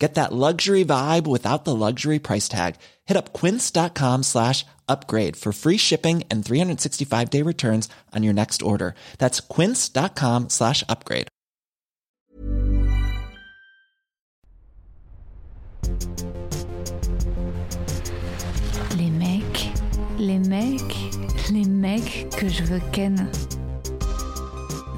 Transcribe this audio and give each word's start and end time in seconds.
Get 0.00 0.14
that 0.14 0.32
luxury 0.32 0.82
vibe 0.82 1.26
without 1.26 1.66
the 1.66 1.76
luxury 1.76 2.18
price 2.18 2.48
tag. 2.48 2.76
Hit 3.04 3.18
up 3.18 3.34
quince.com 3.34 4.22
slash 4.22 4.64
upgrade 4.88 5.36
for 5.36 5.52
free 5.52 5.76
shipping 5.76 6.24
and 6.30 6.44
365 6.44 7.28
day 7.28 7.42
returns 7.42 7.88
on 8.16 8.22
your 8.22 8.32
next 8.32 8.62
order. 8.62 8.94
That's 9.18 9.40
quince.com 9.40 10.48
slash 10.48 10.82
upgrade. 10.88 11.28
Les 18.96 19.10
mecs, 19.10 19.68
les 20.18 20.38
mecs, 20.38 21.50
les 21.50 21.68
mecs 21.68 22.30
que 22.30 22.48
je 22.48 22.64
veux 22.64 22.82
ken. 22.92 23.30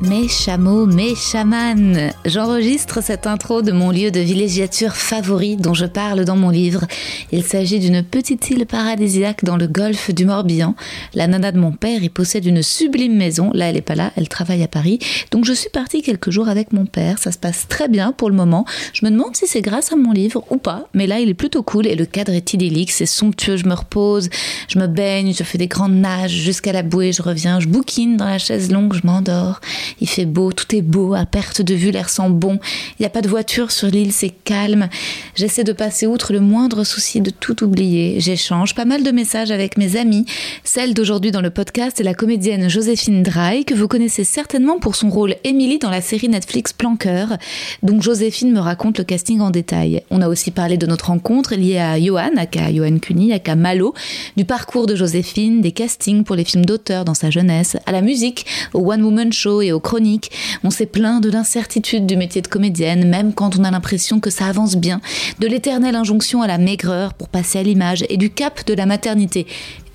Mes 0.02 0.26
chameaux, 0.26 0.84
mes 0.86 1.14
chamans. 1.14 2.10
J'enregistre 2.24 3.00
cette 3.00 3.28
intro 3.28 3.62
de 3.62 3.70
mon 3.70 3.92
lieu 3.92 4.10
de 4.10 4.18
villégiature 4.18 4.96
favori 4.96 5.56
dont 5.56 5.74
je 5.74 5.86
parle 5.86 6.24
dans 6.24 6.34
mon 6.34 6.50
livre. 6.50 6.84
Il 7.30 7.44
s'agit 7.44 7.78
d'une 7.78 8.02
petite 8.02 8.50
île 8.50 8.66
paradisiaque 8.66 9.44
dans 9.44 9.56
le 9.56 9.68
golfe 9.68 10.10
du 10.12 10.24
Morbihan. 10.24 10.74
La 11.14 11.28
nana 11.28 11.52
de 11.52 11.60
mon 11.60 11.70
père 11.70 12.02
y 12.02 12.08
possède 12.08 12.44
une 12.46 12.64
sublime 12.64 13.16
maison. 13.16 13.52
Là, 13.54 13.70
elle 13.70 13.76
est 13.76 13.80
pas 13.80 13.94
là, 13.94 14.10
elle 14.16 14.28
travaille 14.28 14.64
à 14.64 14.68
Paris. 14.68 14.98
Donc 15.30 15.44
je 15.44 15.52
suis 15.52 15.70
partie 15.70 16.02
quelques 16.02 16.30
jours 16.30 16.48
avec 16.48 16.72
mon 16.72 16.84
père. 16.84 17.18
Ça 17.20 17.30
se 17.30 17.38
passe 17.38 17.68
très 17.68 17.86
bien 17.86 18.10
pour 18.10 18.28
le 18.28 18.34
moment. 18.34 18.64
Je 18.94 19.06
me 19.06 19.10
demande 19.10 19.36
si 19.36 19.46
c'est 19.46 19.62
grâce 19.62 19.92
à 19.92 19.96
mon 19.96 20.10
livre 20.10 20.44
ou 20.50 20.56
pas. 20.56 20.88
Mais 20.94 21.06
là, 21.06 21.20
il 21.20 21.28
est 21.28 21.34
plutôt 21.34 21.62
cool 21.62 21.86
et 21.86 21.94
le 21.94 22.06
cadre 22.06 22.32
est 22.32 22.52
idyllique. 22.52 22.90
C'est 22.90 23.06
somptueux. 23.06 23.56
Je 23.56 23.66
me 23.66 23.74
repose, 23.74 24.30
je 24.66 24.80
me 24.80 24.88
baigne, 24.88 25.32
je 25.32 25.44
fais 25.44 25.58
des 25.58 25.68
grandes 25.68 25.94
nages 25.94 26.32
jusqu'à 26.32 26.72
la 26.72 26.82
bouée. 26.82 27.12
Je 27.12 27.22
reviens, 27.22 27.60
je 27.60 27.68
bouquine 27.68 28.16
dans 28.16 28.26
la 28.26 28.38
chaise 28.38 28.72
longue, 28.72 28.94
je 28.94 29.06
m'endors. 29.06 29.60
Il 30.00 30.08
fait 30.08 30.26
beau, 30.26 30.52
tout 30.52 30.74
est 30.74 30.82
beau, 30.82 31.14
à 31.14 31.26
perte 31.26 31.62
de 31.62 31.74
vue, 31.74 31.90
l'air 31.90 32.08
sent 32.08 32.28
bon. 32.30 32.58
Il 32.98 33.02
n'y 33.02 33.06
a 33.06 33.10
pas 33.10 33.22
de 33.22 33.28
voiture 33.28 33.70
sur 33.70 33.88
l'île, 33.88 34.12
c'est 34.12 34.32
calme. 34.44 34.88
J'essaie 35.34 35.64
de 35.64 35.72
passer 35.72 36.06
outre 36.06 36.32
le 36.32 36.40
moindre 36.40 36.84
souci 36.84 37.20
de 37.20 37.30
tout 37.30 37.62
oublier. 37.64 38.20
J'échange 38.20 38.74
pas 38.74 38.84
mal 38.84 39.02
de 39.02 39.10
messages 39.10 39.50
avec 39.50 39.76
mes 39.76 39.96
amis. 39.96 40.26
Celle 40.64 40.94
d'aujourd'hui 40.94 41.30
dans 41.30 41.40
le 41.40 41.50
podcast 41.50 42.00
est 42.00 42.04
la 42.04 42.14
comédienne 42.14 42.68
Joséphine 42.68 43.22
Dry, 43.22 43.64
que 43.64 43.74
vous 43.74 43.88
connaissez 43.88 44.24
certainement 44.24 44.78
pour 44.78 44.96
son 44.96 45.10
rôle 45.10 45.36
Émilie 45.44 45.78
dans 45.78 45.90
la 45.90 46.00
série 46.00 46.28
Netflix 46.28 46.72
Planqueur. 46.72 47.36
Donc 47.82 48.02
Joséphine 48.02 48.52
me 48.52 48.60
raconte 48.60 48.98
le 48.98 49.04
casting 49.04 49.40
en 49.40 49.50
détail. 49.50 50.02
On 50.10 50.20
a 50.22 50.28
aussi 50.28 50.50
parlé 50.50 50.76
de 50.76 50.86
notre 50.86 51.06
rencontre 51.06 51.54
liée 51.54 51.78
à 51.78 52.00
Johan, 52.00 52.36
aka 52.36 52.72
Johan 52.72 52.98
Cuny, 52.98 53.32
aka 53.32 53.56
Malo, 53.56 53.94
du 54.36 54.44
parcours 54.44 54.86
de 54.86 54.94
Joséphine, 54.94 55.60
des 55.60 55.72
castings 55.72 56.24
pour 56.24 56.36
les 56.36 56.44
films 56.44 56.64
d'auteur 56.64 57.04
dans 57.04 57.14
sa 57.14 57.30
jeunesse, 57.30 57.76
à 57.86 57.92
la 57.92 58.02
musique, 58.02 58.46
au 58.74 58.92
One 58.92 59.02
Woman 59.02 59.32
Show 59.32 59.62
et 59.62 59.72
aux 59.72 59.80
chroniques. 59.82 60.30
On 60.64 60.70
s'est 60.70 60.86
plaint 60.86 61.22
de 61.22 61.30
l'incertitude 61.30 62.06
du 62.06 62.16
métier 62.16 62.40
de 62.40 62.48
comédienne, 62.48 63.08
même 63.08 63.34
quand 63.34 63.58
on 63.58 63.64
a 63.64 63.70
l'impression 63.70 64.20
que 64.20 64.30
ça 64.30 64.46
avance 64.46 64.76
bien, 64.76 65.00
de 65.38 65.46
l'éternelle 65.46 65.96
injonction 65.96 66.42
à 66.42 66.46
la 66.46 66.58
maigreur 66.58 67.14
pour 67.14 67.28
passer 67.28 67.58
à 67.58 67.62
l'image 67.62 68.04
et 68.08 68.16
du 68.16 68.30
cap 68.30 68.64
de 68.66 68.74
la 68.74 68.86
maternité. 68.86 69.46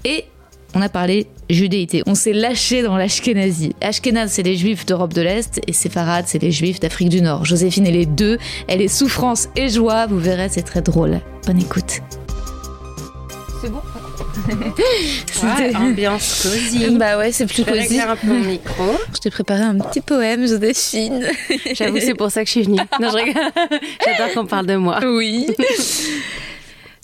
Et 0.05 0.25
on 0.73 0.81
a 0.81 0.89
parlé 0.89 1.27
judéité. 1.49 2.03
On 2.05 2.15
s'est 2.15 2.33
lâché 2.33 2.83
dans 2.83 2.97
l'ashkenazi. 2.97 3.73
Ashkenaz, 3.81 4.31
c'est 4.31 4.43
les 4.43 4.57
juifs 4.57 4.85
d'Europe 4.85 5.13
de 5.13 5.21
l'Est 5.21 5.59
et 5.65 5.73
Séfarad, 5.73 6.25
c'est 6.27 6.41
les 6.41 6.51
juifs 6.51 6.79
d'Afrique 6.79 7.09
du 7.09 7.21
Nord. 7.21 7.45
Joséphine 7.45 7.87
est 7.87 7.91
les 7.91 8.05
deux. 8.05 8.37
Elle 8.67 8.81
est 8.81 8.87
souffrance 8.87 9.49
et 9.55 9.69
joie. 9.69 10.05
Vous 10.07 10.19
verrez, 10.19 10.49
c'est 10.49 10.63
très 10.63 10.81
drôle. 10.81 11.21
Bonne 11.45 11.59
écoute. 11.59 12.01
C'est 13.61 13.71
bon? 13.71 13.81
Ouais, 15.43 15.75
ambiance 15.75 16.41
cosy. 16.43 16.89
Bah 16.91 17.17
ouais, 17.17 17.31
c'est 17.31 17.45
plus 17.45 17.63
Je 17.65 17.71
vais 17.71 17.83
cosy. 17.83 17.99
un 17.99 18.15
peu 18.15 18.27
mon 18.27 18.39
micro. 18.39 18.97
Je 19.13 19.19
t'ai 19.19 19.29
préparé 19.29 19.61
un 19.61 19.77
petit 19.77 20.01
poème, 20.01 20.47
Joséphine. 20.47 21.27
J'avoue, 21.73 21.99
c'est 21.99 22.13
pour 22.15 22.31
ça 22.31 22.41
que 22.43 22.47
je 22.47 22.51
suis 22.51 22.63
venue. 22.63 22.79
Non, 22.99 23.09
je 23.09 23.15
rigole. 23.15 23.43
J'adore 24.05 24.33
qu'on 24.33 24.45
parle 24.45 24.65
de 24.65 24.75
moi. 24.75 24.99
Oui. 25.03 25.47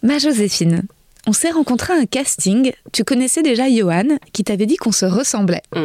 Ma 0.03 0.17
Joséphine, 0.17 0.83
on 1.27 1.33
s'est 1.33 1.51
rencontré 1.51 1.93
à 1.93 1.97
un 1.97 2.05
casting. 2.05 2.71
Tu 2.91 3.03
connaissais 3.03 3.41
déjà 3.41 3.69
Johan, 3.69 4.17
qui 4.33 4.43
t'avait 4.43 4.65
dit 4.65 4.75
qu'on 4.77 4.91
se 4.91 5.05
ressemblait. 5.05 5.61
Mm. 5.75 5.83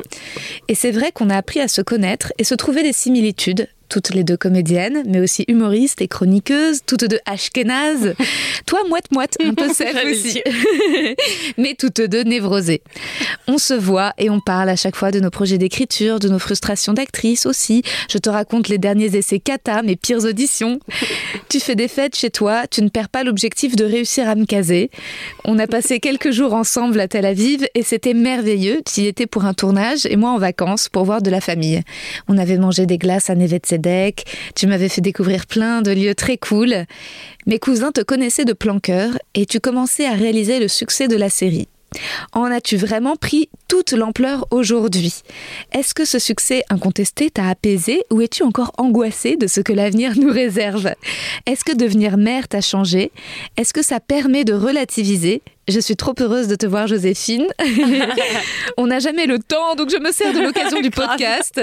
Et 0.69 0.75
c'est 0.75 0.91
vrai 0.91 1.13
qu'on 1.13 1.31
a 1.31 1.37
appris 1.37 1.61
à 1.61 1.69
se 1.69 1.81
connaître 1.83 2.33
et 2.39 2.45
se 2.45 2.55
trouver 2.55 2.83
des 2.83 2.93
similitudes. 2.93 3.69
Toutes 3.89 4.15
les 4.15 4.25
deux 4.25 4.37
comédiennes, 4.37 5.03
mais 5.07 5.21
aussi 5.21 5.45
humoristes 5.49 6.03
et 6.03 6.09
chroniqueuses, 6.09 6.81
toutes 6.87 7.05
deux 7.05 7.21
ashkénazes. 7.25 8.15
Toi, 8.67 8.81
moite-moite, 8.89 9.37
un 9.43 9.55
peu 9.55 9.73
sèche 9.73 9.95
J'allais 9.95 10.13
aussi. 10.13 10.43
mais 11.59 11.75
toutes 11.75 12.03
deux 12.03 12.23
névrosées. 12.23 12.83
On 13.47 13.57
se 13.59 13.75
voit 13.75 14.13
et 14.19 14.29
on 14.31 14.41
parle 14.41 14.69
à 14.69 14.77
chaque 14.77 14.97
fois 14.97 15.11
de 15.11 15.21
nos 15.21 15.31
projets 15.31 15.59
d'écriture, 15.59 16.19
de 16.19 16.29
nos 16.29 16.39
frustrations 16.39 16.93
d'actrice 16.93 17.47
aussi. 17.47 17.83
Je 18.11 18.19
te 18.19 18.29
raconte 18.29 18.69
les 18.69 18.79
derniers 18.79 19.17
essais 19.17 19.39
kata, 19.39 19.83
mes 19.83 19.97
pires 19.97 20.25
auditions. 20.25 20.81
Tu 21.49 21.61
fais 21.61 21.77
des 21.77 21.89
fêtes 21.89 22.15
chez 22.15 22.29
toi, 22.29 22.67
tu 22.67 22.83
ne 22.83 22.91
perds 22.91 23.09
pas 23.09 23.25
l'objectif 23.25 23.75
de 23.75 23.85
réussir 23.85 24.29
à 24.29 24.35
me 24.35 24.45
caser. 24.45 24.91
On 25.45 25.59
a 25.59 25.67
passé 25.67 25.99
quelques 25.99 26.31
jours 26.31 26.53
ensemble 26.53 27.01
à 27.01 27.09
Tel 27.09 27.25
Aviv 27.25 27.67
et 27.75 27.83
c'était 27.83 28.13
merveilleux. 28.13 28.83
Tu 28.85 29.01
y 29.01 29.07
étais 29.07 29.27
pour 29.27 29.47
un 29.47 29.55
tournage 29.55 30.05
et 30.05 30.17
moi 30.17 30.31
en 30.31 30.39
vacances 30.39 30.91
pour 30.91 31.05
voir 31.05 31.23
de 31.23 31.31
la 31.31 31.41
famille. 31.41 31.81
On 32.29 32.37
avait 32.37 32.59
mangé 32.59 32.85
des 32.85 32.99
glaces 32.99 33.31
à 33.31 33.35
Neve 33.35 33.55
Tu 34.55 34.67
m'avais 34.67 34.89
fait 34.89 35.01
découvrir 35.01 35.47
plein 35.47 35.83
de 35.83 35.91
lieux 35.91 36.15
très 36.15 36.37
cool. 36.37 36.85
Mes 37.47 37.59
cousins 37.59 37.93
te 37.93 38.01
connaissaient 38.01 38.45
de 38.45 38.53
plan 38.53 38.81
cœur 38.81 39.19
et 39.35 39.47
tu 39.47 39.61
commençais 39.61 40.07
à 40.07 40.13
réaliser 40.13 40.61
le 40.61 40.69
succès 40.69 41.09
de 41.09 41.17
la 41.17 41.31
série. 41.31 41.69
En 42.33 42.45
as-tu 42.45 42.77
vraiment 42.77 43.17
pris 43.17 43.49
toute 43.67 43.93
l'ampleur 43.93 44.47
aujourd'hui? 44.51 45.23
Est-ce 45.73 45.95
que 45.95 46.05
ce 46.05 46.19
succès 46.19 46.63
incontesté 46.69 47.31
t'a 47.31 47.49
apaisé 47.49 48.03
ou 48.11 48.21
es-tu 48.21 48.43
encore 48.43 48.73
angoissé 48.77 49.37
de 49.37 49.47
ce 49.47 49.61
que 49.61 49.73
l'avenir 49.73 50.13
nous 50.19 50.31
réserve? 50.31 50.93
Est-ce 51.47 51.65
que 51.65 51.75
devenir 51.75 52.19
mère 52.19 52.49
t'a 52.49 52.61
changé? 52.61 53.11
Est-ce 53.57 53.73
que 53.73 53.83
ça 53.83 54.01
permet 54.01 54.45
de 54.45 54.53
relativiser 54.53 55.43
je 55.69 55.81
suis 55.81 55.97
trop 55.97 56.15
heureuse 56.21 56.49
de 56.49 56.55
te 56.55 56.67
voir, 56.67 56.87
Joséphine. 56.87 57.47
On 58.77 58.87
n'a 58.87 58.99
jamais 58.99 59.27
le 59.27 59.39
temps, 59.39 59.75
donc 59.77 59.91
je 59.91 59.99
me 59.99 60.13
sers 60.13 60.33
de 60.33 60.41
l'occasion 60.41 60.81
du 60.81 60.91
podcast 61.03 61.61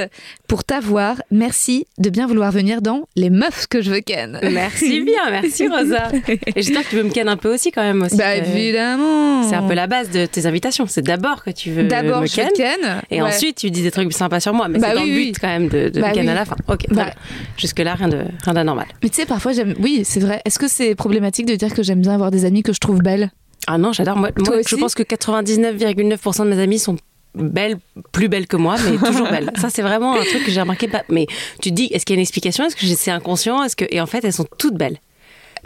pour 0.47 0.63
t'avoir. 0.63 1.21
Merci 1.31 1.85
de 1.97 2.09
bien 2.09 2.27
vouloir 2.27 2.51
venir 2.51 2.81
dans 2.81 3.07
Les 3.15 3.29
meufs 3.29 3.67
que 3.67 3.81
je 3.81 3.91
veux 3.91 3.99
ken. 4.01 4.39
Merci 4.51 5.01
bien, 5.05 5.29
merci 5.31 5.67
Rosa. 5.67 6.09
Et 6.27 6.61
j'espère 6.61 6.83
que 6.83 6.89
tu 6.89 6.95
veux 6.97 7.03
me 7.03 7.09
ken 7.11 7.27
un 7.29 7.37
peu 7.37 7.53
aussi 7.53 7.71
quand 7.71 7.81
même. 7.83 8.01
Aussi, 8.03 8.17
Bah 8.17 8.31
Euh, 8.35 8.43
évidemment. 8.43 9.43
C'est 9.49 9.55
un 9.55 9.67
peu 9.67 9.73
la 9.73 9.87
base 9.87 10.09
de 10.11 10.25
tes 10.25 10.45
invitations. 10.45 10.85
C'est 10.87 11.01
d'abord 11.01 11.43
que 11.43 11.51
tu 11.51 11.71
veux 11.71 11.83
D'abord, 11.83 12.21
me 12.21 12.27
ken. 12.27 12.49
ken. 12.55 13.01
Et 13.11 13.21
Ouais. 13.21 13.27
ensuite, 13.29 13.57
tu 13.57 13.71
dis 13.71 13.81
des 13.81 13.91
trucs 13.91 14.11
sympas 14.13 14.39
sur 14.39 14.53
moi. 14.53 14.67
Mais 14.67 14.79
Bah 14.79 14.89
c'est 14.91 14.95
dans 14.95 15.03
oui, 15.03 15.09
le 15.09 15.15
but 15.31 15.39
quand 15.39 15.47
même 15.47 15.67
de, 15.67 15.89
de 15.89 16.01
Bah 16.01 16.09
me 16.09 16.13
ken 16.13 16.25
oui. 16.25 16.31
à 16.31 16.35
la 16.35 16.45
fin. 16.45 16.55
Ok, 16.67 16.85
Bah. 16.91 17.11
Jusque-là, 17.57 17.95
rien 17.95 18.07
de 18.09 18.19
rien 18.43 18.53
d'anormal. 18.53 18.87
Mais 19.01 19.09
tu 19.09 19.15
sais, 19.15 19.25
parfois, 19.25 19.53
j'aime. 19.53 19.73
Oui, 19.79 20.01
c'est 20.03 20.19
vrai. 20.19 20.41
Est-ce 20.45 20.59
que 20.59 20.67
c'est 20.67 20.95
problématique 20.95 21.45
de 21.45 21.55
dire 21.55 21.73
que 21.73 21.81
j'aime 21.83 22.01
bien 22.01 22.13
avoir 22.13 22.31
des 22.31 22.45
amis 22.45 22.63
que 22.63 22.73
je 22.73 22.79
trouve 22.79 22.99
belles? 22.99 23.31
Ah 23.67 23.77
non, 23.77 23.93
j'adore. 23.93 24.17
Moi, 24.17 24.29
moi, 24.37 24.57
je 24.67 24.75
pense 24.75 24.95
que 24.95 25.03
99,9% 25.03 26.43
de 26.43 26.49
mes 26.49 26.61
amis 26.61 26.79
sont 26.79 26.97
belles, 27.33 27.77
plus 28.11 28.29
belles 28.29 28.47
que 28.47 28.57
moi, 28.57 28.75
mais 28.83 28.97
toujours 28.97 29.29
belles. 29.29 29.51
Ça, 29.57 29.69
c'est 29.69 29.81
vraiment 29.81 30.13
un 30.13 30.23
truc 30.23 30.43
que 30.45 30.51
j'ai 30.51 30.61
remarqué. 30.61 30.87
Pas... 30.87 31.03
Mais 31.09 31.27
tu 31.61 31.69
te 31.69 31.75
dis, 31.75 31.85
est-ce 31.91 32.05
qu'il 32.05 32.15
y 32.15 32.17
a 32.17 32.19
une 32.19 32.21
explication? 32.21 32.65
Est-ce 32.65 32.75
que 32.75 32.85
c'est 32.85 33.11
inconscient? 33.11 33.63
Est-ce 33.63 33.75
que 33.75 33.85
et 33.89 34.01
en 34.01 34.05
fait, 34.05 34.23
elles 34.23 34.33
sont 34.33 34.47
toutes 34.57 34.75
belles. 34.75 34.97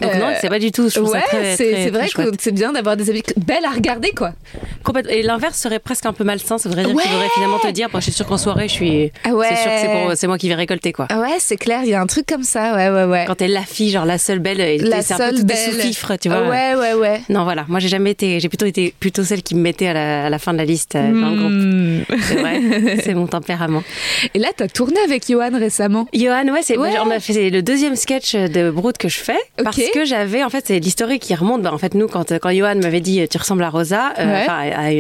Donc 0.02 0.16
non, 0.16 0.28
Euh, 0.28 0.34
c'est 0.42 0.50
pas 0.50 0.60
du 0.60 0.72
tout. 0.72 0.90
Je 0.90 0.96
trouve 0.96 1.12
ouais, 1.12 1.20
ça 1.22 1.26
très, 1.28 1.56
c'est 1.56 1.90
vrai 1.90 2.08
que 2.10 2.22
c'est 2.40 2.52
bien 2.52 2.72
d'avoir 2.72 2.96
des 2.98 3.10
habits 3.10 3.24
belles 3.38 3.66
à 3.66 3.72
regarder, 3.72 4.12
quoi. 4.12 4.32
Et 5.10 5.22
l'inverse 5.24 5.58
serait 5.60 5.80
presque 5.80 6.06
un 6.06 6.14
peu 6.14 6.24
malsain. 6.24 6.58
Ça 6.58 6.70
voudrait 6.70 6.86
dire 6.86 6.96
Ouais. 6.96 7.04
qu'il 7.04 7.12
faudrait 7.12 7.30
finalement 7.34 7.60
te 7.60 7.68
dire, 7.68 7.90
je 7.94 8.00
suis 8.00 8.12
sûr 8.12 8.26
qu'en 8.26 8.38
soirée, 8.38 8.68
je 8.68 8.74
suis. 8.74 9.12
Ouais. 9.30 9.48
C'est 9.50 9.56
sûr 9.62 9.72
que 10.10 10.16
c'est 10.16 10.28
moi 10.28 10.38
qui 10.38 10.50
vais 10.50 10.56
récolter 10.56 10.92
quoi. 10.94 11.08
Ouais, 11.12 11.36
c'est 11.40 11.58
clair, 11.58 11.82
il 11.84 11.90
y 11.90 11.94
a 11.94 12.02
un 12.02 12.06
truc 12.08 12.26
comme 12.28 12.44
ça, 12.44 12.76
ouais, 12.76 12.90
ouais, 12.90 13.04
ouais. 13.06 13.24
Quand 13.28 13.36
t'es 13.36 13.48
la 13.48 13.62
fille, 13.62 13.90
genre 13.92 14.06
la 14.06 14.18
seule 14.18 14.40
belle, 14.40 14.60
et 14.62 14.78
La 14.78 15.02
c'est 15.02 15.14
un 15.14 15.18
peu 15.18 15.36
seule 15.38 15.46
belle. 15.46 15.58
sous-fifres, 15.58 16.14
tu 16.20 16.30
vois. 16.30 16.48
Ouais, 16.48 16.76
ouais, 16.76 16.94
ouais. 16.94 17.22
Non, 17.30 17.44
voilà. 17.44 17.66
Moi, 17.68 17.80
j'ai 17.80 17.88
jamais 17.90 18.12
été. 18.12 18.40
J'ai 18.40 18.50
plutôt 18.50 18.66
été 18.66 18.94
plutôt 19.00 19.24
celle 19.24 19.44
qui 19.44 19.56
me 19.56 19.62
mettait 19.62 19.88
à 19.88 19.94
la, 19.94 20.26
à 20.26 20.30
la 20.30 20.40
fin 20.40 20.54
de 20.54 20.58
la 20.58 20.66
liste 20.66 20.96
euh, 20.96 21.12
dans 21.12 21.30
le 21.30 21.38
groupe. 21.38 21.52
Hmm. 21.52 22.18
C'est 22.22 22.36
vrai. 22.36 22.98
c'est 23.04 23.14
mon 23.14 23.28
tempérament. 23.28 23.84
Et 24.34 24.40
là, 24.40 24.50
t'as 24.56 24.68
tourné 24.68 25.00
avec 25.06 25.28
Johan 25.30 25.52
récemment. 25.58 26.08
Johan, 26.14 26.48
ouais, 26.48 26.62
c'est, 26.64 26.78
Ouais. 26.78 26.94
on 27.04 27.10
a 27.12 27.20
fait 27.20 27.34
c'est 27.34 27.50
le 27.50 27.62
deuxième 27.62 27.96
sketch 27.96 28.36
de 28.36 28.70
Brood 28.72 28.98
que 28.98 29.10
je 29.10 29.20
fais 29.20 29.38
parce 29.64 29.76
Que 29.94 30.06
j'avais, 30.06 30.44
en 30.44 30.50
fait, 30.50 30.66
c'est 30.68 30.80
l'historique 30.80 31.22
qui 31.22 31.36
remonte. 31.36 31.62
Bah, 31.62 31.74
en 31.74 31.78
fait, 31.78 31.94
nous, 31.94 32.08
quand, 32.08 32.32
quand 32.40 32.52
Johan 32.52 32.76
m'avait 32.76 33.02
dit, 33.02 33.28
tu 33.30 33.38
ressembles 33.38 33.64
à 33.64 33.70
Rosa, 33.70 34.14
euh, 34.20 34.26
Ouais. 34.26 34.46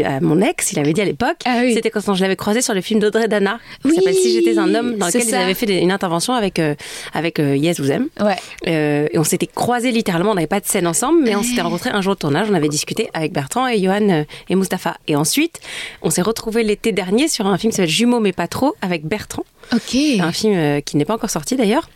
à, 0.05 0.15
à 0.15 0.19
mon 0.19 0.41
ex, 0.41 0.71
il 0.71 0.79
avait 0.79 0.93
dit 0.93 1.01
à 1.01 1.05
l'époque, 1.05 1.37
Ah 1.45 1.59
oui. 1.61 1.73
c'était 1.73 1.89
quand 1.89 2.13
je 2.13 2.21
l'avais 2.21 2.35
croisé 2.35 2.61
sur 2.61 2.73
le 2.73 2.81
film 2.81 2.99
d'Audrey 2.99 3.27
Dana, 3.27 3.59
qui 3.81 3.89
Oui, 3.89 3.95
s'appelle 3.95 4.13
Si 4.15 4.33
j'étais 4.33 4.57
un 4.57 4.73
homme, 4.75 4.95
dans 4.97 5.07
lequel 5.07 5.21
ils 5.21 5.29
ça. 5.29 5.41
avaient 5.41 5.53
fait 5.53 5.65
des- 5.65 5.77
une 5.77 5.91
intervention 5.91 6.33
avec, 6.33 6.59
euh, 6.59 6.75
avec 7.13 7.39
euh, 7.39 7.55
Yes, 7.55 7.79
vous 7.79 7.91
aime. 7.91 8.07
Ouais. 8.19 8.35
Euh, 8.67 9.07
et 9.11 9.17
on 9.19 9.23
s'était 9.23 9.47
croisés 9.47 9.91
littéralement, 9.91 10.31
on 10.31 10.35
n'avait 10.35 10.47
pas 10.47 10.59
de 10.59 10.65
scène 10.65 10.87
ensemble, 10.87 11.21
mais 11.23 11.35
on 11.35 11.43
s'était 11.43 11.61
rencontrés 11.61 11.89
un 11.91 12.01
jour 12.01 12.15
de 12.15 12.19
tournage, 12.19 12.47
on 12.49 12.53
avait 12.53 12.69
discuté 12.69 13.09
avec 13.13 13.31
Bertrand 13.31 13.67
et 13.67 13.81
Johan 13.81 14.09
euh, 14.09 14.23
et 14.49 14.55
Mustapha. 14.55 14.97
Et 15.07 15.15
ensuite, 15.15 15.59
on 16.01 16.09
s'est 16.09 16.21
retrouvés 16.21 16.63
l'été 16.63 16.91
dernier 16.91 17.27
sur 17.27 17.47
un 17.47 17.57
film 17.57 17.71
qui 17.71 17.77
s'appelle 17.77 17.89
Jumeaux 17.89 18.19
mais 18.19 18.31
pas 18.33 18.47
trop 18.47 18.75
avec 18.81 19.05
Bertrand, 19.05 19.43
Ok. 19.73 19.95
un 20.19 20.31
film 20.31 20.81
qui 20.83 20.97
n'est 20.97 21.05
pas 21.05 21.13
encore 21.15 21.29
sorti 21.29 21.55
d'ailleurs. 21.55 21.89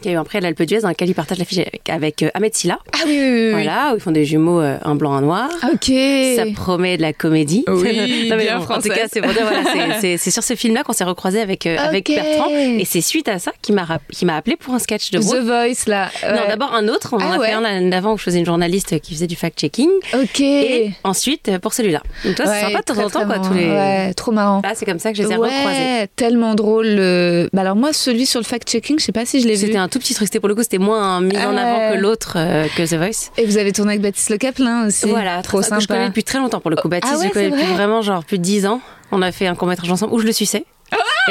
Qui 0.00 0.08
a 0.08 0.12
eu 0.12 0.16
un 0.16 0.24
prix 0.24 0.38
à 0.38 0.40
l'Alpe 0.40 0.62
d'Huez 0.62 0.80
dans 0.80 0.88
lequel 0.88 1.08
il 1.08 1.14
partage 1.14 1.38
l'affiche 1.38 1.58
avec, 1.58 1.88
avec 1.88 2.22
euh, 2.22 2.30
Ahmed 2.34 2.54
Silla. 2.54 2.78
Ah 2.92 2.98
oui, 3.06 3.18
oui. 3.18 3.50
Voilà, 3.52 3.92
où 3.92 3.96
ils 3.96 4.00
font 4.00 4.10
des 4.10 4.24
jumeaux, 4.24 4.60
euh, 4.60 4.76
un 4.84 4.94
blanc, 4.94 5.12
un 5.14 5.20
noir. 5.22 5.48
Ok. 5.72 5.90
Ça 6.36 6.44
promet 6.54 6.96
de 6.96 7.02
la 7.02 7.12
comédie. 7.12 7.64
Oui, 7.68 8.26
Non, 8.28 8.36
mais 8.36 8.44
bien 8.44 8.58
bon, 8.58 8.74
en 8.74 8.80
tout 8.80 8.88
cas, 8.88 9.06
c'est 9.10 9.20
pour 9.20 9.32
dire, 9.32 9.42
voilà, 9.42 9.62
c'est- 9.64 10.00
c'est- 10.00 10.16
c'est 10.16 10.30
sur 10.30 10.42
ce 10.42 10.54
film-là 10.54 10.82
qu'on 10.82 10.92
s'est 10.92 11.04
recroisé 11.04 11.40
avec, 11.40 11.66
euh, 11.66 11.76
avec 11.78 12.08
Ok. 12.10 12.16
Bertrand. 12.16 12.48
Et 12.50 12.84
c'est 12.84 13.00
suite 13.00 13.28
à 13.28 13.38
ça 13.38 13.52
qu'il 13.62 13.74
m'a 13.74 13.86
m'a 14.22 14.36
appelé 14.36 14.56
pour 14.56 14.74
un 14.74 14.78
sketch 14.78 15.10
de 15.10 15.18
The 15.18 15.22
Brooke. 15.24 15.40
Voice, 15.44 15.86
là. 15.86 16.10
Non, 16.22 16.42
d'abord 16.48 16.74
un 16.74 16.88
autre. 16.88 17.10
On 17.12 17.16
en 17.16 17.20
Ah 17.32 17.34
a 17.34 17.38
ouais. 17.38 17.46
fait 17.48 17.52
un 17.52 17.60
l'année 17.60 17.90
d'avant 17.90 18.14
où 18.14 18.18
je 18.18 18.22
faisais 18.22 18.38
une 18.38 18.46
journaliste 18.46 18.98
qui 19.00 19.14
faisait 19.14 19.26
du 19.26 19.36
fact-checking. 19.36 19.88
Ok. 20.14 20.40
Et 20.40 20.92
ensuite, 21.04 21.48
euh, 21.48 21.58
pour 21.58 21.72
celui-là. 21.74 22.02
Donc, 22.24 22.34
toi, 22.36 22.46
c'est 22.46 22.52
Ouais, 22.52 22.60
sympa 22.62 22.78
de 22.80 22.84
temps 22.84 23.04
en 23.04 23.10
temps, 23.10 23.26
quoi, 23.26 23.38
tous 23.38 23.52
les. 23.54 23.66
Ouais, 23.68 24.14
trop 24.14 24.32
marrant. 24.32 24.60
Là, 24.64 24.72
c'est 24.74 24.86
comme 24.86 24.98
ça 24.98 25.10
que 25.12 25.18
je 25.18 25.22
les 25.22 25.30
ai 25.32 25.36
recroisés. 25.36 25.64
Ouais, 25.66 26.08
tellement 26.16 26.54
drôle. 26.54 26.86
le- 26.86 27.48
Bah 27.52 27.60
alors 27.62 27.76
moi, 27.76 27.92
celui 27.92 28.26
sur 28.26 28.40
le 28.40 28.44
fact-checking, 28.44 28.98
je 28.98 29.04
sais 29.04 29.12
pas 29.12 29.24
si 29.26 29.40
je 29.40 29.46
l'ai 29.46 29.54
vu. 29.54 29.66
Un 29.84 29.88
tout 29.88 29.98
petit 29.98 30.14
truc. 30.14 30.28
C'était 30.28 30.40
pour 30.40 30.48
le 30.48 30.54
coup, 30.54 30.62
c'était 30.62 30.78
moins 30.78 31.20
mis 31.20 31.36
en 31.36 31.54
Ah 31.56 31.60
avant 31.60 31.94
que 31.94 32.00
l'autre, 32.00 32.34
euh, 32.36 32.66
que 32.74 32.88
The 32.88 32.94
Voice. 32.94 33.30
Et 33.36 33.44
vous 33.44 33.58
avez 33.58 33.70
tourné 33.70 33.92
avec 33.92 34.00
Baptiste 34.02 34.30
Le 34.30 34.38
Caplin 34.38 34.86
aussi. 34.86 35.10
Voilà, 35.10 35.42
trop 35.42 35.58
que 35.60 35.64
je 35.64 35.68
connais 35.68 35.80
sympa. 35.86 36.08
depuis 36.08 36.24
très 36.24 36.38
longtemps 36.38 36.60
pour 36.60 36.70
le 36.70 36.76
coup. 36.76 36.88
Baptiste, 36.88 37.14
Ah 37.16 37.20
ouais, 37.20 37.28
je 37.28 37.32
connais 37.34 37.50
depuis 37.50 37.64
vrai 37.64 37.74
vraiment 37.74 38.00
genre 38.00 38.24
plus 38.24 38.38
de 38.38 38.42
10 38.42 38.64
ans. 38.66 38.80
On 39.12 39.20
a 39.20 39.30
fait 39.30 39.46
un 39.46 39.54
court 39.54 39.68
métrage 39.68 39.90
ensemble 39.90 40.14
où 40.14 40.18
je 40.20 40.26
le 40.26 40.32
suçais. 40.32 40.64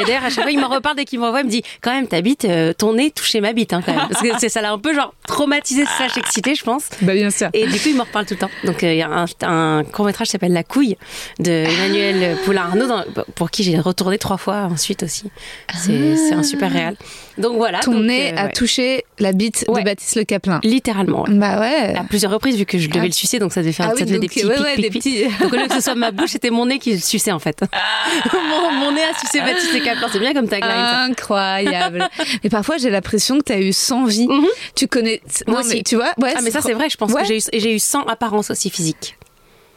Et 0.00 0.04
d'ailleurs, 0.04 0.24
à 0.24 0.30
chaque 0.30 0.42
fois, 0.42 0.50
il 0.50 0.58
m'en 0.58 0.68
reparle 0.68 0.96
dès 0.96 1.04
qu'il 1.04 1.20
me 1.20 1.24
revoit, 1.26 1.40
il 1.40 1.46
me 1.46 1.50
dit 1.50 1.62
quand 1.80 1.92
même, 1.92 2.08
ta 2.08 2.20
bite, 2.20 2.44
euh, 2.46 2.72
ton 2.72 2.94
nez 2.94 3.12
touchait 3.12 3.40
ma 3.40 3.52
bite, 3.52 3.72
hein, 3.72 3.80
quand 3.86 3.94
même. 3.94 4.08
Parce 4.10 4.22
que 4.22 4.28
c'est- 4.40 4.48
ça 4.48 4.60
l'a 4.60 4.72
un 4.72 4.78
peu 4.78 4.92
genre 4.92 5.14
traumatisé, 5.28 5.84
ça, 5.84 6.06
excité, 6.16 6.54
je 6.56 6.64
pense. 6.64 6.88
Bah 7.00 7.14
bien 7.14 7.30
sûr. 7.30 7.48
Et 7.52 7.64
du 7.66 7.72
coup, 7.78 7.88
il 7.90 7.94
me 7.96 8.00
reparle 8.00 8.26
tout 8.26 8.34
le 8.34 8.40
temps. 8.40 8.50
Donc, 8.64 8.82
euh, 8.82 8.92
il 8.92 8.98
y 8.98 9.02
a 9.02 9.08
un, 9.08 9.26
un 9.42 9.84
court 9.84 10.04
métrage 10.04 10.26
qui 10.26 10.32
s'appelle 10.32 10.52
La 10.52 10.64
couille 10.64 10.96
de 11.38 11.50
Emmanuel 11.50 12.36
Poulain-Arnaud, 12.44 12.86
dans- 12.88 13.04
pour 13.36 13.50
qui 13.52 13.62
j'ai 13.62 13.78
retourné 13.78 14.18
trois 14.18 14.36
fois 14.36 14.68
ensuite 14.70 15.04
aussi. 15.04 15.30
C'est 15.74 16.16
c'est 16.16 16.34
un 16.34 16.42
super 16.42 16.72
réel. 16.72 16.96
Donc 17.38 17.56
voilà. 17.56 17.80
Ton 17.80 17.92
donc, 17.92 18.04
nez 18.04 18.32
euh, 18.32 18.36
a 18.36 18.44
ouais. 18.46 18.52
touché 18.52 19.04
la 19.18 19.32
bite 19.32 19.64
Ouais. 19.68 19.80
de 19.80 19.84
Baptiste 19.84 20.16
Le 20.16 20.24
Caplin. 20.24 20.60
Littéralement. 20.62 21.22
ouais. 21.22 21.34
Bah 21.34 21.60
ouais. 21.60 21.94
À 21.96 22.04
plusieurs 22.04 22.30
reprises, 22.32 22.56
vu 22.56 22.64
que 22.66 22.78
je 22.78 22.88
devais 22.88 23.00
Ah. 23.00 23.06
le 23.06 23.12
sucer, 23.12 23.38
donc 23.38 23.52
ça 23.52 23.60
devait 23.60 23.72
faire 23.72 23.86
Ah 23.88 23.92
oui, 23.94 23.98
ça 24.00 24.04
devait 24.04 24.18
des 24.18 24.26
donc, 24.26 24.34
petits 24.34 24.46
ouais, 24.46 24.54
pic, 24.54 24.64
ouais, 24.64 24.74
pic, 24.74 24.82
des 24.84 24.90
pic. 24.90 25.02
petits- 25.02 25.42
Donc 25.42 25.52
au 25.52 25.56
lieu 25.56 25.66
que 25.66 25.74
ce 25.74 25.80
soit 25.80 25.94
ma 25.96 26.10
bouche, 26.12 26.30
c'était 26.30 26.50
mon 26.50 26.66
nez 26.66 26.78
qui 26.78 26.92
le 26.92 26.98
suçait 26.98 27.32
en 27.32 27.38
fait. 27.40 27.60
mon, 28.32 28.70
mon 28.72 28.92
nez 28.92 29.02
a 29.02 29.18
sucé 29.18 29.40
Baptiste 29.46 29.82
Caplin. 29.84 30.08
C'est 30.12 30.18
bien 30.18 30.32
comme 30.34 30.48
tagline. 30.48 30.70
ça. 30.70 31.00
Incroyable. 31.02 32.08
mais 32.44 32.50
parfois, 32.50 32.76
j'ai 32.78 32.90
l'impression 32.90 33.38
que 33.38 33.44
tu 33.44 33.52
as 33.52 33.60
eu 33.60 33.72
100 33.72 34.04
vies. 34.06 34.26
Mhm. 34.28 34.46
Tu 34.74 34.86
connais. 34.88 35.20
Moi 35.46 35.60
non, 35.62 35.66
mais 35.68 35.74
aussi. 35.74 35.82
tu 35.84 35.96
vois 35.96 36.12
ouais, 36.20 36.32
Ah 36.36 36.40
mais 36.42 36.50
ça 36.50 36.60
c'est 36.60 36.72
vrai, 36.74 36.88
je 36.90 36.96
pense 36.96 37.12
Ouais. 37.12 37.22
que 37.22 37.28
j'ai 37.28 37.38
eu, 37.38 37.42
j'ai 37.52 37.74
eu 37.74 37.78
100 37.78 38.02
apparences 38.04 38.50
aussi 38.50 38.70
physiques. 38.70 39.16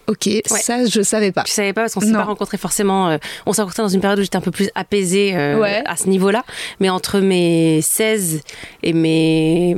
Ok, 0.10 0.30
ça, 0.46 0.86
je 0.86 1.02
savais 1.02 1.34
pas. 1.34 1.44
Tu 1.44 1.52
savais 1.52 1.74
pas 1.74 1.82
parce 1.82 1.94
qu'on 1.94 2.00
s'est 2.00 2.14
pas 2.14 2.24
rencontrés 2.24 2.58
forcément. 2.58 3.10
euh, 3.10 3.18
on 3.46 3.52
s'est 3.52 3.62
rencontrés 3.62 3.84
dans 3.84 3.90
une 3.90 4.00
période 4.00 4.18
où 4.20 4.22
j'étais 4.22 4.38
un 4.38 4.42
peu 4.42 4.52
plus 4.52 4.70
apaisée 4.74 5.36
euh, 5.36 5.60
Ouais. 5.60 5.84
à 5.86 5.98
ce 5.98 6.08
niveau-là. 6.08 6.46
Mais 6.80 6.90
entre 6.90 7.20
mes 7.20 7.82
16 7.82 8.40
et 8.84 8.94
mes 8.94 9.76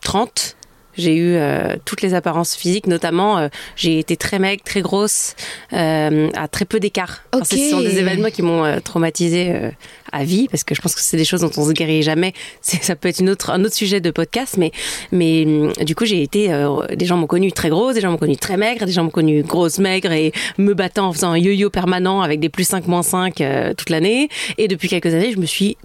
30, 0.00 0.56
j'ai 0.96 1.14
eu 1.14 1.34
euh, 1.34 1.76
toutes 1.84 2.02
les 2.02 2.14
apparences 2.14 2.54
physiques, 2.54 2.86
notamment 2.86 3.38
euh, 3.38 3.48
j'ai 3.76 3.98
été 3.98 4.16
très 4.16 4.38
maigre, 4.38 4.62
très 4.64 4.82
grosse, 4.82 5.34
euh, 5.72 6.28
à 6.34 6.48
très 6.48 6.64
peu 6.64 6.80
d'écart. 6.80 7.22
Enfin, 7.32 7.42
Ok. 7.44 7.58
Ce 7.58 7.70
sont 7.70 7.80
des 7.80 7.98
événements 7.98 8.30
qui 8.30 8.42
m'ont 8.42 8.64
euh, 8.64 8.78
traumatisée 8.80 9.52
euh, 9.54 9.70
à 10.12 10.24
vie 10.24 10.48
parce 10.48 10.64
que 10.64 10.74
je 10.74 10.80
pense 10.80 10.94
que 10.94 11.00
c'est 11.00 11.16
des 11.16 11.24
choses 11.24 11.40
dont 11.40 11.50
on 11.56 11.66
se 11.66 11.72
guérit 11.72 12.02
jamais. 12.02 12.32
Ça 12.60 12.96
peut 12.96 13.08
être 13.08 13.20
une 13.20 13.30
autre, 13.30 13.50
un 13.50 13.64
autre 13.64 13.74
sujet 13.74 14.00
de 14.00 14.10
podcast, 14.10 14.56
mais 14.58 14.70
mais 15.12 15.44
hum, 15.44 15.72
du 15.84 15.94
coup 15.94 16.04
j'ai 16.04 16.22
été, 16.22 16.52
euh, 16.52 16.86
des 16.94 17.06
gens 17.06 17.16
m'ont 17.16 17.26
connue 17.26 17.52
très 17.52 17.68
grosse, 17.68 17.94
des 17.94 18.00
gens 18.00 18.10
m'ont 18.10 18.18
connue 18.18 18.36
très 18.36 18.56
maigre, 18.56 18.86
des 18.86 18.92
gens 18.92 19.04
m'ont 19.04 19.10
connue 19.10 19.42
grosse, 19.42 19.78
maigre 19.78 20.12
et 20.12 20.32
me 20.58 20.74
battant 20.74 21.08
en 21.08 21.12
faisant 21.12 21.30
un 21.30 21.38
yo-yo 21.38 21.70
permanent 21.70 22.20
avec 22.22 22.40
des 22.40 22.48
plus 22.48 22.64
5, 22.66 22.86
moins 22.86 23.02
5 23.02 23.40
euh, 23.40 23.74
toute 23.74 23.90
l'année. 23.90 24.28
Et 24.58 24.68
depuis 24.68 24.88
quelques 24.88 25.12
années, 25.14 25.32
je 25.32 25.38
me 25.38 25.46
suis 25.46 25.76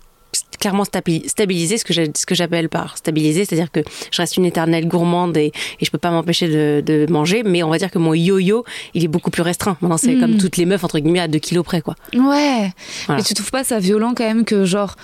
clairement 0.60 0.84
stabi- 0.84 1.28
stabilisée, 1.28 1.78
ce 1.78 1.86
que 1.86 1.94
j'ai- 1.94 2.12
ce 2.16 2.26
que 2.26 2.36
j'appelle 2.36 2.70
par 2.70 2.98
stabiliser, 2.98 3.46
c'est-à-dire 3.46 3.72
que 3.72 3.80
je 4.12 4.22
reste 4.22 4.38
une 4.38 4.46
éternelle 4.46 4.88
gourmande 4.88 5.38
et, 5.38 5.52
et 5.80 5.86
je 5.86 5.90
peux 5.92 5.98
pas 5.98 6.12
m'empêcher 6.12 6.48
de, 6.48 6.82
de 6.86 7.06
manger, 7.12 7.44
mais 7.44 7.64
on 7.64 7.70
va 7.70 7.78
dire 7.78 7.92
que 7.92 7.98
mon 8.00 8.14
yo-yo, 8.14 8.64
il 8.94 9.04
est 9.04 9.08
beaucoup 9.08 9.32
plus 9.32 9.42
restreint. 9.44 9.78
Maintenant, 9.82 9.98
c'est 9.98 10.14
Mm. 10.16 10.20
comme 10.20 10.38
toutes 10.38 10.58
les 10.58 10.66
meufs, 10.66 10.84
entre 10.84 11.00
guillemets, 11.00 11.20
à 11.20 11.28
2 11.28 11.40
kilos 11.40 11.64
près, 11.66 11.82
quoi. 11.82 11.96
Ouais. 12.14 12.72
Voilà. 13.06 13.20
Mais 13.20 13.24
tu 13.24 13.34
trouves 13.34 13.52
pas 13.52 13.64
ça 13.64 13.80
violent 13.80 14.14
quand 14.16 14.26
même 14.26 14.46
que, 14.46 14.66
genre, 14.66 14.96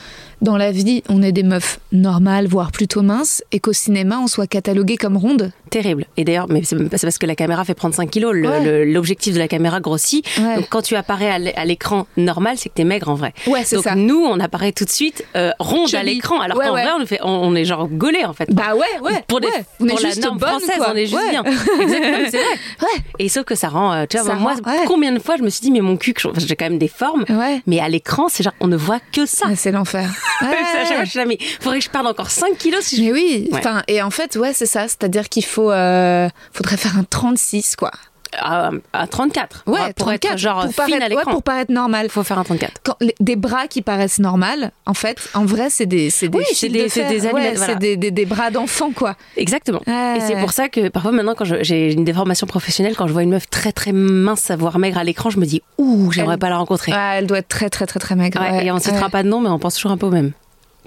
dans 0.42 0.58
la 0.58 0.72
vie, 0.72 1.02
on 1.10 1.24
est 1.24 1.32
des 1.32 1.44
meufs 1.44 1.80
normales, 1.92 2.48
voire 2.48 2.72
plutôt 2.72 3.02
minces, 3.02 3.42
et 3.52 3.60
qu'au 3.60 3.72
cinéma, 3.74 4.20
on 4.22 4.28
soit 4.28 4.48
catalogué 4.48 4.98
comme 4.98 5.16
ronde 5.18 5.52
Terrible. 5.70 6.06
Et 6.18 6.24
d'ailleurs, 6.24 6.48
mais 6.50 6.62
c'est 6.64 6.78
parce 6.90 7.18
que 7.18 7.26
la 7.26 7.36
caméra 7.36 7.66
fait 7.66 7.74
prendre 7.74 7.96
5 7.96 8.10
kilos. 8.10 8.34
Ouais. 8.36 8.86
L'objectif 8.86 9.34
de 9.34 9.40
la 9.40 9.48
caméra 9.48 9.80
grossit. 9.80 10.26
Ouais. 10.38 10.56
Donc 10.58 10.68
quand 10.70 10.82
tu 10.82 10.96
apparais 10.96 11.30
à 11.30 11.40
l'é- 11.40 11.56
à 11.56 11.66
l'écran 11.66 12.08
normal, 12.18 12.56
c'est 12.58 12.70
que 12.70 12.76
t'es 12.76 12.84
maigre 12.84 13.10
en 13.10 13.16
vrai. 13.16 13.34
Ouais, 13.48 13.64
c'est 13.66 13.76
Donc 13.76 13.84
ça. 13.86 13.96
nous, 13.96 14.24
on 14.24 14.40
apparaît 14.40 14.72
tout 14.72 14.86
de 14.86 14.90
suite 14.90 15.26
euh, 15.36 15.45
ronde 15.60 15.94
à 15.96 16.04
l'écran, 16.04 16.40
alors 16.40 16.58
Ouais, 16.58 16.66
qu'en 16.68 16.74
ouais. 16.74 16.84
vrai, 16.84 16.92
on, 17.00 17.06
fait, 17.06 17.20
on, 17.24 17.30
on 17.30 17.56
est 17.56 17.66
genre 17.66 17.88
gaulé 17.88 18.24
en 18.26 18.34
fait. 18.34 18.50
Bah 18.54 18.76
ouais, 18.76 18.86
ouais. 19.02 19.24
Pour, 19.28 19.40
des. 19.42 19.48
On 19.80 19.86
est 19.86 19.90
pour 19.90 20.00
la 20.00 20.10
juste 20.10 20.24
norme 20.24 20.38
bonne, 20.38 20.50
française, 20.50 20.76
quoi. 20.78 20.92
on 20.92 20.96
est 20.96 21.06
juste 21.06 21.30
bien. 21.30 21.44
Exactement, 21.44 22.18
c'est 22.30 22.38
vrai. 22.38 22.88
Et 23.20 23.30
sauf 23.30 23.46
que 23.46 23.56
ça 23.56 23.70
rend, 23.70 23.94
euh, 23.94 24.06
tu 24.10 24.18
vois, 24.18 24.26
Ça 24.26 24.36
moi, 24.36 24.54
rend- 24.64 24.86
combien 24.88 25.12
de 25.12 25.20
fois 25.20 25.36
je 25.38 25.44
me 25.44 25.50
suis 25.50 25.62
dit, 25.62 25.72
mais 25.72 25.82
mon 25.82 25.98
cul, 25.98 26.14
j'ai 26.38 26.56
quand 26.56 26.66
même 26.66 26.78
des 26.78 26.88
formes, 26.88 27.26
mais 27.68 27.80
à 27.80 27.90
l'écran, 27.90 28.28
c'est 28.30 28.44
genre, 28.44 28.54
on 28.60 28.68
ne 28.68 28.78
voit 28.78 29.00
que 29.12 29.26
ça. 29.26 29.48
C'est 29.56 29.72
l'enfer. 29.72 30.10
Ouais. 30.42 30.48
À 30.50 30.86
chaque 30.86 30.96
fois, 30.98 31.06
je 31.06 31.10
suis 31.10 31.20
là, 31.20 31.26
mais 31.26 31.38
faudrait 31.62 31.80
que 31.80 31.86
je 31.86 31.90
perde 31.90 32.06
encore 32.08 32.30
5 32.30 32.58
kilos 32.58 32.82
si 32.84 32.98
je 32.98 33.02
Mais 33.04 33.12
oui, 33.14 33.50
enfin, 33.54 33.84
et 33.88 34.02
en 34.04 34.10
fait, 34.10 34.36
ouais, 34.36 34.52
c'est 34.54 34.66
ça. 34.66 34.82
C'est-à-dire 34.88 35.30
qu'il 35.30 35.46
faut, 35.46 35.72
euh, 35.72 36.28
faudrait 36.52 36.76
faire 36.78 36.98
un 36.98 37.04
36, 37.06 37.76
quoi. 37.78 37.92
À, 38.40 38.72
à 38.94 39.08
34. 39.08 39.64
Ouais, 39.68 39.94
pour 39.94 40.08
34, 40.08 40.34
être 40.34 40.38
genre 40.40 40.62
pour 40.64 40.86
fine 40.86 40.98
paraître, 41.00 41.06
à 41.14 41.16
ouais, 41.16 41.24
pour 41.32 41.44
paraître 41.44 41.72
normal. 41.72 42.06
Il 42.08 42.12
faut 42.12 42.24
faire 42.24 42.40
un 42.40 42.44
34. 42.44 42.82
Quand, 42.84 42.96
les- 43.02 43.16
des 43.20 43.36
bras 43.36 43.68
qui 43.68 43.82
paraissent 43.82 44.20
normales, 44.20 44.72
en 44.86 44.94
fait, 44.94 45.30
en 45.34 45.46
vrai, 45.46 45.70
c'est 45.70 45.86
des, 45.86 46.10
c'est 46.10 46.28
des, 46.28 46.38
Oui, 46.38 46.46
c'est 46.54 46.70
des- 46.70 46.84
de 46.88 46.90
des 47.20 47.28
Ouais, 47.28 47.54
voilà. 47.56 47.76
des, 47.76 47.98
des, 47.98 48.12
des 48.12 48.26
bras 48.26 48.52
d'enfant, 48.52 48.92
quoi. 48.92 49.16
Exactement. 49.38 49.82
Et 49.88 50.20
c'est 50.22 50.38
pour 50.40 50.52
ça 50.52 50.70
que 50.70 50.90
parfois 50.90 51.12
maintenant 51.12 51.36
quand 51.36 51.46
j'ai 51.46 51.92
une 51.94 52.04
déformation 52.04 52.48
professionnelle, 52.48 52.96
quand 52.96 53.08
je 53.08 53.14
vois 53.14 53.24
une 53.24 53.30
meuf 53.32 53.50
très 53.50 53.72
très 53.72 53.92
mince, 53.92 54.52
voire 54.58 54.80
maigre 54.80 54.98
à 54.98 55.04
l'écran, 55.04 55.30
je 55.30 55.40
me 55.40 55.46
dis 55.46 55.62
ouh, 55.78 56.12
j'aimerais 56.12 56.38
pas 56.38 56.50
la 56.50 56.58
rencontrer. 56.58 56.92
Elle 56.96 57.28
doit 57.28 57.40
être 57.40 57.48
très, 57.48 57.70
très, 57.70 57.86
très, 57.86 58.00
très 58.00 58.16
maigre. 58.16 58.42
Et 58.62 58.72
on 58.72 58.76
ne 58.76 58.80
citera 58.80 59.10
pas 59.10 59.24
de 59.24 59.28
nom, 59.30 59.40
mais 59.40 59.50
on 59.50 59.60
pense 59.60 59.76
toujours 59.76 59.92
un 59.92 59.98
peu 59.98 60.06
au 60.08 60.12
même. 60.12 60.32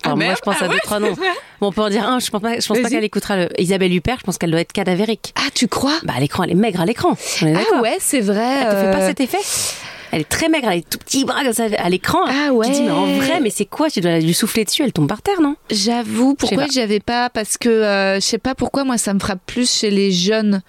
Ah, 0.04 0.08
Alors 0.08 0.18
moi, 0.18 0.34
je 0.37 0.40
pense 0.42 0.56
Ah 0.61 0.64
à 0.66 0.68
deux 0.68 0.78
trois 0.82 1.00
noms. 1.00 1.16
Bon, 1.60 1.68
on 1.68 1.72
peut 1.72 1.80
en 1.82 1.90
dire 1.90 2.08
un. 2.08 2.18
Je 2.20 2.30
pense 2.30 2.40
pas. 2.42 2.58
Je 2.60 2.66
pense 2.66 2.78
pas 2.78 2.88
qu'elle 2.88 3.04
écoutera 3.04 3.36
le 3.36 3.48
Isabelle 3.60 3.92
Huppert. 3.94 4.16
Je 4.20 4.24
pense 4.24 4.38
qu'elle 4.38 4.50
doit 4.50 4.60
être 4.60 4.72
cadavérique. 4.72 5.32
Ah, 5.36 5.48
tu 5.54 5.66
crois? 5.68 5.98
Bah 6.04 6.14
à 6.16 6.20
l'écran, 6.20 6.44
elle 6.44 6.50
est 6.52 6.54
maigre 6.54 6.80
à 6.80 6.86
l'écran. 6.86 7.14
Est. 7.42 7.54
Ah 7.54 7.80
ouais, 7.80 7.96
c'est 8.00 8.20
vrai. 8.20 8.60
Elle 8.62 8.68
te 8.70 8.76
fait 8.76 8.90
pas 8.92 9.02
euh, 9.02 9.08
cet 9.08 9.20
effet? 9.20 9.38
Elle 10.10 10.22
est 10.22 10.28
très 10.28 10.48
maigre, 10.48 10.68
elle 10.68 10.78
a 10.78 10.80
des 10.80 10.86
tout 10.88 10.96
petits 10.96 11.26
bras 11.26 11.42
comme 11.44 11.52
ça 11.52 11.66
à 11.76 11.88
l'écran. 11.90 12.20
Ah 12.26 12.48
Tu 12.64 12.70
te 12.70 12.74
dis 12.76 12.82
mais 12.82 12.90
en 12.90 13.04
ouais. 13.04 13.18
vrai, 13.18 13.40
mais 13.42 13.50
c'est 13.50 13.66
quoi? 13.66 13.90
Tu 13.90 14.00
dois 14.00 14.18
lui 14.20 14.32
souffler 14.32 14.64
dessus, 14.64 14.82
elle 14.82 14.92
tombe 14.94 15.06
par 15.06 15.20
terre, 15.20 15.42
non? 15.42 15.54
J'avoue, 15.70 16.34
pourquoi 16.34 16.66
j'y 16.66 16.80
avais 16.80 17.00
pas? 17.00 17.28
Parce 17.28 17.58
que 17.58 17.68
euh, 17.68 18.14
je 18.14 18.20
sais 18.20 18.38
pas 18.38 18.54
pourquoi 18.54 18.84
moi 18.84 18.96
ça 18.96 19.12
me 19.12 19.18
frappe 19.18 19.40
plus 19.44 19.70
chez 19.70 19.90
les 19.90 20.10
jeunes, 20.10 20.62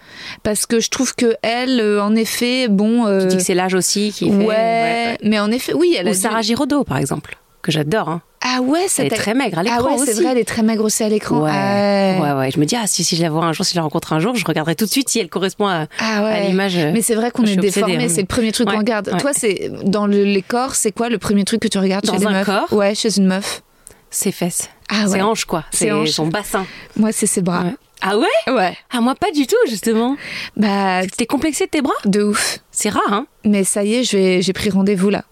parce 0.43 0.65
que 0.65 0.81
je 0.81 0.89
trouve 0.89 1.15
que 1.15 1.35
elle, 1.41 1.79
euh, 1.79 2.03
en 2.03 2.17
effet, 2.17 2.67
bon. 2.67 3.05
euh, 3.07 3.21
Tu 3.21 3.27
dis 3.27 3.37
que 3.37 3.43
c'est 3.43 3.53
l'âge 3.53 3.75
aussi 3.75 4.11
qui 4.11 4.25
ouais, 4.29 4.55
fait. 4.55 5.17
mais 5.23 5.39
en 5.39 5.51
effet, 5.51 5.73
oui, 5.73 5.95
elle 5.97 6.07
a 6.07 6.11
Ou 6.11 6.13
dû- 6.15 6.19
Sarah 6.19 6.41
Giraudot, 6.41 6.83
par 6.83 6.97
exemple, 6.97 7.37
que 7.61 7.71
j'adore. 7.71 8.09
Hein. 8.09 8.21
Ah 8.41 8.61
ouais, 8.61 8.85
Elle 8.97 9.07
est 9.07 9.09
très 9.09 9.33
maigre 9.33 9.59
à 9.59 9.63
l'écran 9.63 9.79
Ah 9.81 9.91
ouais, 9.95 10.05
c'est 10.05 10.13
vrai, 10.13 10.31
elle 10.31 10.37
est 10.37 10.45
très 10.47 10.61
maigre 10.63 10.83
aussi 10.85 11.03
à 11.03 11.09
l'écran. 11.09 11.41
Ouais. 11.41 11.51
Ah 11.53 12.21
ouais, 12.21 12.39
ouais. 12.39 12.51
Je 12.51 12.59
me 12.59 12.65
dis, 12.65 12.75
ah, 12.75 12.87
si, 12.87 13.03
si 13.03 13.15
je 13.17 13.21
la 13.21 13.29
vois 13.29 13.43
un 13.45 13.51
jour, 13.53 13.65
si 13.65 13.71
je 13.73 13.75
la 13.77 13.83
rencontre 13.83 14.13
un 14.13 14.19
jour, 14.19 14.33
je 14.35 14.45
regarderai 14.45 14.75
tout 14.75 14.85
de 14.85 14.89
suite 14.89 15.09
si 15.09 15.19
elle 15.19 15.29
correspond 15.29 15.67
à, 15.67 15.87
Ah 15.99 16.23
ouais. 16.23 16.31
à 16.31 16.39
l'image. 16.47 16.77
euh, 16.77 16.91
Mais 16.93 17.01
c'est 17.01 17.15
vrai 17.15 17.31
qu'on 17.31 17.43
est 17.45 17.57
déformé, 17.57 17.97
hein. 17.97 18.07
c'est 18.09 18.21
le 18.21 18.27
premier 18.27 18.51
truc 18.53 18.67
Ouais, 18.67 18.73
qu'on 18.75 18.79
regarde. 18.79 19.09
ouais. 19.11 19.19
Toi, 19.19 19.31
c'est 19.33 19.69
dans 19.83 20.07
le- 20.07 20.23
les 20.23 20.41
corps, 20.41 20.75
c'est 20.75 20.91
quoi 20.93 21.09
le 21.09 21.17
premier 21.17 21.43
truc 21.43 21.61
que 21.61 21.67
tu 21.67 21.77
regardes 21.79 22.05
Dans 22.05 22.13
chez 22.13 22.19
les 22.19 22.25
un 22.27 22.31
meufs 22.31 22.45
corps 22.45 22.71
Ouais, 22.73 22.95
chez 22.95 23.17
une 23.17 23.27
meuf. 23.27 23.61
Ses 24.09 24.31
fesses. 24.31 24.69
Ah 24.89 25.03
ouais. 25.07 25.09
Ses 25.17 25.21
hanches, 25.21 25.45
quoi. 25.45 25.65
C'est 25.71 25.91
hanches. 25.91 26.09
son 26.11 26.27
bassin. 26.27 26.65
Moi, 26.95 27.11
c'est 27.11 27.27
ses 27.27 27.41
bras. 27.41 27.63
Ouais. 27.63 27.75
Ah 28.01 28.17
ouais 28.17 28.53
Ouais. 28.53 28.77
Ah 28.93 29.01
moi 29.01 29.13
pas 29.13 29.29
du 29.31 29.45
tout 29.45 29.57
justement. 29.67 30.15
Bah, 30.55 31.01
T'es 31.17 31.25
complexé 31.25 31.65
de 31.65 31.69
tes 31.69 31.81
bras 31.81 31.91
de 32.05 32.23
ouf. 32.23 32.59
C'est 32.71 32.87
rare 32.87 33.03
hein. 33.11 33.27
Mais 33.43 33.65
ça 33.65 33.83
y 33.83 33.95
est, 33.95 34.03
j'ai 34.05 34.53
pris 34.53 34.69
rendez-vous 34.69 35.09
là. 35.09 35.25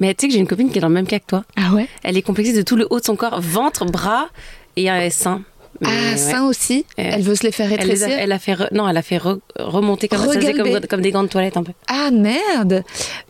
Mais 0.00 0.14
tu 0.14 0.22
sais 0.22 0.28
que 0.28 0.32
j'ai 0.34 0.38
une 0.40 0.46
copine 0.46 0.70
qui 0.70 0.78
est 0.78 0.80
dans 0.80 0.88
le 0.88 0.94
même 0.94 1.06
cas 1.06 1.18
que 1.18 1.26
toi. 1.26 1.44
Ah 1.56 1.72
ouais? 1.74 1.88
Elle 2.02 2.16
est 2.16 2.22
complexée 2.22 2.52
de 2.52 2.62
tout 2.62 2.76
le 2.76 2.86
haut 2.90 3.00
de 3.00 3.04
son 3.04 3.16
corps, 3.16 3.40
ventre, 3.40 3.84
bras 3.84 4.28
et 4.76 4.88
un 4.88 5.10
sein. 5.10 5.42
Mais, 5.80 5.88
Ah, 5.90 6.10
ouais. 6.12 6.16
ça 6.16 6.42
aussi? 6.42 6.84
Euh, 6.98 7.02
Elle 7.14 7.22
veut 7.22 7.36
se 7.36 7.44
les 7.44 7.52
faire 7.52 7.70
Elle, 7.72 7.86
les 7.86 8.02
a, 8.02 8.06
rétrécir? 8.06 8.18
elle 8.24 8.32
a 8.32 8.38
fait 8.40 8.52
re- 8.54 8.68
non, 8.72 8.88
elle 8.88 8.96
a 8.96 9.02
fait 9.02 9.18
re- 9.18 9.38
remonter 9.58 10.08
comme 10.08 10.18
ça, 10.26 10.52
comme, 10.52 10.80
comme 10.88 11.00
des 11.02 11.10
gants 11.12 11.22
de 11.22 11.28
toilette 11.28 11.56
un 11.56 11.62
peu. 11.62 11.72
Ah 11.86 12.10
merde 12.12 12.82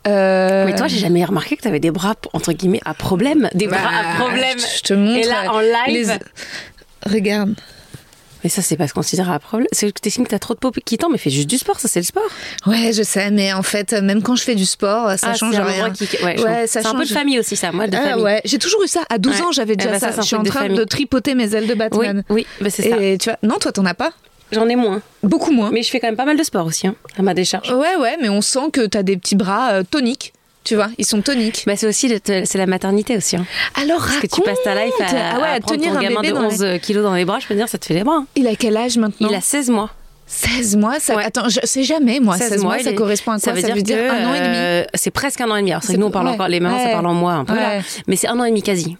Euh, 0.06 0.64
Mais 0.64 0.74
toi, 0.74 0.86
j'ai 0.88 0.98
jamais 0.98 1.22
remarqué 1.24 1.56
que 1.56 1.62
t'avais 1.62 1.80
des 1.80 1.90
bras 1.90 2.14
entre 2.32 2.52
guillemets 2.52 2.80
à 2.86 2.94
problème, 2.94 3.50
des 3.54 3.66
bras 3.66 3.78
à 3.78 4.02
bah, 4.02 4.24
problème. 4.24 4.56
Je 4.58 4.80
te 4.82 4.94
montre. 4.94 5.18
Et 5.18 5.28
là, 5.28 5.52
en 5.52 5.60
live. 5.60 6.08
les- 6.08 7.12
Regarde. 7.12 7.54
Mais 8.44 8.50
ça, 8.50 8.62
c'est 8.62 8.76
pas 8.76 8.86
se 8.86 8.94
considérer 8.94 9.32
à 9.32 9.38
problème. 9.38 9.66
C'est 9.72 9.90
que 9.92 10.00
t'estimes 10.00 10.24
que 10.24 10.30
t'as 10.30 10.38
trop 10.38 10.54
de 10.54 10.58
peau 10.60 10.70
qui 10.70 10.96
tend, 10.98 11.08
mais 11.10 11.18
fais 11.18 11.30
juste 11.30 11.48
du 11.48 11.58
sport, 11.58 11.80
ça 11.80 11.88
c'est 11.88 11.98
le 12.00 12.04
sport. 12.04 12.22
Ouais, 12.66 12.92
je 12.92 13.02
sais, 13.02 13.30
mais 13.30 13.52
en 13.52 13.62
fait, 13.62 13.92
même 13.94 14.22
quand 14.22 14.36
je 14.36 14.44
fais 14.44 14.54
du 14.54 14.64
sport, 14.66 15.10
ça 15.18 15.28
Ah, 15.32 15.34
change 15.34 15.56
un 15.56 15.64
rien. 15.64 15.90
qui- 15.90 16.04
ouais, 16.24 16.40
Ouais, 16.40 16.66
ça 16.66 16.80
un 16.88 16.94
peu 16.94 17.04
de 17.04 17.08
famille 17.08 17.38
aussi, 17.38 17.56
ça, 17.56 17.72
moi, 17.72 17.86
de 17.88 17.96
Ah 17.96 18.00
famille. 18.10 18.24
ouais, 18.24 18.40
j'ai 18.44 18.58
toujours 18.58 18.82
eu 18.84 18.88
ça. 18.88 19.00
À 19.10 19.18
12 19.18 19.34
Ouais. 19.40 19.42
ans, 19.46 19.52
j'avais 19.52 19.74
déjà 19.76 19.90
Eh 19.90 19.92
ben, 19.92 19.98
ça. 19.98 20.08
un 20.08 20.22
Je 20.22 20.26
suis 20.26 20.36
en 20.36 20.42
de 20.42 20.48
train 20.48 20.60
famille. 20.60 20.78
de 20.78 20.84
tripoter 20.84 21.34
mes 21.34 21.54
ailes 21.54 21.66
de 21.66 21.72
Oui, 21.72 21.78
Batman. 21.78 22.24
oui, 22.30 22.46
bah, 22.60 22.70
c'est 22.70 22.88
ça. 22.88 22.96
Et 23.00 23.18
tu 23.18 23.28
vois, 23.28 23.38
non, 23.42 23.56
toi, 23.60 23.72
t'en 23.72 23.84
as 23.86 23.94
pas? 23.94 24.12
J'en 24.52 24.68
ai 24.68 24.76
moins. 24.76 25.02
Beaucoup 25.22 25.50
moins. 25.52 25.70
Mais 25.70 25.82
je 25.82 25.90
fais 25.90 26.00
quand 26.00 26.06
même 26.06 26.16
pas 26.16 26.24
mal 26.24 26.36
de 26.38 26.42
sport 26.42 26.64
aussi, 26.64 26.86
hein, 26.86 26.94
à 27.18 27.22
ma 27.22 27.34
décharge. 27.34 27.70
Ouais, 27.70 27.96
ouais, 27.96 28.16
mais 28.22 28.28
on 28.30 28.40
sent 28.40 28.70
que 28.72 28.86
t'as 28.86 29.02
des 29.02 29.16
petits 29.16 29.34
bras 29.36 29.72
euh, 29.72 29.82
toniques. 29.82 30.32
Tu 30.68 30.74
vois, 30.74 30.88
ils 30.98 31.06
sont 31.06 31.22
toniques. 31.22 31.62
Bah, 31.66 31.76
c'est 31.76 31.86
aussi 31.86 32.08
le- 32.08 32.18
c'est 32.44 32.58
la 32.58 32.66
maternité 32.66 33.16
aussi. 33.16 33.36
Hein. 33.36 33.46
Alors, 33.74 34.00
Parce 34.00 34.16
que 34.18 34.26
tu 34.26 34.32
raconte 34.42 34.44
passes 34.44 34.62
ta 34.64 34.74
life 34.84 34.92
à, 35.00 35.06
ah 35.36 35.40
ouais, 35.40 35.48
à 35.48 35.60
tenir 35.60 35.92
ton 35.92 35.98
un 35.98 36.02
gamin 36.02 36.20
bébé 36.20 36.28
de 36.34 36.38
dans 36.38 36.44
11 36.44 36.64
kilos 36.82 37.02
dans 37.02 37.14
les 37.14 37.24
bras, 37.24 37.38
je 37.38 37.46
peux 37.46 37.54
dire, 37.54 37.70
ça 37.70 37.78
te 37.78 37.86
fait 37.86 37.94
les 37.94 38.04
bras. 38.04 38.16
hein. 38.16 38.26
les- 38.36 38.42
Il 38.42 38.48
a 38.48 38.54
quel 38.54 38.76
âge 38.76 38.98
maintenant? 38.98 39.28
Il 39.30 39.34
a 39.34 39.40
16 39.40 39.70
mois. 39.70 39.88
16 40.28 40.76
mois. 40.76 41.00
Ça... 41.00 41.16
Ouais. 41.16 41.24
Attends, 41.24 41.48
je 41.48 41.58
sais 41.64 41.82
jamais, 41.82 42.20
moi. 42.20 42.36
16, 42.36 42.62
mois, 42.62 42.78
ça 42.78 42.90
est- 42.90 42.94
correspond 42.94 43.32
à 43.32 43.34
quoi? 43.34 43.42
Ça 43.42 43.52
veut 43.52 43.62
dire, 43.62 43.96
que, 43.96 44.10
un 44.10 44.28
an 44.28 44.34
et 44.34 44.40
demi? 44.40 44.56
euh, 44.56 44.84
C'est 44.94 45.10
presque 45.10 45.40
un 45.40 45.50
an 45.50 45.56
et 45.56 45.60
demi. 45.60 45.70
Alors, 45.72 45.82
c'est 45.82 45.94
que 45.94 45.98
nous, 45.98 46.06
on 46.06 46.10
parle 46.10 46.26
ouais. 46.26 46.32
encore, 46.34 46.48
les 46.48 46.60
mamans, 46.60 46.78
ça 46.78 46.84
Ouais. 46.84 46.92
parle 46.92 47.06
en 47.06 47.14
mois 47.14 47.32
un 47.32 47.44
peu 47.44 47.54
là. 47.56 47.80
Mais 48.06 48.16
c'est 48.16 48.28
un 48.28 48.38
an 48.38 48.44
et 48.44 48.50
demi 48.50 48.62
quasi. 48.62 48.96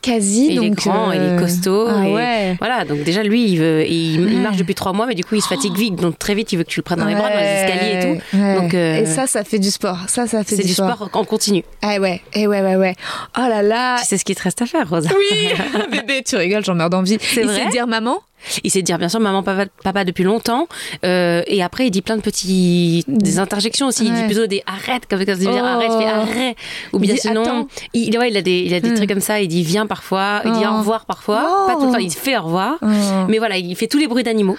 Quasi, 0.00 0.48
il 0.50 0.64
est 0.64 0.68
donc. 0.70 0.76
grand, 0.78 1.12
il 1.12 1.20
euh, 1.20 1.36
est 1.36 1.40
costaud. 1.40 1.86
Ah 1.88 2.06
et 2.08 2.12
ouais. 2.12 2.56
Voilà, 2.58 2.84
donc 2.84 3.02
déjà, 3.04 3.22
lui, 3.22 3.44
il, 3.52 3.58
veut, 3.58 4.40
marche 4.42 4.56
depuis 4.56 4.74
trois 4.74 4.92
mois, 4.92 5.06
mais 5.06 5.14
du 5.14 5.24
coup, 5.24 5.34
il 5.34 5.42
se 5.42 5.48
fatigue 5.48 5.76
vite. 5.76 5.96
Donc, 5.96 6.18
très 6.18 6.34
vite, 6.34 6.52
il 6.52 6.56
veut 6.56 6.64
que 6.64 6.70
tu 6.70 6.80
le 6.80 6.84
prennes 6.84 6.98
dans 7.00 7.04
les 7.06 7.14
bras, 7.14 7.28
dans 7.30 7.36
les 7.38 7.44
escaliers 7.44 7.98
et 7.98 8.00
tout. 8.16 8.36
Donc, 8.60 8.74
euh, 8.74 9.02
Et 9.02 9.06
ça, 9.06 9.26
ça 9.26 9.44
fait 9.44 9.58
du 9.58 9.70
sport. 9.70 9.98
Ça, 10.08 10.26
ça 10.26 10.42
fait 10.44 10.56
c'est 10.56 10.62
du 10.64 10.72
sport 10.74 11.08
en 11.12 11.24
continu. 11.24 11.64
Ah 11.82 11.98
ouais, 12.00 12.20
et 12.34 12.46
ouais, 12.46 12.62
ouais, 12.62 12.76
ouais. 12.76 12.94
Oh 13.38 13.42
là 13.48 13.62
là. 13.62 13.96
Tu 14.00 14.06
sais 14.06 14.18
ce 14.18 14.24
qu'il 14.24 14.34
te 14.34 14.42
reste 14.42 14.62
à 14.62 14.66
faire, 14.66 14.88
Rosa. 14.88 15.10
Oui, 15.16 15.48
bébé, 15.90 16.22
tu 16.26 16.36
rigoles, 16.36 16.64
j'en 16.64 16.74
meurs 16.74 16.90
d'envie. 16.90 17.18
C'est 17.20 17.42
Il 17.42 17.50
sait 17.50 17.68
dire 17.70 17.86
maman? 17.86 18.18
Il 18.64 18.70
sait 18.70 18.82
dire 18.82 18.98
bien 18.98 19.08
sûr 19.08 19.20
maman, 19.20 19.42
papa, 19.42 19.66
papa 19.82 20.04
depuis 20.04 20.24
longtemps. 20.24 20.66
Euh, 21.04 21.42
et 21.46 21.62
après, 21.62 21.86
il 21.86 21.90
dit 21.90 22.02
plein 22.02 22.16
de 22.16 22.22
petits 22.22 23.04
des 23.08 23.38
interjections 23.38 23.86
aussi. 23.88 24.04
Il 24.06 24.14
dit 24.14 24.24
plutôt 24.24 24.46
des 24.46 24.62
arrête 24.66 25.06
comme 25.08 25.20
il 25.20 25.26
dit 25.26 25.46
Oh. 25.48 25.56
arrête, 25.56 25.90
il 25.92 25.98
fait 26.02 26.08
arrête. 26.08 26.56
Ou 26.92 26.96
Il 26.98 27.00
bien 27.00 27.14
dit 27.14 27.20
sinon, 27.20 27.42
attends. 27.42 27.68
il, 27.94 28.16
ouais, 28.18 28.30
il 28.30 28.36
a 28.36 28.42
des 28.42 28.60
il 28.60 28.74
a 28.74 28.80
des 28.80 28.90
Hmm. 28.90 28.94
trucs 28.94 29.08
comme 29.08 29.20
ça. 29.20 29.40
Il 29.40 29.48
dit 29.48 29.62
viens 29.62 29.86
parfois. 29.86 30.42
Il 30.44 30.52
dit 30.52 30.64
Oh. 30.64 30.74
au 30.74 30.78
revoir 30.78 31.04
parfois. 31.06 31.46
Oh. 31.48 31.66
Pas 31.68 31.74
tout 31.76 31.86
le 31.86 31.92
temps. 31.92 31.98
Il 31.98 32.10
fait 32.12 32.36
au 32.36 32.42
revoir. 32.42 32.76
Oh. 32.82 32.86
Mais 33.28 33.38
voilà, 33.38 33.56
il 33.58 33.74
fait 33.76 33.86
tous 33.88 33.98
les 33.98 34.06
bruits 34.06 34.24
d'animaux. 34.24 34.56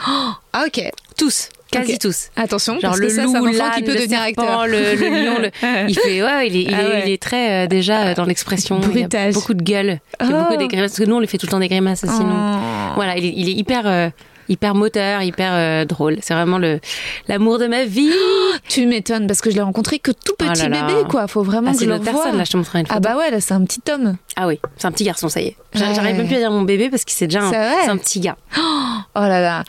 Ah 0.53 0.63
ok. 0.67 0.81
Tous, 1.17 1.49
quasi 1.81 1.99
tous. 1.99 2.29
Attention, 2.35 2.73
Genre 2.73 2.81
parce 2.91 2.99
le 2.99 3.07
que 3.07 3.13
ça, 3.13 3.23
loup, 3.23 3.35
un 3.35 3.51
l'âne, 3.51 3.71
qui 3.75 3.83
peut 3.83 3.93
le 3.93 3.99
devenir 3.99 4.19
serpent, 4.23 4.41
acteur. 4.43 4.67
le, 4.67 4.95
le 4.95 5.23
lion. 5.25 5.37
le- 5.39 5.49
Il 5.89 5.97
fait 5.99 6.23
ouais, 6.23 6.47
il 6.47 6.55
est, 6.57 6.61
il 6.63 6.73
Ah 6.73 6.81
est, 6.81 6.85
ouais. 6.87 7.03
il 7.07 7.11
est 7.13 7.21
très 7.21 7.65
euh, 7.65 7.67
déjà 7.67 8.07
euh, 8.07 8.13
dans 8.15 8.25
l'expression. 8.25 8.79
Il 8.95 9.07
a 9.15 9.31
beaucoup 9.31 9.53
de 9.53 9.63
gueule. 9.63 9.99
Il 10.21 10.27
fait 10.27 10.33
Oh. 10.33 10.37
beaucoup 10.43 10.57
des 10.57 10.67
grimaces. 10.67 10.91
Parce 10.91 10.99
que 10.99 11.05
nous, 11.09 11.15
on 11.15 11.19
lui 11.19 11.27
fait 11.27 11.37
tout 11.37 11.45
le 11.47 11.51
temps 11.51 11.59
des 11.59 11.67
grimaces 11.67 12.03
nous. 12.03 12.11
Oh. 12.11 12.91
Voilà, 12.95 13.17
il 13.17 13.25
est, 13.25 13.33
il 13.35 13.49
est 13.49 13.53
hyper, 13.53 13.83
euh, 13.87 14.09
hyper 14.49 14.75
moteur, 14.75 15.21
hyper 15.21 15.51
euh, 15.53 15.85
drôle. 15.85 16.17
C'est 16.21 16.33
vraiment 16.33 16.57
le 16.57 16.79
l'amour 17.27 17.59
de 17.59 17.67
ma 17.67 17.85
vie. 17.85 18.11
Tu 18.67 18.85
m'étonnes 18.85 19.25
parce 19.27 19.41
que 19.41 19.49
je 19.49 19.55
l'ai 19.55 19.61
rencontré 19.61 19.99
que 19.99 20.11
tout 20.11 20.33
Oh 20.41 20.43
là 20.45 20.51
petit 20.53 20.69
là. 20.69 20.83
bébé, 20.83 20.99
quoi. 21.09 21.27
Faut 21.27 21.43
vraiment 21.43 21.69
Ah, 21.69 21.73
que 21.73 21.79
c'est 21.79 21.85
je 21.85 21.89
le 21.91 21.99
personne. 21.99 22.37
Là, 22.37 22.43
je 22.43 22.51
te 22.51 22.57
montrerai 22.57 22.79
une 22.81 22.85
photo. 22.87 22.97
Ah 22.97 22.99
bah 23.13 23.17
ouais, 23.17 23.31
là 23.31 23.39
c'est 23.41 23.53
un 23.53 23.63
petit 23.63 23.81
homme. 23.91 24.15
Ah 24.35 24.47
oui, 24.47 24.59
c'est 24.77 24.85
un 24.87 24.91
petit 24.91 25.03
garçon, 25.05 25.29
ça 25.29 25.41
y 25.41 25.47
est. 25.47 25.55
Ouais. 25.75 25.81
J'arrive 25.95 26.17
même 26.17 26.27
plus 26.27 26.35
à 26.35 26.39
dire 26.39 26.51
mon 26.51 26.61
bébé 26.63 26.89
parce 26.89 27.03
que 27.05 27.11
c'est 27.11 27.27
déjà 27.27 27.41
un, 27.43 27.51
c'est 27.51 27.89
un 27.89 27.97
petit 27.97 28.19
gars. 28.19 28.37
Oh 29.15 29.19
là 29.21 29.39
là. 29.41 29.63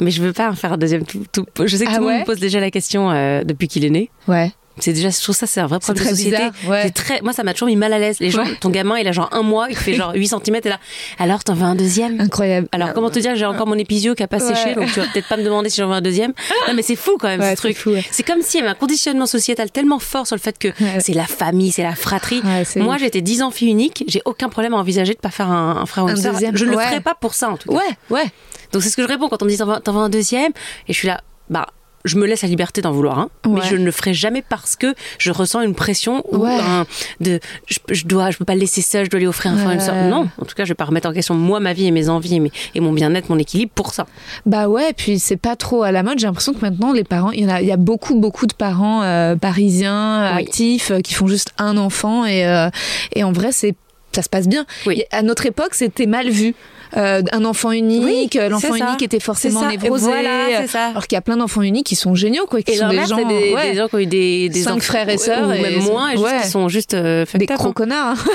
Mais 0.00 0.10
je 0.10 0.22
veux 0.22 0.32
pas 0.32 0.50
en 0.50 0.54
faire 0.54 0.72
un 0.72 0.78
deuxième. 0.78 1.04
Tout, 1.04 1.24
tout- 1.32 1.46
je 1.66 1.76
sais 1.76 1.84
que 1.84 1.90
Ah 1.90 1.96
tout 1.96 2.00
le 2.02 2.06
ouais 2.06 2.12
monde 2.14 2.20
me 2.22 2.26
pose 2.26 2.38
déjà 2.40 2.60
la 2.60 2.70
question 2.70 3.10
euh, 3.10 3.42
depuis 3.44 3.68
qu'il 3.68 3.84
est 3.84 3.90
né. 3.90 4.10
Ouais. 4.28 4.52
C'est 4.78 4.94
déjà, 4.94 5.10
je 5.10 5.20
trouve 5.20 5.36
ça, 5.36 5.46
c'est 5.46 5.60
un 5.60 5.66
vrai 5.66 5.78
problème 5.78 6.04
de 6.04 6.08
société. 6.08 6.36
bizarre, 6.36 6.52
ouais. 6.66 6.82
C'est 6.84 6.94
très, 6.94 7.20
moi, 7.20 7.34
ça 7.34 7.42
m'a 7.42 7.52
toujours 7.52 7.66
mis 7.68 7.76
mal 7.76 7.92
à 7.92 7.98
l'aise. 7.98 8.16
Les 8.18 8.30
gens, 8.30 8.44
Ouais. 8.44 8.56
ton 8.62 8.70
gamin, 8.70 8.96
il 8.96 9.06
a 9.06 9.12
genre 9.12 9.28
un 9.32 9.42
mois, 9.42 9.66
il 9.68 9.76
fait 9.76 9.92
genre 9.92 10.12
8 10.14 10.28
cm 10.28 10.56
et 10.64 10.68
là, 10.70 10.78
alors 11.18 11.44
t'en 11.44 11.52
veux 11.52 11.64
un 11.64 11.74
deuxième? 11.74 12.18
Incroyable. 12.18 12.66
Alors, 12.72 12.94
comment 12.94 13.10
te 13.10 13.18
dire, 13.18 13.36
j'ai 13.36 13.44
encore 13.44 13.66
mon 13.66 13.74
épisio 13.74 14.14
qui 14.14 14.22
a 14.22 14.28
pas 14.28 14.38
Ouais. 14.42 14.54
séché, 14.54 14.74
donc 14.74 14.86
tu 14.90 15.00
vas 15.00 15.06
peut-être 15.12 15.28
pas 15.28 15.36
me 15.36 15.42
demander 15.44 15.68
si 15.68 15.76
j'en 15.82 15.88
veux 15.88 15.94
un 15.96 16.00
deuxième. 16.00 16.32
Non, 16.66 16.72
mais 16.74 16.80
c'est 16.80 16.96
fou 16.96 17.18
quand 17.20 17.28
même, 17.28 17.42
ce 17.42 17.48
c'est 17.48 17.56
truc. 17.56 17.84
C'est 18.10 18.22
comme 18.22 18.40
s'il 18.40 18.60
y 18.60 18.62
avait 18.62 18.72
un 18.72 18.74
conditionnement 18.74 19.26
sociétal 19.26 19.70
tellement 19.70 19.98
fort 19.98 20.26
sur 20.26 20.34
le 20.36 20.40
fait 20.40 20.56
que 20.58 20.68
c'est 21.00 21.12
la 21.14 21.26
famille, 21.26 21.72
c'est 21.72 21.82
la 21.82 21.94
fratrie. 21.94 22.40
Moi, 22.76 22.96
j'étais 22.96 23.20
10 23.20 23.42
ans 23.42 23.50
fille 23.50 23.68
unique, 23.68 24.04
j'ai 24.08 24.22
aucun 24.24 24.48
problème 24.48 24.72
à 24.72 24.78
envisager 24.78 25.12
de 25.12 25.18
pas 25.18 25.30
faire 25.30 25.50
un, 25.50 25.76
un 25.82 25.84
frère 25.86 26.04
ou 26.04 26.08
Un 26.08 26.12
une 26.12 26.16
sœur. 26.22 26.32
deuxième, 26.32 26.56
Je 26.56 26.64
ne 26.64 26.70
le 26.70 26.78
ferai 26.78 27.00
pas 27.00 27.14
pour 27.14 27.34
ça, 27.34 27.50
en 27.50 27.58
tout 27.58 27.68
cas. 27.68 27.74
Ouais, 27.76 27.82
ouais. 28.08 28.24
Donc, 28.72 28.82
c'est 28.82 28.90
ce 28.90 28.96
que 28.96 29.02
je 29.02 29.08
réponds 29.08 29.28
quand 29.28 29.42
on 29.42 29.46
me 29.46 29.50
dit 29.50 29.58
t'en 29.58 29.66
veux 29.92 29.98
un 30.00 30.08
deuxième, 30.08 30.52
et 30.88 30.92
je 30.92 30.98
suis 30.98 31.08
là, 31.08 31.20
bah, 31.48 31.66
je 32.06 32.16
me 32.16 32.24
laisse 32.26 32.40
la 32.40 32.48
liberté 32.48 32.80
d'en 32.80 32.92
vouloir 32.92 33.18
un, 33.18 33.28
mais 33.46 33.60
Ouais. 33.60 33.66
je 33.68 33.76
ne 33.76 33.84
le 33.84 33.90
ferai 33.92 34.14
jamais 34.14 34.40
parce 34.40 34.74
que 34.74 34.94
je 35.18 35.30
ressens 35.32 35.60
une 35.60 35.74
pression 35.74 36.24
ou 36.32 36.38
Ouais. 36.44 36.56
un 36.58 36.86
de 37.20 37.40
je, 37.66 37.78
je 37.90 38.06
dois 38.06 38.30
je 38.30 38.38
peux 38.38 38.46
pas 38.46 38.54
le 38.54 38.60
laisser 38.60 38.80
seul, 38.80 39.04
je 39.04 39.10
dois 39.10 39.20
lui 39.20 39.26
offrir 39.26 39.50
un 39.52 39.56
frère 39.58 39.68
ou 39.68 39.72
une. 39.72 39.80
Ouais. 39.82 40.08
Non, 40.08 40.28
en 40.40 40.44
tout 40.46 40.54
cas, 40.54 40.64
je 40.64 40.70
vais 40.70 40.74
pas 40.74 40.86
remettre 40.86 41.06
en 41.06 41.12
question 41.12 41.34
moi 41.34 41.60
ma 41.60 41.74
vie 41.74 41.84
et 41.86 41.90
mes 41.90 42.08
envies 42.08 42.36
et, 42.36 42.40
mes- 42.40 42.52
et 42.74 42.80
mon 42.80 42.94
bien-être, 42.94 43.28
mon 43.28 43.36
équilibre 43.36 43.72
pour 43.74 43.92
ça. 43.92 44.06
Bah 44.46 44.66
ouais, 44.68 44.94
puis 44.94 45.18
c'est 45.18 45.36
pas 45.36 45.56
trop 45.56 45.82
à 45.82 45.92
la 45.92 46.02
mode. 46.02 46.18
J'ai 46.18 46.26
l'impression 46.26 46.54
que 46.54 46.60
maintenant 46.62 46.94
les 46.94 47.04
parents, 47.04 47.32
il 47.32 47.40
y 47.42 47.44
en 47.44 47.50
a, 47.50 47.60
il 47.60 47.68
y 47.68 47.72
a 47.72 47.76
beaucoup 47.76 48.14
beaucoup 48.18 48.46
de 48.46 48.54
parents 48.54 49.02
euh, 49.02 49.36
parisiens 49.36 50.32
Oui. 50.36 50.42
actifs 50.42 50.90
euh, 50.92 51.00
qui 51.00 51.12
font 51.12 51.26
juste 51.26 51.52
un 51.58 51.76
enfant 51.76 52.24
et 52.24 52.46
euh, 52.46 52.70
et 53.14 53.24
en 53.24 53.32
vrai 53.32 53.52
c'est 53.52 53.74
ça 54.12 54.22
se 54.22 54.28
passe 54.28 54.48
bien. 54.48 54.66
Oui. 54.86 55.02
À 55.10 55.22
notre 55.22 55.46
époque, 55.46 55.74
c'était 55.74 56.06
mal 56.06 56.28
vu. 56.30 56.54
Euh, 56.96 57.22
un 57.30 57.44
enfant 57.44 57.70
unique, 57.70 58.02
Oui, 58.04 58.40
euh, 58.40 58.48
l'enfant 58.48 58.74
unique 58.74 59.00
était 59.02 59.20
forcément 59.20 59.64
névrosé. 59.68 60.06
voilà. 60.06 60.46
Alors 60.90 61.06
qu'il 61.06 61.14
y 61.14 61.18
a 61.18 61.20
plein 61.20 61.36
d'enfants 61.36 61.62
uniques 61.62 61.86
qui 61.86 61.94
sont 61.94 62.16
géniaux, 62.16 62.46
quoi, 62.46 62.62
qui 62.62 62.72
Et 62.72 62.76
sont 62.78 62.88
des 62.88 63.06
gens, 63.06 63.14
des, 63.28 63.54
ouais, 63.54 63.70
des 63.70 63.78
gens 63.78 63.86
qui 63.86 63.94
ont 63.94 63.98
eu 64.00 64.06
des, 64.06 64.48
des 64.48 64.60
Cinq 64.62 64.82
frères 64.82 65.08
et 65.08 65.16
sœurs 65.16 65.48
ou 65.48 65.52
et- 65.52 65.60
même 65.62 65.84
moins, 65.84 66.08
et 66.08 66.16
juste 66.16 66.24
ouais. 66.24 66.40
qui 66.42 66.48
sont 66.48 66.68
juste 66.68 66.94
euh, 66.94 67.24
des 67.34 67.46
gros 67.46 67.68
hein. 67.68 67.72
connards. 67.72 68.16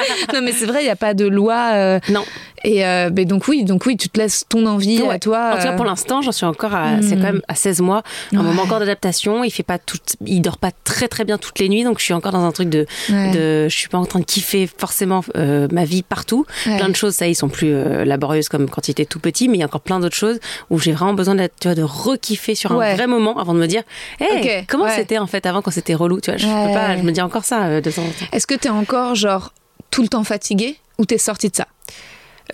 non, 0.32 0.40
mais 0.40 0.52
c'est 0.52 0.66
vrai, 0.66 0.82
il 0.82 0.84
n'y 0.84 0.90
a 0.90 0.94
pas 0.94 1.14
de 1.14 1.26
loi. 1.26 1.70
euh, 1.74 1.98
Non. 2.08 2.22
Et 2.66 2.84
euh, 2.84 3.10
mais 3.14 3.24
donc 3.24 3.46
oui, 3.48 3.64
donc 3.64 3.86
oui, 3.86 3.96
tu 3.96 4.08
te 4.08 4.18
laisses 4.18 4.44
ton 4.48 4.66
envie 4.66 5.00
Ouais. 5.02 5.14
à 5.14 5.18
toi. 5.18 5.50
En 5.52 5.56
tout 5.56 5.62
cas, 5.62 5.72
euh, 5.72 5.76
pour 5.76 5.84
l'instant, 5.84 6.20
j'en 6.22 6.32
suis 6.32 6.44
encore 6.46 6.74
à, 6.74 7.00
c'est 7.00 7.14
Hmm. 7.16 7.18
quand 7.20 7.32
même 7.32 7.42
à 7.48 7.54
16 7.54 7.80
mois, 7.80 8.02
un 8.32 8.38
Ouais. 8.38 8.42
moment 8.42 8.62
encore 8.62 8.80
d'adaptation. 8.80 9.44
Il 9.44 9.50
fait 9.50 9.62
pas 9.62 9.78
tout, 9.78 9.98
il 10.26 10.40
dort 10.40 10.58
pas 10.58 10.70
très 10.84 11.08
très 11.08 11.24
bien 11.24 11.38
toutes 11.38 11.58
les 11.60 11.68
nuits, 11.68 11.84
donc 11.84 11.98
je 12.00 12.04
suis 12.04 12.14
encore 12.14 12.32
dans 12.32 12.44
un 12.44 12.52
truc 12.52 12.68
de, 12.68 12.86
Ouais. 13.10 13.30
de, 13.30 13.68
je 13.68 13.76
suis 13.76 13.88
pas 13.88 13.98
en 13.98 14.04
train 14.06 14.18
de 14.20 14.24
kiffer 14.24 14.66
forcément 14.66 15.22
euh, 15.36 15.68
ma 15.72 15.84
vie 15.84 16.02
partout. 16.02 16.44
Plein 16.64 16.88
de 16.88 16.96
choses, 16.96 17.14
ça, 17.14 17.26
ils 17.28 17.34
sont 17.36 17.48
plus 17.48 17.72
euh, 17.72 18.04
laborieuses 18.04 18.48
comme 18.48 18.68
quand 18.68 18.88
il 18.88 18.90
était 18.90 19.04
tout 19.06 19.20
petit, 19.20 19.48
mais 19.48 19.56
il 19.56 19.60
y 19.60 19.62
a 19.62 19.66
encore 19.66 19.80
plein 19.80 20.00
d'autres 20.00 20.16
choses 20.16 20.38
où 20.70 20.78
j'ai 20.78 20.92
vraiment 20.92 21.14
besoin 21.14 21.36
d'être, 21.36 21.54
tu 21.60 21.68
vois, 21.68 21.74
de 21.76 21.82
re-kiffer 21.84 22.54
sur 22.54 22.72
un 22.72 22.94
vrai 22.94 23.06
moment 23.06 23.38
avant 23.38 23.54
de 23.54 23.60
me 23.60 23.66
dire, 23.66 23.82
hey, 24.20 24.64
comment 24.66 24.88
c'était 24.90 25.18
en 25.18 25.26
fait 25.26 25.46
avant 25.46 25.62
quand 25.62 25.70
c'était 25.70 25.94
relou, 25.94 26.20
tu 26.20 26.30
vois. 26.30 26.38
Je 26.38 26.46
peux 26.46 26.72
pas, 26.74 26.96
je 26.96 27.02
me 27.02 27.12
dis 27.12 27.20
encore 27.20 27.44
ça 27.44 27.64
euh, 27.66 27.80
de 27.80 27.90
temps 27.90 28.02
en 28.02 28.06
temps. 28.06 28.26
Est-ce 28.32 28.46
que 28.46 28.54
t'es 28.54 28.68
encore 28.70 29.14
genre 29.14 29.52
tout 29.92 30.02
le 30.02 30.08
temps 30.08 30.24
fatigué 30.24 30.76
ou 30.98 31.04
t'es 31.04 31.18
sorti 31.18 31.48
de 31.48 31.56
ça? 31.56 31.66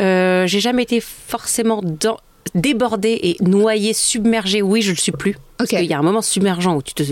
Euh, 0.00 0.46
j'ai 0.46 0.60
jamais 0.60 0.82
été 0.82 1.00
forcément 1.00 1.80
dans 1.82 2.18
débordée 2.54 3.18
et 3.22 3.36
noyée, 3.40 3.92
submergée. 3.92 4.62
Oui, 4.62 4.82
je 4.82 4.90
le 4.90 4.96
suis 4.96 5.12
plus. 5.12 5.36
Parce 5.58 5.70
qu'il 5.70 5.84
y 5.84 5.94
a 5.94 5.98
un 5.98 6.02
moment 6.02 6.22
submergent 6.22 6.74
où 6.74 6.82
tu 6.82 6.94
te 6.94 7.02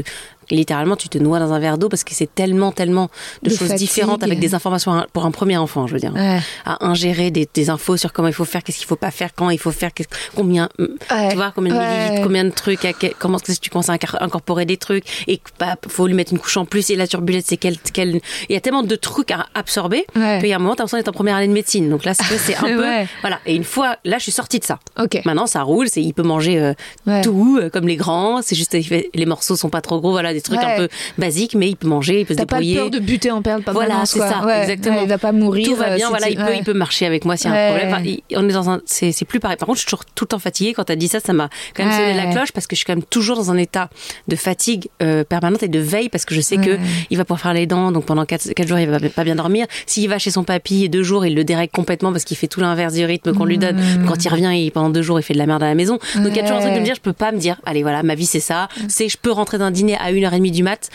littéralement 0.56 0.96
tu 0.96 1.08
te 1.08 1.18
noies 1.18 1.38
dans 1.38 1.52
un 1.52 1.58
verre 1.58 1.78
d'eau 1.78 1.88
parce 1.88 2.04
que 2.04 2.14
c'est 2.14 2.32
tellement 2.34 2.72
tellement 2.72 3.08
de, 3.42 3.50
De 3.50 3.54
choses 3.54 3.68
fatigue. 3.68 3.78
différentes 3.88 4.22
avec 4.22 4.38
des 4.38 4.54
informations 4.54 5.04
pour 5.12 5.24
un 5.24 5.30
premier 5.30 5.56
enfant, 5.56 5.86
je 5.86 5.94
veux 5.94 6.00
dire. 6.00 6.12
Ouais. 6.14 6.40
À 6.64 6.84
ingérer 6.86 7.30
des, 7.30 7.48
des 7.52 7.70
infos 7.70 7.96
sur 7.96 8.12
comment 8.12 8.28
il 8.28 8.34
faut 8.34 8.44
faire, 8.44 8.62
qu'est-ce 8.62 8.78
qu'il 8.78 8.86
faut 8.86 8.96
pas 8.96 9.10
faire, 9.10 9.30
quand 9.34 9.50
il 9.50 9.58
faut 9.58 9.70
faire, 9.70 9.90
combien, 10.34 10.68
Ouais. 10.78 11.28
tu 11.30 11.36
vois, 11.36 11.52
combien 11.54 11.74
de 11.74 11.78
Ouais. 11.78 11.98
millilitres, 12.04 12.22
combien 12.24 12.44
de 12.44 12.50
trucs, 12.50 12.84
à 12.84 12.92
comment 13.18 13.38
est-ce 13.38 13.58
que 13.58 13.60
tu 13.64 13.70
commences 13.70 13.88
à 13.90 13.96
incorporer 14.20 14.64
des 14.66 14.76
trucs 14.76 15.04
et 15.28 15.38
que, 15.38 15.50
bah, 15.58 15.76
faut 15.88 16.06
lui 16.06 16.14
mettre 16.14 16.32
une 16.32 16.38
couche 16.38 16.56
en 16.56 16.64
plus 16.64 16.90
et 16.90 16.96
la 16.96 17.06
turbulette 17.06 17.44
c'est 17.46 17.56
quel, 17.56 17.76
quel, 17.92 18.20
il 18.48 18.52
y 18.52 18.56
a 18.56 18.60
tellement 18.60 18.82
de 18.82 18.96
trucs 18.96 19.30
à 19.30 19.46
absorber 19.54 20.04
Ouais. 20.16 20.38
qu'il 20.40 20.48
y 20.48 20.52
a 20.52 20.56
un 20.56 20.58
moment 20.58 20.74
t'as 20.74 20.82
l'impression 20.84 20.98
d'être 20.98 21.08
en 21.08 21.12
première 21.12 21.36
année 21.36 21.48
de 21.48 21.52
médecine. 21.52 21.88
Donc 21.90 22.04
là 22.04 22.12
c'est 22.14 22.54
un 22.56 22.62
peu, 22.62 22.84
voilà. 23.20 23.38
Et 23.46 23.54
une 23.54 23.64
fois, 23.64 23.96
là 24.04 24.18
je 24.18 24.24
suis 24.24 24.32
sortie 24.32 24.58
de 24.58 24.64
ça. 24.64 24.78
Ok. 24.98 25.20
Maintenant, 25.24 25.46
ça 25.46 25.62
roule, 25.62 25.88
c'est, 25.88 26.02
il 26.02 26.12
peut 26.14 26.22
manger 26.22 26.58
euh, 26.60 27.22
tout, 27.22 27.58
euh, 27.60 27.70
comme 27.70 27.86
les 27.86 27.96
grands. 27.96 28.40
C'est 28.42 28.54
juste, 28.56 28.76
les 29.14 29.26
morceaux 29.26 29.56
sont 29.56 29.70
pas 29.70 29.80
trop 29.80 30.00
gros, 30.00 30.10
voilà, 30.10 30.32
des 30.40 30.56
trucs 30.56 30.60
un 30.62 30.76
peu 30.76 30.88
basiques, 31.18 31.54
mais 31.54 31.68
il 31.68 31.76
peut 31.76 31.88
manger, 31.88 32.20
il 32.20 32.26
peut 32.26 32.34
se 32.34 32.38
T'as 32.38 32.46
pas 32.46 32.56
débrouiller. 32.58 32.76
peur 32.76 32.90
de 32.90 32.98
buter 32.98 33.30
en 33.30 33.42
perle 33.42 33.62
Voilà, 33.66 33.80
permanence, 33.88 34.10
c'est 34.10 34.18
ça, 34.18 34.44
Ouais, 34.44 34.62
exactement. 34.62 34.96
ouais, 34.98 35.02
il 35.04 35.08
va 35.08 35.18
pas 35.18 35.32
mourir. 35.32 35.66
Tout 35.66 35.74
va 35.76 35.90
euh, 35.90 35.96
bien, 35.96 36.08
voilà, 36.08 36.28
il 36.28 36.36
peut, 36.36 36.72
il 36.72 36.74
marcher 36.74 37.06
avec 37.06 37.24
moi 37.24 37.36
s'il 37.36 37.50
y 37.50 37.54
a 37.54 37.56
un 37.66 37.68
problème. 37.70 37.92
Enfin, 37.94 38.02
il- 38.04 38.22
on 38.36 38.48
est 38.48 38.52
dans 38.52 38.70
un, 38.70 38.80
c'est, 38.86 39.12
c'est 39.12 39.24
plus 39.24 39.40
pareil. 39.40 39.56
Par 39.56 39.66
contre, 39.66 39.76
je 39.78 39.82
suis 39.82 39.90
toujours 39.90 40.04
tout 40.14 40.24
le 40.24 40.28
temps 40.28 40.38
fatiguée. 40.38 40.72
Quand 40.72 40.84
t'as 40.84 40.96
dit 40.96 41.08
ça, 41.08 41.20
ça 41.20 41.32
m'a 41.32 41.48
quand 41.74 41.84
même 41.84 41.92
sonné 41.92 42.14
la 42.14 42.26
cloche 42.32 42.52
parce 42.52 42.66
que 42.66 42.74
je 42.76 42.78
suis 42.78 42.86
quand 42.86 42.94
même 42.94 43.04
toujours 43.04 43.36
dans 43.36 43.50
un 43.50 43.56
état 43.56 43.90
de 44.28 44.36
fatigue 44.36 44.88
euh, 45.02 45.24
permanente 45.24 45.62
et 45.62 45.68
de 45.68 45.78
veille 45.78 46.08
parce 46.08 46.24
que 46.24 46.34
je 46.34 46.40
sais 46.40 46.56
que 46.56 46.78
il 47.10 47.16
va 47.18 47.24
pouvoir 47.24 47.40
faire 47.40 47.52
les 47.54 47.66
dents. 47.66 47.92
Donc 47.92 48.04
pendant 48.06 48.24
4, 48.24 48.66
jours, 48.66 48.78
il 48.78 48.88
va 48.88 48.98
pas 49.00 49.24
bien 49.24 49.34
dormir. 49.36 49.66
S'il 49.86 50.08
va 50.08 50.18
chez 50.18 50.30
son 50.30 50.44
papy 50.44 50.88
deux 50.88 51.02
jours, 51.02 51.26
il 51.26 51.34
le 51.34 51.44
dérègle 51.44 51.72
complètement 51.72 52.12
parce 52.12 52.24
qu'il 52.24 52.36
fait 52.36 52.48
tout 52.48 52.60
l'inverse 52.60 52.94
du 52.94 53.04
rythme 53.04 53.34
qu'on 53.34 53.44
lui 53.44 53.58
donne. 53.58 53.78
Quand 54.06 54.24
il 54.24 54.28
revient, 54.28 54.50
il, 54.54 54.70
pendant 54.70 54.90
deux 54.90 55.02
jours, 55.02 55.18
il 55.20 55.22
fait 55.22 55.34
de 55.34 55.38
la 55.38 55.46
merde 55.46 55.62
à 55.62 55.66
la 55.66 55.74
maison. 55.74 55.98
Donc 56.16 56.28
il 56.30 56.36
y 56.36 56.40
a 56.40 56.42
toujours 56.42 56.58
un 56.58 56.60
truc 56.62 56.74
de 56.74 56.78
me 56.80 56.84
dire, 56.84 56.94
je 56.94 57.00
peux 57.00 57.12
pas 57.12 57.32
me 57.32 57.38
dire, 57.38 57.56
allez 57.66 57.82
voilà, 57.82 58.02
ma 58.02 58.14
vie 58.14 58.26
c'est 58.26 58.40
ça. 58.40 58.68
C'est, 58.88 59.08
je 59.08 59.16
peux 59.16 59.30
rentrer 59.30 59.58
d'un 59.58 59.70
dîner 59.70 59.96
à 59.98 60.10
1h30 60.30 60.50
du 60.50 60.62
mat. 60.62 60.88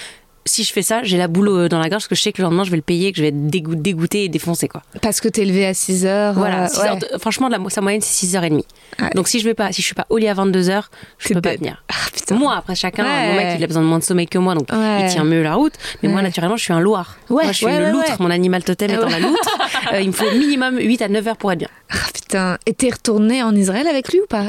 Si 0.48 0.64
je 0.64 0.72
fais 0.72 0.84
ça, 0.84 1.02
j'ai 1.02 1.18
la 1.18 1.28
boule 1.28 1.48
euh, 1.50 1.68
dans 1.70 1.80
la 1.80 1.90
gorge 1.90 2.04
parce 2.04 2.08
que 2.08 2.14
je 2.14 2.22
sais 2.22 2.32
que 2.32 2.40
le 2.40 2.44
lendemain, 2.44 2.64
je 2.64 2.70
vais 2.70 2.76
le 2.78 2.84
payer, 2.84 3.12
que 3.12 3.18
je 3.18 3.24
vais 3.24 3.30
être 3.30 3.48
dégoût- 3.48 3.74
dégoûté 3.74 4.26
et 4.26 4.30
défoncé, 4.30 4.68
quoi. 4.68 4.84
Parce 5.02 5.20
que 5.20 5.28
t'es 5.28 5.44
levé 5.44 5.66
à 5.66 5.74
6 5.74 6.06
heures. 6.06 6.36
Voilà, 6.36 6.66
euh, 6.66 6.68
six 6.68 6.82
ouais. 6.82 6.88
heures 6.88 6.98
de- 6.98 7.08
franchement, 7.18 7.50
la, 7.50 7.58
sa 7.70 7.82
moyenne, 7.82 8.02
c'est 8.02 8.28
6h30. 8.28 8.62
Ouais. 9.02 9.10
Donc 9.16 9.28
si 9.28 9.40
je 9.40 9.46
vais 9.46 9.56
pas, 9.56 9.72
si 9.72 9.82
je 9.82 9.88
suis 9.88 9.96
pas 9.96 10.06
au 10.12 10.20
lit 10.20 10.28
à 10.28 10.36
22h, 10.36 10.84
je 11.18 11.34
peux 11.34 11.42
pas 11.42 11.58
tenir. 11.58 11.84
Ah. 11.92 12.34
Moi, 12.36 12.56
après 12.56 12.76
chacun, 12.76 13.04
Ouais. 13.06 13.28
mon 13.30 13.36
mec, 13.38 13.56
il 13.58 13.64
a 13.64 13.68
besoin 13.68 13.82
de 13.82 13.88
moins 13.88 13.98
de 13.98 14.04
sommeil 14.04 14.28
que 14.28 14.38
moi, 14.38 14.54
donc 14.54 14.68
il 14.72 15.08
tient 15.10 15.24
mieux 15.24 15.42
la 15.42 15.56
route. 15.56 15.74
Mais 16.04 16.10
moi, 16.10 16.22
naturellement, 16.22 16.58
je 16.58 16.64
suis 16.64 16.74
un 16.74 16.80
loir. 16.80 17.18
Moi, 17.32 17.42
je 17.48 17.52
suis 17.54 17.66
ouais, 17.66 17.92
loutre. 17.92 18.22
Mon 18.22 18.30
animal 18.30 18.64
totem 18.64 18.92
étant 18.92 19.10
la 19.10 19.20
loutre. 19.20 19.50
Euh, 19.94 20.02
il 20.02 20.08
me 20.08 20.12
faut 20.14 20.30
minimum 20.32 20.78
8 20.80 21.02
à 21.02 21.08
9 21.10 21.28
heures 21.28 21.38
pour 21.38 21.52
être 21.52 21.60
bien. 21.60 21.70
Ah, 21.92 21.96
putain. 22.14 22.58
Et 22.68 22.74
t'es 22.74 22.90
retourné 22.92 23.42
en 23.44 23.56
Israël 23.56 23.88
avec 23.88 24.10
lui 24.12 24.20
ou 24.22 24.26
pas? 24.28 24.46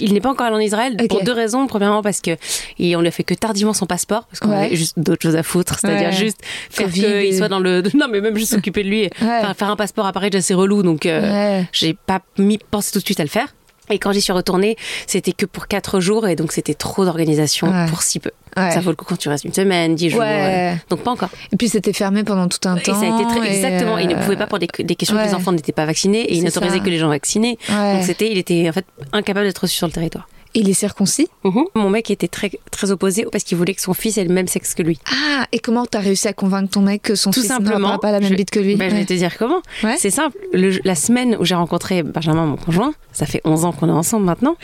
Il 0.00 0.12
n'est 0.12 0.20
pas 0.20 0.30
encore 0.30 0.46
allé 0.46 0.56
en 0.56 0.60
Israël 0.60 0.96
pour 1.08 1.22
deux 1.22 1.32
raisons. 1.32 1.66
Premièrement, 1.66 2.02
parce 2.02 2.20
que 2.20 2.32
et 2.78 2.96
on 2.96 3.00
lui 3.00 3.08
a 3.08 3.10
fait 3.10 3.22
que 3.24 3.34
tardivement 3.34 3.72
son 3.72 3.86
passeport, 3.86 4.24
parce 4.26 4.40
qu'on 4.40 4.50
Ouais. 4.50 4.66
avait 4.66 4.76
juste 4.76 4.98
d'autres 4.98 5.22
choses 5.22 5.36
à 5.36 5.42
foutre, 5.42 5.78
c'est-à-dire 5.78 6.08
Ouais. 6.08 6.12
juste 6.12 6.38
faire 6.70 6.90
qu'il 6.90 7.04
et- 7.04 7.36
soit 7.36 7.48
dans 7.48 7.60
le. 7.60 7.82
Non, 7.94 8.06
mais 8.10 8.20
même 8.20 8.36
juste 8.36 8.52
s'occuper 8.52 8.82
de 8.82 8.88
lui. 8.88 9.02
et 9.04 9.10
Faire, 9.16 9.54
faire 9.56 9.70
un 9.70 9.76
passeport 9.76 10.06
à 10.06 10.12
Paris, 10.12 10.30
déjà, 10.30 10.42
c'est 10.42 10.54
relou, 10.54 10.82
donc 10.82 11.06
euh, 11.06 11.20
Ouais. 11.60 11.68
j'ai 11.72 11.94
pas 11.94 12.20
mis 12.38 12.58
pensé 12.58 12.92
tout 12.92 12.98
de 12.98 13.04
suite 13.04 13.20
à 13.20 13.24
le 13.24 13.28
faire. 13.30 13.54
Et 13.90 13.98
quand 13.98 14.12
j'y 14.12 14.20
suis 14.20 14.32
retournée, 14.32 14.76
c'était 15.06 15.32
que 15.32 15.46
pour 15.46 15.68
quatre 15.68 16.00
jours, 16.00 16.26
et 16.28 16.36
donc 16.36 16.52
c'était 16.52 16.74
trop 16.74 17.04
d'organisation 17.04 17.68
Ouais. 17.68 17.86
pour 17.88 18.02
si 18.02 18.18
peu. 18.20 18.30
Ouais. 18.56 18.70
Ça 18.72 18.80
vaut 18.80 18.90
le 18.90 18.96
coup 18.96 19.04
quand 19.04 19.16
tu 19.18 19.28
restes 19.28 19.44
une 19.44 19.52
semaine, 19.52 19.94
dix 19.94 20.10
jours. 20.10 20.20
Ouais. 20.20 20.72
euh, 20.72 20.76
donc 20.90 21.00
pas 21.02 21.10
encore. 21.10 21.28
Et 21.52 21.56
puis 21.56 21.68
c'était 21.68 21.92
fermé 21.92 22.24
pendant 22.24 22.48
tout 22.48 22.66
un 22.68 22.76
Et 22.76 22.82
temps. 22.82 22.94
ça 23.00 23.06
a 23.12 23.20
été 23.20 23.28
très, 23.38 23.48
et, 23.48 23.54
exactement. 23.56 23.98
Il 23.98 24.08
ne 24.08 24.14
euh, 24.14 24.22
pouvait 24.22 24.36
pas 24.36 24.46
pour 24.46 24.58
des, 24.58 24.66
des 24.78 24.94
questions 24.96 25.16
que 25.16 25.22
les 25.22 25.34
enfants 25.34 25.52
n'étaient 25.52 25.72
pas 25.72 25.84
vaccinés 25.84 26.20
et 26.22 26.32
il 26.34 26.38
C'est 26.38 26.44
n'autorisait 26.46 26.78
ça. 26.78 26.84
que 26.84 26.90
les 26.90 26.98
gens 26.98 27.08
vaccinés. 27.08 27.58
Donc 27.68 28.02
c'était, 28.04 28.30
il 28.30 28.38
était 28.38 28.68
en 28.68 28.72
fait 28.72 28.86
incapable 29.12 29.46
d'être 29.46 29.58
reçu 29.58 29.76
sur 29.76 29.86
le 29.86 29.92
territoire. 29.92 30.28
Il 30.58 30.68
est 30.70 30.72
circoncis 30.74 31.28
Mon 31.74 31.90
mec 31.90 32.10
était 32.10 32.28
très 32.28 32.50
très 32.70 32.90
opposé 32.90 33.26
parce 33.30 33.44
qu'il 33.44 33.56
voulait 33.58 33.74
que 33.74 33.80
son 33.82 33.92
fils 33.94 34.16
ait 34.18 34.24
le 34.24 34.32
même 34.32 34.48
sexe 34.48 34.74
que 34.74 34.82
lui. 34.82 34.98
Ah, 35.12 35.46
et 35.52 35.58
comment 35.58 35.84
t'as 35.86 36.00
réussi 36.00 36.26
à 36.28 36.32
convaincre 36.32 36.70
ton 36.70 36.80
mec 36.80 37.02
que 37.02 37.14
son 37.14 37.30
Tout 37.30 37.42
fils 37.42 37.52
n'aura 37.60 37.98
pas 38.00 38.10
la 38.10 38.20
même 38.20 38.30
je- 38.30 38.34
bite 38.34 38.50
que 38.50 38.58
lui? 38.60 38.74
Ben, 38.74 38.90
Je 38.90 38.96
vais 38.96 39.04
te 39.04 39.12
dire 39.12 39.36
comment. 39.38 39.60
Ouais. 39.84 39.96
C'est 39.98 40.10
simple. 40.10 40.36
Le- 40.52 40.80
la 40.84 40.94
semaine 40.94 41.36
où 41.38 41.44
j'ai 41.44 41.54
rencontré 41.54 42.02
Benjamin, 42.02 42.46
mon 42.46 42.56
conjoint, 42.56 42.94
ça 43.12 43.26
fait 43.26 43.40
11 43.44 43.64
ans 43.66 43.72
qu'on 43.72 43.88
est 43.88 43.92
ensemble 43.92 44.24
maintenant. 44.24 44.56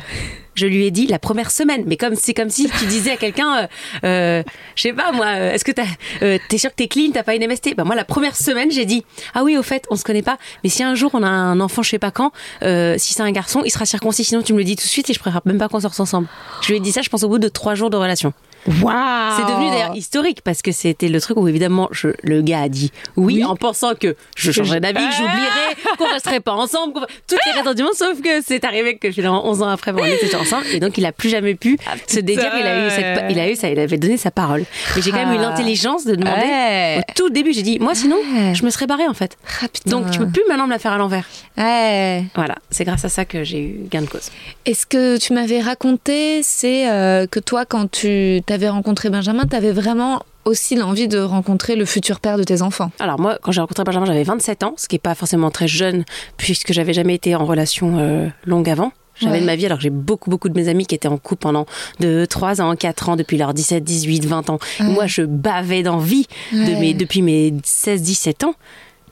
Je 0.55 0.67
lui 0.67 0.85
ai 0.87 0.91
dit 0.91 1.07
la 1.07 1.19
première 1.19 1.51
semaine, 1.51 1.85
mais 1.87 1.97
comme 1.97 2.15
c'est 2.15 2.35
comme 2.35 2.51
si 2.51 2.69
tu 2.79 2.87
disais 2.87 3.13
à 3.13 3.17
quelqu'un, 3.17 3.57
euh, 3.57 3.67
euh, 4.05 4.43
je 4.77 4.83
sais 4.83 4.93
pas 4.93 5.11
moi, 5.13 5.27
euh, 5.27 5.53
est-ce 5.53 5.65
que 5.65 5.73
t'as, 5.73 5.85
euh, 6.23 6.39
t'es 6.49 6.59
sûr 6.59 6.71
que 6.71 6.77
t'es 6.77 6.89
clean, 6.89 7.11
t'as 7.13 7.23
pas 7.23 7.35
une 7.35 7.47
MST 7.47 7.75
Ben 7.75 7.85
moi 7.85 7.95
la 7.95 8.05
première 8.05 8.37
semaine 8.37 8.71
j'ai 8.71 8.85
dit 8.85 9.05
ah 9.35 9.45
oui 9.45 9.57
au 9.57 9.63
fait 9.63 9.87
on 9.91 9.97
se 9.97 10.05
connaît 10.05 10.23
pas, 10.23 10.37
mais 10.63 10.69
si 10.69 10.83
un 10.83 10.95
jour 10.95 11.11
on 11.15 11.23
a 11.23 11.29
un 11.29 11.59
enfant 11.61 11.83
je 11.83 11.89
sais 11.91 11.99
pas 11.99 12.11
quand, 12.11 12.33
euh, 12.63 12.97
si 12.99 13.15
c'est 13.15 13.23
un 13.23 13.33
garçon 13.33 13.63
il 13.65 13.71
sera 13.71 13.87
circoncis, 13.87 14.25
sinon 14.25 14.43
tu 14.43 14.53
me 14.53 14.59
le 14.59 14.65
dis 14.65 14.77
tout 14.77 14.85
de 14.85 14.89
suite 14.91 15.09
et 15.09 15.15
je 15.15 15.19
préfère 15.21 15.41
même 15.47 15.59
pas 15.59 15.69
qu'on 15.69 15.81
sorte 15.81 15.99
ensemble. 15.99 16.29
Je 16.61 16.69
lui 16.69 16.77
ai 16.77 16.81
dit 16.81 16.93
ça 16.93 17.01
je 17.01 17.09
pense 17.09 17.23
au 17.23 17.29
bout 17.29 17.39
de 17.39 17.49
trois 17.49 17.75
jours 17.75 17.89
de 17.91 17.97
relation. 17.97 18.33
C'est 18.67 19.47
devenu 19.47 19.71
d'ailleurs 19.71 19.97
historique 19.97 20.41
parce 20.43 20.63
que 20.63 20.73
c'était 20.73 21.09
le 21.09 21.21
truc 21.21 21.37
où 21.37 21.49
évidemment 21.49 21.89
je, 21.91 22.09
le 22.23 22.43
gars 22.43 22.63
a 22.63 22.69
dit 22.69 22.93
oui, 23.17 23.35
Oui. 23.37 23.45
en 23.45 23.57
pensant 23.57 23.95
que 23.95 24.17
je 24.37 24.53
changerais 24.53 24.81
d'avis, 24.81 24.99
que 25.09 25.15
j'oublierais, 25.15 25.97
qu'on 25.99 26.09
resterait 26.09 26.41
pas 26.41 26.53
ensemble, 26.53 26.93
toutes 27.29 27.39
les 27.47 27.53
raisons 27.61 27.75
du 27.75 27.83
monde, 27.83 27.95
sauf 27.95 28.21
que 28.21 28.41
c'est 28.47 28.65
arrivé 28.65 28.97
que 28.99 29.11
finalement 29.11 29.47
11 29.49 29.63
ans 29.63 29.69
après, 29.69 29.93
bon, 29.93 30.03
on 30.03 30.07
était 30.07 30.35
ensemble 30.37 30.67
et 30.73 30.81
donc 30.81 30.97
il 30.99 31.07
a 31.07 31.13
plus 31.13 31.29
jamais 31.29 31.55
pu 31.55 31.77
se 32.07 32.21
dédire. 32.21 32.53
Il 32.59 32.67
a 32.67 32.87
eu, 32.87 32.91
cette, 32.91 33.25
il 33.31 33.39
a 33.39 33.51
eu 33.51 33.57
ça, 33.57 33.69
il 33.69 33.79
avait 33.79 33.99
donné 33.99 34.17
sa 34.17 34.31
parole. 34.31 34.65
Mais 34.95 35.03
j'ai 35.03 35.11
quand 35.11 35.19
même 35.25 35.33
eu 35.33 35.39
Ah. 35.39 35.43
l'intelligence 35.51 36.05
de 36.05 36.15
demander. 36.15 36.43
Ouais. 36.47 36.99
Au 36.99 37.13
tout 37.15 37.31
début, 37.31 37.53
j'ai 37.53 37.63
dit 37.63 37.79
moi 37.79 37.95
sinon 37.95 38.17
Ouais. 38.17 38.55
je 38.55 38.65
me 38.65 38.71
serais 38.71 38.87
barrée 38.87 39.09
en 39.09 39.15
fait. 39.15 39.37
Ah. 39.63 39.67
Donc 39.87 40.11
tu 40.11 40.19
peux 40.19 40.29
plus 40.29 40.43
maintenant 40.49 40.67
me 40.67 40.73
la 40.73 40.79
faire 40.79 40.93
à 40.93 40.99
l'envers. 40.99 41.25
Ouais. 41.59 42.25
Voilà, 42.35 42.57
c'est 42.71 42.85
grâce 42.85 43.05
à 43.05 43.09
ça 43.09 43.25
que 43.25 43.45
j'ai 43.45 43.59
eu 43.61 43.81
gain 43.91 44.03
de 44.03 44.07
cause. 44.07 44.31
Et 44.67 44.75
ce 44.75 44.87
que 44.87 45.19
tu 45.19 45.33
m'avais 45.33 45.61
raconté, 45.61 46.43
c'est 46.43 46.89
euh, 46.91 47.27
que 47.27 47.41
toi, 47.41 47.65
quand 47.65 47.91
tu 47.91 48.41
t'avais 48.53 48.69
rencontré 48.69 49.09
Benjamin, 49.09 49.45
t'avais 49.47 49.73
vraiment 49.73 50.21
aussi 50.45 50.77
l'envie 50.77 51.09
de 51.09 51.19
rencontrer 51.19 51.75
le 51.75 51.87
futur 51.87 52.21
père 52.21 52.37
de 52.37 52.45
tes 52.45 52.61
enfants. 52.61 52.91
Alors 53.01 53.19
moi, 53.19 53.39
quand 53.43 53.51
j'ai 53.51 53.63
rencontré 53.63 53.83
Benjamin, 53.83 54.05
j'avais 54.05 54.25
27 54.25 54.63
ans, 54.63 54.75
ce 54.77 54.89
qui 54.89 54.97
est 54.97 54.99
pas 54.99 55.15
forcément 55.15 55.51
très 55.51 55.67
jeune, 55.69 56.05
puisque 56.37 56.75
j'avais 56.75 56.93
jamais 56.93 57.15
été 57.15 57.35
en 57.35 57.47
relation 57.47 57.97
euh, 57.99 58.29
longue 58.45 58.69
avant. 58.69 58.93
Ouais. 59.23 59.41
de 59.41 59.45
ma 59.47 59.57
vie, 59.57 59.65
alors 59.67 59.79
que 59.79 59.85
j'ai 59.85 59.91
beaucoup, 59.91 60.29
beaucoup 60.31 60.49
de 60.49 60.59
mes 60.59 60.69
amis 60.69 60.85
qui 60.85 60.95
étaient 60.95 61.07
en 61.09 61.17
couple 61.19 61.43
pendant 61.43 61.65
de 62.01 62.25
3 62.27 62.61
ans, 62.61 62.75
4 62.77 63.09
ans, 63.11 63.17
depuis 63.17 63.37
leurs 63.39 63.55
17, 63.55 63.83
18, 63.85 64.25
20 64.27 64.51
ans. 64.51 64.59
Moi, 64.81 65.07
je 65.07 65.23
bavais 65.23 65.83
d'envie 65.83 66.27
de 66.53 66.59
Ouais. 66.59 66.79
mes, 66.81 66.95
depuis 66.95 67.23
mes 67.23 67.55
16, 67.65 68.03
17 68.03 68.45
ans 68.45 68.55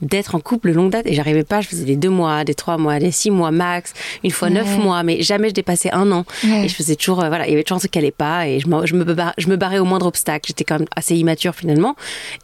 d'être 0.03 0.35
en 0.35 0.41
couple 0.41 0.73
longue 0.73 0.91
date. 0.91 1.07
Et 1.07 1.15
j'arrivais 1.15 1.45
pas 1.45 1.61
je 1.61 1.69
faisais 1.69 1.85
des 1.85 1.97
deux 1.97 2.09
mois 2.11 2.45
des 2.45 2.55
trois 2.55 2.79
mois 2.79 2.99
des 2.99 3.11
six 3.11 3.31
mois 3.31 3.51
max 3.51 3.93
une 4.25 4.31
fois 4.31 4.51
neuf 4.51 4.67
Ouais. 4.77 4.83
mois 4.85 5.03
mais 5.03 5.23
jamais 5.23 5.49
je 5.49 5.55
dépassais 5.55 5.91
un 5.93 6.11
an. 6.13 6.25
Ouais. 6.45 6.65
et 6.65 6.69
je 6.69 6.75
faisais 6.75 6.97
toujours 6.97 7.23
euh, 7.23 7.29
voilà 7.29 7.47
il 7.47 7.51
y 7.51 7.55
avait 7.55 7.63
toujours 7.65 7.79
truc 7.81 7.91
qui 7.93 7.99
allait 7.99 8.11
pas 8.11 8.47
et 8.49 8.61
je 8.61 8.69
me, 8.69 8.87
je 8.87 8.95
me, 8.95 9.05
bar- 9.05 9.35
je 9.39 9.49
me 9.49 9.57
barrais 9.57 9.79
au 9.79 9.85
moindre 9.85 10.07
obstacle. 10.07 10.47
J'étais 10.49 10.65
quand 10.65 10.79
même 10.79 10.89
assez 10.97 11.17
immature 11.17 11.55
finalement. 11.55 11.97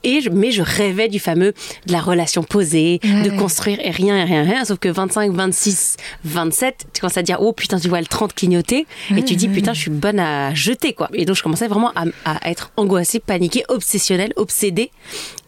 Et 0.04 0.20
je, 0.20 0.30
mais 0.30 0.50
je 0.50 0.62
rêvais 0.62 1.08
du 1.08 1.18
fameux 1.18 1.52
de 1.86 1.92
la 1.92 2.00
relation 2.00 2.42
posée 2.42 3.00
de 3.02 3.30
construire 3.38 3.78
et 3.82 3.90
rien 3.90 4.16
et 4.16 4.24
rien 4.24 4.42
rien. 4.42 4.64
Sauf 4.64 4.78
que 4.78 4.88
25 4.88 5.32
26 5.32 5.96
27 6.24 6.86
tu 6.92 7.00
commences 7.00 7.16
à 7.16 7.22
dire 7.22 7.38
oh 7.40 7.52
putain 7.52 7.78
tu 7.78 7.88
vois 7.88 8.00
le 8.00 8.06
30 8.06 8.34
clignoter 8.34 8.86
et 9.16 9.22
tu 9.24 9.36
dis 9.36 9.48
putain 9.48 9.72
je 9.72 9.80
suis 9.80 9.90
bonne 9.90 10.18
à 10.20 10.52
jeter 10.54 10.92
quoi. 10.92 11.08
Et 11.14 11.24
donc 11.24 11.36
je 11.36 11.42
commençais 11.42 11.68
vraiment 11.68 11.92
à, 11.94 12.04
à 12.24 12.50
être 12.50 12.70
angoissée 12.76 13.20
paniquée 13.20 13.64
obsessionnelle 13.68 14.32
obsédée. 14.36 14.90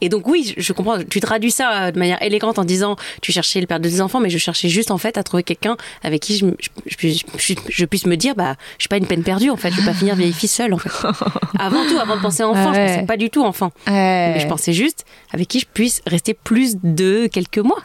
Et 0.01 0.09
donc 0.09 0.27
oui 0.29 0.55
je, 0.57 0.63
je 0.63 0.73
comprends. 0.73 0.99
Tu 1.09 1.21
traduis 1.21 1.51
ça 1.51 1.85
euh, 1.87 1.93
de 1.99 2.01
manière 2.01 2.23
élégante 2.23 2.59
en 2.59 2.65
disant 2.65 2.97
tu 3.23 3.33
cherchais 3.33 3.61
le 3.61 3.67
père 3.67 3.81
de 3.81 3.89
tes 3.89 4.01
enfants 4.01 4.21
mais 4.21 4.31
je 4.31 4.39
cherchais 4.39 4.69
juste 4.69 4.91
en 4.91 4.99
fait 4.99 5.19
à 5.19 5.23
trouver 5.23 5.43
quelqu'un 5.43 5.77
avec 6.03 6.23
qui 6.23 6.37
je, 6.39 6.47
je, 6.61 6.69
je 6.87 6.97
puisse- 6.97 7.23
je- 7.39 7.55
je 7.69 7.85
puisse 7.85 8.07
me 8.07 8.17
dire 8.17 8.35
bah 8.35 8.55
je 8.79 8.83
suis 8.85 8.89
pas 8.89 8.97
une 8.97 9.07
peine 9.07 9.23
perdue 9.23 9.51
en 9.51 9.57
fait 9.57 9.71
je 9.71 9.81
vais 9.81 9.87
pas 9.87 9.95
finir 9.95 10.15
vieille 10.15 10.33
fille 10.33 10.49
seule 10.49 10.73
en 10.75 10.79
fait 10.79 10.91
avant 11.59 11.85
tout 11.89 11.99
avant 11.99 12.17
de 12.17 12.23
penser 12.23 12.43
enfant 12.45 12.73
je 12.73 12.79
Ouais. 12.79 12.87
pensais 12.95 13.07
pas 13.07 13.17
du 13.17 13.31
tout 13.31 13.43
enfant 13.45 13.73
Ouais. 13.87 14.33
mais 14.35 14.41
je 14.41 14.47
pensais 14.47 14.73
juste 14.73 15.05
avec 15.33 15.49
qui 15.49 15.61
je 15.61 15.67
puisse 15.67 16.01
rester 16.07 16.33
plus 16.35 16.77
de 16.83 17.27
quelques 17.27 17.59
mois. 17.59 17.79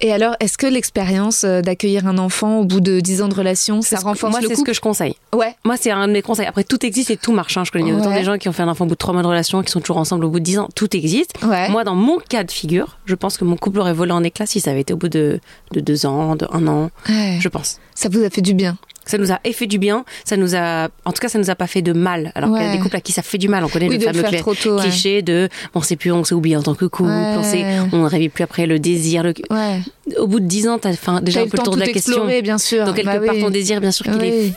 Et 0.00 0.12
alors, 0.12 0.34
est-ce 0.40 0.56
que 0.58 0.66
l'expérience 0.66 1.44
euh, 1.44 1.60
d'accueillir 1.60 2.06
un 2.06 2.18
enfant 2.18 2.58
au 2.60 2.64
bout 2.64 2.80
de 2.80 2.98
10 3.00 3.22
ans 3.22 3.28
de 3.28 3.34
relation, 3.34 3.80
ça 3.82 3.98
renforce 3.98 4.32
Moi, 4.32 4.40
le 4.40 4.48
c'est 4.48 4.54
ce 4.54 4.58
couple 4.58 4.70
que 4.70 4.74
je 4.74 4.80
conseille. 4.80 5.14
Ouais. 5.34 5.54
Moi, 5.64 5.76
c'est 5.76 5.90
un 5.90 6.08
de 6.08 6.12
mes 6.12 6.22
conseils. 6.22 6.46
Après, 6.46 6.64
tout 6.64 6.84
existe 6.84 7.10
et 7.10 7.16
tout 7.16 7.32
marche. 7.32 7.56
hein. 7.56 7.64
Je 7.64 7.70
connais 7.70 7.92
autant 7.92 8.10
Ouais. 8.10 8.18
des 8.18 8.24
gens 8.24 8.38
qui 8.38 8.48
ont 8.48 8.52
fait 8.52 8.62
un 8.62 8.68
enfant 8.68 8.84
au 8.84 8.88
bout 8.88 8.94
de 8.94 8.98
trois 8.98 9.12
mois 9.12 9.22
de 9.22 9.28
relation, 9.28 9.62
qui 9.62 9.70
sont 9.70 9.80
toujours 9.80 9.98
ensemble 9.98 10.24
au 10.24 10.30
bout 10.30 10.40
de 10.40 10.44
dix 10.44 10.58
ans. 10.58 10.68
Tout 10.74 10.96
existe. 10.96 11.34
Moi, 11.42 11.84
dans 11.84 11.94
mon 11.94 12.18
cas 12.18 12.42
de 12.44 12.50
figure, 12.50 12.98
je 13.06 13.14
pense 13.14 13.36
que 13.38 13.44
mon 13.50 13.56
couple 13.56 13.80
aurait 13.80 13.92
volé 13.92 14.12
en 14.12 14.22
éclats 14.24 14.46
si 14.46 14.60
ça 14.60 14.70
avait 14.70 14.80
été 14.80 14.92
au 14.92 14.96
bout 14.96 15.08
de, 15.08 15.40
de 15.72 15.80
deux 15.80 16.06
ans, 16.06 16.36
de 16.36 16.46
un 16.52 16.66
an. 16.66 16.90
Ouais. 17.08 17.38
Je 17.40 17.48
pense. 17.48 17.78
Ça 17.94 18.08
vous 18.08 18.22
a 18.24 18.30
fait 18.30 18.40
du 18.40 18.54
bien. 18.54 18.78
Ça 19.06 19.18
nous 19.18 19.32
a 19.32 19.40
fait 19.52 19.66
du 19.66 19.78
bien. 19.78 20.04
Ça 20.24 20.36
nous 20.36 20.54
a, 20.54 20.88
en 21.04 21.12
tout 21.12 21.20
cas, 21.20 21.28
ça 21.28 21.38
nous 21.38 21.50
a 21.50 21.54
pas 21.56 21.66
fait 21.66 21.82
de 21.82 21.92
mal. 21.92 22.30
Alors 22.36 22.50
qu'il 22.50 22.62
y 22.62 22.64
a 22.64 22.68
Ouais. 22.70 22.76
des 22.76 22.82
couples 22.82 22.96
à 22.96 23.00
qui 23.00 23.12
ça 23.12 23.22
fait 23.22 23.38
du 23.38 23.48
mal. 23.48 23.64
On 23.64 23.68
connaît 23.68 23.88
Oui, 23.88 23.98
le 23.98 24.04
fameux 24.04 24.22
tôt, 24.54 24.76
ouais. 24.76 24.82
cliché 24.82 25.22
de, 25.22 25.48
on 25.74 25.82
sait 25.82 25.96
plus, 25.96 26.12
on 26.12 26.22
s'est 26.22 26.34
oublié 26.34 26.56
en 26.56 26.62
tant 26.62 26.74
que 26.74 26.84
couple, 26.84 27.08
Ouais. 27.10 27.34
on 27.38 27.42
sait, 27.42 27.64
on 27.92 28.04
ne 28.04 28.06
rêve 28.08 28.30
plus 28.30 28.44
après 28.44 28.66
le 28.66 28.78
désir. 28.78 29.22
le- 29.24 29.34
Ouais. 29.50 29.80
Au 30.18 30.26
bout 30.28 30.38
de 30.40 30.46
dix 30.46 30.68
ans, 30.68 30.78
t'as 30.78 30.92
fait 30.92 31.10
déjà 31.22 31.40
un 31.40 31.46
peu 31.48 31.56
le 31.56 31.62
tour 31.64 31.74
de 31.74 31.80
la 31.80 31.86
question. 31.86 32.12
explorer, 32.12 32.42
bien 32.42 32.58
sûr. 32.58 32.84
Donc 32.84 32.94
quelque 32.96 33.06
Bah 33.06 33.18
part 33.18 33.34
oui. 33.34 33.40
ton 33.40 33.50
désir 33.50 33.80
bien 33.80 33.90
sûr 33.90 34.04
qu'il 34.06 34.22
est. 34.22 34.52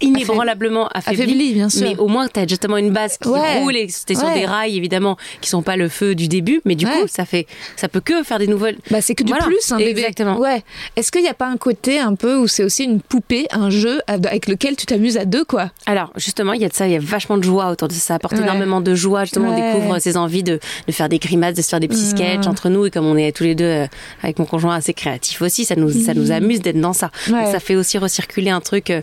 inébranlablement 0.00 0.88
affaibli, 0.88 1.22
Affaibli, 1.22 1.52
bien 1.54 1.68
sûr. 1.68 1.82
mais 1.88 1.96
au 1.96 2.08
moins 2.08 2.28
t'as 2.28 2.46
justement 2.46 2.76
une 2.76 2.90
base 2.90 3.18
qui 3.18 3.28
Ouais. 3.28 3.60
roule 3.60 3.76
et 3.76 3.88
sur 3.88 4.06
Ouais. 4.24 4.40
des 4.40 4.46
rails 4.46 4.76
évidemment 4.76 5.16
qui 5.40 5.48
sont 5.50 5.62
pas 5.62 5.76
le 5.76 5.88
feu 5.88 6.14
du 6.14 6.28
début 6.28 6.60
mais 6.64 6.74
du 6.74 6.86
Ouais. 6.86 6.92
coup 7.02 7.06
ça 7.08 7.24
fait 7.24 7.46
ça 7.76 7.88
peut 7.88 8.00
que 8.00 8.22
faire 8.22 8.38
des 8.38 8.46
nouvelles 8.46 8.76
Bah, 8.90 9.00
c'est 9.00 9.14
que 9.14 9.22
du 9.24 9.30
Voilà. 9.30 9.44
plus, 9.46 9.72
un 9.72 9.76
bébé. 9.78 10.00
Exactement. 10.00 10.38
Ouais. 10.38 10.62
Est-ce 10.96 11.10
qu'il 11.12 11.22
n'y 11.22 11.28
a 11.28 11.34
pas 11.34 11.46
un 11.46 11.56
côté 11.56 11.98
un 11.98 12.14
peu 12.14 12.36
où 12.36 12.46
c'est 12.48 12.64
aussi 12.64 12.84
une 12.84 13.00
poupée, 13.00 13.46
un 13.50 13.70
jeu 13.70 14.00
avec 14.06 14.46
lequel 14.48 14.76
tu 14.76 14.86
t'amuses 14.86 15.16
à 15.16 15.24
deux, 15.24 15.44
quoi? 15.44 15.70
Alors 15.86 16.12
justement 16.16 16.52
il 16.52 16.60
y 16.60 16.64
a 16.64 16.68
de 16.68 16.74
ça 16.74 16.86
il 16.86 16.92
y 16.92 16.96
a 16.96 17.00
vachement 17.00 17.36
de 17.38 17.44
joie 17.44 17.70
autour 17.70 17.88
de 17.88 17.92
ça 17.92 18.00
ça 18.00 18.14
apporte 18.16 18.34
énormément 18.34 18.80
de 18.80 18.94
joie 18.94 19.24
justement 19.24 19.50
on 19.50 19.56
découvre 19.56 19.98
ses 19.98 20.16
envies 20.16 20.42
de, 20.42 20.58
de 20.86 20.92
faire 20.92 21.08
des 21.08 21.18
grimaces 21.18 21.54
de 21.54 21.62
se 21.62 21.68
faire 21.68 21.78
des 21.80 21.86
petits 21.88 22.06
sketchs 22.10 22.46
entre 22.46 22.68
nous 22.70 22.86
et 22.86 22.90
comme 22.90 23.06
on 23.06 23.16
est 23.16 23.30
tous 23.36 23.44
les 23.44 23.54
deux 23.54 23.64
euh, 23.64 23.86
avec 24.22 24.38
mon 24.38 24.46
conjoint 24.46 24.74
assez 24.74 24.94
créatif 24.94 25.42
aussi 25.42 25.64
ça 25.64 25.76
nous 25.76 25.90
ça 25.90 26.14
nous 26.14 26.32
amuse 26.32 26.60
d'être 26.60 26.80
dans 26.80 26.92
ça 26.94 27.10
ça 27.26 27.60
fait 27.60 27.76
aussi 27.76 27.98
recirculer 27.98 28.50
un 28.50 28.60
truc 28.60 28.90
euh, 28.90 29.02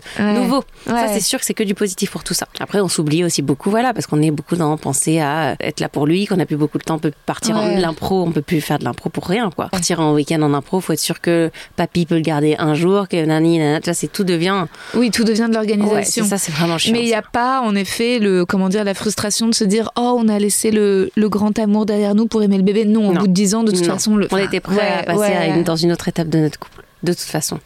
Ouais. 0.88 0.94
Ça, 1.06 1.08
c'est 1.14 1.20
sûr 1.20 1.38
que 1.38 1.44
c'est 1.44 1.54
que 1.54 1.62
du 1.62 1.74
positif 1.74 2.10
pour 2.10 2.24
tout 2.24 2.34
ça. 2.34 2.46
Après, 2.60 2.80
on 2.80 2.88
s'oublie 2.88 3.24
aussi 3.24 3.42
beaucoup, 3.42 3.70
voilà, 3.70 3.92
parce 3.94 4.06
qu'on 4.06 4.20
est 4.22 4.30
beaucoup 4.30 4.56
dans 4.56 4.76
penser 4.76 5.20
à 5.20 5.56
être 5.60 5.80
là 5.80 5.88
pour 5.88 6.06
lui, 6.06 6.26
qu'on 6.26 6.38
a 6.40 6.46
plus 6.46 6.56
beaucoup 6.56 6.78
de 6.78 6.82
temps, 6.84 6.94
on 6.96 6.98
peut 6.98 7.12
partir 7.26 7.56
en 7.56 7.66
Ouais. 7.68 7.76
de 7.76 7.80
l'impro, 7.82 8.22
on 8.22 8.30
peut 8.32 8.42
plus 8.42 8.60
faire 8.60 8.78
de 8.78 8.84
l'impro 8.84 9.08
pour 9.10 9.26
rien, 9.26 9.50
quoi. 9.50 9.68
Partir 9.68 10.00
en 10.00 10.14
week-end 10.14 10.40
en 10.42 10.54
impro, 10.54 10.80
faut 10.80 10.92
être 10.92 10.98
sûr 11.00 11.20
que 11.20 11.50
papy 11.76 12.06
peut 12.06 12.14
le 12.14 12.20
garder 12.22 12.56
un 12.58 12.74
jour, 12.74 13.08
que 13.08 13.22
nani, 13.24 13.58
nana, 13.58 13.80
tu 13.80 13.84
vois, 13.90 13.94
c'est 13.94 14.08
tout 14.08 14.24
devient. 14.24 14.66
Oui, 14.94 15.10
tout 15.10 15.24
devient 15.24 15.46
de 15.48 15.54
l'organisation. 15.54 16.24
ça, 16.24 16.38
c'est 16.38 16.52
vraiment 16.52 16.78
chiant. 16.78 16.92
Mais 16.92 17.00
il 17.02 17.06
n'y 17.06 17.14
a 17.14 17.22
pas, 17.22 17.60
en 17.60 17.74
effet, 17.74 18.18
le, 18.18 18.44
comment 18.44 18.68
dire, 18.68 18.84
la 18.84 18.94
frustration 18.94 19.46
de 19.48 19.54
se 19.54 19.64
dire 19.64 19.90
Oh, 19.96 20.16
on 20.18 20.28
a 20.28 20.38
laissé 20.38 20.70
le, 20.70 21.10
le 21.16 21.28
grand 21.28 21.58
amour 21.58 21.84
derrière 21.86 22.14
nous 22.14 22.26
pour 22.26 22.42
aimer 22.42 22.56
le 22.56 22.62
bébé. 22.62 22.84
Non, 22.84 23.08
au 23.10 23.12
Non. 23.12 23.20
bout 23.20 23.26
de 23.28 23.32
10 23.32 23.54
ans, 23.54 23.62
de 23.64 23.70
toute 23.72 23.86
Non. 23.86 23.94
façon, 23.94 24.16
le. 24.16 24.28
On 24.30 24.36
était 24.38 24.60
ouais, 24.68 24.80
à 24.80 25.02
passer 25.02 25.32
à 25.32 25.46
une- 25.48 25.64
dans 25.64 25.76
une 25.76 25.92
autre 25.92 26.08
étape 26.08 26.28
de 26.28 26.38
notre 26.38 26.58
couple, 26.58 26.82
de 27.02 27.12
toute 27.12 27.22
façon. 27.22 27.58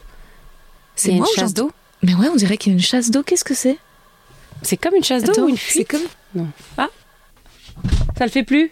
C'est 0.95 1.11
une 1.11 1.25
chasse 1.35 1.53
d'eau 1.53 1.71
Mais 2.03 2.13
ouais, 2.13 2.27
on 2.29 2.35
dirait 2.35 2.57
qu'il 2.57 2.71
y 2.71 2.75
a 2.75 2.77
une 2.77 2.83
chasse 2.83 3.09
d'eau. 3.09 3.23
Qu'est-ce 3.23 3.45
que 3.45 3.53
c'est? 3.53 3.77
C'est 4.61 4.77
comme 4.77 4.95
une 4.95 5.03
chasse 5.03 5.23
d'eau 5.23 5.45
ou 5.45 5.49
une 5.49 5.57
C'est 5.57 5.71
fuite 5.71 5.87
comme. 5.87 6.47
Ça 8.17 8.25
le 8.25 8.29
fait 8.29 8.43
plus? 8.43 8.71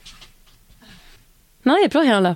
Non, 1.65 1.75
il 1.77 1.79
n'y 1.79 1.85
a 1.85 1.89
plus 1.89 1.99
rien 1.99 2.21
là. 2.21 2.35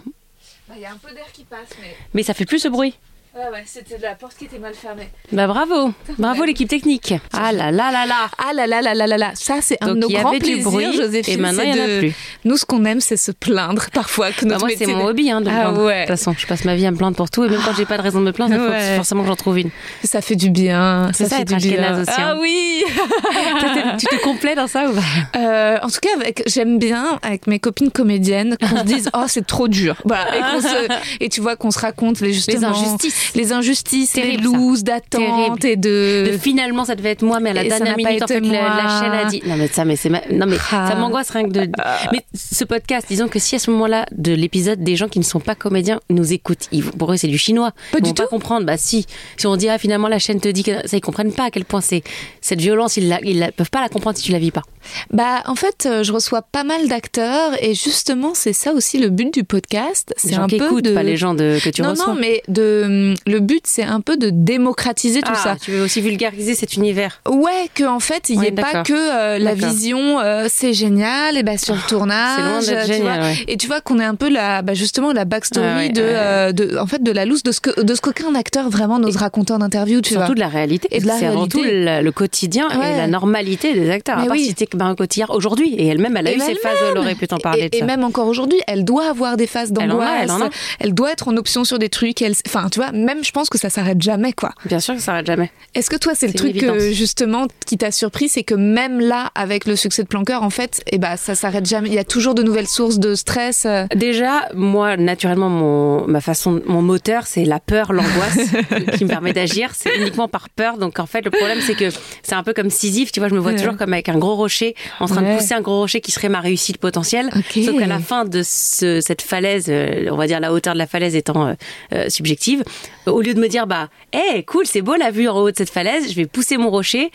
Il 0.75 0.81
y 0.81 0.86
a 0.86 0.91
un 0.91 0.97
peu 0.97 1.13
d'air 1.13 1.31
qui 1.31 1.43
passe, 1.43 1.69
mais. 1.81 1.95
Mais 2.13 2.23
ça 2.23 2.34
fait 2.34 2.45
plus 2.45 2.60
ce 2.60 2.67
bruit. 2.67 2.97
Ouais, 3.36 3.41
ouais, 3.52 3.63
c'était 3.65 3.98
la 3.98 4.15
porte 4.15 4.38
qui 4.38 4.45
était 4.45 4.60
mal 4.60 4.74
fermée. 4.74 5.10
Bah 5.34 5.45
bravo, 5.45 5.91
bravo 6.17 6.45
l'équipe 6.45 6.69
technique. 6.69 7.13
Ah 7.34 7.52
là 7.52 7.69
là 7.69 7.91
là 7.91 8.06
là. 8.06 8.30
Ah 8.38 8.54
là 8.54 8.65
là 8.65 8.82
là 8.82 8.93
là 8.93 9.08
là 9.08 9.17
là, 9.17 9.32
ça 9.34 9.56
c'est 9.62 9.78
un 9.84 9.88
de 9.89 9.93
nos 9.95 10.08
grands 10.08 10.32
plaisirs, 10.39 10.63
bruit 10.63 10.93
Joséphine. 10.95 11.34
et 11.34 11.38
maintenant 11.38 11.63
il 11.63 11.69
y 11.76 11.82
en 11.82 11.84
a 11.84 11.88
de- 11.88 12.00
plus. 12.00 12.13
Nous, 12.45 12.56
ce 12.56 12.65
qu'on 12.65 12.86
aime, 12.86 13.02
c'est 13.02 13.17
se 13.17 13.34
plaindre 13.34 13.88
parfois 13.93 14.32
que 14.32 14.45
Bah, 14.45 14.52
notre 14.54 14.65
moi 14.67 14.76
c'est 14.78 14.86
mon 14.86 15.06
hobby 15.06 15.30
hein, 15.32 15.41
de 15.41 15.50
Ah 15.50 15.54
plaindre. 15.63 15.84
ouais. 15.84 16.04
De 16.04 16.08
toute 16.08 16.17
façon, 16.17 16.34
je 16.38 16.48
passe 16.48 16.63
ma 16.63 16.78
vie 16.78 16.86
à 16.86 16.91
me 16.91 16.95
plaindre 16.98 17.17
pour 17.17 17.30
tout 17.30 17.43
et 17.43 17.50
même 17.50 17.60
quand 17.65 17.74
j'ai 17.76 17.86
pas 17.86 17.98
de 17.98 18.04
raison 18.04 18.21
de 18.21 18.26
me 18.26 18.32
plaindre, 18.32 18.54
il 18.56 18.60
faut 18.89 18.95
forcément 18.95 19.24
que 19.24 19.28
j'en 19.28 19.36
trouve 19.36 19.60
une. 19.60 19.69
Ça 20.06 20.21
fait 20.21 20.38
du 20.38 20.50
bien. 20.50 21.12
C'est 21.13 21.26
ça, 21.26 21.36
fait 21.36 21.41
être 21.41 21.58
du 21.58 21.71
bien. 21.71 22.02
aussi, 22.02 22.12
hein. 22.12 22.15
Ah 22.17 22.36
oui. 22.39 22.84
Tu 24.00 24.06
te 24.08 24.24
complais 24.24 24.56
dans 24.56 24.67
ça 24.67 24.89
ou 24.89 24.93
pas? 24.93 25.02
Euh, 25.39 25.78
en 25.82 25.88
tout 25.89 26.00
cas, 26.02 26.10
avec, 26.15 26.43
j'aime 26.48 26.80
bien 26.80 27.19
avec 27.21 27.48
mes 27.48 27.60
copines 27.60 27.91
comédiennes 27.91 28.58
qu'on 28.62 28.78
se 28.78 28.84
dise 28.84 29.10
oh 29.13 29.24
c'est 29.28 29.45
trop 29.45 29.67
dur. 29.67 29.95
Voilà, 30.06 30.36
et, 30.38 30.39
qu'on 30.39 30.62
se- 30.62 31.00
et 31.19 31.28
tu 31.30 31.41
vois 31.41 31.56
qu'on 31.58 31.71
se 31.71 31.80
raconte 31.80 32.21
les 32.21 32.32
justement 32.34 32.69
injustices. 32.69 33.24
Les 33.33 33.51
injustices, 33.53 34.13
Terrible, 34.13 34.43
les 34.43 34.49
looses 34.57 34.83
d'attente 34.83 35.63
et 35.65 35.75
de. 35.75 36.31
De 36.31 36.38
finalement 36.38 36.85
ça 36.85 36.95
devait 36.95 37.11
être 37.11 37.23
moi 37.23 37.39
mais 37.39 37.49
à 37.51 37.53
la 37.53 37.63
Et 37.65 37.69
dernière 37.69 37.95
pas 37.95 38.09
minute 38.09 38.23
en 38.23 38.27
fait 38.27 38.39
la 38.39 38.47
moi. 38.47 39.01
chaîne 39.01 39.11
a 39.11 39.25
dit 39.25 39.41
non 39.45 39.55
mais 39.57 39.67
ça 39.67 39.85
mais 39.85 39.95
c'est 39.95 40.09
ma- 40.09 40.21
non 40.31 40.45
mais 40.47 40.57
Ah. 40.71 40.88
ça 40.89 40.95
m'angoisse 40.95 41.29
rien 41.29 41.43
que 41.43 41.49
de 41.53 41.67
mais 42.11 42.21
ce 42.33 42.63
podcast 42.65 43.07
disons 43.09 43.27
que 43.27 43.39
si 43.39 43.55
à 43.55 43.59
ce 43.59 43.71
moment-là 43.71 44.05
de 44.11 44.33
l'épisode 44.33 44.83
des 44.83 44.95
gens 44.95 45.07
qui 45.07 45.19
ne 45.19 45.23
sont 45.23 45.39
pas 45.39 45.55
comédiens 45.55 45.99
nous 46.09 46.33
écoutent 46.33 46.67
ils, 46.71 46.83
pour 46.83 47.11
eux 47.13 47.17
c'est 47.17 47.27
du 47.27 47.38
chinois 47.38 47.71
Pas 47.91 47.99
ils 47.99 48.01
du 48.03 48.09
vont 48.09 48.13
pas 48.13 48.23
tout. 48.23 48.29
comprendre 48.29 48.65
bah 48.65 48.77
si 48.77 49.05
si 49.38 49.47
on 49.47 49.55
dit 49.55 49.69
ah 49.69 49.77
finalement 49.77 50.07
la 50.07 50.19
chaîne 50.19 50.39
te 50.39 50.47
dit 50.49 50.63
que 50.63 50.88
ça 50.88 50.97
ils 50.97 51.01
comprennent 51.01 51.33
pas 51.33 51.45
à 51.45 51.51
quel 51.51 51.65
point 51.65 51.81
c'est 51.81 52.03
cette 52.41 52.61
violence 52.61 52.97
ils 52.97 53.07
la, 53.09 53.19
ils 53.23 53.39
la- 53.39 53.51
peuvent 53.51 53.69
pas 53.71 53.81
la 53.81 53.89
comprendre 53.89 54.17
si 54.17 54.23
tu 54.23 54.31
la 54.31 54.39
vis 54.39 54.51
pas 54.51 54.63
Bah 55.11 55.41
en 55.47 55.55
fait, 55.55 55.88
euh, 55.88 56.03
je 56.03 56.11
reçois 56.11 56.41
pas 56.43 56.63
mal 56.63 56.88
d'acteurs 56.88 57.51
et 57.61 57.73
justement 57.73 58.33
c'est 58.35 58.53
ça 58.53 58.71
aussi 58.73 58.99
le 58.99 59.09
but 59.09 59.33
du 59.33 59.43
podcast. 59.43 60.13
C'est 60.17 60.35
un 60.35 60.47
peu 60.47 60.57
écoutent 60.57 60.85
de 60.85 60.93
pas 60.93 61.01
les 61.03 61.17
gens 61.17 61.33
de, 61.33 61.57
que 61.63 61.69
tu 61.69 61.81
non 61.81 61.91
reçois 61.91 62.13
non 62.13 62.19
mais 62.19 62.43
de 62.47 63.14
le 63.28 63.39
but 63.39 63.63
c'est 63.65 63.84
un 63.84 64.01
peu 64.01 64.17
de 64.17 64.30
démocratiser 64.32 65.21
tout 65.21 65.32
Ah, 65.34 65.36
ça. 65.36 65.56
tu 65.62 65.71
veux 65.71 65.84
aussi 65.84 66.01
vulgariser 66.01 66.56
cet 66.56 66.75
univers 66.75 67.21
Ouais, 67.30 67.69
que 67.73 67.84
en 67.84 67.99
fait, 67.99 68.30
il 68.30 68.39
n'y 68.39 68.47
ait 68.47 68.51
pas 68.51 68.84
que 68.84 68.93
euh, 68.93 69.38
la 69.39 69.54
vision, 69.54 70.19
euh, 70.19 70.47
c'est 70.49 70.73
génial, 70.73 71.38
et 71.38 71.43
bah 71.43 71.58
sur 71.58 71.75
le 71.75 71.82
tournage, 71.88 72.63
c'est 72.63 72.71
loin 72.73 72.80
d'être 72.82 72.88
génial, 72.88 73.19
vois. 73.19 73.28
ouais. 73.30 73.36
Et 73.47 73.58
tu 73.58 73.67
vois 73.67 73.82
qu'on 73.82 73.99
est 73.99 74.04
un 74.06 74.15
peu 74.15 74.30
la, 74.30 74.62
bah 74.62 74.73
justement 74.73 75.12
la 75.13 75.25
backstory 75.25 75.65
Ah 75.67 75.78
ouais, 75.78 75.89
de, 75.89 76.01
euh, 76.04 76.51
de, 76.51 76.78
en 76.78 76.88
fait, 76.88 77.01
de 77.04 77.12
la 77.12 77.25
loose 77.25 77.43
de 77.43 77.51
ce 77.51 77.60
que, 77.62 77.82
de 77.82 77.93
ce 77.95 78.01
qu'aucun 78.01 78.34
acteur 78.36 78.69
vraiment 78.69 78.99
n'ose 78.99 79.17
raconter 79.17 79.54
en 79.54 79.62
interview, 79.62 80.01
tu 80.01 80.12
surtout 80.13 80.25
vois. 80.28 80.36
de 80.36 80.39
la 80.39 80.47
réalité 80.47 80.88
Et 80.91 80.99
de 80.99 81.08
la 81.08 81.17
c'est 81.17 81.25
avant 81.28 81.47
tout 81.47 81.62
le, 81.63 82.01
le 82.01 82.12
quotidien 82.12 82.67
Ouais. 82.80 82.93
et 82.93 82.97
la 82.97 83.08
normalité 83.08 83.73
des 83.73 83.89
acteurs 83.89 84.17
Mais 84.17 84.23
à 84.23 84.28
part 84.28 84.36
oui. 84.38 84.54
si 84.58 84.65
Marin 84.75 84.95
Cotillard 84.95 85.30
aujourd'hui 85.32 85.73
et 85.75 85.88
elle-même 85.88 86.17
elle 86.17 86.28
a 86.28 86.32
Et 86.32 86.36
eu 86.38 86.39
ses 86.39 86.56
phases 86.56 86.78
où 86.82 86.91
elle 86.91 86.97
aurait 86.97 87.15
pu 87.15 87.28
t'en 87.28 87.38
parler 87.38 87.63
et, 87.65 87.69
de 87.69 87.75
et 87.75 87.80
ça 87.80 87.86
même 87.86 88.04
encore 88.04 88.28
aujourd'hui, 88.28 88.60
elle 88.67 88.84
doit 88.84 89.10
avoir 89.10 89.38
des 89.38 89.47
phases 89.47 89.71
Elle 89.80 89.88
d'angoisse. 89.89 90.21
elle 90.23 90.30
a. 90.32 90.49
Elle 90.80 90.93
doit 90.93 91.12
être 91.12 91.28
en 91.28 91.38
option 91.38 91.63
sur 91.63 91.80
des 91.80 91.89
trucs. 91.89 92.21
Elle, 92.21 92.34
enfin, 92.47 92.67
tu 92.71 92.80
vois, 92.80 92.91
même 93.06 93.24
je 93.24 93.32
pense 93.32 93.50
que 93.50 93.58
ça 93.58 93.70
s'arrête 93.70 94.02
jamais, 94.02 94.34
quoi. 94.34 94.52
bien 94.65 94.80
sûr 94.80 94.94
que 94.96 95.00
ça 95.00 95.08
s'arrête 95.08 95.26
jamais 95.28 95.52
Est-ce 95.76 95.89
que 95.89 95.96
toi, 95.96 96.13
c'est 96.15 96.28
le 96.28 96.34
truc 96.34 96.58
que, 96.58 96.91
justement 96.91 97.48
qui 97.65 97.78
t'a 97.78 97.91
surpris, 97.91 98.28
c'est 98.30 98.44
que 98.44 98.56
même 98.56 99.00
là, 99.00 99.32
avec 99.36 99.65
le 99.65 99.76
succès 99.76 100.04
de 100.04 100.08
Planqueur, 100.08 100.44
en 100.44 100.50
fait, 100.50 100.82
eh 100.91 100.98
ben, 100.98 101.15
ça 101.18 101.36
s'arrête 101.36 101.65
jamais. 101.65 101.89
Il 101.89 101.94
y 101.96 102.00
a 102.00 102.04
toujours 102.04 102.36
de 102.36 102.44
nouvelles 102.44 102.68
sources 102.68 103.00
de 103.00 103.15
stress. 103.15 103.65
euh. 103.65 103.86
Déjà, 103.96 104.50
moi, 104.54 104.98
naturellement, 104.98 105.50
mon, 105.50 106.08
ma 106.08 106.22
façon, 106.22 106.62
mon 106.65 106.82
moteur, 106.82 107.28
c'est 107.28 107.46
la 107.46 107.60
peur, 107.60 107.94
l'angoisse 107.94 108.38
qui 108.98 109.04
me 109.06 109.10
permet 109.10 109.34
d'agir. 109.34 109.70
C'est 109.74 109.96
uniquement 109.98 110.28
par 110.28 110.50
peur. 110.50 110.78
Donc, 110.78 111.00
en 111.00 111.06
fait, 111.06 111.22
le 111.24 111.32
problème, 111.32 111.60
c'est 111.62 111.76
que 111.76 111.89
c'est 112.24 112.36
un 112.36 112.44
peu 112.44 112.54
comme 112.54 112.70
Sisyphe. 112.70 113.12
Tu 113.12 113.20
vois, 113.20 113.30
je 113.30 113.34
me 113.36 113.39
vois 113.39 113.52
Ouais. 113.52 113.58
toujours 113.58 113.78
comme 113.78 113.94
avec 113.94 114.10
un 114.10 114.18
gros 114.18 114.36
rocher, 114.36 114.76
en 115.00 115.06
train 115.08 115.24
Ouais. 115.24 115.34
de 115.34 115.38
pousser 115.39 115.54
un 115.54 115.62
gros 115.62 115.80
rocher 115.80 116.02
qui 116.02 116.12
serait 116.12 116.30
ma 116.30 116.39
réussite 116.41 116.78
potentielle. 116.78 117.30
Ok. 117.36 117.63
Sauf 117.63 117.78
qu'à 117.78 117.86
la 117.88 118.00
fin 118.00 118.26
de 118.26 118.41
ce- 118.44 119.02
cette 119.02 119.22
falaise, 119.22 119.65
euh, 119.70 120.08
on 120.12 120.15
va 120.15 120.26
dire 120.28 120.39
la 120.39 120.52
hauteur 120.54 120.74
de 120.74 120.80
la 120.80 120.88
falaise 120.88 121.15
étant 121.15 121.56
euh, 121.94 122.10
subjective, 122.10 122.63
au 123.08 123.21
lieu 123.21 123.34
de 123.34 123.39
me 123.39 123.48
dire, 123.48 123.67
bah, 123.67 123.89
hé, 124.13 124.43
cool, 124.43 124.65
c'est 124.65 124.82
beau 124.82 124.95
la 124.95 125.12
vue 125.12 125.28
en 125.28 125.38
haut 125.39 125.52
de 125.52 125.56
cette 125.58 125.69
falaise, 125.69 126.10
je 126.10 126.15
vais 126.15 126.26
pousser 126.26 126.58
mon 126.58 126.69
rocher 126.69 127.12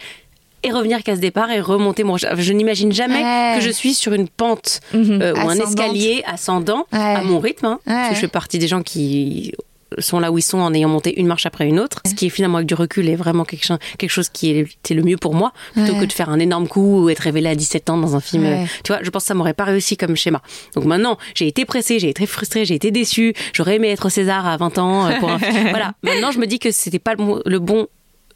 et 0.62 0.70
revenir 0.72 1.02
qu'à 1.02 1.16
ce 1.16 1.20
départ 1.20 1.50
et 1.50 1.60
remonter 1.60 2.04
mon 2.04 2.12
rocher. 2.12 2.28
Je 2.36 2.52
n'imagine 2.52 2.92
jamais 2.92 3.22
Ouais. 3.22 3.54
que 3.58 3.64
je 3.64 3.70
suis 3.70 3.94
sur 3.94 4.12
une 4.12 4.28
pente 4.28 4.80
Mhm. 4.92 5.22
euh, 5.22 5.34
ou 5.34 5.48
un 5.48 5.54
escalier 5.56 6.22
ascendant 6.26 6.86
Ouais. 6.92 6.98
à 6.98 7.22
mon 7.22 7.38
rythme. 7.40 7.64
hein, 7.66 7.78
Parce 7.86 8.08
que 8.10 8.14
je 8.16 8.20
fais 8.20 8.28
partie 8.28 8.58
des 8.58 8.68
gens 8.68 8.82
qui 8.82 9.52
sont 9.98 10.20
là 10.20 10.30
où 10.30 10.38
ils 10.38 10.42
sont 10.42 10.58
en 10.58 10.72
ayant 10.74 10.88
monté 10.88 11.18
une 11.20 11.26
marche 11.26 11.46
après 11.46 11.66
une 11.66 11.80
autre. 11.80 12.00
Ce 12.06 12.14
qui 12.14 12.26
est 12.26 12.30
finalement 12.30 12.58
avec 12.58 12.68
du 12.68 12.74
recul 12.74 13.08
est 13.08 13.16
vraiment 13.16 13.44
quelque 13.44 13.64
chose, 13.64 13.78
quelque 13.98 14.10
chose 14.10 14.28
qui 14.28 14.50
est, 14.50 14.66
c'est 14.82 14.94
le 14.94 15.02
mieux 15.02 15.16
pour 15.16 15.34
moi 15.34 15.52
plutôt 15.72 15.92
Ouais. 15.94 16.00
que 16.00 16.04
de 16.06 16.12
faire 16.12 16.28
un 16.30 16.38
énorme 16.38 16.68
coup 16.68 17.04
ou 17.04 17.10
être 17.10 17.18
révélé 17.20 17.48
à 17.48 17.54
17 17.54 17.90
ans 17.90 17.96
dans 17.98 18.14
un 18.16 18.20
film. 18.20 18.44
Ouais. 18.44 18.62
euh, 18.62 18.66
Tu 18.84 18.92
vois, 18.92 19.02
je 19.02 19.10
pense 19.10 19.24
que 19.24 19.28
ça 19.28 19.34
m'aurait 19.34 19.54
pas 19.54 19.64
réussi 19.64 19.96
comme 19.96 20.16
schéma. 20.16 20.42
Donc 20.74 20.84
maintenant, 20.84 21.18
j'ai 21.34 21.46
été 21.48 21.64
pressée, 21.64 21.98
j'ai 21.98 22.08
été 22.10 22.26
frustrée, 22.26 22.64
j'ai 22.64 22.74
été 22.74 22.90
déçue. 22.90 23.34
J'aurais 23.52 23.76
aimé 23.76 23.88
être 23.88 24.08
César 24.08 24.46
à 24.46 24.56
20 24.56 24.78
ans. 24.78 25.06
euh, 25.06 25.18
Pour 25.18 25.30
un... 25.30 25.38
voilà. 25.70 25.94
Maintenant, 26.02 26.30
je 26.30 26.38
me 26.38 26.46
dis 26.46 26.58
que 26.58 26.70
c'était 26.70 26.98
pas 26.98 27.14
le 27.16 27.58
bon 27.58 27.86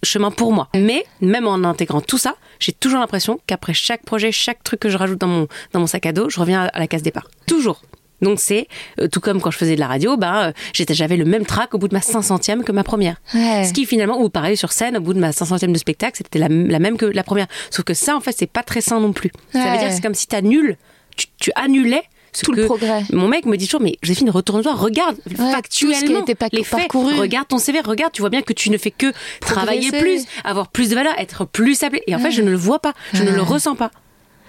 chemin 0.02 0.30
pour 0.30 0.52
moi. 0.52 0.68
Mais 0.74 1.04
même 1.20 1.46
en 1.46 1.54
intégrant 1.64 2.00
tout 2.02 2.18
ça, 2.18 2.34
j'ai 2.60 2.72
toujours 2.72 3.00
l'impression 3.00 3.40
qu'après 3.46 3.72
chaque 3.74 4.04
projet, 4.04 4.32
chaque 4.32 4.62
truc 4.62 4.80
que 4.80 4.88
je 4.90 4.98
rajoute 4.98 5.18
dans 5.18 5.26
mon, 5.28 5.48
dans 5.72 5.80
mon 5.80 5.86
sac 5.86 6.04
à 6.06 6.12
dos, 6.12 6.28
je 6.28 6.38
reviens 6.40 6.68
à 6.72 6.78
la 6.78 6.86
case 6.86 7.02
départ. 7.02 7.28
Toujours. 7.46 7.80
Donc 8.24 8.40
c'est 8.40 8.66
euh, 9.00 9.06
tout 9.08 9.20
comme 9.20 9.40
quand 9.40 9.50
je 9.50 9.58
faisais 9.58 9.74
de 9.76 9.80
la 9.80 9.86
radio, 9.86 10.16
bah, 10.16 10.46
euh, 10.48 10.52
j'étais, 10.72 10.94
j'avais 10.94 11.16
le 11.16 11.24
même 11.24 11.46
track 11.46 11.74
au 11.74 11.78
bout 11.78 11.88
de 11.88 11.94
ma 11.94 12.00
500e 12.00 12.64
que 12.64 12.72
ma 12.72 12.82
première. 12.82 13.16
Ouais. 13.34 13.64
Ce 13.64 13.72
qui 13.72 13.86
finalement, 13.86 14.20
ou 14.20 14.28
pareil 14.28 14.56
sur 14.56 14.72
scène, 14.72 14.96
au 14.96 15.00
bout 15.00 15.14
de 15.14 15.20
ma 15.20 15.30
500e 15.30 15.70
de 15.72 15.78
spectacle, 15.78 16.16
c'était 16.16 16.38
la, 16.38 16.48
la 16.48 16.78
même 16.78 16.96
que 16.96 17.06
la 17.06 17.22
première. 17.22 17.46
Sauf 17.70 17.84
que 17.84 17.94
ça, 17.94 18.16
en 18.16 18.20
fait, 18.20 18.34
c'est 18.36 18.46
pas 18.50 18.62
très 18.62 18.80
sain 18.80 18.98
non 18.98 19.12
plus. 19.12 19.30
Ça 19.52 19.58
Ouais. 19.60 19.70
veut 19.72 19.78
dire 19.78 19.88
que 19.88 19.94
c'est 19.94 20.02
comme 20.02 20.14
si 20.14 20.26
t'annules, 20.26 20.76
tu, 21.16 21.26
tu 21.38 21.52
annulais 21.54 22.02
Tout 22.42 22.50
le 22.52 22.64
progrès. 22.64 23.02
Mon 23.12 23.28
mec 23.28 23.46
me 23.46 23.56
dit 23.56 23.66
toujours, 23.66 23.80
mais 23.82 23.96
Joséphine, 24.02 24.30
retourne-toi, 24.30 24.74
regarde 24.74 25.16
a 25.38 25.50
factuellement 25.52 26.22
pas- 26.24 26.48
les 26.52 26.64
faits, 26.64 26.78
parcouru. 26.80 27.14
regarde 27.14 27.46
ton 27.46 27.58
CV, 27.58 27.80
regarde, 27.80 28.12
tu 28.12 28.22
vois 28.22 28.30
bien 28.30 28.42
que 28.42 28.52
tu 28.52 28.70
ne 28.70 28.78
fais 28.78 28.90
que 28.90 29.12
travailler 29.40 29.90
plus, 29.92 30.24
avoir 30.44 30.68
plus 30.68 30.88
de 30.90 30.94
valeur, 30.96 31.14
être 31.18 31.44
plus 31.44 31.82
appelé. 31.84 32.02
Et 32.08 32.14
en 32.14 32.18
fait, 32.18 32.30
je 32.32 32.42
ne 32.42 32.50
le 32.50 32.56
vois 32.56 32.80
pas, 32.80 32.92
je 33.12 33.22
ne 33.22 33.28
Ouais. 33.30 33.36
le 33.36 33.42
ressens 33.42 33.76
pas. 33.76 33.90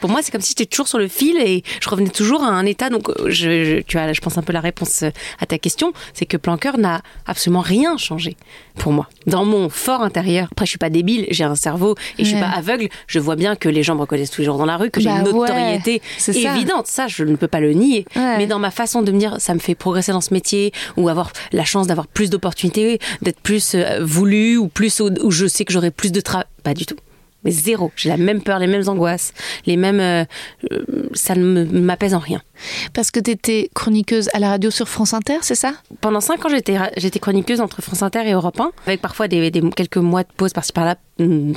Pour 0.01 0.09
moi, 0.09 0.21
c'est 0.21 0.31
comme 0.31 0.41
si 0.41 0.49
j'étais 0.49 0.65
toujours 0.65 0.87
sur 0.87 0.97
le 0.99 1.07
fil 1.07 1.37
et 1.37 1.63
je 1.81 1.89
revenais 1.89 2.09
toujours 2.09 2.43
à 2.43 2.47
un 2.49 2.65
état. 2.65 2.89
Donc, 2.89 3.09
euh, 3.09 3.13
je, 3.27 3.63
je- 3.77 3.81
tu 3.81 3.97
as, 3.97 4.13
je 4.13 4.21
pense, 4.21 4.37
un 4.37 4.41
peu 4.41 4.53
la 4.53 4.59
réponse 4.59 5.03
euh, 5.03 5.09
à 5.39 5.45
ta 5.45 5.57
question. 5.57 5.93
C'est 6.13 6.25
que 6.25 6.37
Planqueur 6.37 6.77
n'a 6.77 7.01
absolument 7.25 7.61
rien 7.61 7.97
changé 7.97 8.35
pour 8.75 8.91
moi. 8.91 9.07
Dans 9.25 9.45
mon 9.45 9.69
fort 9.69 10.01
intérieur, 10.01 10.49
après, 10.51 10.65
je 10.65 10.71
suis 10.71 10.77
pas 10.77 10.89
débile, 10.89 11.25
j'ai 11.31 11.43
un 11.45 11.55
cerveau 11.55 11.95
et 12.17 12.23
je 12.23 12.29
suis 12.29 12.35
Ouais. 12.35 12.41
pas 12.41 12.49
aveugle. 12.49 12.89
Je 13.07 13.19
vois 13.19 13.35
bien 13.37 13.55
que 13.55 13.69
les 13.69 13.83
gens 13.83 13.95
me 13.95 14.01
reconnaissent 14.01 14.31
tous 14.31 14.41
les 14.41 14.45
jours 14.45 14.57
dans 14.57 14.65
la 14.65 14.77
rue, 14.77 14.91
que 14.91 14.99
j'ai 14.99 15.09
Bah 15.09 15.19
une 15.21 15.27
ouais, 15.27 15.33
notoriété 15.49 16.01
c'est 16.17 16.33
ça. 16.33 16.53
évidente. 16.55 16.87
Ça, 16.87 17.07
je 17.07 17.23
ne 17.23 17.35
peux 17.37 17.47
pas 17.47 17.59
le 17.61 17.71
nier. 17.73 18.05
Ouais. 18.15 18.37
Mais 18.37 18.47
dans 18.47 18.59
ma 18.59 18.71
façon 18.71 19.01
de 19.01 19.11
me 19.11 19.17
dire, 19.19 19.37
ça 19.39 19.53
me 19.53 19.59
fait 19.59 19.75
progresser 19.75 20.11
dans 20.11 20.21
ce 20.21 20.33
métier 20.33 20.73
ou 20.97 21.07
avoir 21.09 21.31
la 21.53 21.63
chance 21.63 21.87
d'avoir 21.87 22.07
plus 22.07 22.29
d'opportunités, 22.29 22.99
d'être 23.21 23.39
plus 23.39 23.73
euh, 23.75 24.03
voulu 24.03 24.57
ou 24.57 24.67
plus 24.67 24.99
où 24.99 25.31
je 25.31 25.47
sais 25.47 25.63
que 25.65 25.71
j'aurai 25.73 25.89
plus 25.91 26.11
de 26.11 26.19
travail. 26.21 26.45
Pas 26.63 26.73
du 26.73 26.85
tout. 26.85 26.95
Mais 27.45 27.51
zéro. 27.51 27.91
J'ai 27.95 28.09
la 28.09 28.17
même 28.17 28.41
peur, 28.41 28.59
les 28.59 28.67
mêmes 28.67 28.87
angoisses, 28.89 29.33
les 29.65 29.77
mêmes. 29.77 29.99
euh, 29.99 30.25
euh, 30.71 30.83
ça 31.13 31.35
ne 31.35 31.63
m'apaise 31.63 32.13
en 32.13 32.19
rien. 32.19 32.41
Parce 32.93 33.11
que 33.11 33.19
t'étais 33.19 33.69
chroniqueuse 33.73 34.29
à 34.33 34.39
la 34.39 34.49
radio 34.49 34.71
sur 34.71 34.89
France 34.89 35.13
Inter, 35.13 35.37
c'est 35.41 35.55
ça? 35.55 35.73
Pendant 36.01 36.21
cinq 36.21 36.43
ans, 36.45 36.49
j'étais 36.49 37.19
chroniqueuse 37.19 37.61
entre 37.61 37.81
France 37.81 38.01
Inter 38.03 38.23
et 38.27 38.31
Europe 38.33 38.59
1, 38.59 38.71
avec 38.87 39.01
parfois 39.01 39.27
des, 39.27 39.51
des- 39.51 39.61
quelques 39.69 39.97
mois 39.97 40.23
de 40.23 40.29
pause 40.35 40.53
par-ci 40.53 40.73
par-là, 40.73 40.95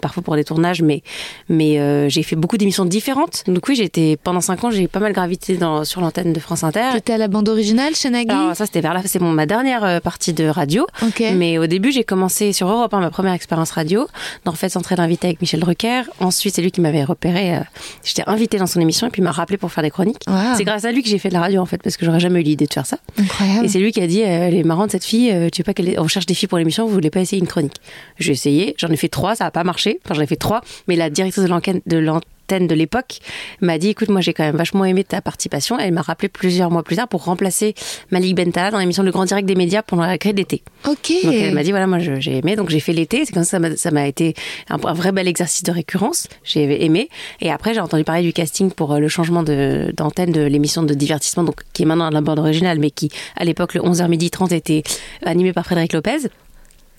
parfois 0.01 0.23
pour 0.23 0.37
des 0.37 0.45
tournages, 0.45 0.83
mais 0.83 1.03
mais 1.49 1.79
euh, 1.81 2.09
j'ai 2.09 2.23
fait 2.23 2.37
beaucoup 2.37 2.57
d'émissions 2.57 2.85
différentes. 2.85 3.43
Donc 3.47 3.67
oui, 3.69 3.75
j'étais 3.77 4.17
pendant 4.23 4.41
cinq 4.41 4.63
ans, 4.65 4.71
j'ai 4.71 4.87
pas 4.89 5.01
mal 5.01 5.13
gravité 5.13 5.57
dans, 5.57 5.85
sur 5.85 6.01
l'antenne 6.01 6.33
de 6.33 6.41
France 6.41 6.65
Inter. 6.65 6.91
T'étais 6.95 7.15
à 7.15 7.19
la 7.19 7.29
bande 7.29 7.49
originale 7.49 7.95
chez 7.95 8.11
Nagui? 8.11 8.31
Alors 8.31 8.55
ça, 8.55 8.67
c'était 8.67 8.81
vers 8.81 8.95
la, 8.95 9.03
c'est 9.03 9.21
ma 9.21 9.47
dernière 9.47 9.85
euh, 9.85 10.01
partie 10.01 10.33
de 10.33 10.45
radio. 10.47 10.87
Mais 11.35 11.59
au 11.59 11.67
début, 11.67 11.91
j'ai 11.93 12.05
commencé 12.05 12.53
sur 12.53 12.69
Europe 12.69 12.93
1, 12.95 13.01
ma 13.01 13.11
première 13.11 13.33
expérience 13.33 13.71
radio, 13.73 14.07
dans 14.45 14.53
Refait 14.53 14.69
centré 14.69 14.95
d'invité 14.97 15.27
avec 15.29 15.41
Michel 15.41 15.61
Drucker. 15.61 16.03
Ensuite, 16.21 16.55
c'est 16.55 16.63
lui 16.63 16.71
qui 16.71 16.81
m'avait 16.81 17.05
repéré. 17.05 17.57
euh, 17.57 17.61
J'étais 18.05 18.23
invitée 18.27 18.59
dans 18.59 18.67
son 18.67 18.81
émission 18.81 19.07
et 19.07 19.11
puis 19.11 19.21
il 19.21 19.25
m'a 19.25 19.31
rappelé 19.33 19.57
pour 19.59 19.73
faire 19.73 19.83
des 19.83 19.91
chroniques. 19.91 20.23
Wow. 20.29 20.35
C'est 20.57 20.65
grâce 20.65 20.85
à 20.85 20.93
lui 20.93 21.03
que 21.03 21.09
j'ai 21.09 21.19
fait 21.19 21.29
de 21.29 21.35
la 21.35 21.41
radio 21.41 21.61
en 21.61 21.67
fait, 21.67 21.83
parce 21.83 21.97
que 21.97 22.05
j'aurais 22.07 22.21
jamais 22.21 22.41
eu 22.41 22.45
l'idée 22.45 22.67
de 22.67 22.73
faire 22.73 22.87
ça. 22.87 22.99
Incroyable. 23.19 23.67
Et 23.67 23.69
c'est 23.69 23.79
lui 23.81 23.93
qui 23.93 24.01
a 24.01 24.07
dit, 24.07 24.23
euh, 24.23 24.27
elle 24.49 24.55
est 24.55 24.63
marrante 24.65 24.93
cette 24.93 25.05
fille, 25.05 25.33
tu 25.53 25.61
veux 25.63 25.65
pas 25.65 25.75
qu'elle 25.75 25.89
ait- 25.89 25.99
on 25.99 26.09
cherche 26.09 26.27
des 26.27 26.35
filles 26.35 26.49
pour 26.49 26.59
l'émission, 26.59 26.87
vous 26.87 26.93
voulez 26.93 27.11
pas 27.11 27.21
essayer 27.21 27.41
une 27.41 27.49
chronique? 27.49 27.77
J'ai 28.19 28.33
essayé, 28.33 28.75
j'en 28.79 28.89
ai 28.89 28.97
fait 28.97 29.09
trois, 29.09 29.35
ça 29.35 29.48
a 29.49 29.51
pas 29.51 29.65
marché. 29.65 29.99
Enfin, 30.05 30.15
j'en 30.15 30.23
ai 30.23 30.27
fait 30.27 30.37
trois, 30.37 30.61
mais 30.87 30.97
la 30.97 31.11
directrice 31.11 31.43
de 31.43 31.49
l'antenne 31.49 31.81
de 31.87 31.99
l'antenne 31.99 32.25
de 32.67 32.75
l'époque 32.75 33.19
m'a 33.61 33.77
dit 33.77 33.89
écoute 33.91 34.09
moi 34.09 34.23
j'ai 34.23 34.33
quand 34.33 34.43
même 34.43 34.57
vachement 34.57 34.87
aimé 34.87 35.05
ta 35.05 35.21
participation. 35.21 35.79
Elle 35.79 35.93
m'a 35.93 36.01
rappelé 36.01 36.29
plusieurs 36.31 36.71
mois 36.71 36.83
plus 36.83 36.97
tard 36.97 37.07
pour 37.07 37.25
remplacer 37.25 37.75
Malik 38.11 38.35
Bentala 38.37 38.71
dans 38.71 38.79
l'émission 38.79 39.03
Le 39.03 39.11
Grand 39.11 39.27
Direct 39.27 39.47
des 39.47 39.55
médias 39.55 39.83
pendant 39.83 40.05
la 40.07 40.17
grille 40.17 40.33
d'été. 40.33 40.63
Ok. 40.87 41.13
donc 41.25 41.35
elle 41.35 41.53
m'a 41.55 41.63
dit 41.63 41.73
voilà 41.73 41.87
moi 41.87 41.99
j'ai 41.99 42.39
aimé. 42.39 42.57
Donc 42.57 42.71
j'ai 42.71 42.81
fait 42.81 42.95
l'été. 42.95 43.27
C'est 43.27 43.33
comme 43.35 43.45
ça 43.45 43.51
ça 43.51 43.59
m'a- 43.59 43.77
ça 43.77 43.91
m'a 43.91 44.07
été 44.07 44.33
un, 44.71 44.77
un 44.83 44.93
vrai 44.95 45.13
bel 45.13 45.29
exercice 45.29 45.63
de 45.63 45.73
récurrence. 45.73 46.27
J'ai 46.43 46.85
aimé. 46.87 47.11
Et 47.43 47.51
après 47.51 47.75
j'ai 47.75 47.81
entendu 47.81 48.05
parler 48.05 48.23
du 48.23 48.33
casting 48.33 48.71
pour 48.71 48.93
euh, 48.95 48.99
le 48.99 49.09
changement 49.09 49.43
d'antenne 49.43 50.33
de 50.33 50.41
l'émission 50.41 50.83
de 50.83 50.95
divertissement 50.95 51.45
donc 51.45 51.61
qui 51.75 51.83
est 51.83 51.87
maintenant 51.87 52.07
à 52.07 52.11
la 52.11 52.23
bande 52.23 52.39
originale 52.39 52.79
mais 52.79 52.91
qui 52.91 53.11
à 53.37 53.45
l'époque 53.45 53.75
le 53.75 53.83
11h30 53.83 54.55
était 54.55 54.83
animé 55.23 55.53
par 55.53 55.65
Frédéric 55.67 55.93
Lopez 55.93 56.29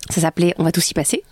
ça 0.10 0.22
s'appelait 0.22 0.54
On 0.58 0.64
va 0.64 0.72
tous 0.72 0.90
y 0.90 0.94
passer. 0.94 1.24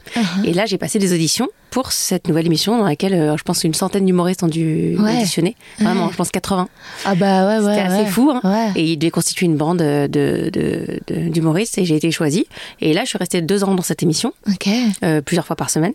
Et 0.44 0.54
là, 0.54 0.66
j'ai 0.66 0.78
passé 0.78 1.00
des 1.00 1.14
auditions 1.14 1.48
pour 1.70 1.92
cette 1.92 2.28
nouvelle 2.28 2.46
émission 2.46 2.78
dans 2.78 2.86
laquelle 2.86 3.14
euh, 3.14 3.38
je 3.38 3.44
pense 3.44 3.64
une 3.64 3.74
centaine 3.74 4.06
d'humoristes 4.06 4.44
ont 4.44 4.48
dû 4.48 4.96
Ouais. 5.00 5.18
auditionner. 5.18 5.56
Vraiment, 5.80 6.10
je 6.12 6.16
pense 6.16 6.30
80. 6.32 6.70
Ah 7.06 7.16
bah 7.16 7.48
ouais, 7.48 7.66
ouais. 7.66 7.76
C'était 7.76 7.88
assez 7.88 8.04
ouais. 8.04 8.06
fou. 8.10 8.32
hein. 8.32 8.72
Et 8.76 8.92
il 8.94 8.98
devait 8.98 9.12
constituer 9.12 9.46
une 9.48 9.58
bande 9.58 9.80
de, 9.80 10.08
de, 10.08 11.00
de- 11.08 11.30
d'humoristes 11.30 11.78
et 11.78 11.86
j'ai 11.86 11.96
été 11.96 12.12
choisie. 12.12 12.46
Et 12.82 12.94
là, 12.94 13.04
je 13.04 13.10
suis 13.10 13.18
restée 13.18 13.42
deux 13.42 13.64
ans 13.64 13.76
dans 13.76 13.84
cette 13.84 14.04
émission, 14.04 14.34
Ok. 14.48 14.70
euh, 15.04 15.22
plusieurs 15.22 15.46
fois 15.46 15.56
par 15.56 15.70
semaine. 15.70 15.94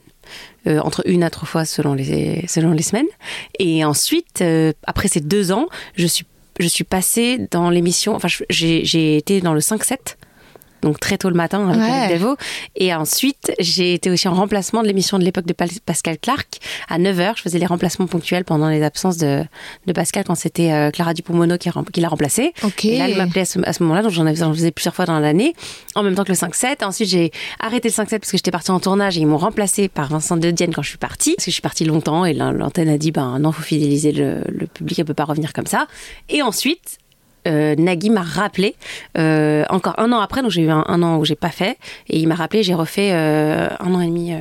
euh, 0.69 0.79
entre 0.81 1.03
une 1.07 1.23
à 1.25 1.31
trois 1.31 1.47
fois 1.49 1.65
selon 1.65 1.95
les, 1.95 2.45
selon 2.49 2.71
les 2.73 2.83
semaines. 2.83 3.07
Et 3.59 3.85
ensuite, 3.85 4.41
euh, 4.43 4.73
après 4.87 5.09
ces 5.09 5.21
deux 5.21 5.51
ans, 5.53 5.67
je 5.97 6.07
suis, 6.07 6.25
je 6.61 6.69
suis 6.69 6.85
passée 6.85 7.49
dans 7.51 7.71
l'émission, 7.71 8.15
enfin, 8.15 8.29
j'ai 8.51 9.17
été 9.17 9.41
dans 9.41 9.55
le 9.55 9.61
5-7. 9.61 9.97
Donc 10.83 10.99
très 11.01 11.17
tôt 11.19 11.29
le 11.31 11.35
matin 11.37 11.69
avec 11.69 11.81
Ouais. 11.81 12.09
Delvaux. 12.09 12.37
Et 12.77 12.93
ensuite, 12.95 13.53
j'ai 13.61 13.95
été 13.95 14.11
aussi 14.11 14.29
en 14.29 14.35
remplacement 14.35 14.83
de 14.83 14.89
l'émission 14.89 15.19
de 15.19 15.25
l'époque 15.25 15.47
de 15.47 15.53
Pascal 15.53 16.19
Clark. 16.19 16.59
À 16.89 16.99
9h, 16.99 17.35
je 17.37 17.43
faisais 17.43 17.59
les 17.59 17.67
remplacements 17.67 18.07
ponctuels 18.07 18.45
pendant 18.45 18.69
les 18.69 18.83
absences 18.83 19.17
de, 19.17 19.45
de 19.87 19.93
Pascal 19.93 20.25
quand 20.25 20.35
c'était 20.35 20.73
euh, 20.73 20.91
Clara 20.91 21.15
Dupont-Mono 21.15 21.57
qui, 21.59 21.71
qui 21.93 22.01
l'a 22.01 22.09
remplacé. 22.09 22.53
Ok. 22.65 22.85
Et 22.85 22.99
là, 22.99 23.09
elle 23.09 23.17
m'appelait 23.17 23.43
à 23.43 23.45
ce, 23.45 23.59
à 23.65 23.73
ce 23.73 23.83
moment-là, 23.85 24.03
donc 24.03 24.13
j'en 24.13 24.53
faisais 24.53 24.71
plusieurs 24.73 24.95
fois 24.95 25.05
dans 25.07 25.19
l'année, 25.21 25.55
en 25.95 26.03
même 26.03 26.15
temps 26.15 26.25
que 26.25 26.31
le 26.33 26.37
5-7. 26.37 26.85
Ensuite, 26.85 27.09
j'ai 27.09 27.31
arrêté 27.61 27.89
le 27.89 27.95
5-7 27.95 28.19
parce 28.19 28.31
que 28.33 28.37
j'étais 28.37 28.51
partie 28.51 28.71
en 28.73 28.81
tournage 28.81 29.17
et 29.17 29.21
ils 29.21 29.27
m'ont 29.27 29.39
remplacé 29.39 29.89
par 29.89 30.09
Vincent 30.09 30.37
de 30.37 30.51
Dienne 30.51 30.73
quand 30.75 30.83
je 30.83 30.89
suis 30.91 30.99
partie. 30.99 31.35
Parce 31.37 31.45
que 31.47 31.51
je 31.51 31.55
suis 31.55 31.63
partie 31.63 31.85
longtemps 31.85 32.25
et 32.25 32.35
l'an- 32.35 32.51
l'antenne 32.53 32.89
a 32.89 32.99
dit, 32.99 33.13
ben 33.13 33.39
non, 33.39 33.53
faut 33.53 33.63
fidéliser 33.63 34.13
le, 34.13 34.43
le 34.49 34.67
public, 34.67 34.99
elle 34.99 35.05
peut 35.05 35.15
pas 35.15 35.25
revenir 35.25 35.53
comme 35.53 35.67
ça. 35.67 35.87
Et 36.29 36.43
ensuite, 36.43 36.99
euh, 37.47 37.75
Nagui 37.77 38.11
m'a 38.11 38.23
rappelé 38.23 38.75
euh, 39.19 39.65
encore 39.69 39.99
un 39.99 40.13
an 40.13 40.21
après, 40.21 40.43
donc 40.43 40.51
j'ai 40.51 40.63
eu 40.63 40.71
un, 40.71 40.85
un 40.87 41.03
an 41.03 41.19
où 41.19 41.25
j'ai 41.25 41.35
pas 41.35 41.51
fait, 41.51 41.79
et 42.09 42.19
il 42.19 42.29
m'a 42.29 42.35
rappelé, 42.35 42.63
j'ai 42.63 42.75
refait 42.75 43.11
euh, 43.13 43.69
un 43.81 43.95
an 43.95 44.01
et 44.01 44.07
demi 44.07 44.33
euh, 44.33 44.39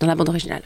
dans 0.00 0.06
la 0.06 0.14
bande 0.14 0.28
originale. 0.28 0.62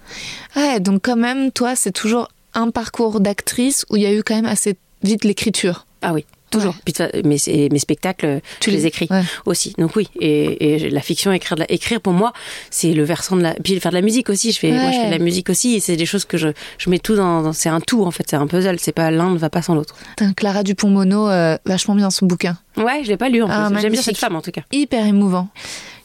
Ouais, 0.57 0.81
donc 0.81 1.02
quand 1.02 1.16
même, 1.16 1.52
toi, 1.52 1.76
c'est 1.76 1.92
toujours 1.92 2.28
un 2.54 2.70
parcours 2.70 3.20
d'actrice 3.20 3.85
où 3.90 3.96
il 3.96 4.02
y 4.02 4.07
a 4.07 4.12
eu 4.12 4.22
quand 4.22 4.35
même 4.35 4.46
assez 4.46 4.76
vite 5.02 5.24
l'écriture. 5.24 5.87
Ah 6.02 6.12
oui, 6.12 6.24
toujours. 6.51 6.75
Ouais. 6.87 6.93
Puis, 7.13 7.69
mes, 7.71 7.79
spectacles, 7.79 8.41
Tu 8.61 8.71
je 8.71 8.77
les- 8.77 8.87
écris 8.87 9.07
ouais. 9.11 9.23
aussi. 9.47 9.75
Donc 9.79 9.97
oui, 9.97 10.09
et, 10.21 10.75
et 10.85 10.91
la 10.91 11.01
fiction, 11.01 11.33
écrire, 11.33 11.57
de 11.57 11.61
la- 11.61 11.73
écrire 11.73 12.01
pour 12.01 12.13
moi, 12.13 12.33
c'est 12.71 12.93
le 12.93 13.03
versant 13.05 13.37
de 13.37 13.43
la. 13.43 13.55
Puis 13.55 13.79
faire 13.81 13.93
de 13.93 13.97
la 13.97 14.03
musique 14.03 14.29
aussi. 14.31 14.53
Je 14.53 14.59
fais, 14.59 14.71
moi, 14.73 14.91
je 14.91 14.97
fais 14.99 15.07
de 15.07 15.11
la 15.13 15.19
musique 15.19 15.51
aussi, 15.51 15.75
et 15.75 15.81
c'est 15.81 15.97
des 15.97 16.07
choses 16.07 16.25
que 16.25 16.37
je, 16.37 16.49
je 16.79 16.91
mets 16.91 16.99
tout 16.99 17.17
dans. 17.17 17.43
dans- 17.43 17.53
c'est 17.53 17.69
un 17.69 17.81
tout 17.81 18.05
en 18.05 18.11
fait, 18.11 18.25
c'est 18.29 18.37
un 18.37 18.47
puzzle. 18.47 18.77
C'est 18.79 18.93
pas 18.93 19.11
l'un 19.11 19.31
ne 19.31 19.39
va 19.39 19.51
pas 19.51 19.63
sans 19.63 19.75
l'autre. 19.75 19.95
Clara 20.37 20.63
Dupont-Mono, 20.63 21.29
euh, 21.29 21.57
vachement 21.67 21.95
bien 21.95 22.11
son 22.11 22.27
bouquin. 22.27 22.57
Ouais, 22.77 23.01
je 23.05 23.09
l'ai 23.09 23.17
pas 23.17 23.29
lu 23.29 23.43
en 23.43 23.49
Ah, 23.51 23.69
plus. 23.71 23.81
J'aime 23.81 23.93
bien 23.93 24.03
cette 24.03 24.19
femme 24.19 24.37
en 24.37 24.41
tout 24.43 24.51
cas. 24.53 24.63
Hyper 24.73 25.05
émouvant. 25.07 25.49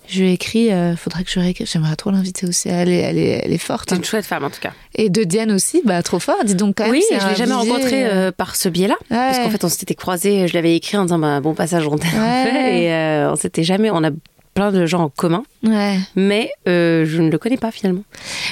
Je 0.07 0.21
lui 0.21 0.29
ai 0.29 0.33
écrit, 0.33 0.71
euh, 0.71 0.95
faudrait 0.95 1.23
que 1.23 1.31
je 1.31 1.39
réécrive. 1.39 1.67
J'aimerais 1.71 1.95
trop 1.95 2.11
l'inviter 2.11 2.45
aussi. 2.45 2.69
Elle 2.69 2.89
est, 2.89 2.97
elle 2.99 3.17
est, 3.17 3.41
elle 3.45 3.51
est 3.53 3.57
forte. 3.57 3.89
C'est 3.89 3.95
une 3.95 4.03
chouette 4.03 4.25
femme 4.25 4.43
en 4.43 4.49
tout 4.49 4.59
cas. 4.59 4.73
Et 4.95 5.09
de 5.09 5.23
Diane 5.23 5.51
aussi, 5.51 5.81
bah 5.85 6.03
trop 6.03 6.19
fort. 6.19 6.35
Dis 6.45 6.55
donc 6.55 6.75
quand 6.77 6.83
même. 6.83 6.91
Oui, 6.91 7.03
je 7.09 7.27
l'ai 7.27 7.35
jamais 7.35 7.55
vivier, 7.55 7.71
rencontré 7.71 8.05
euh, 8.05 8.09
euh, 8.27 8.31
par 8.31 8.55
ce 8.55 8.69
biais-là. 8.69 8.95
Parce 9.09 9.39
qu'en 9.39 9.49
fait, 9.49 9.63
on 9.63 9.69
s'était 9.69 9.95
croisés, 9.95 10.47
je 10.47 10.53
l'avais 10.53 10.75
écrit 10.75 10.97
en 10.97 11.03
disant 11.03 11.19
bah, 11.19 11.39
bon 11.39 11.53
passage 11.53 11.87
on 11.87 11.93
Ouais. 11.93 11.99
peu. 11.99 12.57
Et 12.57 12.91
euh, 12.93 13.31
on 13.31 13.35
s'était 13.35 13.63
jamais. 13.63 13.89
On 13.91 14.03
a 14.03 14.09
plein 14.53 14.71
de 14.71 14.85
gens 14.85 15.03
en 15.03 15.09
commun, 15.09 15.43
Ouais. 15.63 15.97
mais 16.15 16.51
euh, 16.67 17.05
je 17.05 17.21
ne 17.21 17.29
le 17.31 17.37
connais 17.37 17.57
pas 17.57 17.71
finalement. 17.71 18.03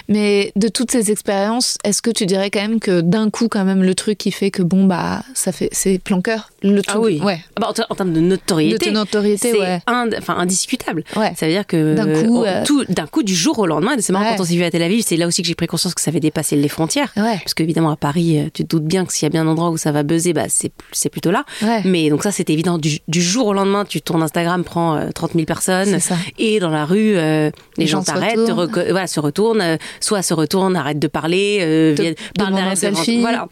Mais 0.07 0.51
de 0.55 0.67
toutes 0.67 0.91
ces 0.91 1.11
expériences, 1.11 1.77
est-ce 1.83 2.01
que 2.01 2.09
tu 2.09 2.25
dirais 2.25 2.49
quand 2.49 2.61
même 2.61 2.79
que 2.79 3.01
d'un 3.01 3.29
coup, 3.29 3.47
quand 3.47 3.63
même, 3.65 3.83
le 3.83 3.93
truc 3.95 4.17
qui 4.17 4.31
fait 4.31 4.51
que 4.51 4.61
bon, 4.63 4.85
bah, 4.85 5.23
ça 5.33 5.51
fait, 5.51 5.69
c'est 5.71 5.99
planqueur. 5.99 6.49
Le 6.63 6.81
truc? 6.81 6.95
Ah 6.97 6.99
oui. 6.99 7.19
Ouais. 7.23 7.39
Ah 7.55 7.61
bah, 7.61 7.67
en, 7.69 7.73
ter- 7.73 7.85
en 7.89 7.95
termes 7.95 8.13
de 8.13 8.19
notoriété, 8.19 8.87
De 8.87 8.91
notoriété, 8.95 9.51
c'est 9.51 9.59
ouais. 9.59 9.79
ind- 9.87 10.15
enfin, 10.17 10.35
indiscutable. 10.37 11.03
Ouais. 11.15 11.33
Ça 11.35 11.45
veut 11.45 11.51
dire 11.51 11.65
que 11.67 11.95
D'un 11.95 12.07
coup, 12.23 12.39
oh, 12.41 12.45
euh, 12.45 12.63
tout, 12.65 12.83
d'un 12.89 13.07
coup, 13.07 13.23
du 13.23 13.35
jour 13.35 13.59
au 13.59 13.65
lendemain, 13.67 13.95
c'est 13.99 14.13
marrant 14.13 14.25
Ouais. 14.25 14.35
quand 14.37 14.43
on 14.43 14.45
s'est 14.45 14.55
vu 14.55 14.63
à 14.63 14.71
Tel 14.71 14.81
Aviv, 14.83 15.03
c'est 15.05 15.17
là 15.17 15.27
aussi 15.27 15.41
que 15.41 15.47
j'ai 15.47 15.55
pris 15.55 15.67
conscience 15.67 15.93
que 15.95 16.01
ça 16.01 16.09
avait 16.09 16.19
dépassé 16.19 16.55
les 16.55 16.67
frontières. 16.69 17.11
Ouais. 17.17 17.37
Parce 17.43 17.53
qu'évidemment, 17.53 17.91
à 17.91 17.95
Paris, 17.95 18.39
euh, 18.39 18.49
tu 18.53 18.63
te 18.63 18.69
doutes 18.69 18.85
bien 18.85 19.05
que 19.05 19.13
s'il 19.13 19.23
y 19.25 19.27
a 19.27 19.29
bien 19.29 19.41
un 19.43 19.47
endroit 19.47 19.69
où 19.69 19.77
ça 19.77 19.91
va 19.91 20.03
buzzer, 20.03 20.33
bah, 20.33 20.45
c'est, 20.49 20.71
c'est 20.91 21.09
plutôt 21.09 21.31
là. 21.31 21.45
Mais 21.85 22.09
donc 22.09 22.23
ça, 22.23 22.31
c'était 22.31 22.53
évident. 22.53 22.77
Du, 22.77 22.99
du 23.07 23.21
jour 23.21 23.47
au 23.47 23.53
lendemain, 23.53 23.85
tu 23.85 24.01
tournes 24.01 24.23
Instagram, 24.23 24.63
prends 24.63 24.95
euh, 24.95 25.09
30 25.13 25.33
000 25.33 25.45
personnes. 25.45 25.90
Et 26.37 26.59
dans 26.59 26.69
la 26.69 26.85
rue, 26.85 27.15
euh, 27.17 27.49
les, 27.77 27.83
Les 27.83 27.87
gens 27.87 28.01
se 28.01 28.07
t'arrêtent, 28.07 28.35
te 28.35 28.51
retournent. 28.51 28.65
reco- 28.83 28.91
voilà, 28.91 29.07
se 29.07 29.19
retournent, 29.19 29.61
euh, 29.61 29.77
soit 29.99 30.21
se 30.21 30.33
retournent, 30.33 30.75
arrêtent 30.75 30.99
de 30.99 31.07
parler, 31.07 31.59
euh, 31.61 31.93
viennent, 31.97 32.15
parlent 32.37 32.49
demandent 32.51 32.53
un 32.65 32.73
derrière 32.73 32.91
devant- 32.91 33.03
selfie. 33.03 33.21
Voilà. 33.21 33.47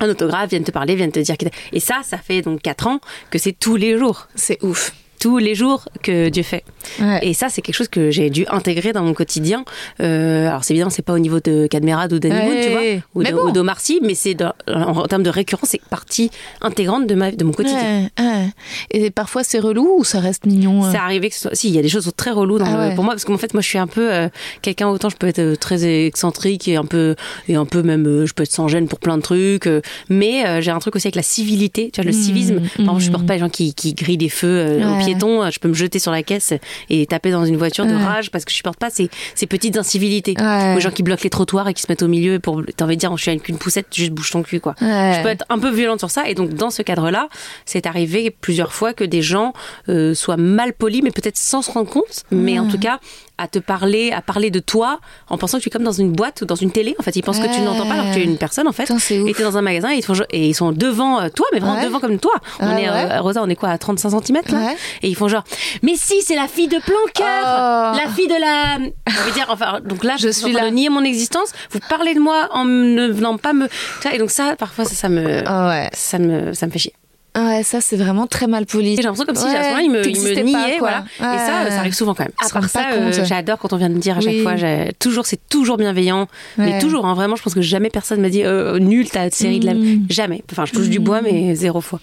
Un 0.00 0.08
autographe, 0.08 0.50
viennent 0.50 0.64
te 0.64 0.70
parler, 0.72 0.96
viennent 0.96 1.12
te 1.12 1.20
dire. 1.20 1.36
que- 1.38 1.46
Et 1.72 1.80
ça, 1.80 2.00
ça 2.02 2.16
fait 2.18 2.42
donc 2.42 2.60
4 2.62 2.86
ans 2.88 3.00
que 3.30 3.38
c'est 3.38 3.52
tous 3.52 3.76
les 3.76 3.96
jours. 3.98 4.26
C'est 4.34 4.62
ouf. 4.64 4.92
Tous 5.24 5.38
les 5.38 5.54
jours 5.54 5.86
que 6.02 6.28
Dieu 6.28 6.42
fait. 6.42 6.64
Ouais. 7.00 7.20
Et 7.22 7.32
ça, 7.32 7.48
c'est 7.48 7.62
quelque 7.62 7.74
chose 7.76 7.88
que 7.88 8.10
j'ai 8.10 8.28
dû 8.28 8.44
intégrer 8.50 8.92
dans 8.92 9.02
mon 9.02 9.14
quotidien. 9.14 9.64
Euh, 10.00 10.48
alors, 10.50 10.64
c'est 10.64 10.74
évident, 10.74 10.90
c'est 10.90 11.00
pas 11.00 11.14
au 11.14 11.18
niveau 11.18 11.40
de 11.40 11.66
Cadmerade 11.66 12.12
ou 12.12 12.18
d'Annie 12.18 12.34
Ouais, 12.50 12.60
tu 12.66 12.70
vois, 12.70 12.80
ou 13.14 13.22
mais 13.22 13.30
de- 13.30 13.34
bon. 13.36 13.48
ou 13.48 13.50
d'Omar 13.52 13.80
Sy, 13.80 14.00
mais 14.02 14.14
c'est 14.14 14.36
en, 14.68 15.06
termes 15.06 15.22
de 15.22 15.30
récurrence, 15.30 15.70
c'est 15.70 15.80
partie 15.88 16.30
intégrante 16.60 17.06
de, 17.06 17.14
ma, 17.14 17.30
de 17.30 17.42
mon 17.42 17.52
quotidien. 17.52 18.10
Ouais. 18.20 18.48
Et 18.90 19.10
parfois, 19.10 19.44
c'est 19.44 19.58
relou 19.60 19.96
ou 19.98 20.04
ça 20.04 20.20
reste 20.20 20.44
mignon 20.44 20.84
euh 20.84 20.88
C'est 20.92 20.98
arrivé 20.98 21.30
que 21.30 21.34
ce 21.34 21.40
soit... 21.40 21.54
si 21.54 21.68
il 21.68 21.74
y 21.74 21.78
a 21.78 21.82
des 21.82 21.88
choses 21.88 22.10
très 22.16 22.30
reloues 22.30 22.58
dans 22.58 22.66
Ah 22.66 22.90
le- 22.90 22.94
pour 22.94 23.04
moi 23.04 23.14
parce 23.14 23.24
qu'en 23.24 23.38
fait 23.38 23.54
moi 23.54 23.62
je 23.62 23.68
suis 23.68 23.78
un 23.78 23.86
peu 23.86 24.12
euh, 24.12 24.28
quelqu'un 24.60 24.88
autant 24.88 25.08
je 25.08 25.16
peux 25.16 25.26
être 25.28 25.38
euh, 25.38 25.56
très 25.56 25.86
excentrique 26.06 26.68
et 26.68 26.76
un 26.76 26.84
peu 26.84 27.14
et 27.48 27.54
un 27.56 27.64
peu 27.64 27.82
même 27.82 28.26
je 28.26 28.32
peux 28.34 28.42
être 28.42 28.52
sans 28.52 28.68
gêne 28.68 28.88
pour 28.88 28.98
plein 28.98 29.16
de 29.16 29.22
trucs 29.22 29.68
mais 30.10 30.60
j'ai 30.62 30.70
un 30.70 30.78
truc 30.80 30.96
aussi 30.96 31.06
avec 31.06 31.16
la 31.16 31.22
civilité 31.22 31.90
tu 31.92 32.00
vois 32.02 32.10
le 32.10 32.14
Mmh, 32.16 32.22
civisme 32.22 32.54
par 32.60 32.64
exemple 32.80 32.90
je 32.90 32.94
mmh. 32.94 33.00
supporte 33.06 33.26
pas 33.26 33.34
les 33.34 33.40
gens 33.40 33.48
qui, 33.48 33.74
qui 33.74 33.94
grillent 33.94 34.16
des 34.18 34.28
feux 34.28 34.46
euh, 34.48 34.84
aux 35.00 35.04
Euh, 35.22 35.50
je 35.50 35.58
peux 35.58 35.68
me 35.68 35.74
jeter 35.74 35.98
sur 35.98 36.12
la 36.12 36.22
caisse 36.22 36.52
et 36.90 37.06
taper 37.06 37.30
dans 37.30 37.44
une 37.44 37.56
voiture 37.56 37.86
de 37.86 37.94
rage 37.94 38.30
parce 38.30 38.44
que 38.44 38.50
je 38.50 38.56
supporte 38.56 38.78
pas 38.78 38.90
ces, 38.90 39.10
ces 39.34 39.46
petites 39.46 39.76
incivilités 39.76 40.34
les 40.38 40.80
gens 40.80 40.90
qui 40.90 41.02
bloquent 41.02 41.24
les 41.24 41.30
trottoirs 41.30 41.68
et 41.68 41.74
qui 41.74 41.82
se 41.82 41.86
mettent 41.88 42.02
au 42.02 42.08
milieu 42.08 42.38
pour 42.38 42.62
t'as 42.76 42.84
envie 42.84 42.96
de 42.96 43.00
dire 43.00 43.14
je 43.16 43.22
suis 43.22 43.30
avec 43.30 43.48
une 43.48 43.58
poussette 43.58 43.86
juste 43.92 44.12
bouge 44.12 44.30
ton 44.30 44.42
cul 44.42 44.60
quoi 44.60 44.74
je 44.80 45.22
peux 45.22 45.28
être 45.28 45.44
un 45.48 45.58
peu 45.58 45.70
violente 45.70 45.98
sur 45.98 46.10
ça. 46.10 46.28
Et 46.28 46.34
donc, 46.34 46.50
dans 46.50 46.70
ce 46.70 46.82
cadre-là, 46.82 47.28
c'est 47.64 47.86
arrivé 47.86 48.30
plusieurs 48.30 48.72
fois 48.72 48.92
que 48.92 49.04
des 49.04 49.22
gens 49.22 49.52
euh, 49.88 50.14
soient 50.14 50.36
mal 50.36 50.72
polis, 50.72 51.02
mais 51.02 51.10
peut-être 51.10 51.36
sans 51.36 51.62
se 51.62 51.70
rendre 51.70 51.90
compte. 51.90 52.24
Mais 52.30 52.58
en 52.58 52.68
tout 52.68 52.78
cas, 52.78 53.00
à 53.38 53.48
te 53.48 53.58
parler, 53.58 54.12
à 54.12 54.22
parler 54.22 54.50
de 54.50 54.60
toi, 54.60 55.00
en 55.28 55.36
pensant 55.38 55.58
que 55.58 55.62
tu 55.64 55.68
es 55.68 55.72
comme 55.72 55.82
dans 55.82 55.90
une 55.92 56.12
boîte 56.12 56.42
ou 56.42 56.44
dans 56.44 56.54
une 56.54 56.70
télé. 56.70 56.94
En 56.98 57.02
fait, 57.02 57.16
ils 57.16 57.22
pensent 57.22 57.40
que 57.40 57.52
tu 57.52 57.60
n'entends 57.62 57.86
pas 57.86 57.94
alors 57.94 58.06
que 58.10 58.14
tu 58.14 58.20
es 58.20 58.24
une 58.24 58.38
personne, 58.38 58.68
en 58.68 58.72
fait. 58.72 58.84
Putain. 58.84 58.96
Et 59.26 59.34
tu 59.34 59.40
es 59.40 59.44
dans 59.44 59.58
un 59.58 59.62
magasin 59.62 59.90
et 59.92 59.96
ils, 59.96 60.04
font, 60.04 60.14
et 60.30 60.48
ils 60.48 60.54
sont 60.54 60.70
devant 60.72 61.20
euh, 61.20 61.28
toi, 61.34 61.46
mais 61.52 61.58
vraiment 61.58 61.74
Ouais. 61.76 61.84
devant 61.84 61.98
comme 62.00 62.18
toi. 62.18 62.34
On 62.60 62.76
est, 62.76 62.88
euh, 62.88 63.20
Rosa, 63.20 63.42
on 63.42 63.48
est 63.48 63.56
quoi, 63.56 63.70
à 63.70 63.78
35 63.78 64.10
cm 64.24 64.40
là 64.48 64.58
Ouais. 64.58 64.76
Et 65.02 65.08
ils 65.08 65.16
font 65.16 65.26
genre, 65.28 65.42
mais 65.82 65.94
si, 65.96 66.22
c'est 66.22 66.36
la 66.36 66.46
fille 66.48 66.68
de 66.68 66.78
Planqueur 66.78 67.24
Oh. 67.44 67.96
La 67.96 68.08
fille 68.14 68.28
de 68.28 68.34
la. 68.40 68.78
Je 69.08 69.20
veux 69.26 69.32
dire, 69.32 69.46
enfin, 69.48 69.80
donc 69.84 70.04
là, 70.04 70.14
Je 70.18 70.28
vous 70.28 70.32
suis 70.32 70.46
êtes 70.50 70.54
en 70.54 70.58
train 70.58 70.64
là. 70.64 70.70
de 70.70 70.74
nier 70.74 70.88
mon 70.88 71.02
existence. 71.04 71.52
Vous 71.70 71.80
parlez 71.88 72.14
de 72.14 72.20
moi 72.20 72.48
en 72.52 72.64
ne 72.64 73.08
venant 73.08 73.36
pas 73.36 73.52
me. 73.52 73.68
Et 74.12 74.18
donc, 74.18 74.30
ça, 74.30 74.54
parfois, 74.56 74.84
ça, 74.84 74.94
ça 74.94 75.08
me 75.08 75.24
ouais. 75.24 75.90
ça 75.92 76.18
me, 76.18 76.52
ça 76.54 76.66
me 76.66 76.70
fait 76.72 76.78
chier. 76.78 76.94
Ah 77.36 77.46
ouais, 77.46 77.62
ça, 77.64 77.80
c'est 77.80 77.96
vraiment 77.96 78.28
très 78.28 78.46
mal 78.46 78.64
poli. 78.64 78.94
J'ai 78.94 79.02
l'impression 79.02 79.24
comme 79.26 79.34
si 79.34 79.44
Ouais, 79.44 79.50
à 79.56 79.62
ce 79.64 79.68
moment-là, 79.70 79.82
il 79.82 79.90
me, 79.90 80.06
il 80.08 80.20
me 80.20 80.34
pas, 80.34 80.42
niait. 80.42 80.76
Et 80.76 81.38
ça, 81.38 81.68
ça 81.68 81.78
arrive 81.80 81.92
souvent 81.92 82.14
quand 82.14 82.22
même. 82.22 82.32
À 82.38 82.48
part 82.48 82.68
ça, 82.68 82.92
euh, 82.92 83.10
j'adore 83.24 83.58
quand 83.58 83.72
on 83.72 83.76
vient 83.76 83.88
de 83.88 83.94
me 83.94 83.98
dire 84.00 84.16
à 84.18 84.20
chaque 84.20 84.34
Oui. 84.34 84.42
fois, 84.42 84.54
toujours, 85.00 85.26
c'est 85.26 85.40
toujours 85.48 85.76
bienveillant. 85.76 86.28
Mais 86.58 86.78
toujours, 86.78 87.06
hein, 87.06 87.14
vraiment, 87.14 87.34
je 87.34 87.42
pense 87.42 87.54
que 87.54 87.60
jamais 87.60 87.90
personne 87.90 88.20
m'a 88.20 88.28
dit 88.28 88.44
euh, 88.44 88.78
nul 88.78 89.10
ta 89.10 89.28
série 89.30 89.58
de 89.58 89.66
la. 89.66 89.74
Mm. 89.74 90.06
Jamais. 90.10 90.44
Enfin, 90.52 90.64
je 90.64 90.72
touche 90.72 90.88
du 90.88 91.00
bois, 91.00 91.22
mais 91.22 91.54
zéro 91.56 91.80
fois. 91.80 91.98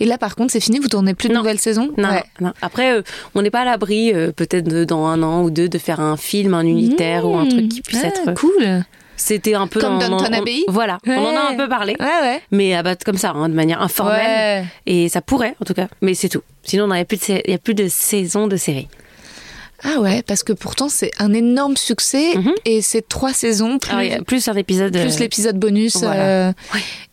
Et 0.00 0.06
là, 0.06 0.16
par 0.16 0.36
contre, 0.36 0.52
c'est 0.52 0.60
fini, 0.60 0.78
vous 0.78 0.88
tournez 0.88 1.12
plus 1.14 1.28
de 1.28 1.34
Non. 1.34 1.40
nouvelles 1.40 1.58
saisons? 1.60 1.90
Non. 1.98 2.52
Après, 2.62 2.92
euh, 2.92 3.02
on 3.34 3.42
n'est 3.42 3.50
pas 3.50 3.60
à 3.60 3.64
l'abri, 3.66 4.12
euh, 4.14 4.32
peut-être 4.32 4.66
dans 4.84 5.04
un 5.06 5.22
an 5.22 5.42
ou 5.42 5.50
deux, 5.50 5.68
de 5.68 5.78
faire 5.78 6.00
un 6.00 6.16
film, 6.16 6.54
un 6.54 6.64
unitaire 6.66 7.26
ou 7.28 7.36
un 7.36 7.46
truc 7.46 7.68
qui 7.68 7.82
puisse 7.82 8.00
Ah, 8.02 8.08
être. 8.08 8.28
euh, 8.28 8.32
cool. 8.34 8.84
C'était 9.22 9.54
un 9.54 9.68
peu 9.68 9.80
Comme 9.80 10.00
dans, 10.00 10.08
Downton 10.08 10.34
on- 10.34 10.38
Abbey 10.40 10.64
Voilà, 10.66 10.98
on 11.06 11.12
en 11.12 11.36
a 11.36 11.52
un 11.52 11.56
peu 11.56 11.68
parlé. 11.68 11.94
Ouais, 12.00 12.06
ouais. 12.22 12.42
Mais 12.50 12.74
à 12.74 12.82
battre 12.82 13.04
comme 13.04 13.16
ça, 13.16 13.30
hein, 13.30 13.48
de 13.48 13.54
manière 13.54 13.80
informelle. 13.80 14.66
Et 14.86 15.08
ça 15.08 15.22
pourrait, 15.22 15.54
en 15.60 15.64
tout 15.64 15.74
cas. 15.74 15.86
Mais 16.00 16.14
c'est 16.14 16.28
tout. 16.28 16.42
Sinon, 16.64 16.86
il 16.92 17.04
n'y 17.48 17.54
a 17.54 17.58
plus 17.58 17.74
de 17.74 17.86
saison 17.88 18.48
de 18.48 18.56
série. 18.56 18.88
Ah 19.84 20.00
ouais, 20.00 20.22
parce 20.22 20.42
que 20.42 20.52
pourtant 20.52 20.88
c'est 20.88 21.10
un 21.18 21.32
énorme 21.32 21.76
succès 21.76 22.36
Mhm. 22.36 22.52
et 22.64 22.82
c'est 22.82 23.06
trois 23.08 23.32
saisons 23.32 23.78
plus, 23.78 23.92
Ah, 23.92 24.22
plus 24.26 24.48
un 24.48 24.54
épisode. 24.54 24.92
plus 24.92 25.16
euh, 25.16 25.18
l'épisode 25.18 25.58
bonus. 25.58 25.96
voilà. 25.96 26.22
euh. 26.48 26.52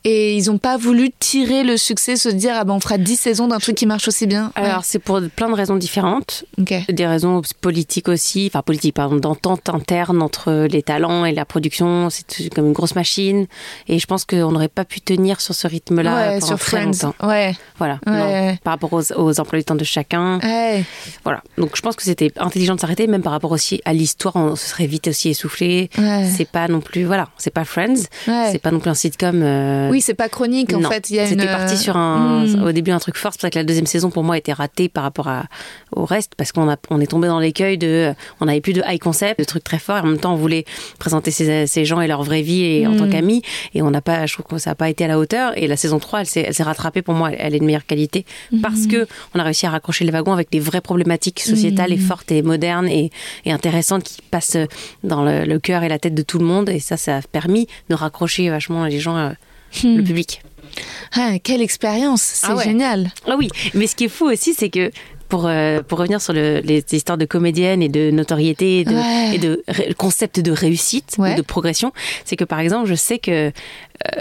Et 0.06 0.36
ils 0.38 0.50
ont 0.50 0.58
pas 0.58 0.78
voulu 0.78 1.12
tirer 1.20 1.64
le 1.64 1.76
succès, 1.76 2.16
se 2.16 2.30
dire 2.30 2.54
ah 2.56 2.64
ben 2.64 2.74
on 2.74 2.80
fera 2.80 2.98
10 2.98 3.18
saisons 3.18 3.48
d'un 3.48 3.60
truc 3.60 3.76
qui 3.76 3.86
marche 3.86 4.08
aussi 4.08 4.28
bien. 4.28 4.52
Alors, 4.56 4.86
c'est 4.86 4.98
pour 4.98 5.20
plein 5.36 5.50
de 5.50 5.54
raisons 5.56 5.76
différentes. 5.76 6.46
Des 6.58 7.06
raisons 7.06 7.42
politiques 7.60 8.08
aussi, 8.08 8.48
enfin 8.50 8.62
politiques, 8.62 8.96
pardon, 8.96 9.18
d'entente 9.18 9.68
interne 9.68 10.22
entre 10.22 10.68
les 10.72 10.82
talents 10.84 11.26
et 11.26 11.34
la 11.34 11.44
production. 11.44 12.10
C'est 12.10 12.54
comme 12.54 12.68
une 12.68 12.74
grosse 12.74 12.96
machine. 12.96 13.46
Et 13.90 14.00
je 14.00 14.06
pense 14.08 14.24
qu'on 14.24 14.52
n'aurait 14.54 14.70
pas 14.70 14.86
pu 14.86 15.02
tenir 15.02 15.42
sur 15.42 15.54
ce 15.54 15.68
rythme-là 15.68 16.16
ouais, 16.16 16.34
pendant 16.40 16.46
sur 16.46 16.60
très 16.60 16.78
Friends. 16.78 16.86
longtemps. 16.86 17.16
Ouais. 17.28 17.56
Voilà. 17.78 18.00
Ouais. 18.08 18.52
non. 18.52 18.58
Par 18.64 18.74
rapport 18.74 18.94
aux, 18.94 19.12
aux 19.14 19.40
emplois 19.42 19.60
du 19.60 19.66
temps 19.66 19.76
de 19.76 19.84
chacun. 19.84 20.40
Ouais. 20.40 20.86
Voilà. 21.26 21.44
Donc 21.58 21.72
je 21.76 21.82
pense 21.82 21.98
que 21.98 22.04
c'était 22.04 22.32
intelligent 22.60 22.76
de 22.76 22.82
s'arrêter, 22.82 23.08
même 23.08 23.22
par 23.22 23.32
rapport 23.32 23.52
aussi 23.52 23.80
à 23.86 23.94
l'histoire, 23.94 24.36
on 24.36 24.56
se 24.58 24.68
serait 24.68 24.86
vite 24.86 25.08
aussi 25.08 25.30
essoufflé. 25.30 25.90
Ouais. 25.98 26.26
C'est 26.36 26.48
pas 26.50 26.68
non 26.68 26.82
plus, 26.82 27.06
voilà, 27.06 27.30
c'est 27.38 27.54
pas 27.54 27.64
Friends, 27.64 28.04
Ouais. 28.28 28.50
c'est 28.52 28.60
pas 28.60 28.72
non 28.72 28.80
plus 28.80 28.90
un 28.90 28.94
sitcom. 28.96 29.42
euh, 29.42 29.90
Oui, 29.90 30.02
c'est 30.02 30.14
pas 30.14 30.28
chronique 30.28 30.74
en 30.74 30.80
non. 30.82 30.90
fait. 30.90 31.06
C'était 31.06 31.34
une- 31.34 31.46
parti 31.46 31.78
sur 31.78 31.96
un, 31.96 32.46
Hmm. 32.46 32.64
au 32.64 32.72
début 32.74 32.92
un 32.92 33.00
truc 33.00 33.16
fort. 33.16 33.32
C'est 33.32 33.38
pour 33.40 33.42
ça 33.44 33.50
que 33.50 33.58
la 33.60 33.64
deuxième 33.64 33.86
saison 33.86 34.10
pour 34.10 34.24
moi 34.24 34.38
était 34.38 34.52
ratée 34.52 34.90
par 34.90 35.04
rapport 35.04 35.28
à, 35.30 35.46
au 35.96 36.04
reste 36.06 36.34
parce 36.36 36.52
qu'on 36.52 36.70
a, 36.70 36.76
on 36.90 37.00
est 37.00 37.08
tombé 37.08 37.28
dans 37.30 37.40
l'écueil 37.40 37.78
de, 37.78 38.14
on 38.42 38.46
n'avait 38.46 38.60
plus 38.62 38.74
de 38.74 38.82
high 38.86 39.00
concept, 39.00 39.40
de 39.40 39.46
trucs 39.46 39.64
très 39.64 39.80
forts. 39.80 39.98
Et 39.98 40.02
en 40.02 40.08
même 40.08 40.20
temps, 40.20 40.34
on 40.34 40.38
voulait 40.38 40.66
présenter 41.00 41.32
ces, 41.32 41.66
ces 41.68 41.86
gens 41.86 42.02
et 42.02 42.08
leur 42.08 42.24
vraie 42.24 42.42
vie 42.42 42.64
et 42.64 42.88
en 42.88 42.92
Hmm. 42.92 42.98
tant 42.98 43.10
qu'amis. 43.10 43.42
Et 43.74 43.82
on 43.82 43.90
n'a 43.92 44.02
pas, 44.02 44.26
je 44.26 44.34
trouve 44.34 44.46
que 44.48 44.58
ça 44.58 44.72
n'a 44.72 44.76
pas 44.76 44.90
été 44.90 45.06
à 45.06 45.08
la 45.08 45.18
hauteur. 45.18 45.54
Et 45.56 45.68
la 45.68 45.78
saison 45.78 46.00
3, 46.00 46.22
elle 46.22 46.26
s'est, 46.26 46.50
rattrapée 46.64 47.02
pour 47.02 47.14
moi. 47.14 47.32
Elle, 47.32 47.38
elle 47.40 47.56
est 47.56 47.60
de 47.60 47.66
meilleure 47.66 47.86
qualité 47.86 48.26
Hmm. 48.52 48.60
parce 48.62 48.86
que 48.88 49.08
on 49.34 49.40
a 49.40 49.44
réussi 49.44 49.66
à 49.66 49.70
raccrocher 49.70 50.04
les 50.06 50.12
wagons 50.12 50.34
avec 50.34 50.52
des 50.52 50.60
vraies 50.60 50.82
problématiques 50.82 51.40
sociétales 51.40 51.94
et 51.94 51.98
Hmm. 51.98 52.00
fortes 52.02 52.32
et 52.32 52.42
modernes 52.50 52.88
et, 52.88 53.12
et 53.46 53.52
intéressantes 53.52 54.04
qui 54.04 54.22
passent 54.30 54.58
dans 55.04 55.24
le, 55.24 55.46
le 55.46 55.60
cœur 55.60 55.84
et 55.84 55.90
la 55.90 56.00
tête 56.00 56.16
de 56.16 56.22
tout 56.24 56.40
le 56.40 56.46
monde. 56.46 56.70
Et 56.70 56.80
ça, 56.80 56.98
ça 56.98 57.18
a 57.18 57.22
permis 57.22 57.68
de 57.90 57.96
raccrocher 57.96 58.50
vachement 58.50 58.86
les 58.86 59.00
gens, 59.00 59.18
euh, 59.18 59.30
le 59.84 60.02
public. 60.04 60.42
Ah, 61.16 61.34
quelle 61.44 61.62
expérience, 61.62 62.22
c'est 62.22 62.48
Ah 62.50 62.56
ouais. 62.56 62.64
génial. 62.64 63.12
Ah 63.28 63.36
oui, 63.38 63.50
mais 63.74 63.88
ce 63.88 63.96
qui 63.96 64.06
est 64.06 64.10
fou 64.10 64.26
aussi, 64.26 64.54
c'est 64.54 64.70
que 64.70 64.92
pour, 65.28 65.46
euh, 65.46 65.82
pour 65.84 66.00
revenir 66.00 66.22
sur 66.22 66.34
le- 66.34 66.60
les 66.64 66.84
histoires 66.92 67.18
de 67.18 67.26
comédienne 67.26 67.82
et 67.84 67.90
de 67.90 68.10
notoriété 68.12 68.80
et 68.80 68.84
de, 68.84 68.96
Ouais. 68.96 69.36
et 69.36 69.38
de 69.38 69.64
ré- 69.68 69.94
concept 69.96 70.40
de 70.40 70.52
réussite, 70.52 71.16
Ouais. 71.20 71.34
ou 71.34 71.38
de 71.38 71.42
progression, 71.44 71.92
c'est 72.26 72.36
que 72.36 72.44
par 72.46 72.60
exemple, 72.60 72.88
je 72.90 72.96
sais 72.96 73.20
que 73.20 73.32
euh, 73.32 73.52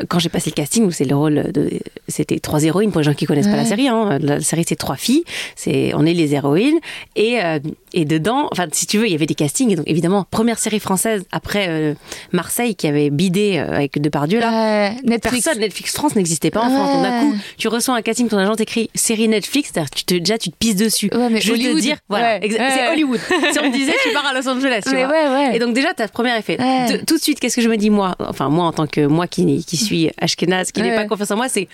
quand 0.08 0.18
j'ai 0.18 0.28
passé 0.28 0.50
le 0.50 0.54
casting, 0.54 0.84
où 0.84 0.90
c'est 0.90 1.04
le 1.04 1.14
rôle 1.16 1.52
de. 1.52 1.70
C'était 2.08 2.38
trois 2.40 2.62
héroïnes 2.64 2.90
pour 2.90 3.00
les 3.00 3.04
gens 3.04 3.14
qui 3.14 3.26
connaissent 3.26 3.46
pas 3.46 3.56
la 3.56 3.62
Ouais. 3.62 3.68
série. 3.68 3.88
Hein, 3.88 4.18
la 4.20 4.40
série, 4.40 4.64
c'est 4.66 4.76
trois 4.76 4.96
filles. 4.96 5.24
C'est, 5.56 5.92
on 5.94 6.04
est 6.06 6.14
les 6.14 6.34
héroïnes. 6.34 6.78
Et, 7.16 7.40
euh, 7.42 7.58
et 7.92 8.04
dedans, 8.04 8.48
enfin, 8.50 8.66
si 8.72 8.86
tu 8.86 8.98
veux, 8.98 9.06
il 9.06 9.12
y 9.12 9.14
avait 9.14 9.26
des 9.26 9.34
castings. 9.34 9.70
Et 9.70 9.76
donc, 9.76 9.84
évidemment, 9.88 10.24
première 10.30 10.58
série 10.58 10.80
française 10.80 11.24
après 11.32 11.66
euh, 11.68 11.94
Marseille 12.32 12.74
qui 12.74 12.86
avait 12.86 13.10
bidé 13.10 13.58
euh, 13.58 13.70
avec 13.76 14.00
Depardieu, 14.00 14.40
là. 14.40 14.50
Ouais, 14.50 14.96
Netflix. 15.04 15.44
Personne, 15.44 15.60
Netflix 15.60 15.92
France 15.94 16.14
n'existait 16.16 16.50
pas 16.50 16.60
en 16.60 16.70
France. 16.70 16.92
Donc 16.94 17.02
d'un 17.02 17.08
Ouais. 17.08 17.30
coup, 17.32 17.36
tu 17.56 17.68
reçois 17.68 17.94
un 17.96 18.02
casting, 18.02 18.28
ton 18.28 18.38
agent 18.38 18.56
t'écrit 18.56 18.90
série 18.94 19.28
Netflix, 19.28 19.72
tu 19.94 20.04
te, 20.04 20.14
déjà 20.14 20.38
tu 20.38 20.50
te 20.50 20.56
pisses 20.56 20.76
dessus. 20.76 21.10
Ouais, 21.14 21.28
mais 21.30 21.40
Je 21.40 21.52
Hollywood. 21.52 21.76
te 21.76 21.80
dire, 21.82 21.96
voilà, 22.08 22.38
Ouais. 22.38 22.50
Ouais. 22.50 22.70
c'est 22.74 22.88
Hollywood. 22.92 23.20
si 23.52 23.58
on 23.58 23.68
me 23.68 23.72
disait, 23.72 23.92
tu 24.02 24.12
pars 24.12 24.26
à 24.26 24.34
Los 24.34 24.48
Angeles, 24.48 24.80
tu 24.84 24.92
Mais 24.94 25.04
vois. 25.04 25.12
ouais, 25.12 25.28
ouais. 25.48 25.56
Et 25.56 25.58
donc 25.58 25.74
déjà, 25.74 25.92
t'as 25.94 26.06
ce 26.06 26.12
premier 26.12 26.36
effet. 26.36 26.58
Ouais. 26.60 26.92
De- 26.98 27.04
tout 27.04 27.16
de 27.16 27.22
suite, 27.22 27.40
qu'est-ce 27.40 27.56
que 27.56 27.62
je 27.62 27.68
me 27.68 27.76
dis 27.76 27.90
moi 27.90 28.14
Enfin, 28.20 28.48
moi 28.48 28.64
en 28.66 28.72
tant 28.72 28.86
que 28.86 29.06
moi 29.06 29.26
qui, 29.26 29.64
qui 29.68 29.76
suis 29.76 30.11
ashkenaz, 30.20 30.72
qui 30.72 30.83
n'ai 30.83 30.90
Ouais. 30.90 30.96
pas 30.96 31.04
confiance 31.04 31.31
en 31.31 31.37
moi, 31.37 31.48
c'est 31.48 31.68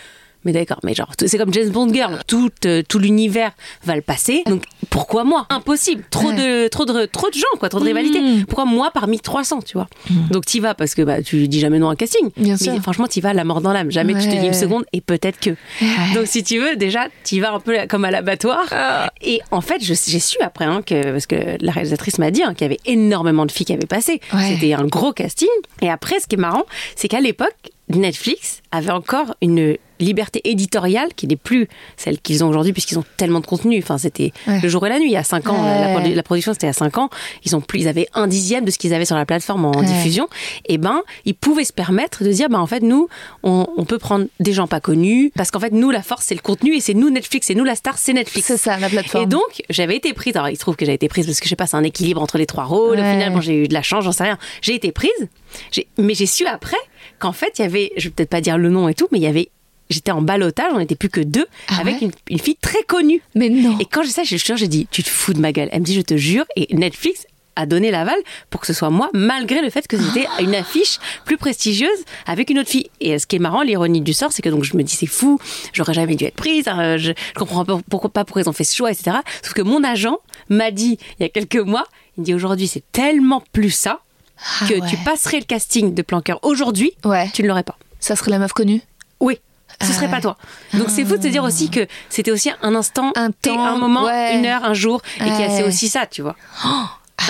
mais 0.46 0.52
d'accord, 0.52 0.78
mais 0.82 0.92
genre, 0.92 1.10
c'est 1.18 1.38
comme 1.38 1.54
James 1.54 1.70
Bond 1.70 1.90
Girl, 1.90 2.18
tout, 2.26 2.50
euh, 2.66 2.82
tout 2.86 2.98
l'univers 2.98 3.52
va 3.86 3.96
le 3.96 4.02
passer. 4.02 4.42
Donc 4.44 4.64
pourquoi 4.90 5.24
moi? 5.24 5.46
Impossible. 5.48 6.04
Trop 6.10 6.32
de, 6.32 6.68
trop 6.68 6.84
de, 6.84 7.06
trop 7.06 7.30
de 7.30 7.34
gens, 7.34 7.46
quoi, 7.58 7.70
trop 7.70 7.80
de 7.80 7.86
rivalité. 7.86 8.20
Mm. 8.20 8.44
Pourquoi 8.44 8.66
moi 8.66 8.90
parmi 8.92 9.18
300, 9.20 9.60
tu 9.62 9.78
vois? 9.78 9.88
Donc 10.30 10.44
t'y 10.44 10.60
vas 10.60 10.74
parce 10.74 10.94
que 10.94 11.00
bah 11.00 11.22
tu 11.22 11.48
dis 11.48 11.60
jamais 11.60 11.78
non 11.78 11.88
à 11.88 11.92
un 11.92 11.96
casting. 11.96 12.28
Bien 12.36 12.56
mais 12.60 12.62
sûr. 12.62 12.78
franchement, 12.82 13.06
t'y 13.06 13.22
vas 13.22 13.32
la 13.32 13.44
mort 13.44 13.62
dans 13.62 13.72
l'âme. 13.72 13.90
Jamais 13.90 14.12
tu 14.12 14.26
te 14.26 14.32
dis 14.32 14.36
Ouais. 14.40 14.48
une 14.48 14.52
seconde 14.52 14.84
et 14.92 15.00
peut-être 15.00 15.40
que. 15.40 15.56
Donc 16.14 16.26
si 16.26 16.44
tu 16.44 16.58
veux, 16.58 16.76
déjà, 16.76 17.06
t'y 17.22 17.40
vas 17.40 17.54
un 17.54 17.60
peu 17.60 17.74
comme 17.88 18.04
à 18.04 18.10
l'abattoir. 18.10 18.66
Ah. 18.70 19.10
Et 19.22 19.40
en 19.50 19.62
fait, 19.62 19.82
j'ai 19.82 19.94
su 19.94 20.36
après 20.42 20.66
hein, 20.66 20.82
que 20.84 21.10
parce 21.10 21.24
que 21.26 21.56
la 21.58 21.72
réalisatrice 21.72 22.18
m'a 22.18 22.30
dit 22.30 22.42
hein, 22.42 22.52
qu'il 22.52 22.66
y 22.66 22.70
avait 22.70 22.80
énormément 22.84 23.46
de 23.46 23.50
filles 23.50 23.64
qui 23.64 23.72
avaient 23.72 23.86
passé. 23.86 24.20
Ouais. 24.34 24.50
C'était 24.52 24.74
un 24.74 24.84
gros 24.84 25.14
casting. 25.14 25.48
Et 25.80 25.88
après, 25.88 26.20
ce 26.20 26.26
qui 26.26 26.34
est 26.34 26.38
marrant, 26.38 26.64
c'est 26.96 27.08
qu'à 27.08 27.20
l'époque, 27.20 27.56
Netflix 27.88 28.62
avait 28.70 28.90
encore 28.90 29.34
une 29.40 29.76
liberté 30.00 30.40
éditoriale 30.44 31.14
qui 31.14 31.26
n'est 31.26 31.36
plus 31.36 31.68
celle 31.96 32.18
qu'ils 32.20 32.42
ont 32.44 32.48
aujourd'hui 32.48 32.72
puisqu'ils 32.72 32.98
ont 32.98 33.04
tellement 33.16 33.40
de 33.40 33.46
contenu. 33.46 33.78
Enfin, 33.78 33.98
c'était 33.98 34.32
Ouais. 34.46 34.60
le 34.60 34.68
jour 34.68 34.84
et 34.86 34.88
la 34.90 34.98
nuit. 34.98 35.06
Il 35.08 35.12
y 35.12 35.16
a 35.16 35.24
cinq 35.24 35.48
ans, 35.48 35.62
Ouais. 35.62 35.80
la, 35.80 35.94
produ- 36.00 36.14
la 36.14 36.22
production 36.22 36.52
c'était 36.52 36.66
a 36.66 36.72
cinq 36.72 36.98
ans. 36.98 37.10
Ils 37.44 37.54
ont 37.56 37.60
plus, 37.60 37.80
ils 37.80 37.88
avaient 37.88 38.08
un 38.14 38.26
dixième 38.26 38.64
de 38.64 38.70
ce 38.70 38.78
qu'ils 38.78 38.94
avaient 38.94 39.04
sur 39.04 39.16
la 39.16 39.26
plateforme 39.26 39.64
en 39.64 39.72
Ouais. 39.72 39.86
diffusion. 39.86 40.28
Et 40.66 40.78
ben, 40.78 41.02
ils 41.24 41.34
pouvaient 41.34 41.64
se 41.64 41.72
permettre 41.72 42.24
de 42.24 42.32
dire, 42.32 42.48
ben 42.48 42.58
en 42.60 42.66
fait, 42.66 42.80
nous, 42.82 43.08
on, 43.42 43.66
on 43.76 43.84
peut 43.84 43.98
prendre 43.98 44.26
des 44.40 44.52
gens 44.52 44.66
pas 44.66 44.80
connus 44.80 45.32
parce 45.36 45.50
qu'en 45.50 45.60
fait, 45.60 45.72
nous, 45.72 45.90
la 45.90 46.02
force 46.02 46.24
c'est 46.26 46.34
le 46.34 46.40
contenu 46.40 46.74
et 46.76 46.80
c'est 46.80 46.94
nous 46.94 47.10
Netflix, 47.10 47.46
c'est 47.46 47.54
nous 47.54 47.64
la 47.64 47.74
star, 47.74 47.98
c'est 47.98 48.12
Netflix. 48.12 48.46
C'est 48.46 48.56
ça, 48.56 48.78
la 48.78 48.88
plateforme. 48.88 49.24
Et 49.24 49.26
donc, 49.26 49.62
j'avais 49.70 49.96
été 49.96 50.12
prise. 50.12 50.36
Alors, 50.36 50.48
il 50.48 50.56
se 50.56 50.60
trouve 50.60 50.76
que 50.76 50.84
j'ai 50.86 50.94
été 50.94 51.08
prise 51.08 51.26
parce 51.26 51.38
que 51.40 51.44
je 51.46 51.50
sais 51.50 51.56
pas, 51.56 51.66
c'est 51.66 51.76
un 51.76 51.84
équilibre 51.84 52.22
entre 52.22 52.38
les 52.38 52.46
trois 52.46 52.64
rôles. 52.64 52.98
Au 52.98 53.02
Ouais. 53.02 53.12
final, 53.12 53.32
bon, 53.32 53.40
j'ai 53.40 53.64
eu 53.64 53.68
de 53.68 53.74
la 53.74 53.82
chance, 53.82 54.04
j'en 54.04 54.12
sais 54.12 54.24
rien. 54.24 54.38
J'ai 54.62 54.74
été 54.74 54.90
prise. 54.92 55.10
Mais 55.98 56.14
j'ai 56.14 56.26
su 56.26 56.46
après 56.46 56.76
qu'en 57.18 57.32
fait, 57.32 57.52
il 57.58 57.62
y 57.62 57.64
avait, 57.64 57.92
je 57.96 58.08
vais 58.08 58.10
peut-être 58.14 58.30
pas 58.30 58.40
dire 58.40 58.58
le 58.58 58.68
nom 58.70 58.88
et 58.88 58.94
tout, 58.94 59.06
mais 59.12 59.18
il 59.18 59.22
y 59.22 59.26
avait, 59.26 59.50
j'étais 59.90 60.10
en 60.12 60.22
balotage, 60.22 60.72
on 60.74 60.78
n'était 60.78 60.94
plus 60.96 61.08
que 61.10 61.20
deux, 61.20 61.46
Ah 61.68 61.78
avec 61.80 61.96
ouais 61.96 62.06
une, 62.06 62.12
une 62.30 62.38
fille 62.38 62.56
très 62.56 62.82
connue. 62.84 63.22
Mais 63.34 63.48
non. 63.48 63.78
Et 63.78 63.84
quand 63.84 64.02
j'ai 64.02 64.10
ça, 64.10 64.22
je 64.24 64.36
jure, 64.36 64.56
j'ai 64.56 64.68
dit, 64.68 64.86
tu 64.90 65.02
te 65.02 65.08
fous 65.08 65.32
de 65.34 65.40
ma 65.40 65.52
gueule. 65.52 65.68
Elle 65.72 65.80
me 65.80 65.84
dit, 65.84 65.94
je 65.94 66.00
te 66.02 66.16
jure. 66.16 66.44
Et 66.56 66.74
Netflix 66.74 67.26
a 67.56 67.66
donné 67.66 67.92
l'aval 67.92 68.16
pour 68.50 68.60
que 68.60 68.66
ce 68.66 68.72
soit 68.72 68.90
moi, 68.90 69.10
malgré 69.14 69.62
le 69.62 69.70
fait 69.70 69.86
que 69.86 69.96
c'était 69.96 70.26
une 70.40 70.56
affiche 70.56 70.98
plus 71.24 71.36
prestigieuse 71.36 71.88
avec 72.26 72.50
une 72.50 72.58
autre 72.58 72.68
fille. 72.68 72.90
Et 73.00 73.16
ce 73.20 73.28
qui 73.28 73.36
est 73.36 73.38
marrant, 73.38 73.62
l'ironie 73.62 74.00
du 74.00 74.12
sort, 74.12 74.32
c'est 74.32 74.42
que 74.42 74.48
donc 74.48 74.64
je 74.64 74.76
me 74.76 74.82
dis, 74.82 74.92
c'est 74.96 75.06
fou, 75.06 75.38
j'aurais 75.72 75.94
jamais 75.94 76.16
dû 76.16 76.24
être 76.24 76.34
prise, 76.34 76.66
hein, 76.66 76.96
je, 76.96 77.12
je 77.12 77.38
comprends 77.38 77.64
pas 77.64 77.78
pourquoi, 77.88 78.10
pas 78.10 78.24
pourquoi 78.24 78.42
ils 78.42 78.48
ont 78.48 78.52
fait 78.52 78.64
ce 78.64 78.74
choix, 78.74 78.90
etc. 78.90 79.18
Sauf 79.42 79.52
que 79.54 79.62
mon 79.62 79.84
agent 79.84 80.18
m'a 80.48 80.72
dit, 80.72 80.98
il 81.20 81.22
y 81.22 81.26
a 81.26 81.28
quelques 81.28 81.54
mois, 81.58 81.86
il 82.16 82.22
me 82.22 82.24
dit, 82.26 82.34
aujourd'hui, 82.34 82.66
c'est 82.66 82.82
tellement 82.90 83.40
plus 83.52 83.70
ça 83.70 84.00
Ah 84.60 84.66
que 84.66 84.74
ouais. 84.80 84.88
tu 84.90 84.96
passerais 85.04 85.38
le 85.38 85.44
casting 85.44 85.94
de 85.94 86.02
Planqueur 86.02 86.40
aujourd'hui, 86.42 86.90
Ouais. 87.04 87.30
tu 87.32 87.44
ne 87.44 87.46
l'aurais 87.48 87.62
pas. 87.62 87.78
Ça 88.00 88.16
serait 88.16 88.32
la 88.32 88.40
meuf 88.40 88.52
connue? 88.52 88.82
Oui. 89.20 89.38
Ce 89.82 89.88
Ah 89.90 89.92
serait 89.92 90.06
ouais. 90.06 90.10
pas 90.12 90.20
toi. 90.20 90.36
Donc 90.74 90.88
c'est 90.88 91.04
fou 91.04 91.16
de 91.16 91.22
se 91.22 91.28
dire 91.28 91.44
aussi 91.44 91.70
que 91.70 91.86
c'était 92.08 92.30
aussi 92.30 92.50
un 92.62 92.74
instant, 92.74 93.12
Un 93.16 93.30
temps, 93.30 93.62
un 93.64 93.76
moment, 93.76 94.04
ouais. 94.04 94.36
une 94.38 94.46
heure, 94.46 94.64
un 94.64 94.74
jour, 94.74 95.00
et 95.16 95.24
qu'il 95.24 95.28
y 95.28 95.42
a- 95.44 95.48
c'est 95.50 95.62
Ouais. 95.62 95.68
aussi 95.68 95.88
ça, 95.88 96.06
tu 96.06 96.22
vois. 96.22 96.36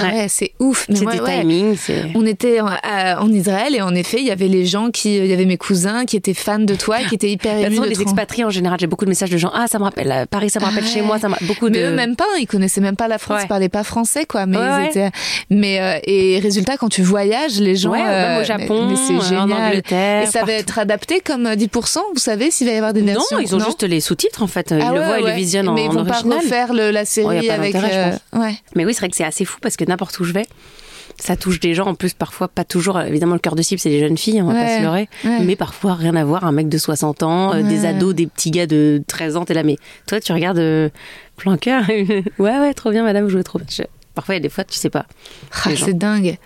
Ah 0.02 0.06
Ouais. 0.14 0.26
c'est 0.28 0.52
ouf. 0.60 0.86
Mais 0.88 0.96
C'est 0.96 1.06
des 1.06 1.20
timings. 1.40 1.76
On 2.14 2.26
était 2.26 2.60
en, 2.60 2.66
à- 2.82 3.20
en 3.20 3.30
Israël 3.32 3.74
et 3.74 3.82
en 3.82 3.94
effet, 3.94 4.18
il 4.20 4.26
y 4.26 4.30
avait 4.30 4.48
les 4.48 4.66
gens 4.66 4.90
qui, 4.90 5.16
il 5.16 5.26
y 5.26 5.32
avait 5.32 5.44
mes 5.44 5.56
cousins 5.56 6.04
qui 6.04 6.16
étaient 6.16 6.34
fans 6.34 6.58
de 6.58 6.74
toi, 6.74 6.98
qui 7.08 7.14
étaient 7.14 7.30
hyper 7.30 7.54
Bah, 7.60 7.66
émus 7.68 7.86
les 7.88 8.00
expatriés 8.02 8.44
en 8.44 8.50
général, 8.50 8.78
j'ai 8.80 8.86
beaucoup 8.86 9.04
de 9.04 9.10
messages 9.10 9.30
de 9.30 9.36
gens. 9.38 9.50
Ah, 9.54 9.66
ça 9.68 9.78
me 9.78 9.84
rappelle 9.84 10.10
euh, 10.12 10.26
Paris, 10.26 10.50
ça 10.50 10.60
me 10.60 10.64
rappelle 10.64 10.84
Ah 10.86 10.90
chez 10.90 11.00
ouais. 11.00 11.06
moi, 11.06 11.18
ça 11.18 11.28
m'a 11.28 11.38
beaucoup 11.42 11.68
Mais 11.68 11.78
de. 11.80 11.84
eux 11.86 11.94
même 11.94 12.16
pas, 12.16 12.24
ils 12.38 12.46
connaissaient 12.46 12.80
même 12.80 12.96
pas 12.96 13.08
la 13.08 13.18
France, 13.18 13.38
Ouais. 13.38 13.44
ils 13.44 13.48
parlaient 13.48 13.68
pas 13.68 13.84
français 13.84 14.24
quoi. 14.26 14.46
Mais 14.46 14.58
ils 14.58 14.88
étaient. 14.88 15.10
Mais 15.50 15.80
euh, 15.80 15.98
et 16.04 16.38
résultat, 16.40 16.76
quand 16.76 16.88
tu 16.88 17.02
voyages, 17.02 17.60
les 17.60 17.76
gens. 17.76 17.90
Ouais, 17.90 18.02
même 18.02 18.38
au 18.38 18.40
euh, 18.40 18.44
Japon, 18.44 18.88
mais, 18.90 18.96
mais 19.30 19.36
en. 19.36 19.50
Angleterre, 19.50 20.22
Et 20.22 20.26
ça 20.26 20.44
va 20.44 20.52
être 20.52 20.78
adapté 20.78 21.20
comme 21.20 21.46
euh, 21.46 21.54
10%. 21.54 21.98
Vous 22.14 22.20
savez 22.20 22.50
s'il 22.50 22.66
va 22.66 22.72
y 22.72 22.76
avoir 22.76 22.92
des 22.92 23.00
Non, 23.02 23.14
versions 23.14 23.38
ils 23.38 23.54
ont 23.54 23.58
juste 23.60 23.82
les 23.82 24.00
sous-titres 24.00 24.42
en 24.42 24.46
fait. 24.46 24.68
Ils 24.70 24.80
Ah 24.82 24.92
le 24.92 24.98
ouais, 25.00 25.06
voient, 25.06 25.20
ils 25.20 25.26
le 25.26 25.32
visionnent 25.32 25.68
en, 25.68 25.74
Mais 25.74 25.84
ils 25.84 25.90
vont 25.90 26.04
pas 26.04 26.18
refaire 26.20 26.72
le- 26.72 26.90
la 26.90 27.04
série 27.04 27.48
a 27.48 27.54
pas 27.56 27.60
avec. 27.62 27.74
ouais. 27.74 28.54
Mais 28.74 28.84
oui, 28.84 28.92
c'est 28.94 29.00
vrai 29.00 29.08
que 29.08 29.16
c'est 29.16 29.24
assez 29.24 29.44
fou 29.44 29.58
parce 29.62 29.76
que 29.76 29.83
n'importe 29.88 30.18
où 30.20 30.24
je 30.24 30.32
vais, 30.32 30.46
ça 31.20 31.36
touche 31.36 31.60
des 31.60 31.74
gens 31.74 31.86
en 31.86 31.94
plus 31.94 32.12
parfois 32.14 32.48
pas 32.48 32.64
toujours. 32.64 33.00
Évidemment, 33.00 33.34
le 33.34 33.38
cœur 33.40 33.54
de 33.54 33.62
cible 33.62 33.78
c'est 33.80 33.88
les 33.90 34.00
jeunes 34.00 34.16
filles, 34.18 34.42
on 34.42 34.46
va 34.46 34.54
pas 34.54 34.60
Ouais, 34.64 34.78
se 34.78 34.82
leurrer, 34.82 35.08
ouais. 35.24 35.40
mais 35.44 35.54
parfois 35.56 35.94
rien 35.94 36.16
à 36.16 36.24
voir. 36.24 36.44
Un 36.44 36.52
mec 36.52 36.68
de 36.68 36.78
60 36.78 37.22
ans, 37.22 37.54
euh, 37.54 37.62
des 37.62 37.84
ados, 37.86 38.14
des 38.14 38.26
petits 38.26 38.50
gars 38.50 38.66
de 38.66 39.02
13 39.06 39.36
ans, 39.36 39.44
t'es 39.44 39.54
là. 39.54 39.62
Mais 39.62 39.76
toi, 40.06 40.20
tu 40.20 40.32
regardes 40.32 40.58
euh, 40.58 40.88
Planqueur, 41.36 41.84
ouais 41.88 42.22
ouais, 42.38 42.74
trop 42.74 42.90
bien, 42.90 43.02
madame, 43.02 43.24
vous 43.24 43.30
jouez 43.30 43.42
trop 43.44 43.58
bien. 43.58 43.66
Parfois, 44.14 44.34
il 44.34 44.38
y 44.38 44.40
a 44.40 44.42
des 44.42 44.48
fois, 44.48 44.62
tu 44.64 44.78
sais 44.78 44.90
pas. 44.90 45.06
Ah, 45.64 45.70
c'est 45.76 45.96
dingue. 45.98 46.38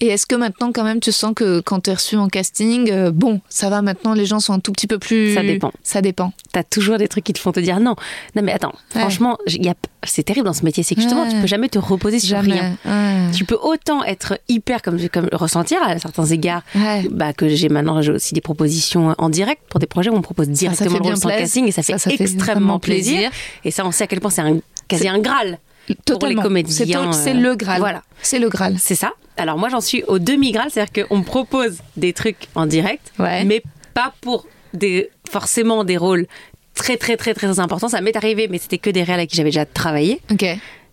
Et 0.00 0.06
est-ce 0.06 0.26
que 0.26 0.36
maintenant, 0.36 0.70
quand 0.72 0.84
même, 0.84 1.00
tu 1.00 1.10
sens 1.10 1.32
que 1.34 1.60
quand 1.60 1.80
tu 1.80 1.90
es 1.90 1.94
reçu 1.94 2.16
en 2.16 2.28
casting, 2.28 2.90
euh, 2.92 3.10
bon, 3.10 3.40
ça 3.48 3.68
va 3.68 3.82
maintenant, 3.82 4.14
les 4.14 4.26
gens 4.26 4.38
sont 4.38 4.52
un 4.52 4.60
tout 4.60 4.70
petit 4.72 4.86
peu 4.86 4.98
plus. 4.98 5.34
Ça 5.34 5.42
dépend. 5.42 5.72
Ça 5.82 6.02
dépend. 6.02 6.32
T'as 6.52 6.62
toujours 6.62 6.98
des 6.98 7.08
trucs 7.08 7.24
qui 7.24 7.32
te 7.32 7.38
font 7.40 7.50
te 7.52 7.58
dire 7.60 7.80
non. 7.80 7.96
Non, 8.36 8.42
mais 8.42 8.52
attends, 8.52 8.72
Ouais. 8.94 9.00
franchement, 9.00 9.38
y 9.48 9.68
a- 9.68 9.74
c'est 10.04 10.22
terrible 10.22 10.46
dans 10.46 10.52
ce 10.52 10.64
métier, 10.64 10.84
c'est 10.84 10.94
que 10.94 11.00
justement, 11.00 11.24
Ouais. 11.24 11.30
tu 11.30 11.40
peux 11.40 11.46
jamais 11.48 11.68
te 11.68 11.80
reposer 11.80 12.20
sur 12.20 12.36
Jamais. 12.36 12.52
rien. 12.60 12.76
Ouais. 12.84 13.32
Tu 13.32 13.44
peux 13.44 13.58
autant 13.60 14.04
être 14.04 14.38
hyper 14.48 14.80
comme, 14.82 14.96
comme 15.08 15.28
ressentir 15.32 15.78
à 15.82 15.98
certains 15.98 16.26
égards 16.26 16.62
bah, 17.10 17.32
que 17.32 17.48
j'ai 17.48 17.68
maintenant 17.68 18.00
j'ai 18.02 18.12
aussi 18.12 18.34
des 18.34 18.40
propositions 18.40 19.14
en 19.18 19.28
direct 19.30 19.62
pour 19.68 19.80
des 19.80 19.86
projets 19.86 20.10
où 20.10 20.14
on 20.14 20.18
me 20.18 20.22
propose 20.22 20.46
ça 20.46 20.52
directement 20.52 20.94
le 20.94 21.00
bien 21.00 21.16
sans 21.16 21.22
plaisir. 21.28 21.38
casting 21.42 21.66
et 21.66 21.72
ça 21.72 21.82
fait 21.82 21.92
Ça, 21.94 21.98
ça 21.98 22.10
fait 22.10 22.22
extrêmement 22.22 22.78
plaisir. 22.78 23.14
plaisir. 23.14 23.30
Et 23.64 23.70
ça, 23.72 23.84
on 23.84 23.90
sait 23.90 24.04
à 24.04 24.06
quel 24.06 24.20
point 24.20 24.30
c'est 24.30 24.42
un, 24.42 24.58
quasi 24.86 25.08
un 25.08 25.18
graal. 25.18 25.58
Totalement. 26.04 26.42
C'est 26.68 26.86
to- 26.86 27.12
C'est 27.12 27.30
euh, 27.30 27.40
le 27.40 27.54
Graal. 27.54 27.78
voilà. 27.78 28.02
C'est 28.22 28.38
le 28.38 28.48
Graal. 28.48 28.76
C'est 28.78 28.94
ça. 28.94 29.12
Alors 29.36 29.58
moi, 29.58 29.68
j'en 29.68 29.80
suis 29.80 30.02
au 30.04 30.18
demi-graal, 30.18 30.70
c'est-à-dire 30.70 31.06
qu'on 31.06 31.18
me 31.18 31.24
propose 31.24 31.78
des 31.96 32.12
trucs 32.12 32.48
en 32.54 32.66
direct, 32.66 33.12
Ouais. 33.18 33.44
mais 33.44 33.62
pas 33.94 34.14
pour 34.20 34.46
des, 34.74 35.10
forcément 35.30 35.84
des 35.84 35.96
rôles 35.96 36.26
très 36.74 36.96
très 36.96 37.16
très 37.16 37.34
très 37.34 37.60
importants. 37.60 37.88
Ça 37.88 38.00
m'est 38.00 38.16
arrivé, 38.16 38.48
mais 38.48 38.58
c'était 38.58 38.78
que 38.78 38.90
des 38.90 39.02
réels 39.02 39.20
à 39.20 39.26
qui 39.26 39.36
j'avais 39.36 39.48
déjà 39.50 39.64
travaillé. 39.66 40.20
Ok. 40.30 40.44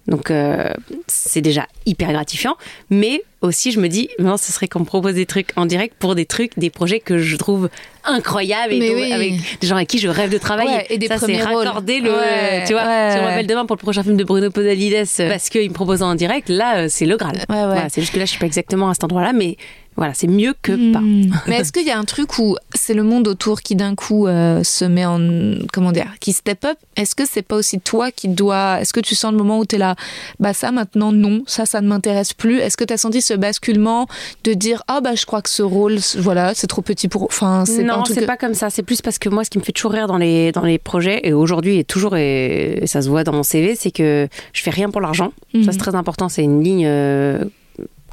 Donc 0.08 0.32
euh, 0.32 0.70
c'est 1.08 1.40
déjà 1.42 1.66
hyper 1.86 2.12
gratifiant, 2.12 2.56
mais 2.90 3.24
aussi 3.42 3.72
je 3.72 3.80
me 3.80 3.88
dis 3.88 4.10
non, 4.20 4.36
ce 4.36 4.52
serait 4.52 4.68
qu'on 4.68 4.82
me 4.82 4.86
propose 4.86 5.14
des 5.14 5.26
trucs 5.26 5.52
en 5.56 5.66
direct 5.66 5.96
pour 5.98 6.14
des 6.14 6.26
trucs, 6.26 6.60
des 6.60 6.70
projets 6.70 7.00
que 7.00 7.20
je 7.20 7.38
trouve 7.38 7.70
incroyables 8.04 8.74
et 8.74 8.94
oui. 8.94 9.14
avec 9.14 9.34
des 9.62 9.68
gens 9.68 9.76
avec 9.78 9.88
qui 9.88 10.00
je 10.00 10.10
rêve 10.10 10.30
de 10.30 10.38
travailler. 10.38 10.72
Ouais, 10.76 10.86
et 10.90 10.98
des 10.98 11.08
ça 11.08 11.18
c'est 11.20 11.42
rôles. 11.44 11.66
raccorder 11.66 12.02
le, 12.02 12.12
Ouais, 12.12 12.64
tu 12.68 12.74
vois. 12.74 12.84
ouais, 12.86 13.12
Si 13.14 13.20
on 13.20 13.24
m'appelle 13.24 13.48
demain 13.48 13.66
pour 13.66 13.78
le 13.78 13.82
prochain 13.82 14.04
film 14.04 14.18
de 14.18 14.24
Bruno 14.26 14.52
Podalides 14.52 15.08
parce 15.30 15.50
qu'il 15.50 15.70
me 15.70 15.74
propose 15.74 16.02
en 16.04 16.16
direct, 16.16 16.50
là 16.50 16.80
euh, 16.80 16.88
c'est 16.90 17.06
le 17.06 17.16
Graal. 17.16 17.38
Ouais, 17.50 17.56
ouais. 17.56 17.66
Voilà, 17.66 17.88
c'est 17.90 18.02
juste 18.02 18.14
que 18.14 18.20
là 18.20 18.26
je 18.26 18.32
suis 18.32 18.40
pas 18.40 18.46
exactement 18.46 18.90
à 18.90 18.94
cet 18.94 19.06
endroit-là, 19.06 19.32
mais 19.32 19.56
voilà, 19.96 20.14
c'est 20.14 20.28
mieux 20.28 20.54
que 20.62 20.92
pas. 20.92 21.00
Hmm. 21.00 21.32
Mais 21.48 21.58
est-ce 21.58 21.72
qu'il 21.72 21.86
y 21.86 21.92
a 21.92 21.98
un 21.98 22.04
truc 22.06 22.40
où 22.40 22.56
c'est 22.74 22.94
le 22.94 23.04
monde 23.04 23.28
autour 23.28 23.62
qui 23.62 23.76
d'un 23.76 23.96
coup 23.96 24.28
euh, 24.28 24.64
se 24.64 24.86
met 24.86 25.06
en 25.06 25.20
comment 25.72 25.92
dire, 25.92 26.08
qui 26.20 26.34
step 26.34 26.66
up? 26.66 26.78
Est-ce 26.96 27.16
que 27.16 27.24
c'est 27.26 27.42
pas 27.42 27.56
aussi 27.56 27.80
toi 27.80 28.12
qui 28.12 28.28
dois 28.28 28.82
Est-ce 28.82 28.94
que 28.94 29.00
tu 29.00 29.16
sens 29.16 29.32
le 29.32 29.38
moment 29.38 29.60
où 29.60 29.66
tu 29.66 29.76
es 29.76 29.78
là 29.78 29.96
Bah 30.40 30.54
ça 30.54 30.72
maintenant 30.72 31.12
non, 31.12 31.44
ça 31.48 31.66
ça 31.66 31.82
ne 31.82 31.88
m'intéresse 31.88 32.34
plus? 32.34 32.60
Est-ce 32.60 32.78
que 32.78 32.84
tu 32.84 32.94
as 32.94 32.98
senti 32.98 33.22
ce 33.22 33.34
basculement 33.34 34.08
de 34.44 34.54
dire 34.54 34.84
ah 34.88 35.02
bah 35.02 35.16
je 35.16 35.26
crois 35.26 35.42
que 35.42 35.50
ce 35.50 35.64
rôle 35.64 35.98
voilà 36.18 36.54
c'est 36.54 36.68
trop 36.68 36.82
petit 36.82 37.08
pour 37.08 37.24
enfin 37.24 37.66
c'est 37.66 37.84
pas 37.86 37.98
non, 37.98 38.06
c'est 38.06 38.22
que- 38.22 38.26
pas 38.26 38.38
comme 38.38 38.54
ça. 38.54 38.70
C'est 38.70 38.84
plus 38.84 39.02
parce 39.02 39.20
que 39.20 39.30
moi, 39.30 39.44
ce 39.44 39.50
qui 39.50 39.58
me 39.60 39.64
fait 39.64 39.72
toujours 39.72 39.92
rire 39.92 40.08
dans 40.08 40.18
les 40.18 40.52
dans 40.52 40.64
les 40.64 40.78
projets 40.78 41.22
et 41.24 41.34
aujourd'hui 41.34 41.78
et 41.80 41.84
toujours 41.84 42.16
et, 42.18 42.80
et 42.82 42.88
ça 42.88 43.02
se 43.02 43.10
voit 43.10 43.24
dans 43.24 43.34
mon 43.34 43.44
CV, 43.44 43.76
c'est 43.76 43.92
que 43.92 44.28
je 44.54 44.62
fais 44.62 44.70
rien 44.72 44.90
pour 44.90 45.02
l'argent. 45.02 45.34
Mhm. 45.54 45.64
Ça 45.64 45.72
c'est 45.72 45.78
très 45.78 45.96
important. 45.96 46.30
C'est 46.30 46.44
une 46.44 46.64
ligne 46.64 46.86
euh, 46.88 47.44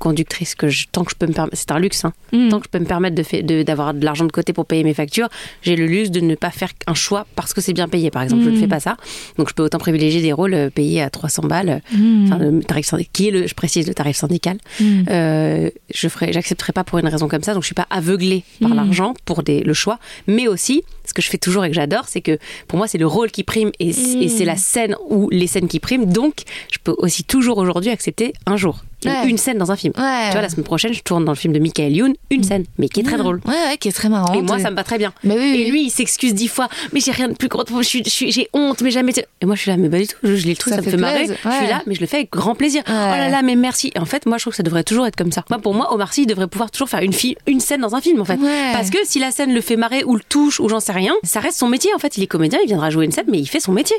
conductrice 0.01 0.57
que 0.57 0.68
je, 0.68 0.86
tant 0.90 1.05
que 1.05 1.12
je 1.12 1.16
peux 1.16 1.26
me 1.28 1.32
permettre, 1.32 1.57
c'est 1.57 1.70
un 1.70 1.78
luxe. 1.78 2.05
Hein. 2.05 2.12
Hmm. 2.32 2.48
Tant 2.48 2.59
que 2.59 2.64
je 2.66 2.70
peux 2.70 2.80
me 2.80 2.86
permettre 2.86 3.14
de 3.14 3.22
fait- 3.22 3.42
de- 3.44 3.62
d'avoir 3.62 3.94
de, 3.94 4.05
l'argent 4.05 4.24
de 4.24 4.32
côté 4.32 4.53
pour 4.53 4.66
payer 4.66 4.82
mes 4.82 4.94
factures, 4.94 5.28
j'ai 5.62 5.76
le 5.76 5.86
luxe 5.86 6.11
de 6.11 6.18
ne 6.20 6.34
pas 6.34 6.51
faire 6.51 6.70
un 6.88 6.94
choix 6.94 7.26
parce 7.36 7.55
que 7.55 7.61
c'est 7.61 7.72
bien 7.72 7.86
payé. 7.86 8.11
Par 8.11 8.22
exemple, 8.22 8.42
je 8.42 8.48
ne 8.51 8.55
Mhm. 8.57 8.61
fais 8.61 8.66
pas 8.68 8.80
ça, 8.80 8.96
donc 9.38 9.48
je 9.48 9.55
peux 9.55 9.62
autant 9.62 9.78
privilégier 9.78 10.20
des 10.22 10.32
rôles 10.32 10.55
euh, 10.55 10.70
payés 10.70 11.03
à 11.03 11.11
300 11.11 11.42
balles. 11.44 11.82
Enfin, 11.92 12.38
le 12.38 12.61
tarif 12.64 12.86
syndical, 12.86 13.11
qui 13.12 13.28
est 13.28 13.30
le, 13.30 13.46
je 13.46 13.55
précise, 13.55 13.86
le 13.86 13.94
tarif 13.94 14.16
syndical. 14.16 14.57
Euh, 15.11 15.70
je 15.94 16.09
ferai, 16.09 16.32
j'accepterai 16.32 16.72
pas 16.72 16.84
pour 16.84 16.98
une 16.98 17.07
raison 17.09 17.28
comme 17.28 17.42
ça, 17.42 17.55
donc 17.55 17.62
je 17.62 17.66
suis 17.66 17.74
pas 17.74 17.86
aveuglée 17.90 18.42
par 18.61 18.70
Mm. 18.70 18.74
l'argent 18.76 19.14
pour 19.24 19.42
des, 19.42 19.61
le 19.61 19.74
choix, 19.74 19.98
mais 20.26 20.48
aussi 20.48 20.82
ce 21.05 21.12
que 21.14 21.22
je 21.22 21.28
fais 21.28 21.38
toujours 21.38 21.64
et 21.64 21.68
que 21.68 21.74
j'adore, 21.74 22.05
c'est 22.09 22.20
que 22.20 22.38
pour 22.68 22.78
moi 22.78 22.86
c'est 22.88 22.98
le 22.98 23.07
rôle 23.07 23.30
qui 23.30 23.42
prime 23.44 23.70
et, 23.78 23.88
et 23.90 24.26
Mm. 24.26 24.28
c'est 24.28 24.44
la 24.44 24.57
scène 24.57 24.96
ou 25.09 25.28
les 25.30 25.46
scènes 25.46 25.68
qui 25.68 25.80
priment, 25.80 26.07
donc 26.07 26.42
je 26.72 26.78
peux 26.82 26.94
aussi 26.98 27.24
toujours 27.24 27.59
aujourd'hui 27.59 27.90
accepter 27.90 28.32
un 28.46 28.57
jour 28.57 28.84
Ouais. 29.09 29.28
une 29.28 29.38
scène 29.38 29.59
dans 29.59 29.70
un 29.72 29.76
film. 29.76 29.92
Ouais. 29.96 30.26
Tu 30.26 30.32
vois, 30.32 30.42
la 30.42 30.48
semaine 30.48 30.64
prochaine, 30.64 30.92
je 30.92 31.01
tourne 31.03 31.24
dans 31.24 31.32
le 31.32 31.36
film 31.36 31.53
de 31.53 31.59
Michael 31.59 31.92
Youn, 31.92 32.14
une 32.30 32.42
scène, 32.42 32.64
mais 32.78 32.88
qui 32.88 33.01
est 33.01 33.03
très 33.05 33.16
drôle. 33.16 33.40
Ouais, 33.46 33.53
ouais, 33.53 33.78
qui 33.78 33.88
est 33.88 33.92
très 33.92 34.09
marrant. 34.09 34.34
Et 34.34 34.42
moi, 34.42 34.59
ça 34.59 34.70
me 34.70 34.76
va 34.76 34.84
très 34.84 34.98
bien. 34.98 35.12
Mais 35.24 35.34
oui, 35.36 35.51
oui. 35.53 35.61
Et 35.62 35.70
lui, 35.70 35.84
il 35.84 35.90
s'excuse 35.90 36.34
dix 36.34 36.48
fois. 36.48 36.68
Mais 36.92 37.01
j'ai 37.01 37.12
rien 37.12 37.28
de 37.28 37.34
plus 37.34 37.48
gros. 37.48 37.64
Je 37.68 37.82
suis, 37.82 38.03
je 38.05 38.30
j'ai 38.30 38.48
honte, 38.53 38.82
mais 38.82 38.90
jamais. 38.90 39.12
Et 39.40 39.46
moi, 39.46 39.55
je 39.55 39.62
suis 39.62 39.70
là, 39.70 39.76
mais 39.76 39.88
pas 39.88 39.98
du 39.98 40.07
tout. 40.07 40.16
Je, 40.22 40.34
je 40.36 40.44
lis 40.44 40.51
le 40.51 40.57
truc, 40.57 40.74
Ça 40.74 40.80
me 40.80 40.82
fait 40.88 40.96
marrer. 40.96 41.26
Je 41.26 41.32
suis 41.32 41.66
là, 41.68 41.82
mais 41.86 41.94
je 41.94 42.01
le 42.01 42.07
fais 42.07 42.18
avec 42.18 42.30
grand 42.30 42.55
plaisir. 42.55 42.82
Oh 42.88 42.92
là 42.92 43.28
là, 43.28 43.42
mais 43.42 43.57
merci. 43.57 43.90
Et 43.94 43.98
en 43.98 44.05
fait, 44.05 44.26
moi, 44.26 44.38
je 44.38 44.44
trouve 44.44 44.53
que 44.53 44.57
ça 44.57 44.62
devrait 44.62 44.84
toujours 44.84 45.07
être 45.07 45.16
comme 45.16 45.32
ça. 45.32 45.44
Moi, 45.51 45.59
pour 45.59 45.74
moi, 45.74 45.92
Omar 45.94 46.12
Sy 46.12 46.22
il 46.22 46.26
devrait 46.26 46.46
pouvoir 46.48 46.70
toujours 46.70 46.88
faire 46.88 47.01
une, 47.01 47.12
une 47.46 47.61
scène 47.61 47.80
dans 47.80 47.94
un 47.94 48.01
film, 48.01 48.20
en 48.20 48.24
fait. 48.24 48.38
Parce 48.72 48.90
que 48.90 48.98
si 49.05 49.18
la 49.18 49.30
scène 49.30 49.53
le 49.55 49.61
fait 49.61 49.76
marrer 49.76 50.05
ou 50.05 50.14
le 50.14 50.22
touche 50.28 50.61
ou 50.61 50.68
j'en 50.68 50.80
sais 50.80 50.92
rien, 50.92 51.14
ça 51.22 51.40
reste 51.40 51.59
son 51.59 51.68
métier. 51.68 51.90
En 51.94 51.98
fait, 51.98 52.16
il 52.16 52.22
est 52.22 52.26
comédien, 52.26 52.59
il 52.62 52.66
viendra 52.66 52.90
jouer 52.90 53.05
une 53.05 53.12
scène, 53.12 53.26
mais 53.28 53.38
il 53.38 53.46
fait 53.46 53.61
son 53.61 53.72
métier. 53.72 53.96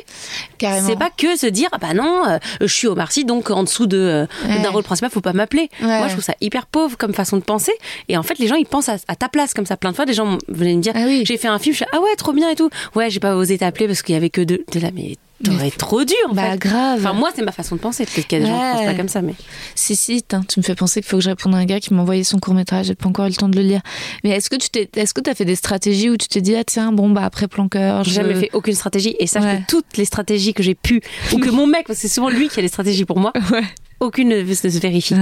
C'est 0.60 0.98
pas 0.98 1.10
que 1.16 1.38
se 1.38 1.48
dire, 1.48 1.70
ah 1.72 1.78
bah 1.78 1.94
non, 1.94 2.24
euh, 2.28 2.38
je 2.62 2.68
suis 2.68 2.88
Omar 2.88 3.12
Sy, 3.12 3.26
donc 3.26 3.50
en 3.50 3.64
dessous 3.64 3.88
de 3.88 3.98
euh, 3.98 4.26
d'un 4.62 4.70
rôle 4.70 4.84
principal, 4.92 5.10
faut 5.12 5.22
pas 5.22 5.34
m'appeler. 5.34 5.70
Ouais. 5.82 5.88
Moi, 5.88 6.08
je 6.08 6.14
trouve 6.14 6.24
ça 6.24 6.36
hyper 6.42 6.66
pauvre 6.68 6.98
comme 6.98 7.14
façon 7.14 7.38
de 7.38 7.44
penser. 7.44 7.72
Et 8.10 8.18
en 8.18 8.24
fait, 8.24 8.38
les 8.40 8.48
gens, 8.48 8.56
ils 8.56 8.66
pensent 8.66 8.90
à, 8.90 8.96
à 9.08 9.16
ta 9.16 9.30
place 9.30 9.54
comme 9.54 9.66
ça. 9.66 9.78
Plein 9.78 9.92
de 9.92 9.96
fois, 9.96 10.06
des 10.06 10.14
gens 10.14 10.38
venaient 10.48 10.76
me 10.76 10.82
dire, 10.82 10.94
Ah 10.96 11.04
oui. 11.06 11.24
j'ai 11.26 11.38
fait 11.38 11.48
un 11.48 11.60
film, 11.60 11.74
je 11.74 11.78
suis, 11.84 11.86
ah 11.94 12.00
ouais, 12.02 12.16
trop 12.18 12.34
bien 12.34 12.50
et 12.50 12.56
tout. 12.56 12.70
Ouais, 12.96 13.10
j'ai 13.10 13.20
pas 13.20 13.36
osé 13.36 13.58
t'appeler 13.58 13.88
parce 13.88 14.02
qu'il 14.02 14.14
y 14.14 14.18
avait 14.18 14.30
que 14.30 14.42
deux. 14.42 14.64
T'es 14.72 14.80
là, 14.80 14.90
mais 14.94 15.16
t'aurais 15.42 15.72
trop 15.72 16.04
dur, 16.04 16.16
en 16.30 16.34
Bah 16.34 16.52
fait. 16.52 16.58
grave. 16.60 17.00
Enfin, 17.00 17.14
moi, 17.14 17.30
c'est 17.36 17.42
ma 17.44 17.52
façon 17.52 17.76
de 17.76 17.82
penser. 17.82 18.06
Peut-être 18.06 18.28
qu'il 18.28 18.40
y 18.40 18.42
a 18.42 18.46
des 18.46 18.52
gens 18.52 18.58
qui 18.72 18.78
pensent 18.78 18.86
pas 18.86 18.94
comme 18.96 19.08
ça, 19.10 19.22
mais. 19.22 19.34
Si, 19.76 19.96
si, 19.96 20.24
tu 20.24 20.60
me 20.60 20.64
fais 20.64 20.76
penser 20.76 21.02
qu'il 21.02 21.10
faut 21.10 21.18
que 21.18 21.24
je 21.24 21.30
réponde 21.30 21.54
à 21.56 21.58
un 21.58 21.66
gars 21.66 21.80
qui 21.80 21.94
m'a 21.94 22.02
envoyé 22.02 22.24
son 22.24 22.40
court-métrage, 22.40 22.88
j'ai 22.88 22.96
pas 22.96 23.08
encore 23.08 23.26
eu 23.26 23.30
le 23.30 23.36
temps 23.36 23.50
de 23.50 23.56
le 23.58 23.64
lire. 23.64 23.82
Mais 24.24 24.30
est-ce 24.32 24.50
que 24.50 24.56
tu 24.56 24.70
t'es, 24.70 24.90
est-ce 24.96 25.14
que 25.14 25.22
t'as 25.22 25.34
fait 25.36 25.46
des 25.46 25.56
stratégies 25.56 26.10
où 26.10 26.18
tu 26.18 26.28
t'es 26.28 26.42
dit, 26.42 26.56
ah 26.56 26.64
tiens, 26.64 26.92
bon, 26.92 27.10
bah 27.10 27.24
après 27.26 27.48
Planqueur, 27.48 28.04
J'ai 28.04 28.12
je... 28.12 28.16
jamais 28.16 28.36
fait 28.36 28.50
aucune 28.54 28.76
stratégie 28.76 29.16
et 29.20 29.28
sache 29.28 29.44
Ouais. 29.44 29.62
que 29.66 29.72
toutes 29.72 29.98
les 29.98 30.06
stratégies 30.06 30.54
que 30.54 30.64
j'ai 30.64 30.76
pu, 30.76 31.02
ou 31.34 31.38
que 31.40 31.50
mon 31.50 31.68
mec, 31.68 31.88
parce 31.88 32.00
que 32.00 32.08
c'est 32.08 32.14
souvent 32.14 32.30
lui 32.30 32.48
qui 32.50 32.60
a 32.60 32.62
les 32.62 32.68
stratégies 32.68 33.06
pour 33.06 33.20
moi, 33.20 33.32
Ouais. 33.52 33.64
aucune 34.00 34.30
ne 34.30 34.54
se 34.54 34.68
vérifie. 34.80 35.16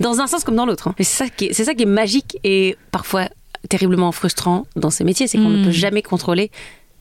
Dans 0.00 0.20
un 0.20 0.26
sens 0.26 0.44
comme 0.44 0.56
dans 0.56 0.66
l'autre. 0.66 0.88
hein. 0.88 0.94
Mais 0.98 1.04
c'est 1.04 1.24
ça, 1.24 1.28
qui 1.30 1.46
est- 1.46 1.52
c'est 1.52 1.64
ça 1.64 1.74
qui 1.74 1.82
est 1.82 1.86
magique 1.86 2.36
et 2.44 2.76
parfois 2.90 3.28
terriblement 3.68 4.12
frustrant 4.12 4.66
dans 4.76 4.90
ces 4.90 5.04
métiers, 5.04 5.26
c'est 5.26 5.38
qu'on 5.38 5.48
ne 5.48 5.64
peut 5.64 5.70
jamais 5.70 6.02
contrôler. 6.02 6.50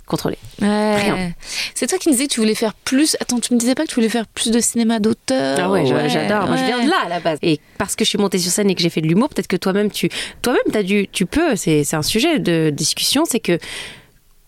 Contrôler. 0.05 0.37
Ouais. 0.61 0.95
Rien. 1.01 1.31
C'est 1.75 1.87
toi 1.87 1.97
qui 1.97 2.09
me 2.09 2.13
disais 2.13 2.27
que 2.27 2.33
tu 2.33 2.39
voulais 2.41 2.55
faire 2.55 2.73
plus. 2.73 3.15
Attends, 3.21 3.39
tu 3.39 3.53
me 3.53 3.59
disais 3.59 3.73
pas 3.73 3.83
que 3.83 3.87
tu 3.89 3.95
voulais 3.95 4.09
faire 4.09 4.27
plus 4.27 4.51
de 4.51 4.59
cinéma 4.59 4.99
d'auteur 4.99 5.57
Ah 5.61 5.71
ouais, 5.71 5.85
j'a- 5.85 6.07
j'adore. 6.09 6.47
Moi, 6.47 6.57
je 6.57 6.65
viens 6.65 6.83
de 6.83 6.89
là 6.89 6.97
à 7.05 7.09
la 7.09 7.19
base. 7.21 7.39
Et 7.41 7.59
parce 7.77 7.95
que 7.95 8.03
je 8.03 8.09
suis 8.09 8.17
montée 8.17 8.37
sur 8.37 8.51
scène 8.51 8.69
et 8.69 8.75
que 8.75 8.81
j'ai 8.81 8.89
fait 8.89 8.99
de 9.01 9.07
l'humour, 9.07 9.29
peut-être 9.29 9.47
que 9.47 9.55
toi-même, 9.55 9.89
tu, 9.89 10.09
toi-même, 10.41 10.61
t'as 10.71 10.83
dû, 10.83 11.07
tu 11.11 11.25
peux. 11.25 11.55
C'est, 11.55 11.83
c'est 11.85 11.95
un 11.95 12.01
sujet 12.01 12.39
de 12.39 12.69
discussion. 12.69 13.23
C'est 13.25 13.39
que 13.39 13.57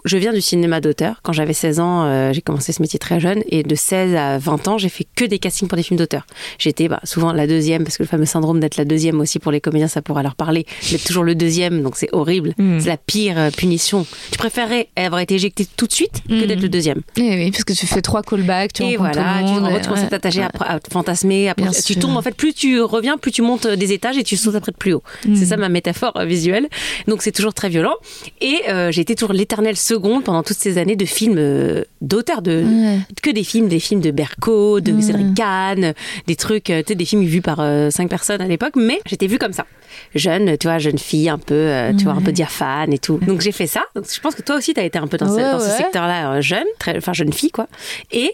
je 0.05 0.17
viens 0.17 0.31
du 0.33 0.41
cinéma 0.41 0.79
d'auteur. 0.81 1.19
Quand 1.23 1.33
j'avais 1.33 1.53
16 1.53 1.79
ans, 1.79 2.05
euh, 2.05 2.31
j'ai 2.31 2.41
commencé 2.41 2.71
ce 2.71 2.81
métier 2.81 2.99
très 2.99 3.19
jeune. 3.19 3.41
Et 3.49 3.63
de 3.63 3.75
16 3.75 4.15
à 4.15 4.37
20 4.37 4.67
ans, 4.67 4.77
j'ai 4.77 4.89
fait 4.89 5.05
que 5.15 5.25
des 5.25 5.39
castings 5.39 5.67
pour 5.67 5.75
des 5.75 5.83
films 5.83 5.97
d'auteur. 5.97 6.25
J'étais 6.59 6.87
bah, 6.87 6.99
souvent 7.03 7.33
la 7.33 7.47
deuxième, 7.47 7.83
parce 7.83 7.97
que 7.97 8.03
le 8.03 8.07
fameux 8.07 8.25
syndrome 8.25 8.59
d'être 8.59 8.77
la 8.77 8.85
deuxième 8.85 9.19
aussi 9.19 9.39
pour 9.39 9.51
les 9.51 9.59
comédiens, 9.61 9.87
ça 9.87 10.01
pourra 10.01 10.23
leur 10.23 10.35
parler. 10.35 10.65
D'être 10.91 11.03
toujours 11.03 11.23
le 11.23 11.35
deuxième, 11.35 11.81
donc 11.81 11.95
c'est 11.97 12.09
horrible. 12.13 12.53
Mm. 12.57 12.79
C'est 12.79 12.87
la 12.89 12.97
pire 12.97 13.37
euh, 13.37 13.49
punition. 13.51 14.05
Tu 14.31 14.37
préférais 14.37 14.89
avoir 14.95 15.21
été 15.21 15.35
éjecté 15.35 15.65
tout 15.75 15.87
de 15.87 15.93
suite 15.93 16.21
que 16.29 16.33
Mm. 16.43 16.47
d'être 16.47 16.61
le 16.61 16.69
deuxième. 16.69 17.01
Eh 17.17 17.21
oui, 17.21 17.51
parce 17.51 17.63
que 17.63 17.73
tu 17.73 17.87
fais 17.87 18.01
trois 18.01 18.21
callbacks, 18.21 18.73
tu 18.73 18.83
et 18.83 18.97
voilà, 18.97 19.39
tout 19.41 19.47
tu 19.47 19.53
le 19.55 19.61
monde. 19.61 19.71
ouais. 19.73 19.81
cet 19.99 20.13
attaché 20.13 20.41
à, 20.43 20.51
à 20.59 20.79
te 20.79 20.91
fantasmer, 20.91 21.51
Bien 21.57 21.71
tu 21.71 21.93
sûr. 21.93 21.99
tombes 22.01 22.15
en 22.17 22.21
fait, 22.21 22.35
plus 22.35 22.53
tu 22.53 22.79
reviens, 22.81 23.17
plus 23.17 23.31
tu 23.31 23.41
montes 23.41 23.65
des 23.67 23.91
étages 23.91 24.17
et 24.17 24.23
tu 24.23 24.37
sautes 24.37 24.55
après 24.55 24.71
de 24.71 24.77
plus 24.77 24.93
haut. 24.93 25.03
Mm. 25.27 25.35
C'est 25.35 25.45
ça 25.45 25.57
ma 25.57 25.69
métaphore 25.69 26.13
euh, 26.17 26.25
visuelle. 26.25 26.67
Donc 27.07 27.21
c'est 27.23 27.31
toujours 27.31 27.53
très 27.53 27.69
violent. 27.69 27.95
Et 28.41 28.61
euh, 28.69 28.91
j'ai 28.91 29.01
été 29.01 29.15
toujours 29.15 29.33
l'éternelle 29.33 29.75
seconde 29.95 30.23
pendant 30.23 30.43
toutes 30.43 30.57
ces 30.57 30.77
années 30.77 30.95
de 30.95 31.05
films 31.05 31.37
euh, 31.37 31.83
d'auteur, 32.01 32.41
de 32.41 32.63
Ouais. 32.65 32.99
que 33.21 33.29
des 33.31 33.43
films, 33.43 33.67
des 33.67 33.79
films 33.79 34.01
de 34.01 34.11
Berco, 34.11 34.79
de. 34.81 34.99
Cédric 35.01 35.33
Kahn, 35.35 35.93
des 36.27 36.35
trucs, 36.35 36.69
euh, 36.69 36.79
tu 36.81 36.89
sais, 36.89 36.95
des 36.95 37.05
films 37.05 37.23
vus 37.23 37.41
par 37.41 37.59
euh, 37.59 37.89
cinq 37.89 38.09
personnes 38.09 38.41
à 38.41 38.47
l'époque, 38.47 38.73
mais 38.75 38.99
j'étais 39.05 39.27
vue 39.27 39.37
comme 39.37 39.53
ça. 39.53 39.65
Jeune, 40.13 40.57
tu 40.57 40.67
vois, 40.67 40.77
jeune 40.79 40.97
fille, 40.97 41.29
un 41.29 41.37
peu, 41.37 41.53
euh, 41.53 41.93
tu 41.93 42.03
vois, 42.05 42.13
un 42.13 42.21
peu 42.21 42.31
diaphane 42.31 42.91
et 42.93 42.99
tout. 42.99 43.17
Donc 43.19 43.41
j'ai 43.41 43.51
fait 43.51 43.67
ça. 43.67 43.83
Donc 43.95 44.05
je 44.13 44.19
pense 44.19 44.35
que 44.35 44.41
toi 44.41 44.55
aussi, 44.57 44.73
tu 44.73 44.79
as 44.79 44.83
été 44.83 44.97
un 44.99 45.07
peu 45.07 45.17
dans, 45.17 45.29
ce- 45.29 45.39
dans 45.51 45.59
secteur-là, 45.59 46.41
jeune, 46.41 46.65
très, 46.79 46.97
enfin 46.97 47.13
jeune 47.13 47.31
fille, 47.33 47.51
quoi. 47.51 47.67
Et 48.11 48.33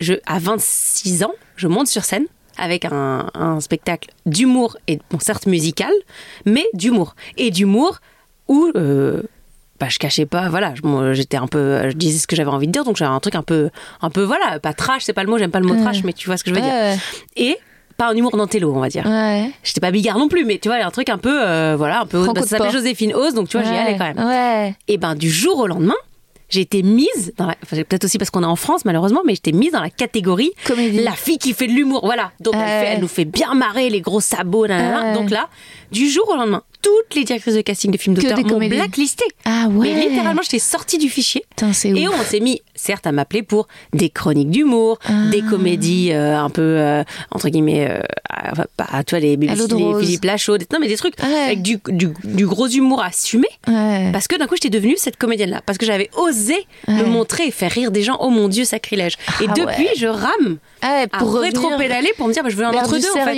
je, 0.00 0.14
à 0.26 0.38
26 0.38 1.22
ans, 1.24 1.32
je 1.56 1.68
monte 1.68 1.86
sur 1.88 2.04
scène 2.04 2.26
avec 2.56 2.84
un, 2.84 3.30
un 3.34 3.60
spectacle 3.60 4.10
d'humour 4.26 4.76
et 4.88 4.98
bon 5.10 5.18
certes 5.20 5.46
musical, 5.46 5.92
mais 6.44 6.64
d'humour 6.74 7.14
et 7.36 7.50
d'humour 7.50 8.00
où 8.48 8.70
euh, 8.76 9.22
bah, 9.80 9.86
je 9.88 9.98
cachais 9.98 10.26
pas, 10.26 10.48
voilà, 10.48 10.74
j'étais 11.12 11.36
un 11.36 11.46
peu, 11.46 11.90
je 11.90 11.96
disais 11.96 12.18
ce 12.18 12.26
que 12.26 12.34
j'avais 12.34 12.50
envie 12.50 12.66
de 12.66 12.72
dire, 12.72 12.84
donc 12.84 12.96
j'avais 12.96 13.12
un 13.12 13.20
truc 13.20 13.34
un 13.34 13.42
peu, 13.42 13.70
un 14.02 14.10
peu, 14.10 14.22
voilà, 14.22 14.58
pas 14.58 14.72
trash, 14.72 15.04
c'est 15.04 15.12
pas 15.12 15.22
le 15.22 15.30
mot, 15.30 15.38
j'aime 15.38 15.50
pas 15.50 15.60
le 15.60 15.66
mot 15.66 15.76
trash, 15.76 16.02
mais 16.04 16.12
tu 16.12 16.26
vois 16.26 16.36
ce 16.36 16.44
que 16.44 16.50
je 16.50 16.54
veux 16.56 16.60
dire. 16.60 16.72
Et 17.36 17.56
pas 17.96 18.10
un 18.10 18.14
humour 18.14 18.36
d'antélo, 18.36 18.72
on 18.74 18.80
va 18.80 18.88
dire. 18.88 19.04
Ouais. 19.04 19.50
J'étais 19.64 19.80
pas 19.80 19.90
bigard 19.90 20.18
non 20.18 20.28
plus, 20.28 20.44
mais 20.44 20.58
tu 20.58 20.68
vois, 20.68 20.78
il 20.78 20.80
y 20.80 20.84
a 20.84 20.86
un 20.86 20.90
truc 20.92 21.08
un 21.08 21.18
peu, 21.18 21.44
euh, 21.44 21.74
voilà, 21.76 22.02
un 22.02 22.06
peu, 22.06 22.26
bah, 22.32 22.42
ça 22.42 22.46
s'appelle. 22.46 22.70
Joséphine 22.70 23.12
Ose, 23.12 23.34
donc 23.34 23.48
tu 23.48 23.58
vois, 23.58 23.66
j'y 23.66 23.76
allais 23.76 23.96
quand 23.98 24.14
même. 24.14 24.24
Ouais. 24.24 24.74
Et 24.86 24.98
ben 24.98 25.16
du 25.16 25.30
jour 25.30 25.58
au 25.58 25.66
lendemain, 25.66 25.96
j'ai 26.48 26.60
été 26.60 26.82
mise 26.82 27.32
dans 27.36 27.46
la, 27.46 27.54
enfin, 27.62 27.76
peut-être 27.82 28.04
aussi 28.04 28.18
parce 28.18 28.30
qu'on 28.30 28.42
est 28.42 28.46
en 28.46 28.56
France 28.56 28.84
malheureusement, 28.84 29.20
mais 29.24 29.34
j'étais 29.34 29.52
mise 29.52 29.72
dans 29.72 29.80
la 29.82 29.90
catégorie 29.90 30.52
Comédie. 30.66 31.00
la 31.02 31.12
fille 31.12 31.38
qui 31.38 31.52
fait 31.52 31.66
de 31.66 31.72
l'humour. 31.72 32.00
Voilà, 32.04 32.32
donc 32.40 32.54
elle, 32.54 32.60
Ouais. 32.60 32.66
fait- 32.66 32.86
elle 32.94 33.00
nous 33.00 33.08
fait 33.08 33.24
bien 33.24 33.54
marrer 33.54 33.90
les 33.90 34.00
gros 34.00 34.20
sabots, 34.20 34.66
nanana. 34.66 35.12
Ouais. 35.12 35.14
Donc 35.14 35.30
là, 35.30 35.48
du 35.92 36.08
jour 36.08 36.28
au 36.28 36.36
lendemain, 36.36 36.62
toutes 36.80 37.14
les 37.16 37.24
directrices 37.24 37.54
de 37.54 37.60
casting 37.60 37.90
de 37.90 37.96
films 37.98 38.14
d'auteur 38.14 38.38
m'ont 38.44 38.58
blacklisté. 38.68 39.24
Ah 39.44 39.66
ouais. 39.70 39.92
Mais 39.94 40.08
littéralement, 40.08 40.42
j'étais 40.42 40.58
sortie 40.58 40.96
du 40.98 41.08
fichier. 41.08 41.44
Et 41.84 42.08
ouf. 42.08 42.14
on 42.18 42.24
s'est 42.24 42.40
mis, 42.40 42.62
certes, 42.78 43.06
à 43.06 43.12
m'appeler 43.12 43.42
pour 43.42 43.68
des 43.92 44.08
chroniques 44.10 44.50
d'humour, 44.50 44.98
Ah. 45.06 45.12
des 45.30 45.42
comédies 45.42 46.12
euh, 46.12 46.38
un 46.38 46.50
peu, 46.50 46.62
euh, 46.62 47.02
entre 47.30 47.48
guillemets, 47.48 47.88
euh, 47.90 48.00
à- 48.30 48.52
vois, 48.54 48.64
les, 49.20 49.34
À 49.34 49.54
les 49.54 49.60
rose. 49.84 50.00
Philippe 50.04 50.24
Lachaud, 50.24 50.58
des- 50.58 50.66
non, 50.72 50.78
mais 50.80 50.88
des 50.88 50.96
trucs 50.96 51.14
Ouais. 51.22 51.34
avec 51.46 51.62
du, 51.62 51.78
du, 51.88 52.08
du 52.24 52.46
gros 52.46 52.68
humour 52.68 53.02
assumé. 53.02 53.46
Ouais. 53.66 54.10
Parce 54.12 54.28
que 54.28 54.36
d'un 54.36 54.46
coup, 54.46 54.54
j'étais 54.54 54.70
devenue 54.70 54.94
cette 54.96 55.16
comédienne-là. 55.16 55.60
Parce 55.66 55.78
que 55.78 55.86
j'avais 55.86 56.10
osé 56.16 56.54
Ouais. 56.86 56.94
me 56.94 57.04
montrer 57.04 57.46
et 57.46 57.50
faire 57.50 57.70
rire 57.70 57.90
des 57.90 58.02
gens. 58.02 58.16
Oh 58.20 58.30
mon 58.30 58.48
Dieu, 58.48 58.64
sacrilège. 58.64 59.14
Et 59.40 59.46
Ah 59.48 59.52
depuis, 59.54 59.88
je 59.96 60.06
rame 60.06 60.58
à 60.82 61.06
pour 61.18 61.32
revenir 61.32 61.52
rétro-pédaler 61.60 62.12
pour 62.16 62.28
me 62.28 62.32
dire, 62.32 62.42
bah, 62.42 62.50
je 62.50 62.56
veux 62.56 62.64
un 62.64 62.72
entre-deux, 62.72 63.10
en 63.10 63.24
fait. 63.24 63.34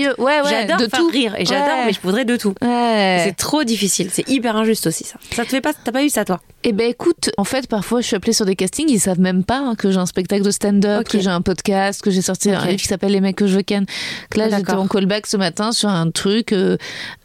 J'adore 0.51 0.77
de 0.79 0.89
faire 0.89 1.01
tout. 1.01 1.09
rire. 1.09 1.35
Et 1.39 1.45
j'adore, 1.47 1.85
mais 1.87 1.93
je 1.93 2.01
voudrais 2.03 2.25
de 2.25 2.37
tout. 2.37 2.55
C'est 2.61 3.35
trop 3.37 3.65
difficile. 3.65 4.09
C'est 4.13 4.29
hyper 4.29 4.57
injuste 4.57 4.87
aussi, 4.87 5.05
ça. 5.05 5.17
Ça 5.33 5.45
te 5.45 5.51
fait 5.51 5.61
pas, 5.61 5.73
t'as 5.73 5.93
pas 5.93 6.05
eu 6.05 6.09
ça, 6.11 6.25
toi? 6.25 6.41
Eh 6.63 6.73
ben 6.73 6.91
écoute, 6.91 7.31
en 7.39 7.45
fait, 7.45 7.67
parfois 7.69 8.03
je 8.03 8.07
suis 8.07 8.17
appelée 8.17 8.35
sur 8.35 8.45
des 8.45 8.55
castings, 8.55 8.91
ils 8.91 9.01
savent 9.01 9.19
même 9.19 9.45
pas 9.45 9.61
hein, 9.61 9.75
que 9.75 9.91
j'ai 9.91 9.97
un 9.97 10.05
spectacle 10.05 10.43
de 10.43 10.51
stand-up, 10.51 11.09
que 11.09 11.19
j'ai 11.19 11.31
un 11.31 11.41
podcast, 11.41 12.03
que 12.03 12.11
j'ai 12.11 12.21
sorti 12.21 12.51
un 12.51 12.67
livre 12.67 12.81
qui 12.81 12.87
s'appelle 12.87 13.13
Les 13.13 13.23
mecs 13.23 13.37
que 13.37 13.47
je 13.47 13.61
ken. 13.61 13.87
Que 14.29 14.39
là, 14.39 14.51
j'étais 14.51 14.73
en 14.73 14.87
callback 14.87 15.27
ce 15.27 15.39
matin 15.39 15.73
sur 15.73 15.89
un 15.89 16.11
truc, 16.11 16.53
euh, 16.53 16.77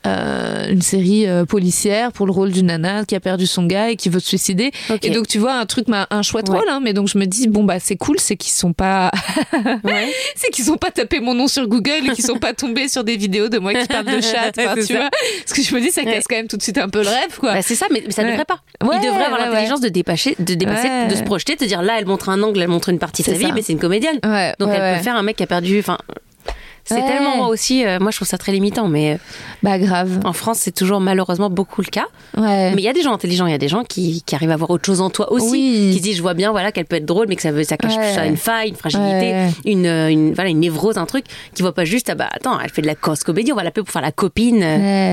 euh, 0.05 0.67
une 0.69 0.81
série 0.81 1.27
euh, 1.27 1.45
policière 1.45 2.11
pour 2.11 2.25
le 2.25 2.31
rôle 2.31 2.51
d'une 2.51 2.67
nana 2.67 3.05
qui 3.05 3.15
a 3.15 3.19
perdu 3.19 3.47
son 3.47 3.65
gars 3.65 3.89
et 3.89 3.95
qui 3.95 4.09
veut 4.09 4.19
se 4.19 4.27
suicider. 4.27 4.71
Ok. 4.89 5.05
Et 5.05 5.09
donc 5.09 5.27
tu 5.27 5.37
vois 5.39 5.53
un 5.55 5.65
truc, 5.65 5.87
un 5.89 6.21
chouette 6.21 6.49
Ouais. 6.49 6.57
rôle, 6.59 6.67
hein, 6.69 6.79
mais 6.83 6.93
donc 6.93 7.07
je 7.07 7.17
me 7.17 7.25
dis 7.25 7.47
bon 7.47 7.63
bah 7.63 7.79
c'est 7.79 7.95
cool, 7.95 8.19
c'est 8.19 8.35
qu'ils 8.35 8.53
sont 8.53 8.73
pas, 8.73 9.11
Ouais. 9.83 10.11
c'est 10.35 10.49
qu'ils 10.51 10.71
ont 10.71 10.77
pas 10.77 10.91
tapé 10.91 11.19
mon 11.19 11.33
nom 11.33 11.47
sur 11.47 11.67
Google 11.67 12.07
et 12.07 12.09
qu'ils 12.13 12.25
sont 12.25 12.37
pas 12.39 12.53
tombés 12.53 12.87
sur 12.87 13.03
des 13.03 13.17
vidéos 13.17 13.49
de 13.49 13.57
moi 13.59 13.73
qui 13.73 13.87
parle 13.87 14.05
de 14.05 14.21
chat, 14.21 14.51
enfin, 14.57 14.75
tu 14.75 14.83
ça. 14.85 14.93
vois. 14.95 15.09
Parce 15.45 15.53
que 15.53 15.61
je 15.63 15.73
me 15.75 15.81
dis 15.81 15.91
ça 15.91 16.01
Ouais. 16.03 16.13
casse 16.13 16.25
quand 16.29 16.35
même 16.35 16.47
tout 16.47 16.57
de 16.57 16.61
suite 16.63 16.77
un 16.77 16.89
peu 16.89 17.01
le 17.01 17.09
rêve 17.09 17.37
quoi. 17.39 17.53
Bah, 17.53 17.61
c'est 17.61 17.75
ça, 17.75 17.87
mais, 17.91 18.03
mais 18.05 18.11
ça 18.11 18.23
ne 18.23 18.29
devrait 18.31 18.45
pas. 18.45 18.59
Il 18.81 18.87
devrait 19.01 19.25
avoir 19.25 19.39
l'intelligence 19.39 19.81
de 19.81 19.89
dépasser, 19.89 20.35
de 20.39 20.53
dépasser, 20.53 20.87
Ouais. 20.87 21.07
de 21.07 21.15
se 21.15 21.23
projeter, 21.23 21.55
de 21.55 21.65
dire 21.65 21.81
là, 21.81 21.95
elle 21.99 22.05
montre 22.05 22.29
un 22.29 22.41
angle, 22.43 22.61
elle 22.61 22.67
montre 22.67 22.89
une 22.89 22.99
partie 22.99 23.23
de 23.23 23.27
sa 23.27 23.33
vie, 23.33 23.51
mais 23.53 23.61
c'est 23.61 23.73
une 23.73 23.79
comédienne. 23.79 24.19
Ouais, 24.23 24.53
Donc 24.59 24.69
elle 24.73 24.97
peut 24.97 25.03
faire 25.03 25.15
un 25.15 25.23
mec 25.23 25.35
qui 25.37 25.43
a 25.43 25.47
perdu. 25.47 25.79
Enfin, 25.79 25.97
c'est 26.85 26.95
Ouais. 26.95 27.07
tellement 27.07 27.35
moi 27.37 27.47
aussi. 27.47 27.85
euh, 27.85 27.99
moi, 27.99 28.11
je 28.11 28.17
trouve 28.17 28.27
ça 28.27 28.37
très 28.37 28.51
limitant, 28.51 28.87
mais 28.87 29.13
euh, 29.13 29.17
Bah 29.63 29.77
grave. 29.79 30.19
en 30.23 30.33
France, 30.33 30.59
c'est 30.61 30.71
toujours 30.73 31.01
malheureusement 31.01 31.49
beaucoup 31.49 31.81
le 31.81 31.87
cas. 31.89 32.05
Ouais. 32.37 32.71
Mais 32.75 32.81
il 32.81 32.85
y 32.85 32.87
a 32.87 32.93
des 32.93 33.01
gens 33.01 33.13
intelligents, 33.13 33.45
il 33.47 33.51
y 33.51 33.55
a 33.55 33.57
des 33.59 33.67
gens 33.67 33.83
qui, 33.83 34.23
qui 34.25 34.35
arrivent 34.35 34.51
à 34.51 34.55
voir 34.57 34.69
autre 34.69 34.85
chose 34.85 35.01
en 35.01 35.09
toi 35.09 35.31
aussi, 35.31 35.51
Oui. 35.51 35.89
qui 35.91 35.97
se 35.97 36.03
disent 36.03 36.17
je 36.17 36.21
vois 36.21 36.33
bien 36.35 36.51
voilà 36.51 36.71
qu'elle 36.71 36.85
peut 36.85 36.95
être 36.97 37.05
drôle, 37.05 37.25
mais 37.27 37.35
que 37.35 37.41
ça 37.41 37.51
veut 37.51 37.63
ça 37.63 37.77
cache 37.77 37.95
Ouais. 37.97 38.13
ça 38.13 38.25
une 38.25 38.37
faille, 38.37 38.69
une 38.69 38.75
fragilité, 38.75 39.35
une, 39.65 39.85
euh, 39.85 40.09
une 40.09 40.33
voilà 40.33 40.49
une 40.49 40.59
névrose, 40.59 40.97
un 40.97 41.05
truc 41.05 41.25
qui 41.53 41.61
voit 41.61 41.73
pas 41.73 41.85
juste 41.85 42.09
ah 42.09 42.15
bah 42.15 42.29
attends 42.31 42.59
elle 42.59 42.69
fait 42.69 42.81
de 42.81 42.87
la 42.87 42.95
cause 42.95 43.23
comédie, 43.23 43.51
on 43.51 43.55
va 43.55 43.63
l'appeler 43.63 43.83
pour 43.83 43.91
faire 43.91 44.01
la 44.01 44.11
copine. 44.11 44.59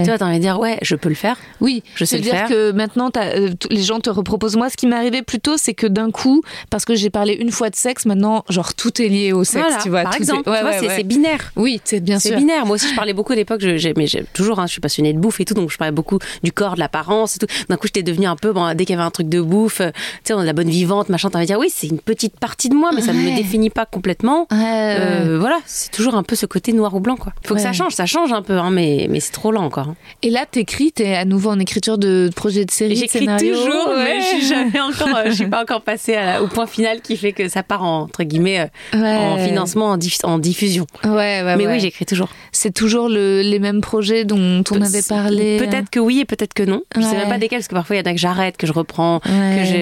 Tu 0.02 0.08
vois, 0.08 0.18
t'as 0.18 0.26
envie 0.26 0.36
de 0.36 0.42
dire 0.42 0.58
ouais 0.60 0.78
je 0.82 0.94
peux 0.96 1.08
le 1.08 1.14
faire. 1.14 1.36
Oui, 1.60 1.82
Je 1.96 2.04
sais 2.04 2.16
le 2.16 2.22
dire 2.22 2.32
faire. 2.32 2.48
que 2.48 2.72
maintenant 2.72 3.10
euh, 3.16 3.50
les 3.70 3.82
gens 3.82 4.00
te 4.00 4.10
reproposent. 4.10 4.56
Moi, 4.56 4.68
ce 4.70 4.76
qui 4.76 4.86
m'est 4.86 4.96
arrivé 4.96 5.22
plus 5.22 5.40
tôt, 5.40 5.56
c'est 5.56 5.74
que 5.74 5.86
d'un 5.86 6.10
coup, 6.10 6.42
parce 6.70 6.84
que 6.84 6.94
j'ai 6.94 7.08
parlé 7.10 7.32
une 7.34 7.50
fois 7.50 7.70
de 7.70 7.76
sexe, 7.76 8.04
maintenant, 8.06 8.44
genre 8.48 8.74
tout 8.74 9.00
est 9.00 9.08
lié 9.08 9.32
au 9.32 9.44
sexe, 9.44 9.64
Voilà, 9.66 9.82
tu 9.82 9.88
vois. 9.88 10.02
par 10.02 10.16
exemple, 10.16 10.48
Ouais, 10.50 10.62
ouais. 10.62 10.78
c'est 10.96 11.04
binaire. 11.04 11.52
Oui, 11.62 11.80
c'est 11.84 12.00
bien 12.00 12.18
C'est 12.18 12.30
sûr. 12.30 12.38
binaire. 12.38 12.66
Moi 12.66 12.74
aussi, 12.74 12.88
je 12.88 12.94
parlais 12.96 13.12
beaucoup 13.12 13.32
à 13.32 13.36
l'époque. 13.36 13.62
Mais 13.96 14.06
toujours, 14.34 14.58
hein, 14.58 14.66
je 14.66 14.72
suis 14.72 14.80
passionnée 14.80 15.12
de 15.12 15.18
bouffe 15.18 15.40
et 15.40 15.44
tout, 15.44 15.54
donc 15.54 15.70
je 15.70 15.76
parlais 15.78 15.92
beaucoup 15.92 16.18
du 16.42 16.50
corps, 16.52 16.74
de 16.74 16.80
l'apparence 16.80 17.36
et 17.36 17.38
tout. 17.38 17.46
D'un 17.68 17.76
coup, 17.76 17.86
j'étais 17.86 18.02
devenue 18.02 18.26
un 18.26 18.36
peu, 18.36 18.52
bon, 18.52 18.66
dès 18.74 18.84
qu'il 18.84 18.94
y 18.94 18.98
avait 18.98 19.06
un 19.06 19.10
truc 19.10 19.28
de 19.28 19.40
bouffe, 19.40 19.80
euh, 19.80 19.90
tu 19.92 20.00
sais, 20.24 20.34
on 20.34 20.38
a 20.38 20.42
de 20.42 20.46
la 20.46 20.52
bonne 20.52 20.68
vivante, 20.70 21.08
machin, 21.08 21.30
t'as 21.30 21.38
envie 21.38 21.46
de 21.46 21.52
dire, 21.52 21.58
oui, 21.58 21.68
c'est 21.72 21.86
une 21.86 22.00
petite 22.00 22.38
partie 22.38 22.68
de 22.68 22.74
moi, 22.74 22.90
mais 22.94 23.00
ça 23.00 23.12
ne 23.12 23.18
me 23.18 23.36
définit 23.36 23.70
pas 23.70 23.86
complètement. 23.86 24.46
Ouais, 24.50 24.96
Euh, 24.98 25.38
voilà, 25.38 25.58
c'est 25.66 25.90
toujours 25.90 26.14
un 26.16 26.22
peu 26.22 26.34
ce 26.36 26.46
côté 26.46 26.72
noir 26.72 26.94
ou 26.94 27.00
blanc, 27.00 27.16
quoi. 27.16 27.32
Faut 27.46 27.54
que 27.54 27.60
ça 27.60 27.72
change, 27.72 27.92
ça 27.92 28.06
change 28.06 28.32
un 28.32 28.42
peu, 28.42 28.58
hein, 28.58 28.70
mais, 28.70 29.06
mais 29.08 29.20
c'est 29.20 29.32
trop 29.32 29.52
lent 29.52 29.62
encore. 29.64 29.88
hein. 29.88 29.96
Et 30.22 30.30
là, 30.30 30.44
t'écris, 30.50 30.92
t'es 30.92 31.14
à 31.14 31.24
nouveau 31.24 31.50
en 31.50 31.58
écriture 31.60 31.98
de 31.98 32.30
projets 32.34 32.64
de 32.64 32.70
séries, 32.70 32.94
de 32.94 32.98
J'écris 33.00 33.26
toujours, 33.38 33.92
mais 33.96 34.20
je 34.20 34.26
suis 34.26 34.46
jamais 34.46 34.80
encore, 34.80 35.14
euh, 35.16 35.24
je 35.26 35.32
suis 35.32 35.46
pas 35.46 35.62
encore 35.62 35.82
passée 35.82 36.14
à 36.14 36.24
la- 36.24 36.42
au 36.42 36.48
point 36.48 36.66
final 36.66 37.00
qui 37.00 37.16
fait 37.16 37.32
que 37.32 37.48
ça 37.48 37.62
part 37.62 37.84
en, 37.84 38.02
entre 38.02 38.22
guillemets, 38.24 38.70
en 38.92 39.36
financement, 39.38 39.90
en, 39.90 39.96
diff- 39.98 40.24
en 40.24 40.38
diffusion. 40.38 40.86
Ouais, 41.04 41.42
ouais, 41.44 41.51
mais 41.56 41.66
ouais. 41.66 41.74
oui, 41.74 41.80
j'écris 41.80 42.06
toujours. 42.06 42.28
C'est 42.52 42.72
toujours 42.72 43.08
le- 43.08 43.42
les 43.42 43.58
mêmes 43.58 43.80
projets 43.80 44.24
dont 44.24 44.62
on 44.70 44.80
avait 44.82 45.02
parlé. 45.02 45.58
Peut-être 45.58 45.90
que 45.90 46.00
oui 46.00 46.20
et 46.20 46.24
peut-être 46.24 46.54
que 46.54 46.62
non. 46.62 46.82
Je 46.96 47.00
sais 47.02 47.08
Ouais. 47.08 47.16
même 47.18 47.28
pas 47.28 47.38
desquels, 47.38 47.58
parce 47.58 47.68
que 47.68 47.74
parfois 47.74 47.96
il 47.96 47.98
y 48.00 48.02
en 48.02 48.10
a 48.10 48.14
que 48.14 48.20
j'arrête, 48.20 48.56
que 48.56 48.66
je 48.66 48.72
reprends, 48.72 49.20
que 49.20 49.30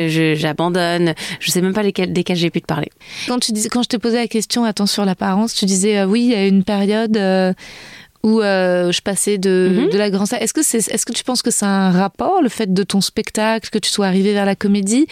je- 0.08 0.34
j'abandonne. 0.36 1.14
Je, 1.40 1.50
sais 1.50 1.60
même 1.60 1.72
pas 1.74 1.82
lesquels, 1.82 2.12
desquels 2.12 2.36
j'ai 2.36 2.50
pu 2.50 2.60
te 2.60 2.66
parler. 2.66 2.88
Quand 3.28 3.38
tu 3.38 3.52
dis, 3.52 3.68
quand 3.68 3.82
je 3.82 3.88
te 3.88 3.96
posais 3.96 4.18
la 4.18 4.28
question, 4.28 4.64
attends 4.64 4.86
sur 4.86 5.04
l'apparence, 5.04 5.54
tu 5.54 5.64
disais 5.66 5.98
euh, 5.98 6.06
oui, 6.06 6.22
il 6.22 6.30
y 6.30 6.34
a 6.34 6.46
une 6.46 6.64
période 6.64 7.16
euh, 7.16 7.52
où 8.22 8.40
euh, 8.42 8.92
je 8.92 9.00
passais 9.00 9.38
de, 9.38 9.70
Mhm. 9.86 9.88
de 9.90 9.96
la 9.98 10.10
grande 10.10 10.26
salle. 10.26 10.42
Est-ce 10.42 10.52
que 10.52 10.62
c'est, 10.62 10.78
est-ce 10.92 11.06
que 11.06 11.12
tu 11.12 11.24
penses 11.24 11.40
que 11.42 11.50
c'est 11.50 11.64
un 11.64 11.90
rapport, 11.90 12.42
le 12.42 12.48
fait 12.50 12.72
de 12.72 12.82
ton 12.82 13.00
spectacle, 13.00 13.70
que 13.70 13.78
tu 13.78 13.88
sois 13.90 14.06
arrivé 14.06 14.32
vers 14.34 14.44
la 14.44 14.54
comédie, 14.56 15.06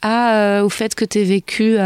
à, 0.00 0.62
au 0.64 0.68
fait 0.68 0.94
que 0.94 1.04
tu 1.04 1.18
aies 1.20 1.24
vécu 1.24 1.76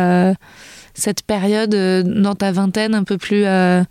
cette 0.96 1.22
période 1.22 1.74
euh, 1.74 2.02
dans 2.02 2.34
ta 2.34 2.52
vingtaine 2.52 2.94
un 2.94 3.04
peu 3.04 3.18
plus. 3.18 3.44
euh, 3.44 3.82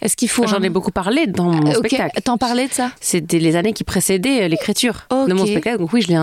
est-ce 0.00 0.16
qu'il 0.16 0.28
faut 0.28 0.46
J'en 0.46 0.58
un- 0.58 0.62
ai 0.62 0.68
beaucoup 0.70 0.90
parlé 0.90 1.26
dans 1.26 1.44
mon 1.52 1.72
spectacle. 1.72 2.20
T'en 2.22 2.36
parlais 2.38 2.66
de 2.68 2.72
ça 2.72 2.90
C'était 3.00 3.38
les 3.38 3.56
années 3.56 3.72
qui 3.72 3.84
précédaient 3.84 4.44
euh, 4.44 4.48
l'écriture 4.48 5.06
Ok. 5.10 5.28
de 5.28 5.34
mon 5.34 5.46
spectacle. 5.46 5.78
Donc 5.78 5.92
oui, 5.92 6.02
je, 6.02 6.08
les 6.08 6.14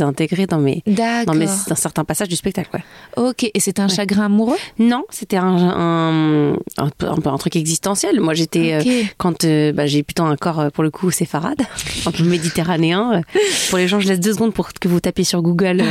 ai 0.00 0.02
intégrés 0.02 0.46
dans 0.46 0.58
mes 0.58 0.82
dans 0.86 1.34
mes 1.34 1.46
dans 1.68 1.74
certains 1.74 2.04
passages 2.04 2.28
du 2.28 2.36
spectacle. 2.36 2.68
Ouais. 2.74 2.82
Ok. 3.28 3.50
Et 3.52 3.60
c'était 3.60 3.82
un 3.82 3.88
chagrin 3.88 4.24
amoureux? 4.26 4.56
Non, 4.78 5.04
c'était 5.10 5.36
un, 5.38 6.56
truc 7.38 7.56
existentiel. 7.56 8.20
Moi, 8.20 8.34
j'étais 8.34 8.78
Ok. 8.80 8.86
euh, 8.86 9.02
quand 9.18 9.44
euh, 9.44 9.72
bah, 9.72 9.86
j'ai 9.86 10.02
plutôt 10.02 10.24
un 10.24 10.36
corps 10.36 10.70
pour 10.72 10.82
le 10.84 10.90
coup 10.90 11.10
séfarade, 11.10 11.60
un 12.06 12.10
peu 12.10 12.24
méditerranéen. 12.24 13.22
Pour 13.68 13.78
les 13.78 13.88
gens, 13.88 14.00
je 14.00 14.08
laisse 14.08 14.20
deux 14.20 14.32
secondes 14.32 14.52
pour 14.54 14.72
que 14.72 14.88
vous 14.88 15.00
tapiez 15.00 15.24
sur 15.24 15.42
Google 15.42 15.82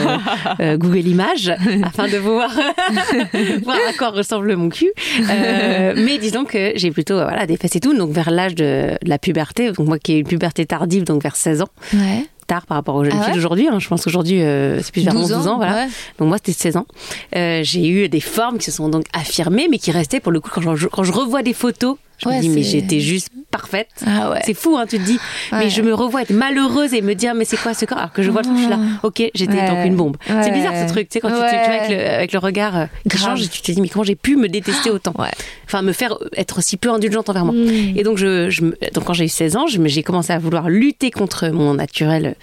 Google 0.60 1.08
Images 1.08 1.50
afin 1.84 2.08
de 2.08 2.18
voir 2.18 2.52
voir 3.64 3.78
à 3.90 3.94
quoi 4.00 4.10
ressemble 4.10 4.56
mon 4.56 4.70
cul. 4.70 4.92
Euh, 5.30 5.94
mais 5.98 6.18
disons 6.18 6.46
que 6.46 6.72
j'ai 6.76 6.90
plutôt 6.92 7.14
euh, 7.16 7.24
voilà 7.26 7.46
des 7.46 7.58
fesses 7.58 7.76
et 7.76 7.80
tout. 7.80 7.96
Donc 7.96 8.12
vers 8.12 8.32
l'âge 8.32 8.56
de, 8.56 8.98
de 9.04 9.10
la 9.10 9.20
puberté, 9.20 9.72
donc 9.72 9.86
moi 9.88 10.00
qui 10.00 10.14
ai 10.14 10.18
une 10.20 10.28
puberté 10.28 10.66
tardive, 10.66 11.04
donc 11.04 11.22
vers 11.22 11.36
16 11.36 11.62
ans, 11.62 11.70
Ouais. 11.94 12.26
tard 12.48 12.66
par 12.66 12.78
rapport 12.78 12.96
aux 12.96 13.04
jeunes 13.04 13.14
Ah 13.20 13.26
filles 13.26 13.36
d'aujourd'hui. 13.36 13.68
hein. 13.68 13.78
Je 13.80 13.88
pense 13.88 14.04
qu'aujourd'hui 14.06 14.42
euh, 14.42 14.82
c'est 14.82 14.92
plus 14.92 15.04
vers 15.04 15.14
12 15.14 15.34
11 15.34 15.48
ans, 15.48 15.58
voilà. 15.58 15.74
ouais. 15.86 15.88
Donc 16.18 16.30
moi 16.30 16.38
c'était 16.38 16.54
16 16.54 16.78
ans. 16.78 16.88
Euh, 17.36 17.62
j'ai 17.64 17.88
eu 17.88 18.10
des 18.10 18.22
formes 18.22 18.58
qui 18.58 18.66
se 18.66 18.72
sont 18.72 18.90
donc 18.90 19.06
affirmées, 19.14 19.68
mais 19.70 19.78
qui 19.78 19.92
restaient 19.92 20.20
pour 20.20 20.32
le 20.32 20.40
coup 20.40 20.50
quand 20.52 20.76
je, 20.76 20.88
quand 20.88 21.04
je 21.04 21.12
revois 21.12 21.44
des 21.44 21.54
photos, 21.54 21.98
je 22.20 22.28
Ouais, 22.30 22.38
me 22.38 22.42
dis 22.42 22.50
mais 22.50 22.64
j'étais 22.64 23.00
juste 23.00 23.30
parfaite. 23.52 23.88
Ah 24.06 24.30
ouais. 24.32 24.42
C'est 24.46 24.54
fou, 24.54 24.78
hein, 24.78 24.86
tu 24.88 24.98
te 25.00 25.04
dis. 25.04 25.18
Ouais. 25.52 25.60
Mais 25.60 25.70
je 25.70 25.82
me 25.82 25.94
revois 25.94 26.22
être 26.22 26.32
malheureuse 26.34 26.94
et 26.94 27.02
me 27.02 27.16
dire 27.16 27.34
mais 27.34 27.46
c'est 27.46 27.58
quoi 27.58 27.74
ce 27.74 27.86
corps? 27.86 27.98
Alors 27.98 28.12
que 28.14 28.22
je 28.22 28.30
vois 28.30 28.42
le 28.42 28.48
truc, 28.48 28.58
je 28.58 28.62
suis 28.64 28.70
là, 28.72 28.80
ok, 29.04 29.24
j'étais 29.34 29.68
donc 29.68 29.86
une 29.86 29.96
bombe. 29.96 30.18
C'est 30.28 30.52
bizarre 30.52 30.76
ce 30.76 30.92
truc, 30.92 31.10
tu 31.10 31.14
sais 31.14 31.20
quand 31.20 31.30
tu, 31.30 31.36
tu- 31.36 31.42
avec 31.42 31.90
le, 31.90 32.10
avec 32.16 32.32
le 32.34 32.40
regard 32.40 32.78
euh, 32.78 32.86
qui 33.10 33.18
change, 33.18 33.50
tu 33.50 33.62
te 33.62 33.72
dis 33.72 33.82
mais 33.82 33.90
comment 33.90 34.04
j'ai 34.04 34.16
pu 34.16 34.36
me 34.36 34.48
détester 34.50 34.92
autant? 34.92 35.14
Ouais. 35.18 35.32
Enfin 35.66 35.82
me 35.82 35.92
faire 35.94 36.16
être 36.36 36.60
aussi 36.60 36.78
peu 36.78 36.90
indulgente 36.92 37.30
envers 37.30 37.46
moi. 37.46 37.54
Mm. 37.56 37.98
Et 37.98 38.04
donc 38.04 38.18
je, 38.18 38.50
je 38.50 38.62
donc 38.62 39.06
quand 39.06 39.14
j'ai 39.14 39.26
eu 39.26 39.30
16 39.30 39.56
ans, 39.56 39.66
j'ai 39.68 40.04
commencé 40.04 40.32
à 40.34 40.38
vouloir 40.40 40.70
lutter 40.70 41.10
contre 41.12 41.48
mon 41.50 41.74
naturel 41.74 42.36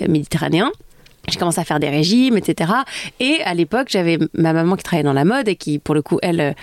euh, 0.00 0.08
méditerranéen. 0.08 0.70
J'ai 1.28 1.38
commencé 1.38 1.60
à 1.60 1.64
faire 1.64 1.78
des 1.78 1.88
régimes, 1.88 2.36
etc. 2.36 2.72
Et 3.20 3.38
à 3.44 3.54
l'époque, 3.54 3.86
j'avais 3.90 4.18
ma 4.34 4.52
maman 4.52 4.74
qui 4.76 4.82
travaillait 4.82 5.04
dans 5.04 5.12
la 5.12 5.24
mode 5.24 5.46
et 5.48 5.54
qui, 5.56 5.78
pour 5.78 5.94
le 5.94 6.02
coup, 6.02 6.18
elle 6.20 6.54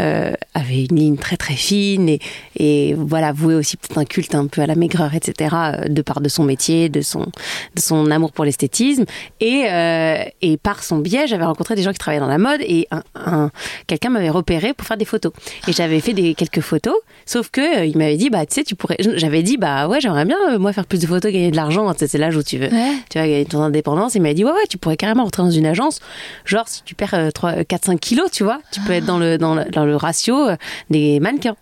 euh, 0.00 0.32
avait 0.54 0.84
une 0.84 0.96
ligne 0.96 1.16
très 1.16 1.36
très 1.36 1.54
fine 1.54 2.08
et, 2.08 2.20
et 2.56 2.94
voilà, 2.94 3.32
vouait 3.32 3.54
aussi 3.54 3.76
peut-être 3.76 3.98
un 3.98 4.04
culte 4.06 4.34
un 4.34 4.46
peu 4.46 4.62
à 4.62 4.66
la 4.66 4.74
maigreur, 4.74 5.14
etc. 5.14 5.54
euh, 5.54 5.88
De 5.88 6.00
part 6.02 6.20
de 6.22 6.28
son 6.30 6.44
métier, 6.44 6.88
de 6.88 7.02
son 7.02 7.20
de 7.20 7.80
son 7.80 8.10
amour 8.10 8.32
pour 8.32 8.44
l'esthétisme 8.46 9.04
et 9.40 9.64
euh, 9.70 10.24
et 10.40 10.56
par 10.56 10.82
son 10.82 10.98
biais, 10.98 11.26
j'avais 11.26 11.44
rencontré 11.44 11.74
des 11.74 11.82
gens 11.82 11.92
qui 11.92 11.98
travaillaient 11.98 12.20
dans 12.20 12.26
la 12.26 12.38
mode 12.38 12.60
et 12.62 12.88
un, 12.90 13.02
un- 13.14 13.50
quelqu'un 13.86 14.08
m'avait 14.08 14.30
repéré 14.30 14.72
pour 14.72 14.86
faire 14.86 14.96
des 14.96 15.04
photos. 15.04 15.32
Et 15.68 15.72
j'avais 15.72 16.00
fait 16.00 16.14
des 16.14 16.34
quelques 16.34 16.60
photos, 16.60 16.94
sauf 17.26 17.50
que 17.50 17.80
euh, 17.80 17.84
il 17.84 17.98
m'avait 17.98 18.16
dit 18.16 18.30
bah 18.30 18.46
tu 18.46 18.54
sais 18.54 18.64
tu 18.64 18.74
pourrais. 18.76 18.96
J'avais 18.98 19.42
dit 19.42 19.58
bah 19.58 19.88
ouais 19.88 20.00
j'aimerais 20.00 20.24
bien 20.24 20.38
euh, 20.52 20.58
moi 20.58 20.72
faire 20.72 20.86
plus 20.86 21.00
de 21.00 21.06
photos, 21.06 21.30
gagner 21.30 21.50
de 21.50 21.56
l'argent. 21.56 21.92
Sais, 21.98 22.06
C'est 22.08 22.18
l'âge 22.18 22.36
où 22.36 22.42
tu 22.42 22.56
veux 22.58 22.68
Ouais. 22.68 22.92
tu 23.10 23.18
vois, 23.18 23.26
gagner 23.28 23.44
ton 23.44 23.60
indépendance. 23.60 24.05
Il 24.14 24.22
m'a 24.22 24.32
dit, 24.34 24.44
ouais, 24.44 24.52
ouais, 24.52 24.66
tu 24.68 24.78
pourrais 24.78 24.96
carrément 24.96 25.24
rentrer 25.24 25.42
dans 25.42 25.50
une 25.50 25.66
agence. 25.66 26.00
Genre, 26.44 26.68
si 26.68 26.82
tu 26.84 26.94
perds 26.94 27.14
euh, 27.14 27.30
3, 27.30 27.64
4, 27.64 27.84
5 27.86 28.00
kilos, 28.00 28.30
tu 28.30 28.44
vois, 28.44 28.60
tu 28.72 28.80
peux 28.80 28.92
être 28.92 29.04
dans 29.06 29.18
le, 29.18 29.38
dans 29.38 29.54
le, 29.54 29.64
dans 29.66 29.84
le 29.84 29.96
ratio 29.96 30.48
euh, 30.50 30.56
des 30.90 31.20
mannequins. 31.20 31.56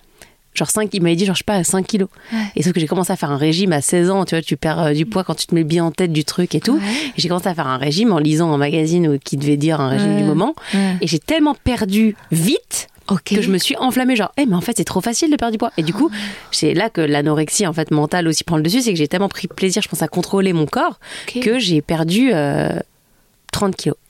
Genre 0.55 0.71
5, 0.71 0.91
il 0.93 1.03
m'avait 1.03 1.17
dit, 1.17 1.25
genre, 1.25 1.35
je 1.35 1.41
sais 1.41 1.45
pas, 1.45 1.65
5 1.65 1.85
kilos. 1.85 2.09
Et 2.55 2.63
sauf 2.63 2.73
que 2.73 2.79
j'ai 2.79 2.87
commencé 2.87 3.13
à 3.13 3.17
faire 3.17 3.33
un 3.33 3.37
régime 3.37 3.73
à 3.73 3.81
16 3.81 4.11
ans, 4.11 4.25
tu 4.25 4.37
vois, 4.37 4.43
tu 4.43 4.57
perds 4.57 4.79
euh, 4.81 4.93
du 4.93 5.05
poids 5.05 5.25
quand 5.25 5.35
tu 5.35 5.47
te 5.49 5.55
mets 5.55 5.65
bien 5.65 5.85
en 5.85 5.91
tête 5.91 6.13
du 6.13 6.25
truc 6.25 6.55
et 6.55 6.61
tout. 6.61 6.75
Ouais. 6.75 6.81
Et 7.17 7.21
j'ai 7.21 7.27
commencé 7.29 7.49
à 7.49 7.55
faire 7.55 7.67
un 7.67 7.77
régime 7.77 8.13
en 8.13 8.19
lisant 8.19 8.53
un 8.53 8.57
magazine 8.57 9.19
qui 9.19 9.37
devait 9.37 9.57
dire 9.57 9.81
un 9.81 9.89
régime 9.89 10.13
Ouais. 10.13 10.19
du 10.19 10.25
moment. 10.25 10.55
Et 11.01 11.07
j'ai 11.09 11.19
tellement 11.19 11.55
perdu 11.55 12.15
vite 12.31 12.87
Que 13.37 13.43
je 13.43 13.51
me 13.51 13.59
suis 13.59 13.77
enflammée 13.77 14.17
genre 14.17 14.33
eh 14.37 14.47
mais 14.47 14.55
en 14.55 14.61
fait 14.61 14.77
c'est 14.77 14.85
trop 14.85 15.01
facile 15.01 15.31
de 15.31 15.37
perdre 15.37 15.53
du 15.53 15.59
poids. 15.59 15.73
Et 15.77 15.83
du 15.83 15.93
coup 15.93 16.11
c'est 16.51 16.75
là 16.75 16.91
que 16.91 17.01
l'anorexie 17.01 17.67
en 17.67 17.73
fait 17.73 17.91
mentale 17.91 18.29
aussi 18.29 18.45
prend 18.45 18.57
le 18.57 18.63
dessus 18.63 18.83
c'est 18.83 18.93
que 18.93 18.99
j'ai 18.99 19.09
tellement 19.09 19.29
pris 19.29 19.49
plaisir 19.49 19.83
je 19.83 19.89
pense 19.89 20.03
à 20.03 20.09
contrôler 20.09 20.53
mon 20.53 20.67
corps 20.67 20.99
que 21.43 21.59
j'ai 21.59 21.83
perdu 21.83 22.31
euh, 22.33 22.79
30 23.53 23.77
kilos. 23.77 23.97
et 23.97 24.04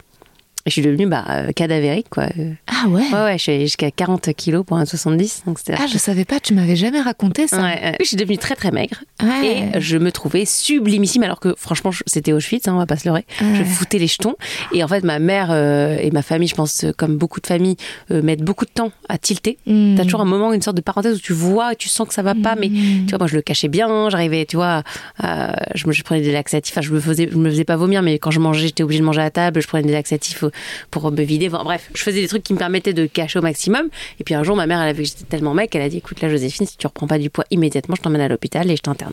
je 0.67 0.71
suis 0.73 0.83
devenue 0.83 1.07
bah, 1.07 1.25
euh, 1.29 1.53
cadavérique 1.53 2.07
quoi 2.11 2.27
Ah 2.67 2.89
ouais. 2.89 3.03
ouais 3.13 3.23
ouais 3.25 3.39
je 3.39 3.43
suis 3.43 3.61
jusqu'à 3.61 3.91
40 3.91 4.33
kilos 4.35 4.65
pour 4.65 4.77
un 4.79 4.85
70 4.87 5.43
donc 5.47 5.59
c'était 5.59 5.75
Ah, 5.79 5.87
je 5.87 5.99
savais 5.99 6.25
pas, 6.25 6.41
tu 6.41 6.55
m'avais 6.55 6.77
jamais 6.77 7.01
raconté 7.01 7.47
ça. 7.47 7.61
Ouais, 7.63 7.97
je 8.01 8.07
suis 8.07 8.17
devenue 8.17 8.39
très 8.39 8.55
très 8.57 8.71
maigre 8.71 8.97
Ouais. 9.23 9.71
et 9.77 9.81
je 9.81 9.97
me 9.99 10.11
trouvais 10.11 10.45
sublimissime 10.45 11.23
alors 11.23 11.41
que 11.41 11.55
franchement 11.57 11.91
c'était 12.07 12.33
Auschwitz 12.33 12.67
hein, 12.69 12.75
on 12.75 12.79
va 12.79 12.87
pas 12.87 12.97
se 12.97 13.07
leurrer 13.09 13.25
je 13.41 13.63
foutais 13.65 13.99
les 13.99 14.07
jetons 14.07 14.35
et 14.73 14.83
en 14.83 14.89
fait 14.89 15.05
ma 15.05 15.19
mère 15.19 15.49
euh, 15.51 15.97
et 16.01 16.11
ma 16.11 16.23
famille 16.23 16.49
je 16.49 16.55
pense 16.55 16.85
comme 16.97 17.17
beaucoup 17.17 17.41
de 17.41 17.47
familles 17.47 17.77
euh, 18.11 18.23
mettent 18.23 18.43
beaucoup 18.43 18.65
de 18.65 18.71
temps 18.71 18.93
à 19.09 19.19
tilter 19.19 19.59
Mm. 19.67 19.95
T'as 19.97 20.03
toujours 20.05 20.21
un 20.21 20.25
moment, 20.27 20.53
une 20.53 20.61
sorte 20.63 20.77
de 20.77 20.83
parenthèse 20.83 21.17
où 21.17 21.21
tu 21.21 21.33
vois, 21.33 21.75
tu 21.75 21.89
sens 21.89 22.07
que 22.09 22.13
ça 22.15 22.23
va 22.23 22.35
pas, 22.35 22.55
mais 22.55 22.69
tu 22.69 23.05
vois, 23.11 23.19
moi 23.19 23.27
je 23.29 23.37
le 23.37 23.41
cachais 23.43 23.69
bien, 23.69 24.11
j'arrivais, 24.11 24.45
tu 24.47 24.57
vois, 24.57 24.83
je, 25.23 25.87
me, 25.87 25.93
je 25.93 26.03
prenais 26.03 26.21
des 26.21 26.33
laxatifs, 26.33 26.75
enfin 26.75 26.81
je 26.83 26.93
me 26.93 27.01
faisais, 27.01 27.29
je 27.31 27.37
me 27.37 27.49
faisais 27.51 27.65
pas 27.65 27.77
vomir, 27.77 28.03
mais 28.03 28.19
quand 28.19 28.31
je 28.31 28.41
mangeais, 28.41 28.67
j'étais 28.67 28.83
obligée 28.83 29.01
de 29.01 29.05
manger 29.07 29.23
à 29.23 29.31
table, 29.31 29.63
je 29.63 29.69
prenais 29.69 29.87
des 29.87 29.93
laxatifs 29.93 30.45
pour 30.91 31.11
me 31.11 31.23
vider, 31.23 31.49
Enfin, 31.49 31.65
bref, 31.65 31.91
je 31.95 32.03
faisais 32.03 32.21
des 32.21 32.29
trucs 32.29 32.43
qui 32.43 32.53
me 32.53 32.59
permettaient 32.59 32.93
de 32.95 33.07
cacher 33.07 33.39
au 33.39 33.43
maximum. 33.43 33.89
Et 34.21 34.25
puis 34.25 34.35
un 34.35 34.43
jour, 34.43 34.57
ma 34.57 34.67
mère, 34.67 34.81
elle 34.81 34.89
a 34.89 34.93
vu 34.93 35.03
que 35.03 35.09
j'étais 35.09 35.25
tellement 35.25 35.55
mec, 35.55 35.75
elle 35.75 35.83
a 35.83 35.89
dit, 35.89 35.99
écoute 35.99 36.21
là, 36.21 36.29
Joséphine, 36.29 36.67
si 36.67 36.77
tu 36.77 36.87
reprends 36.87 37.07
pas 37.07 37.19
du 37.19 37.31
poids 37.31 37.45
immédiatement, 37.51 37.95
je 37.97 38.03
t'emmène 38.03 38.23
à 38.23 38.29
l'hôpital 38.29 38.71
et 38.71 38.77
je 38.77 38.83
t'interne. 38.83 39.13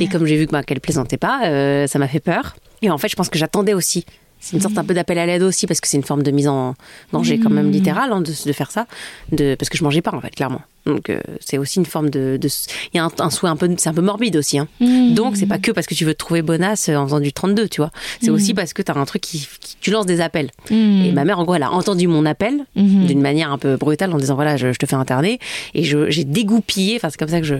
Et 0.00 0.08
comme 0.08 0.24
j'ai 0.24 0.36
vu 0.36 0.46
bah, 0.46 0.62
qu'elle 0.62 0.80
plaisantait 0.80 1.18
pas, 1.18 1.46
euh, 1.46 1.86
ça 1.86 1.98
m'a 1.98 2.08
fait 2.08 2.20
peur. 2.20 2.56
Et 2.80 2.90
en 2.90 2.98
fait, 2.98 3.08
je 3.08 3.16
pense 3.16 3.28
que 3.28 3.38
j'attendais 3.38 3.74
aussi 3.74 4.04
C'est 4.40 4.56
une 4.56 4.62
sorte 4.62 4.76
un 4.78 4.84
peu 4.84 4.94
d'appel 4.94 5.18
à 5.18 5.26
l'aide 5.26 5.42
aussi 5.42 5.66
parce 5.66 5.80
que 5.80 5.86
c'est 5.88 5.98
une 5.98 6.02
forme 6.02 6.22
de 6.22 6.30
mise 6.30 6.48
en 6.48 6.74
danger 7.12 7.38
quand 7.38 7.50
même 7.50 7.70
littérale 7.70 8.12
hein, 8.12 8.22
de, 8.22 8.32
de 8.46 8.52
faire 8.52 8.70
ça, 8.70 8.86
de 9.30 9.54
parce 9.54 9.68
que 9.68 9.78
je 9.78 9.84
mangeais 9.84 10.02
pas 10.02 10.12
en 10.14 10.20
fait 10.20 10.34
clairement. 10.34 10.62
Donc 10.86 11.10
euh, 11.10 11.20
c'est 11.40 11.58
aussi 11.58 11.78
une 11.78 11.86
forme 11.86 12.10
de, 12.10 12.36
de- 12.40 12.48
il 12.92 12.96
y 12.96 13.00
a 13.00 13.04
un, 13.04 13.10
un 13.18 13.30
souhait 13.30 13.48
un 13.50 13.56
peu, 13.56 13.68
c'est 13.78 13.88
un 13.88 13.94
peu 13.94 14.00
morbide 14.02 14.36
aussi. 14.36 14.58
Hein. 14.58 14.66
Donc 15.14 15.36
c'est 15.36 15.46
pas 15.46 15.58
que 15.58 15.70
parce 15.70 15.86
que 15.86 15.94
tu 15.94 16.04
veux 16.04 16.12
te 16.14 16.18
trouver 16.18 16.42
bonasse 16.42 16.88
en 16.88 17.04
faisant 17.06 17.20
du 17.20 17.32
32, 17.32 17.68
tu 17.68 17.80
vois. 17.80 17.90
C'est 18.20 18.30
aussi 18.30 18.52
parce 18.54 18.72
que 18.72 18.82
t'as 18.82 18.94
un 18.98 19.04
truc 19.04 19.22
qui, 19.22 19.46
qui- 19.60 19.76
tu 19.80 19.90
lances 19.90 20.06
des 20.06 20.20
appels. 20.20 20.50
Et 20.70 21.12
ma 21.12 21.24
mère 21.24 21.38
en 21.38 21.44
gros 21.44 21.54
elle 21.54 21.62
a 21.62 21.70
entendu 21.72 22.08
mon 22.08 22.26
appel 22.26 22.64
d'une 23.06 23.20
manière 23.20 23.52
un 23.52 23.58
peu 23.58 23.76
brutale 23.76 24.12
en 24.12 24.16
disant 24.18 24.34
voilà 24.34 24.56
je, 24.56 24.72
je 24.72 24.78
te 24.78 24.86
fais 24.86 24.96
interner 24.96 25.38
et 25.74 25.84
j'ai 25.84 26.24
dégoupillé. 26.24 26.96
Enfin 26.96 27.10
c'est 27.10 27.18
comme 27.18 27.28
ça 27.28 27.40
que 27.40 27.46
je 27.46 27.56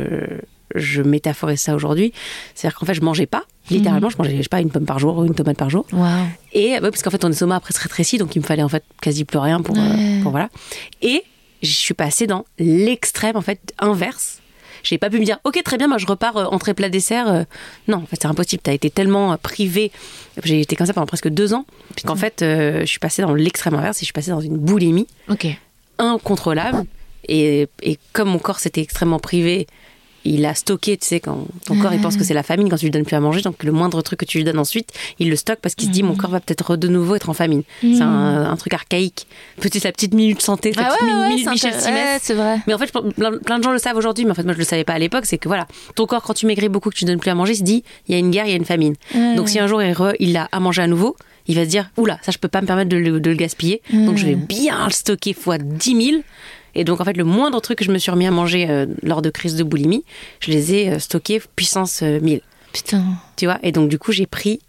je 0.75 1.03
métaphorise 1.03 1.61
ça 1.61 1.75
aujourd'hui. 1.75 2.13
C'est-à-dire 2.55 2.79
qu'en 2.79 2.87
fait 2.87 2.95
je 2.95 3.03
mangeais 3.03 3.27
pas 3.27 3.45
littéralement, 3.71 4.09
je 4.11 4.17
mangeais 4.17 4.37
je 4.39 4.43
sais 4.43 4.49
pas 4.49 4.61
une 4.61 4.71
pomme 4.71 4.87
par 4.87 4.99
jour 4.99 5.19
ou 5.19 5.25
une 5.25 5.35
tomate 5.35 5.57
par 5.59 5.69
jour. 5.71 5.85
Waouh. 5.93 6.09
Et 6.55 6.73
ouais, 6.73 6.81
parce 6.81 7.03
qu'en 7.03 7.11
fait, 7.11 7.19
ton 7.19 7.31
estomac 7.31 7.57
après 7.57 7.73
se 7.75 7.81
rétrécit, 7.81 8.19
donc 8.19 8.35
il 8.37 8.41
me 8.41 8.45
fallait 8.45 8.63
en 8.63 8.69
fait 8.69 8.83
quasi 9.01 9.25
plus 9.25 9.39
rien 9.39 9.61
pour, 9.61 9.77
euh, 9.79 10.23
pour 10.23 10.31
voilà. 10.31 10.49
Et 11.03 11.23
je 11.63 11.71
suis 11.73 11.95
passée 11.95 12.27
dans 12.27 12.45
l'extrême 12.59 13.37
en 13.37 13.41
fait 13.43 13.73
inverse. 13.79 14.39
J'ai 14.85 14.99
pas 14.99 15.09
pu 15.11 15.21
me 15.21 15.25
dire, 15.25 15.39
ok, 15.45 15.63
très 15.63 15.79
bien, 15.79 15.87
moi 15.87 15.97
je 15.99 16.07
repars 16.07 16.37
euh, 16.37 16.45
entrée 16.47 16.75
plat 16.75 16.89
dessert. 16.89 17.29
euh. 17.29 17.45
non, 17.87 17.99
en 17.99 18.07
fait, 18.07 18.17
c'est 18.21 18.27
impossible. 18.27 18.63
T'as 18.65 18.73
été 18.73 18.91
tellement 18.91 19.33
euh, 19.33 19.37
privé. 19.37 19.93
J'ai 20.43 20.61
été 20.61 20.75
comme 20.75 20.89
ça 20.89 20.93
pendant 20.93 21.07
presque 21.07 21.29
deux 21.29 21.55
ans 21.55 21.65
qu'en 22.05 22.17
fait, 22.17 22.43
euh, 22.43 22.81
je 22.81 22.87
suis 22.87 22.99
passée 22.99 23.23
dans 23.23 23.33
l'extrême 23.33 23.75
inverse 23.75 23.99
et 23.99 24.01
je 24.01 24.07
suis 24.07 24.13
passée 24.13 24.33
dans 24.33 24.41
une 24.41 24.57
boulimie 24.57 25.07
Ok. 25.29 25.47
incontrôlable. 25.99 26.85
Et, 27.29 27.69
et 27.83 27.99
comme 28.13 28.29
mon 28.31 28.41
corps 28.41 28.59
s'était 28.59 28.81
extrêmement 28.81 29.21
privé, 29.21 29.69
il 30.25 30.45
a 30.47 30.55
stocké, 30.55 30.97
tu 30.97 31.07
sais, 31.07 31.21
quand 31.21 31.47
ton 31.67 31.77
corps 31.79 31.93
il 31.93 32.01
pense 32.01 32.17
que 32.17 32.25
c'est 32.25 32.35
la 32.35 32.43
famine 32.43 32.69
quand 32.69 32.77
tu 32.77 32.85
lui 32.87 32.91
donnes 32.91 33.05
plus 33.05 33.17
à 33.17 33.21
manger, 33.21 33.43
donc 33.43 33.63
le 33.65 33.73
moindre 33.73 34.01
truc 34.03 34.21
que 34.21 34.25
tu 34.25 34.39
lui 34.39 34.45
donnes 34.45 34.59
ensuite, 34.59 34.91
il 35.19 35.29
le 35.31 35.37
stocke 35.37 35.59
parce 35.61 35.75
qu'il 35.75 35.89
se 35.89 35.93
dit 35.93 36.03
mon 36.03 36.15
corps 36.15 36.31
va 36.31 36.41
peut-être 36.41 36.77
de 36.77 36.89
nouveau 36.89 37.15
être 37.17 37.29
en 37.29 37.35
famine. 37.35 37.63
C'est 37.81 38.03
un, 38.03 38.45
un 38.51 38.57
truc 38.57 38.75
archaïque. 38.75 39.27
Petite 39.61 39.85
la 39.85 39.93
petite 39.93 40.15
minute 40.15 40.41
santé, 40.43 40.73
la 40.73 40.83
Ah 40.87 40.95
petite 40.95 41.03
ouais, 41.09 41.13
ouais, 41.15 41.29
minute 41.31 41.45
c'est 41.45 41.51
Michel 41.51 41.73
ouais, 41.75 42.19
c'est 42.21 42.35
vrai. 42.35 42.59
Mais 42.67 42.75
en 42.75 42.79
fait, 42.79 42.91
plein, 42.93 43.39
plein 43.39 43.59
de 43.59 43.65
gens 43.65 43.73
le 43.73 43.79
savent 43.79 43.97
aujourd'hui, 43.97 44.25
mais 44.25 44.31
en 44.31 44.35
fait, 44.35 44.45
moi, 44.45 44.53
je 44.53 44.59
le 44.59 44.65
savais 44.65 44.85
pas 44.85 44.93
à 44.95 44.99
l'époque. 44.99 45.25
C'est 45.27 45.39
que 45.39 45.49
voilà, 45.49 45.67
ton 45.97 46.07
corps, 46.07 46.23
quand 46.23 46.35
tu 46.35 46.47
maigris 46.47 46.69
beaucoup, 46.69 46.91
que 46.91 46.95
tu 46.97 47.05
donnes 47.05 47.19
plus 47.19 47.31
à 47.31 47.35
manger, 47.35 47.53
il 47.55 47.57
se 47.57 47.63
dit, 47.63 47.83
il 48.09 48.13
y 48.13 48.15
a 48.15 48.19
une 48.19 48.31
guerre, 48.31 48.47
il 48.47 48.51
y 48.51 48.55
a 48.55 48.57
une 48.57 48.65
famine. 48.65 48.95
Donc, 49.37 49.49
si 49.49 49.59
un 49.59 49.67
jour 49.67 49.83
il, 49.83 49.93
re- 49.93 50.15
il 50.21 50.37
a 50.37 50.49
à 50.53 50.61
manger 50.61 50.83
à 50.83 50.87
nouveau, 50.87 51.17
il 51.49 51.57
va 51.57 51.65
se 51.65 51.69
dire, 51.71 51.91
oula, 51.97 52.19
ça, 52.23 52.31
je 52.31 52.39
peux 52.39 52.49
pas 52.49 52.61
me 52.61 52.67
permettre 52.67 52.89
de 52.91 52.97
le, 52.97 53.19
de 53.21 53.31
le 53.31 53.37
gaspiller. 53.37 53.83
Donc, 53.93 54.17
je 54.19 54.27
vais 54.27 54.37
bien 54.37 54.85
le 54.87 54.93
stocker 54.93 55.33
fois 55.33 55.59
10 55.59 56.05
000. 56.11 56.23
Et 56.75 56.85
donc, 56.85 57.01
en 57.01 57.05
fait, 57.05 57.17
le 57.17 57.25
moindre 57.25 57.61
truc 57.61 57.79
que 57.79 57.85
je 57.85 57.93
me 57.93 57.99
suis 57.99 58.11
remis 58.11 58.27
à 58.27 58.31
manger 58.31 58.69
euh, 58.71 58.87
lors 59.03 59.23
de 59.23 59.31
crise 59.31 59.57
de 59.57 59.65
boulimie, 59.65 60.05
je 60.41 60.51
les 60.51 60.75
ai 60.75 60.91
euh, 60.91 60.99
stockés 60.99 61.41
puissance 61.55 62.03
euh, 62.03 62.19
1000. 62.21 62.41
Putain. 62.73 63.05
Tu 63.37 63.45
vois? 63.47 63.59
Et 63.63 63.73
donc, 63.73 63.89
du 63.89 63.99
coup, 63.99 64.13
j'ai 64.13 64.27
pris, 64.27 64.61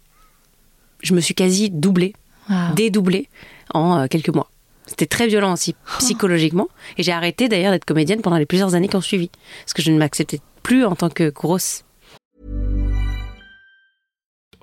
je 1.02 1.14
me 1.14 1.20
suis 1.20 1.34
quasi 1.34 1.70
doublé 1.70 2.12
Waouh. 2.50 2.74
dédoublé 2.74 3.28
en 3.72 4.00
euh, 4.00 4.06
quelques 4.06 4.28
mois. 4.34 4.50
C'était 4.86 5.06
très 5.06 5.26
violent 5.26 5.54
aussi 5.54 5.74
psychologiquement. 5.98 6.68
Et 6.98 7.02
j'ai 7.02 7.12
arrêté 7.12 7.48
d'ailleurs 7.48 7.72
d'être 7.72 7.86
comédienne 7.86 8.20
pendant 8.20 8.36
les 8.36 8.44
plusieurs 8.44 8.74
années 8.74 8.88
qui 8.88 8.96
ont 8.96 9.00
suivi. 9.00 9.30
Parce 9.64 9.72
que 9.72 9.80
je 9.80 9.90
ne 9.90 9.96
m'acceptais 9.98 10.40
plus 10.62 10.84
en 10.84 10.94
tant 10.94 11.08
que 11.08 11.30
grosse. 11.30 11.84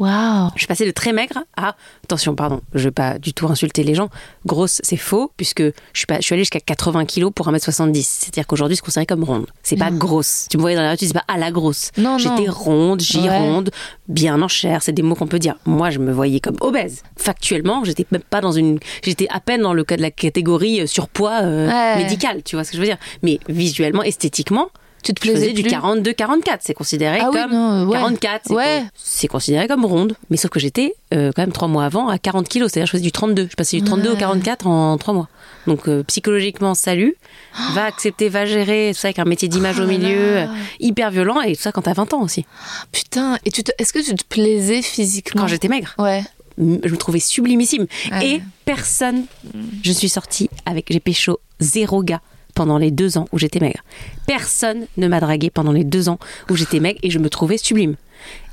Je 0.00 0.58
suis 0.60 0.66
passée 0.66 0.86
de 0.86 0.90
très 0.90 1.12
maigre 1.12 1.38
à 1.56 1.74
attention, 2.04 2.34
pardon, 2.34 2.60
je 2.74 2.84
vais 2.84 2.90
pas 2.90 3.18
du 3.18 3.32
tout 3.34 3.46
insulter 3.46 3.82
les 3.82 3.94
gens. 3.94 4.08
Grosse, 4.46 4.80
c'est 4.84 4.96
faux 4.96 5.32
puisque 5.36 5.60
je 5.62 5.72
suis 5.94 6.06
pas, 6.06 6.16
je 6.16 6.22
suis 6.22 6.34
allée 6.34 6.42
jusqu'à 6.42 6.60
80 6.60 7.04
kilos 7.06 7.32
pour 7.34 7.48
1m70. 7.48 8.02
C'est-à-dire 8.02 8.46
qu'aujourd'hui, 8.46 8.76
c'est 8.76 8.82
considéré 8.84 9.06
comme 9.06 9.24
ronde. 9.24 9.46
C'est 9.62 9.76
pas 9.76 9.90
grosse. 9.90 10.46
Tu 10.50 10.56
me 10.56 10.62
voyais 10.62 10.76
dans 10.76 10.82
la 10.82 10.92
rue, 10.92 10.96
tu 10.96 11.06
dis 11.06 11.12
pas 11.12 11.24
ah 11.28 11.36
la 11.38 11.50
grosse. 11.50 11.90
Non, 11.98 12.12
non. 12.12 12.18
J'étais 12.18 12.48
ronde, 12.48 13.00
Ouais. 13.00 13.04
gironde, 13.06 13.70
bien 14.08 14.40
en 14.40 14.48
chair. 14.48 14.82
C'est 14.82 14.92
des 14.92 15.02
mots 15.02 15.14
qu'on 15.14 15.26
peut 15.26 15.38
dire. 15.38 15.56
Moi, 15.66 15.90
je 15.90 15.98
me 15.98 16.12
voyais 16.12 16.40
comme 16.40 16.56
obèse. 16.60 17.02
Factuellement, 17.16 17.84
j'étais 17.84 18.06
même 18.10 18.22
pas 18.22 18.40
dans 18.40 18.52
une, 18.52 18.78
j'étais 19.02 19.26
à 19.30 19.40
peine 19.40 19.62
dans 19.62 19.74
le 19.74 19.84
cas 19.84 19.96
de 19.96 20.02
la 20.02 20.10
catégorie 20.10 20.80
euh, 20.82 20.86
surpoids 20.86 21.42
euh, 21.42 21.68
Ouais. 21.68 22.02
médical. 22.02 22.42
Tu 22.44 22.56
vois 22.56 22.64
ce 22.64 22.70
que 22.70 22.76
je 22.76 22.82
veux 22.82 22.88
dire 22.88 22.98
Mais 23.22 23.38
visuellement, 23.48 24.02
esthétiquement. 24.02 24.68
Tu 25.02 25.14
te 25.14 25.24
Je 25.24 25.30
plaisais 25.30 25.52
du 25.52 25.62
plus 25.62 25.70
42-44, 25.70 26.58
c'est 26.60 26.74
considéré 26.74 27.18
Ah 27.20 27.30
oui, 27.32 27.38
comme 27.40 27.52
non, 27.52 27.86
ouais. 27.86 27.92
44, 27.98 28.42
c'est 28.46 28.54
Ouais. 28.54 29.28
considéré 29.28 29.68
comme 29.68 29.84
ronde. 29.84 30.14
Mais 30.30 30.36
sauf 30.36 30.50
que 30.50 30.58
j'étais 30.60 30.94
euh, 31.14 31.30
quand 31.34 31.42
même 31.42 31.52
trois 31.52 31.68
mois 31.68 31.84
avant 31.84 32.08
à 32.08 32.18
40 32.18 32.48
kilos, 32.48 32.70
c'est-à-dire 32.72 32.86
je 32.86 32.92
faisais 32.92 33.02
du 33.04 33.12
32. 33.12 33.46
Je 33.50 33.54
passais 33.56 33.76
du 33.78 33.84
32 33.84 34.08
au 34.10 34.12
Ouais. 34.14 34.18
44 34.18 34.66
en 34.66 34.98
trois 34.98 35.14
mois. 35.14 35.28
Donc 35.66 35.88
euh, 35.88 36.02
psychologiquement, 36.04 36.74
salut, 36.74 37.14
va 37.74 37.84
accepter, 37.84 38.28
va 38.28 38.44
gérer, 38.44 38.90
tout 38.92 39.00
ça 39.00 39.08
avec 39.08 39.18
un 39.20 39.24
métier 39.24 39.48
d'image 39.48 39.76
Oh 39.78 39.84
au 39.84 39.86
milieu, 39.86 40.34
là. 40.34 40.40
euh, 40.42 40.46
hyper 40.80 41.10
violent 41.10 41.40
et 41.42 41.54
tout 41.54 41.62
ça 41.62 41.70
quand 41.72 41.82
t'as 41.82 41.94
20 41.94 42.14
ans 42.14 42.22
aussi. 42.22 42.44
Putain. 42.92 43.38
Et 43.44 43.50
tu 43.50 43.62
te... 43.62 43.70
est-ce 43.78 43.92
que 43.92 44.00
tu 44.04 44.14
te 44.14 44.24
plaisais 44.24 44.82
physiquement? 44.82 45.42
Quand 45.42 45.48
j'étais 45.48 45.68
maigre, 45.68 45.94
Ouais. 45.98 46.24
je 46.58 46.64
me 46.64 46.96
trouvais 46.96 47.20
sublimissime. 47.20 47.86
Ouais. 48.10 48.26
Et 48.26 48.42
personne, 48.64 49.24
je 49.84 49.92
suis 49.92 50.08
sortie 50.08 50.50
avec, 50.66 50.86
j'ai 50.90 51.00
pécho 51.00 51.38
zéro 51.60 52.02
gars 52.02 52.20
pendant 52.58 52.78
les 52.78 52.90
deux 52.90 53.18
ans 53.18 53.28
où 53.30 53.38
j'étais 53.38 53.60
maigre. 53.60 53.84
Personne 54.26 54.88
ne 54.96 55.06
m'a 55.06 55.20
dragué 55.20 55.48
pendant 55.48 55.70
les 55.70 55.84
deux 55.84 56.08
ans 56.08 56.18
où 56.50 56.56
j'étais 56.56 56.80
maigre 56.80 56.98
et 57.04 57.10
je 57.10 57.20
me 57.20 57.30
trouvais 57.30 57.56
sublime. 57.56 57.94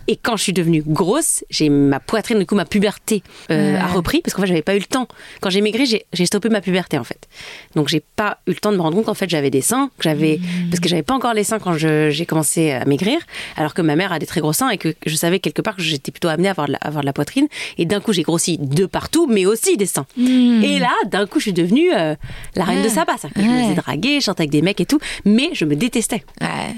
Et 0.07 0.15
quand 0.17 0.37
je 0.37 0.43
suis 0.43 0.53
devenue 0.53 0.83
grosse, 0.85 1.43
j'ai 1.49 1.69
ma 1.69 1.99
poitrine, 1.99 2.39
du 2.39 2.45
coup 2.45 2.55
ma 2.55 2.65
puberté 2.65 3.23
euh, 3.51 3.73
Ouais. 3.73 3.77
a 3.79 3.87
repris 3.87 4.21
parce 4.21 4.33
qu'en 4.33 4.41
fait 4.43 4.47
j'avais 4.47 4.61
pas 4.61 4.75
eu 4.75 4.79
le 4.79 4.85
temps. 4.85 5.07
Quand 5.41 5.49
j'ai 5.49 5.61
maigri, 5.61 5.85
j'ai 6.13 6.25
stoppé 6.25 6.49
ma 6.49 6.61
puberté 6.61 6.97
en 6.97 7.03
fait. 7.03 7.27
Donc 7.75 7.87
j'ai 7.87 8.01
pas 8.15 8.39
eu 8.47 8.51
le 8.51 8.55
temps 8.57 8.71
de 8.71 8.77
me 8.77 8.81
rendre 8.81 8.95
compte 8.97 9.05
qu'en 9.05 9.13
fait 9.13 9.29
j'avais 9.29 9.49
des 9.49 9.61
seins, 9.61 9.87
que 9.97 10.03
j'avais 10.03 10.39
parce 10.69 10.79
que 10.79 10.87
j'avais 10.89 11.03
pas 11.03 11.13
encore 11.15 11.33
les 11.33 11.43
seins 11.43 11.59
quand 11.59 11.73
je- 11.73 12.09
j'ai 12.11 12.25
commencé 12.25 12.71
à 12.71 12.85
maigrir, 12.85 13.17
alors 13.57 13.73
que 13.73 13.81
ma 13.81 13.95
mère 13.95 14.11
a 14.11 14.19
des 14.19 14.25
très 14.25 14.41
gros 14.41 14.53
seins 14.53 14.69
et 14.69 14.77
que 14.77 14.93
je 15.05 15.15
savais 15.15 15.39
quelque 15.39 15.61
part 15.61 15.75
que 15.75 15.81
j'étais 15.81 16.11
plutôt 16.11 16.27
amenée 16.27 16.47
à 16.49 16.51
avoir 16.51 16.67
de 16.67 16.73
la, 16.73 16.77
avoir 16.79 17.01
de 17.01 17.05
la 17.07 17.13
poitrine. 17.13 17.47
Et 17.77 17.85
d'un 17.85 17.99
coup 18.01 18.13
j'ai 18.13 18.23
grossi 18.23 18.57
de 18.59 18.85
partout, 18.85 19.27
mais 19.27 19.45
aussi 19.45 19.77
des 19.77 19.85
seins. 19.87 20.05
Et 20.17 20.79
là, 20.79 20.91
d'un 21.07 21.25
coup, 21.27 21.39
je 21.39 21.43
suis 21.45 21.53
devenue 21.53 21.91
euh, 21.93 22.15
la 22.55 22.63
reine 22.63 22.83
de. 22.83 22.89
C'est-à-dire 22.89 23.15
que 23.33 23.41
Je 23.41 23.45
me 23.47 23.63
faisais 23.63 23.73
draguer, 23.75 24.19
je 24.19 24.25
chantais 24.25 24.41
avec 24.41 24.51
des 24.51 24.61
mecs 24.61 24.79
et 24.81 24.85
tout, 24.85 24.99
mais 25.25 25.49
je 25.53 25.65
me 25.65 25.75
détestais. 25.75 26.23
Ouais. 26.41 26.75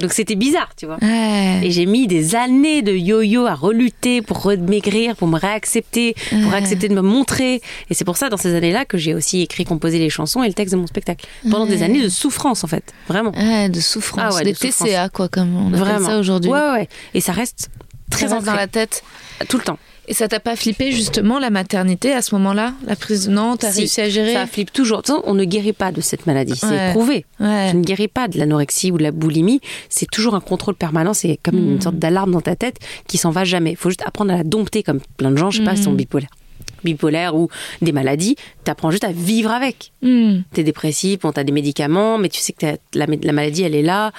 Donc 0.00 0.12
c'était 0.12 0.34
bizarre, 0.34 0.70
tu 0.76 0.86
vois. 0.86 0.96
Ouais. 1.02 1.60
Et 1.62 1.70
j'ai 1.70 1.86
mis 1.86 2.06
des 2.06 2.34
années 2.34 2.82
de 2.82 2.92
yo-yo 2.92 3.46
à 3.46 3.54
relutter 3.54 4.22
pour 4.22 4.42
remaigrir, 4.42 5.16
pour 5.16 5.28
me 5.28 5.38
réaccepter, 5.38 6.14
pour 6.42 6.54
accepter 6.54 6.88
de 6.88 6.94
me 6.94 7.02
montrer. 7.02 7.60
Et 7.90 7.94
c'est 7.94 8.04
pour 8.04 8.16
ça, 8.16 8.28
dans 8.28 8.36
ces 8.36 8.54
années-là, 8.54 8.84
que 8.84 8.98
j'ai 8.98 9.14
aussi 9.14 9.42
écrit, 9.42 9.64
composé 9.64 9.98
les 9.98 10.10
chansons 10.10 10.42
et 10.42 10.48
le 10.48 10.54
texte 10.54 10.74
de 10.74 10.80
mon 10.80 10.86
spectacle. 10.86 11.26
Pendant 11.50 11.66
des 11.66 11.82
années 11.82 12.02
de 12.02 12.08
souffrance, 12.08 12.64
en 12.64 12.66
fait. 12.66 12.92
Vraiment. 13.08 13.32
Ouais, 13.32 13.68
de 13.68 13.80
souffrance. 13.80 14.20
Ah 14.22 14.34
ouais, 14.34 14.44
des 14.44 14.52
de 14.52 14.56
souffrance. 14.58 14.88
TCA, 14.88 15.08
quoi, 15.08 15.28
comme 15.28 15.54
on 15.56 15.68
appelle 15.68 15.78
Vraiment. 15.80 16.08
ça 16.08 16.18
aujourd'hui. 16.18 16.50
Ouais, 16.50 16.70
ouais. 16.72 16.88
Et 17.14 17.20
ça 17.20 17.32
reste 17.32 17.70
très 18.10 18.26
Très 18.26 18.34
dans 18.34 18.40
ancré. 18.42 18.56
la 18.56 18.66
tête. 18.66 19.02
Tout 19.48 19.58
le 19.58 19.62
temps. 19.64 19.78
Et 20.10 20.14
ça 20.14 20.26
t'a 20.26 20.40
pas 20.40 20.56
flippé, 20.56 20.90
justement, 20.90 21.38
la 21.38 21.50
maternité 21.50 22.12
à 22.12 22.20
ce 22.20 22.34
moment-là? 22.34 22.74
La 22.84 22.96
prise 22.96 23.28
de... 23.28 23.30
Non, 23.32 23.56
t'as 23.56 23.70
Si, 23.70 23.78
réussi 23.78 24.00
à 24.00 24.08
gérer? 24.08 24.32
Ça 24.32 24.44
flippe 24.48 24.72
toujours. 24.72 25.02
On 25.24 25.34
ne 25.34 25.44
guérit 25.44 25.72
pas 25.72 25.92
de 25.92 26.00
cette 26.00 26.26
maladie. 26.26 26.56
C'est 26.56 26.66
Ouais. 26.66 26.90
prouvé. 26.90 27.24
Ouais. 27.38 27.70
Tu 27.70 27.76
ne 27.76 27.82
guéris 27.84 28.08
pas 28.08 28.26
de 28.26 28.36
l'anorexie 28.36 28.90
ou 28.90 28.98
de 28.98 29.04
la 29.04 29.12
boulimie. 29.12 29.60
C'est 29.88 30.10
toujours 30.10 30.34
un 30.34 30.40
contrôle 30.40 30.74
permanent. 30.74 31.14
C'est 31.14 31.38
comme 31.44 31.54
Mm. 31.54 31.72
une 31.74 31.80
sorte 31.80 31.94
d'alarme 31.96 32.32
dans 32.32 32.40
ta 32.40 32.56
tête 32.56 32.78
qui 33.06 33.18
s'en 33.18 33.30
va 33.30 33.44
jamais. 33.44 33.70
Il 33.70 33.76
faut 33.76 33.88
juste 33.88 34.02
apprendre 34.04 34.32
à 34.34 34.36
la 34.38 34.42
dompter 34.44 34.82
comme 34.82 34.98
plein 35.16 35.30
de 35.30 35.36
gens, 35.36 35.52
je 35.52 35.58
sais 35.58 35.64
pas, 35.64 35.74
Mm. 35.74 35.76
qui 35.76 35.82
sont 35.84 35.92
bipolaires. 35.92 36.30
Bipolaires 36.82 37.36
ou 37.36 37.48
des 37.80 37.92
maladies. 37.92 38.34
Tu 38.64 38.70
apprends 38.70 38.90
juste 38.90 39.04
à 39.04 39.12
vivre 39.12 39.50
avec. 39.52 39.92
Hmm. 40.02 40.40
T'es 40.54 40.64
dépressif, 40.64 41.20
bon, 41.20 41.30
t'as 41.30 41.44
des 41.44 41.52
médicaments, 41.52 42.18
mais 42.18 42.28
tu 42.30 42.40
sais 42.40 42.52
que 42.54 42.66
la 42.94 43.06
maladie, 43.32 43.62
elle 43.62 43.74
est 43.76 43.82
là. 43.82 44.10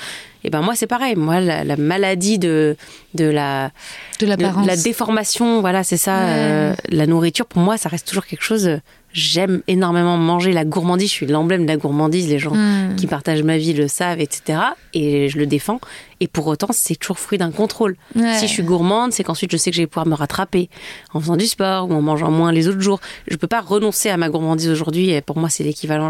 Et 0.43 0.49
ben 0.49 0.61
moi, 0.61 0.75
c'est 0.75 0.87
pareil. 0.87 1.15
Moi, 1.15 1.39
la, 1.39 1.63
la 1.63 1.77
maladie 1.77 2.39
de, 2.39 2.75
de 3.13 3.25
la, 3.25 3.71
De 4.19 4.67
la 4.67 4.75
déformation, 4.83 5.61
voilà, 5.61 5.83
c'est 5.83 5.97
ça. 5.97 6.17
Ouais. 6.17 6.25
euh, 6.29 6.73
la 6.89 7.05
nourriture, 7.07 7.45
pour 7.45 7.61
moi, 7.61 7.77
ça 7.77 7.89
reste 7.89 8.07
toujours 8.07 8.25
quelque 8.25 8.43
chose. 8.43 8.67
euh, 8.67 8.77
J'aime 9.13 9.61
énormément 9.67 10.15
manger 10.15 10.53
la 10.53 10.63
gourmandise. 10.63 11.09
Je 11.09 11.13
suis 11.13 11.25
l'emblème 11.25 11.63
de 11.63 11.67
la 11.67 11.75
gourmandise. 11.75 12.29
Les 12.29 12.39
gens 12.39 12.53
qui 12.95 13.07
partagent 13.07 13.43
ma 13.43 13.57
vie 13.57 13.73
le 13.73 13.89
savent, 13.89 14.21
etc. 14.21 14.59
Et 14.93 15.27
je 15.27 15.37
le 15.37 15.45
défends. 15.45 15.81
Et 16.21 16.29
pour 16.29 16.47
autant, 16.47 16.69
c'est 16.71 16.95
toujours 16.95 17.19
fruit 17.19 17.37
d'un 17.37 17.51
contrôle. 17.51 17.97
Ouais. 18.15 18.35
Si 18.37 18.47
je 18.47 18.53
suis 18.53 18.63
gourmande, 18.63 19.11
c'est 19.11 19.25
qu'ensuite 19.25 19.51
je 19.51 19.57
sais 19.57 19.69
que 19.69 19.75
je 19.75 19.81
vais 19.81 19.87
pouvoir 19.87 20.07
me 20.07 20.15
rattraper 20.15 20.69
en 21.13 21.19
faisant 21.19 21.35
du 21.35 21.45
sport 21.45 21.89
ou 21.89 21.93
en 21.93 22.01
mangeant 22.01 22.31
moins 22.31 22.53
les 22.53 22.69
autres 22.69 22.79
jours. 22.79 23.01
Je 23.27 23.35
peux 23.35 23.47
pas 23.47 23.59
renoncer 23.59 24.09
à 24.09 24.15
ma 24.15 24.29
gourmandise 24.29 24.69
aujourd'hui. 24.69 25.19
Pour 25.25 25.37
moi, 25.37 25.49
c'est 25.49 25.65
l'équivalent. 25.65 26.09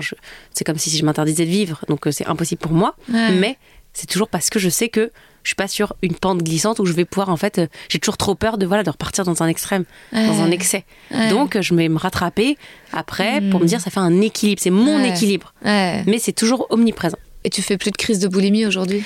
C'est 0.53 0.63
comme 0.63 0.77
si 0.77 0.95
je 0.95 1.03
m'interdisais 1.03 1.45
de 1.45 1.49
vivre. 1.49 1.83
Donc 1.89 2.05
euh, 2.05 2.11
c'est 2.11 2.27
impossible 2.27 2.61
pour 2.61 2.71
moi. 2.73 2.95
Ouais. 3.11 3.31
Mais 3.31 3.57
c'est 3.93 4.07
toujours 4.07 4.27
parce 4.27 4.49
que 4.49 4.59
je 4.59 4.69
sais 4.69 4.89
que 4.89 5.11
je 5.43 5.49
suis 5.49 5.55
pas 5.55 5.67
sur 5.67 5.95
une 6.03 6.13
pente 6.13 6.43
glissante 6.43 6.79
où 6.79 6.85
je 6.85 6.93
vais 6.93 7.03
pouvoir 7.05 7.29
en 7.29 7.35
fait 7.37 7.57
euh, 7.57 7.67
j'ai 7.89 7.97
toujours 7.99 8.17
trop 8.17 8.35
peur 8.35 8.57
de 8.59 8.65
voilà 8.67 8.83
de 8.83 8.89
repartir 8.91 9.25
dans 9.25 9.41
un 9.41 9.47
extrême 9.47 9.85
dans 10.13 10.41
un 10.41 10.51
excès. 10.51 10.85
Ouais. 11.11 11.29
donc 11.29 11.59
je 11.59 11.73
vais 11.73 11.89
me 11.89 11.97
rattraper 11.97 12.57
après 12.93 13.41
pour 13.49 13.59
me 13.59 13.65
dire 13.65 13.81
ça 13.81 13.89
fait 13.89 13.99
un 13.99 14.21
équilibre 14.21 14.61
c'est 14.61 14.69
mon 14.69 14.97
Ouais. 15.01 15.09
équilibre. 15.09 15.53
Mais 15.63 16.17
c'est 16.19 16.33
toujours 16.33 16.67
omniprésent. 16.69 17.17
Et 17.43 17.49
tu 17.49 17.63
fais 17.63 17.75
plus 17.79 17.89
de 17.89 17.97
crise 17.97 18.19
de 18.19 18.27
boulimie 18.27 18.67
aujourd'hui? 18.67 19.03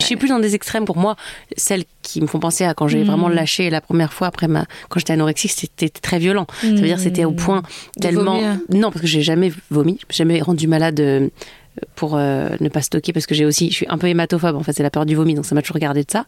Je 0.00 0.06
suis 0.06 0.16
plus 0.16 0.28
dans 0.30 0.40
des 0.40 0.56
extrêmes. 0.56 0.84
Pour 0.84 0.96
moi 0.96 1.14
celles 1.56 1.84
qui 2.02 2.20
me 2.20 2.26
font 2.26 2.40
penser 2.40 2.64
à 2.64 2.74
quand 2.74 2.88
j'ai 2.88 3.04
vraiment 3.04 3.28
lâché 3.28 3.70
la 3.70 3.80
première 3.80 4.12
fois 4.12 4.26
après 4.26 4.48
ma 4.48 4.66
quand 4.88 4.98
j'étais 4.98 5.12
anorexique 5.12 5.52
c'était 5.56 5.88
très 5.88 6.18
violent. 6.18 6.48
Ça 6.60 6.66
veut 6.66 6.80
dire 6.80 6.98
c'était 6.98 7.24
au 7.24 7.30
point 7.32 7.62
tellement 8.00 8.34
vomir. 8.34 8.58
non 8.70 8.90
parce 8.90 9.02
que 9.02 9.06
j'ai 9.06 9.22
jamais 9.22 9.52
vomi 9.70 10.00
jamais 10.10 10.40
rendu 10.42 10.66
malade 10.66 10.98
euh, 10.98 11.28
pour 11.94 12.16
euh, 12.16 12.48
ne 12.60 12.68
pas 12.68 12.82
stocker 12.82 13.12
parce 13.12 13.26
que 13.26 13.34
j'ai 13.34 13.44
aussi 13.44 13.70
je 13.70 13.74
suis 13.74 13.86
un 13.88 13.98
peu 13.98 14.06
hématophobe 14.08 14.56
en 14.56 14.62
fait 14.62 14.72
c'est 14.72 14.82
la 14.82 14.90
peur 14.90 15.06
du 15.06 15.14
vomi 15.14 15.34
donc 15.34 15.46
ça 15.46 15.54
m'a 15.54 15.62
toujours 15.62 15.78
gardé 15.78 16.04
de 16.04 16.10
ça. 16.10 16.24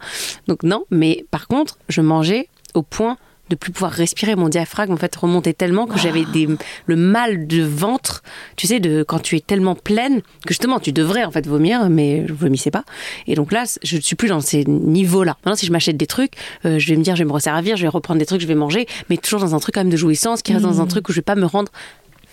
Donc 0.47 0.63
non 0.63 0.85
mais 0.91 1.25
par 1.31 1.49
contre 1.49 1.79
je 1.89 2.01
mangeais 2.01 2.49
au 2.75 2.83
point 2.83 3.17
de 3.51 3.57
plus 3.57 3.73
pouvoir 3.73 3.91
respirer. 3.91 4.37
Mon 4.37 4.49
diaphragme 4.49 4.93
en 4.93 4.97
fait 4.97 5.15
remontait 5.15 5.53
tellement 5.53 5.87
que 5.87 5.99
j'avais 5.99 6.25
des 6.25 6.49
le 6.87 6.97
mal 6.97 7.47
de 7.47 7.63
ventre 7.63 8.23
tu 8.57 8.67
sais 8.67 8.81
de 8.81 9.03
quand 9.03 9.19
tu 9.19 9.37
es 9.37 9.41
tellement 9.41 9.75
pleine 9.75 10.23
que 10.47 10.55
justement 10.55 10.79
tu 10.79 10.93
devrais 10.93 11.25
en 11.25 11.31
fait 11.31 11.47
vomir 11.47 11.91
mais 11.91 12.27
je 12.27 12.33
vomissais 12.33 12.71
pas. 12.71 12.85
Et 13.27 13.35
donc 13.35 13.53
là 13.53 13.65
je 13.83 13.97
ne 13.97 14.01
suis 14.01 14.17
plus 14.17 14.29
dans 14.29 14.41
ces 14.41 14.65
niveaux 14.65 15.25
là 15.25 15.37
maintenant 15.45 15.57
si 15.57 15.67
je 15.67 15.73
m'achète 15.73 15.97
des 15.97 16.07
trucs 16.07 16.35
euh, 16.65 16.79
je 16.79 16.89
vais 16.89 16.97
me 16.97 17.03
dire 17.03 17.17
je 17.17 17.23
vais 17.23 17.29
me 17.29 17.33
resservir 17.33 17.77
je 17.77 17.83
vais 17.83 17.89
reprendre 17.89 18.21
des 18.21 18.27
trucs 18.27 18.41
je 18.41 18.47
vais 18.47 18.55
manger 18.55 18.87
mais 19.11 19.17
toujours 19.17 19.41
dans 19.41 19.55
un 19.55 19.59
truc 19.59 19.75
quand 19.75 19.81
même 19.81 19.91
de 19.91 19.97
jouissance 19.97 20.43
qui 20.43 20.53
reste 20.53 20.65
dans 20.65 20.81
un 20.81 20.87
truc 20.87 21.09
où 21.09 21.13
je 21.13 21.17
vais 21.17 21.23
pas 21.23 21.35
me 21.35 21.47
rendre 21.47 21.73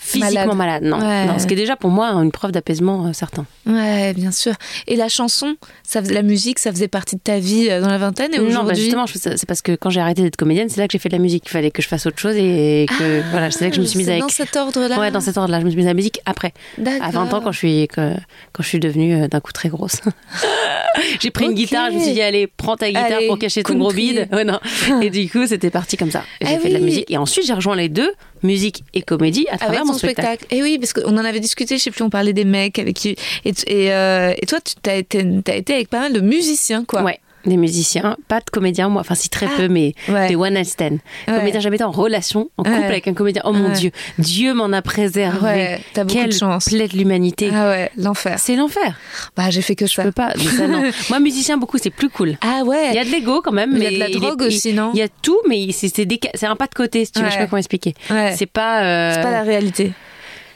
physiquement 0.08 0.56
malade, 0.56 0.84
non. 0.84 1.00
Ouais. 1.00 1.26
non 1.26 1.40
ce 1.40 1.48
qui 1.48 1.54
est 1.54 1.58
déjà 1.58 1.76
pour 1.76 1.90
moi 1.90 2.10
une 2.12 2.32
preuve 2.32 2.52
d'apaisement 2.52 3.06
euh, 3.08 3.14
certain 3.14 3.46
Ouais, 3.66 4.14
bien 4.14 4.32
sûr. 4.32 4.54
Et 4.88 4.96
la 4.96 5.10
chanson, 5.10 5.56
ça, 5.84 6.02
la 6.02 6.22
musique, 6.22 6.60
ça 6.60 6.72
faisait 6.72 6.88
partie 6.88 7.16
de 7.16 7.22
ta 7.22 7.40
vie 7.40 7.68
euh, 7.70 7.82
dans 7.82 7.90
la 7.90 7.98
vingtaine 7.98 8.34
et 8.34 8.38
non, 8.38 8.44
bah 8.46 8.50
aujourd'hui 8.50 8.76
justement, 8.84 9.06
je- 9.06 9.18
c'est 9.18 9.46
parce 9.46 9.62
que 9.62 9.74
quand 9.76 9.90
j'ai 9.90 10.00
arrêté 10.00 10.22
d'être 10.22 10.38
comédienne, 10.38 10.70
c'est 10.70 10.80
là 10.80 10.88
que 10.88 10.94
j'ai 10.94 11.00
fait 11.00 11.10
de 11.10 11.16
la 11.16 11.22
musique. 11.22 11.44
Il 11.46 11.50
fallait 11.50 11.72
que 11.72 11.82
je 11.82 11.88
fasse 11.88 12.06
autre 12.06 12.20
chose 12.20 12.36
et 12.38 12.86
que 12.98 13.22
voilà, 13.32 13.52
c'est 13.52 13.66
là 13.66 13.70
que 13.70 13.76
je 13.76 13.82
me 13.82 13.86
suis 13.86 13.98
mise 14.00 14.10
Ah, 14.10 14.14
avec. 14.14 14.22
dans 14.24 14.30
cet 14.30 14.56
ordre-là. 14.56 15.00
Ouais, 15.00 15.12
dans 15.12 15.22
cet 15.22 15.38
ordre-là, 15.38 15.60
je 15.60 15.66
me 15.66 15.70
suis 15.70 15.78
mise 15.78 15.86
à 15.88 15.90
la 15.90 15.94
musique 15.96 16.20
après. 16.26 16.54
À 17.02 17.12
20 17.12 17.34
ans, 17.34 17.42
quand 17.42 17.52
je 17.52 17.58
suis 17.58 17.88
quand 17.90 18.14
je 18.60 18.68
suis 18.68 18.80
devenue 18.80 19.24
euh, 19.24 19.28
d'un 19.28 19.40
coup 19.42 19.52
très 19.52 19.70
grosse. 19.70 19.98
j'ai 21.20 21.32
pris 21.32 21.46
une 21.46 21.54
guitare, 21.54 21.92
je 21.92 21.98
me 21.98 22.02
suis 22.02 22.14
dit 22.14 22.22
allez, 22.22 22.48
prends 22.48 22.76
ta 22.76 22.88
guitare 22.88 23.06
Allez, 23.18 23.28
pour 23.28 23.38
cacher 23.40 23.64
ton 23.64 23.76
gros 23.76 23.92
bide. 23.92 24.28
Ouais, 24.32 24.44
non. 24.44 24.60
Et 25.02 25.10
du 25.10 25.30
coup, 25.30 25.46
c'était 25.48 25.70
parti 25.70 25.98
comme 25.98 26.12
ça. 26.12 26.24
Et 26.42 26.46
J'ai 26.48 26.56
Ah 26.56 26.60
fait 26.60 26.70
de 26.70 26.74
la 26.74 26.80
musique 26.80 27.10
et 27.10 27.18
ensuite 27.18 27.46
j'ai 27.46 27.54
rejoint 27.54 27.76
les 27.76 27.90
deux, 27.90 28.12
musique 28.44 28.84
et 28.94 29.02
comédie, 29.02 29.46
à 29.52 29.58
travers 29.58 29.82
Avec 29.82 29.92
mon 29.92 29.97
spectacle. 29.98 30.28
spectacle. 30.40 30.56
Et 30.56 30.62
oui, 30.62 30.78
parce 30.80 30.94
qu'on 30.94 31.18
en 31.18 31.26
avait 31.26 31.40
discuté, 31.40 31.78
je 31.78 31.84
sais 31.84 31.92
plus, 31.92 32.04
on 32.04 32.10
parlait 32.10 32.34
des 32.34 32.46
mecs 32.46 32.80
avec 32.80 32.96
qui. 32.96 33.16
Et, 33.46 33.54
et, 33.68 33.94
euh, 33.94 34.34
et 34.42 34.46
toi, 34.46 34.60
tu 34.62 34.90
as 34.90 34.96
été, 34.96 35.26
t'as 35.44 35.56
été 35.56 35.74
avec 35.74 35.90
pas 35.90 36.00
mal 36.00 36.14
de 36.14 36.20
musiciens, 36.20 36.84
quoi. 36.86 37.04
Ouais. 37.04 37.20
Des 37.48 37.58
musiciens, 37.58 38.18
pas 38.28 38.40
de 38.40 38.50
comédiens, 38.52 38.90
moi, 38.90 39.02
enfin 39.02 39.16
si 39.16 39.30
très 39.30 39.46
Ah, 39.48 39.54
peu, 39.58 39.68
mais 39.70 39.94
ouais. 40.10 40.28
des 40.28 40.36
one 40.36 40.54
night 40.54 40.66
stand. 40.68 41.00
Ouais. 41.28 41.36
Comédien, 41.38 41.60
jamais 41.62 41.78
été 41.78 41.84
en 41.86 41.92
relation, 41.92 42.50
en 42.58 42.64
couple 42.64 42.76
Ouais. 42.78 42.86
avec 42.86 43.08
un 43.08 43.14
comédien. 43.14 43.42
Oh 43.46 43.54
mon. 43.54 43.70
Dieu, 43.72 43.92
Dieu 44.20 44.54
m'en 44.54 44.72
a 44.74 44.82
préservé. 44.82 45.40
Ouais, 45.46 45.80
t'as 45.94 46.04
beaucoup 46.04 46.20
Quelle 46.20 46.30
de 46.32 46.36
chance. 46.36 46.66
plaie 46.66 46.88
de 46.88 46.98
l'humanité. 46.98 47.50
Ah 47.54 47.70
ouais, 47.70 47.92
l'enfer. 47.98 48.38
C'est 48.38 48.56
l'enfer. 48.56 49.00
Bah, 49.36 49.50
j'ai 49.50 49.62
fait 49.62 49.76
que 49.76 49.88
Je 49.88 49.94
ça. 49.94 50.04
peux 50.04 50.12
pas. 50.12 50.34
mais 50.38 50.44
ça, 50.44 50.68
non. 50.68 50.84
Moi, 51.10 51.20
musicien, 51.20 51.58
beaucoup, 51.58 51.78
c'est 51.78 51.90
plus 51.90 52.10
cool. 52.10 52.38
Ah 52.42 52.64
ouais. 52.66 52.90
Il 52.90 52.96
y 52.96 53.00
a 53.00 53.06
de 53.06 53.10
l'ego 53.12 53.42
quand 53.42 53.54
même, 53.54 53.72
Il 53.76 53.84
y 53.84 53.88
a 53.88 53.92
de 53.92 53.98
la 53.98 54.10
est- 54.10 54.14
drogue 54.14 54.42
aussi, 54.42 54.74
non 54.74 54.92
Il 54.94 55.00
y 55.00 55.04
a 55.04 55.08
tout, 55.08 55.40
mais 55.48 55.68
c'est 55.72 56.46
un 56.46 56.56
pas 56.58 56.68
de 56.68 56.74
côté, 56.76 57.06
si 57.06 57.12
tu 57.14 57.20
veux. 57.22 57.28
Je 57.28 57.32
sais 57.32 57.38
pas 57.40 57.46
comment 57.48 57.58
expliquer. 57.58 57.94
C'est 58.36 58.46
pas. 58.46 58.84
euh, 58.84 59.12
C'est 59.16 59.22
pas 59.22 59.32
la 59.32 59.44
réalité. 59.44 59.94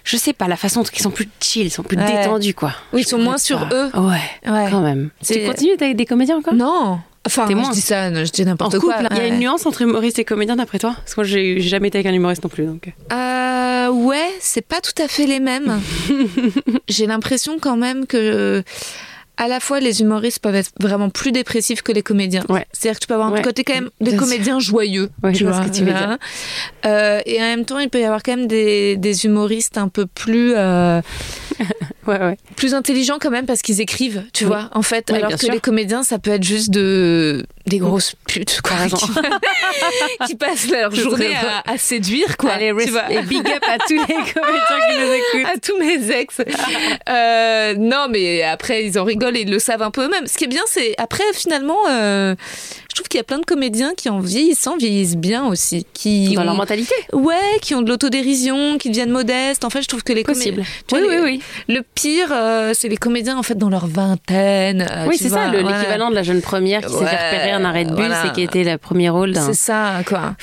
Je 0.03 0.17
sais 0.17 0.33
pas 0.33 0.47
la 0.47 0.55
façon 0.57 0.81
dont 0.81 0.89
ils 0.93 1.01
sont 1.01 1.11
plus 1.11 1.29
chill, 1.41 1.67
ils 1.67 1.71
sont 1.71 1.83
plus 1.83 1.97
Ouais. 1.97 2.21
détendus, 2.23 2.53
quoi. 2.53 2.73
Oui, 2.93 3.01
ils 3.01 3.07
sont 3.07 3.17
moins 3.19 3.37
sur 3.37 3.67
pas. 3.69 3.75
eux. 3.75 3.91
Ouais. 3.95 4.51
Ouais. 4.51 4.67
Quand 4.71 4.81
même. 4.81 5.09
Tu 5.25 5.45
continues 5.45 5.73
avec 5.79 5.95
des 5.95 6.05
comédiens 6.05 6.37
encore? 6.37 6.53
Non. 6.55 6.99
Enfin, 7.27 7.45
T'es 7.45 7.53
je 7.53 7.57
moins. 7.59 7.69
dis 7.69 7.81
ça, 7.81 8.09
non, 8.09 8.25
je 8.25 8.31
dis 8.31 8.41
En 8.41 8.45
n'importe 8.45 8.79
couple, 8.79 8.93
quoi. 8.95 9.03
il 9.11 9.17
y 9.17 9.19
a 9.19 9.23
Ouais. 9.23 9.29
une 9.29 9.37
nuance 9.39 9.67
entre 9.67 9.83
humoriste 9.83 10.17
et 10.17 10.25
comédien 10.25 10.55
d'après 10.55 10.79
toi? 10.79 10.95
Parce 10.97 11.13
que 11.13 11.19
moi 11.21 11.25
j'ai 11.27 11.59
jamais 11.61 11.89
été 11.89 11.99
avec 11.99 12.07
un 12.07 12.13
humoriste 12.15 12.41
non 12.43 12.49
plus. 12.49 12.65
Donc. 12.65 12.91
Euh, 13.13 13.89
ouais, 13.91 14.27
c'est 14.39 14.65
pas 14.65 14.81
tout 14.81 14.99
à 14.99 15.07
fait 15.07 15.27
les 15.27 15.39
mêmes. 15.39 15.79
J'ai 16.89 17.05
l'impression 17.05 17.59
quand 17.59 17.77
même 17.77 18.07
que 18.07 18.63
à 19.37 19.47
la 19.47 19.59
fois 19.59 19.79
les 19.79 20.01
humoristes 20.01 20.39
peuvent 20.39 20.55
être 20.55 20.71
vraiment 20.79 21.09
plus 21.09 21.31
dépressifs 21.31 21.81
que 21.81 21.91
les 21.91 22.03
comédiens. 22.03 22.43
Ouais. 22.49 22.65
C'est-à-dire 22.73 22.99
que 22.99 23.03
tu 23.03 23.07
peux 23.07 23.13
avoir 23.15 23.29
un 23.29 23.33
Ouais. 23.33 23.41
côté 23.41 23.63
quand 23.63 23.73
même 23.73 23.89
des 24.01 24.15
comédiens 24.15 24.59
joyeux, 24.59 25.09
Ouais, 25.23 25.31
tu 25.33 25.45
vois. 25.45 25.61
ce 25.63 25.67
que 25.67 25.73
tu 25.73 25.83
veux 25.83 25.93
dire. 25.93 26.17
Euh, 26.85 27.19
et 27.25 27.37
en 27.39 27.45
même 27.45 27.65
temps, 27.65 27.79
il 27.79 27.89
peut 27.89 27.99
y 27.99 28.03
avoir 28.05 28.23
quand 28.23 28.35
même 28.35 28.47
des, 28.47 28.95
des 28.97 29.25
humoristes 29.25 29.77
un 29.77 29.87
peu 29.87 30.05
plus 30.05 30.53
euh, 30.55 31.01
Ouais, 32.07 32.17
ouais. 32.19 32.37
plus 32.55 32.73
intelligents 32.73 33.19
quand 33.21 33.29
même 33.29 33.45
parce 33.45 33.61
qu'ils 33.61 33.79
écrivent, 33.79 34.23
tu 34.33 34.45
Oui. 34.45 34.49
vois. 34.49 34.69
En 34.73 34.81
fait, 34.81 35.09
Oui, 35.11 35.17
alors 35.19 35.31
que 35.33 35.37
sûr. 35.37 35.53
les 35.53 35.59
comédiens, 35.59 36.01
ça 36.01 36.17
peut 36.17 36.31
être 36.31 36.43
juste 36.43 36.71
de 36.71 37.45
des 37.67 37.77
grosses 37.77 38.15
putes 38.27 38.59
quoi, 38.63 38.75
qui, 38.87 39.05
qui 40.25 40.35
passent 40.35 40.67
leur 40.71 40.93
journée 40.95 41.35
à, 41.35 41.71
à 41.71 41.77
séduire 41.77 42.37
quoi. 42.37 42.53
Allez, 42.53 42.73
tu 42.83 42.89
vois. 42.89 43.11
et 43.11 43.21
big 43.21 43.47
up 43.47 43.63
à 43.69 43.77
tous 43.77 43.93
les 43.93 43.99
comédiens 44.33 44.79
qui 44.89 44.97
nous 44.99 45.13
écoutent. 45.13 45.51
à 45.55 45.59
tous 45.59 45.77
mes 45.77 46.11
ex. 46.11 46.37
Euh, 47.07 47.75
non, 47.77 48.07
mais 48.09 48.41
après, 48.41 48.83
ils 48.85 48.97
en 48.97 49.03
rigolent 49.03 49.37
et 49.37 49.41
ils 49.41 49.51
le 49.51 49.59
savent 49.59 49.83
un 49.83 49.91
peu 49.91 50.05
eux-mêmes. 50.05 50.25
Ce 50.25 50.37
qui 50.37 50.45
est 50.45 50.47
bien, 50.47 50.63
c'est 50.65 50.95
après, 50.97 51.23
finalement, 51.33 51.77
euh, 51.89 52.33
je 52.91 52.95
trouve 52.95 53.07
qu'il 53.07 53.17
y 53.17 53.21
a 53.21 53.23
plein 53.23 53.39
de 53.39 53.45
comédiens 53.45 53.93
qui, 53.95 54.09
en 54.09 54.19
vieillissant, 54.19 54.75
vieillissent 54.77 55.15
bien 55.15 55.45
aussi. 55.45 55.85
Qui 55.93 56.33
Dans 56.35 56.41
ont- 56.41 56.45
leur 56.45 56.55
mentalité. 56.55 56.93
Ouais, 57.13 57.35
qui 57.61 57.73
ont 57.73 57.81
de 57.81 57.89
l'autodérision, 57.89 58.77
qui 58.77 58.89
deviennent 58.89 59.11
modestes. 59.11 59.63
En 59.63 59.69
fait, 59.69 59.81
je 59.81 59.87
trouve 59.87 60.03
que 60.03 60.11
les 60.13 60.23
comédiens. 60.23 60.63
Oui, 60.91 60.99
oui, 61.01 61.07
les- 61.09 61.19
oui. 61.21 61.41
Le 61.69 61.81
pire, 61.95 62.27
euh, 62.33 62.73
c'est 62.75 62.89
les 62.89 62.97
comédiens, 62.97 63.37
en 63.37 63.43
fait, 63.43 63.55
dans 63.57 63.69
leur 63.69 63.87
vingtaine. 63.87 64.81
euh, 64.81 65.05
Oui, 65.07 65.15
c'est 65.17 65.29
ça, 65.29 65.49
ouais. 65.49 65.63
l'équivalent 65.63 66.09
de 66.09 66.15
la 66.15 66.23
jeune 66.23 66.41
première 66.41 66.81
qui 66.85 66.91
s'est 66.93 67.05
fait 67.05 67.27
repérer 67.29 67.51
un 67.51 67.63
arrêt 67.63 67.85
de 67.85 67.89
bus 67.95 67.97
voilà. 68.05 68.27
et 68.27 68.31
qui 68.33 68.41
était 68.41 68.63
le 68.63 68.77
premier 68.77 69.09
rôle 69.09 69.31
d'un. 69.31 69.45
C'est 69.45 69.53
ça, 69.53 70.01
quoi. 70.05 70.35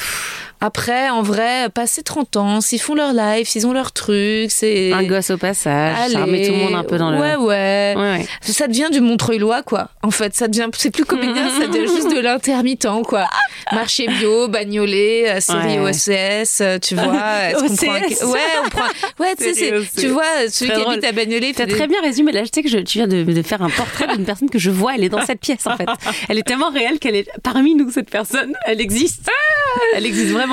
Après, 0.60 1.08
en 1.10 1.22
vrai, 1.22 1.68
passer 1.72 2.02
30 2.02 2.36
ans, 2.36 2.60
s'ils 2.60 2.80
font 2.80 2.94
leur 2.94 3.12
live, 3.12 3.46
s'ils 3.46 3.66
ont 3.66 3.72
leur 3.72 3.92
truc, 3.92 4.50
c'est. 4.50 4.92
Un 4.92 5.04
gosse 5.04 5.30
au 5.30 5.36
passage, 5.38 5.96
Allez. 6.04 6.14
ça 6.14 6.20
remet 6.24 6.46
tout 6.46 6.52
le 6.52 6.58
monde 6.58 6.74
un 6.74 6.82
peu 6.84 6.98
dans 6.98 7.10
le. 7.10 7.18
Ouais, 7.18 7.36
ouais. 7.36 8.26
Ça 8.42 8.66
devient 8.66 8.88
du 8.90 9.00
Montreuil-Lois, 9.00 9.62
quoi. 9.62 9.90
En 10.02 10.10
fait, 10.10 10.34
ça 10.34 10.48
devient, 10.48 10.68
c'est 10.76 10.90
plus 10.90 11.04
comédien, 11.04 11.48
ça 11.60 11.66
devient 11.68 11.86
juste 11.94 12.12
de 12.14 12.18
l'intermittent, 12.20 12.88
quoi. 13.06 13.28
Marché 13.72 14.06
bio, 14.08 14.48
bagnolet, 14.48 15.30
euh, 15.30 15.40
série 15.40 15.78
Ouais. 15.78 15.90
OSS, 15.90 16.60
euh, 16.60 16.78
tu 16.78 16.94
vois. 16.94 17.04
prend 17.08 17.18
un- 17.18 17.64
OSS? 17.64 18.22
Ouais, 18.24 18.40
on 18.64 18.68
prend. 18.68 18.84
Ouais, 19.20 19.36
tu 19.36 19.54
sais, 19.54 19.72
tu 19.96 20.08
vois, 20.08 20.24
celui 20.50 20.72
qui 20.72 20.80
habite 20.82 21.04
à 21.04 21.12
Bagnolet. 21.12 21.52
T'as 21.54 21.66
des- 21.66 21.74
très 21.74 21.86
bien 21.86 22.00
résumé. 22.02 22.32
Là, 22.32 22.42
je 22.44 22.50
sais 22.52 22.62
que 22.62 22.68
je, 22.68 22.78
tu 22.78 22.98
viens 22.98 23.06
de, 23.06 23.22
de 23.22 23.42
faire 23.42 23.62
un 23.62 23.70
portrait 23.70 24.06
d'une 24.16 24.24
personne 24.24 24.48
que 24.50 24.58
je 24.58 24.70
vois. 24.70 24.94
Elle 24.96 25.04
est 25.04 25.08
dans 25.08 25.24
cette 25.24 25.40
pièce, 25.40 25.66
en 25.66 25.76
fait. 25.76 25.88
Elle 26.28 26.38
est 26.38 26.42
tellement 26.42 26.70
réelle 26.70 26.98
qu'elle 26.98 27.14
est 27.16 27.28
parmi 27.42 27.74
nous, 27.74 27.90
cette 27.90 28.10
personne. 28.10 28.54
Elle 28.66 28.80
existe. 28.80 29.28
Elle 29.94 30.06
existe 30.06 30.32
vraiment. 30.32 30.47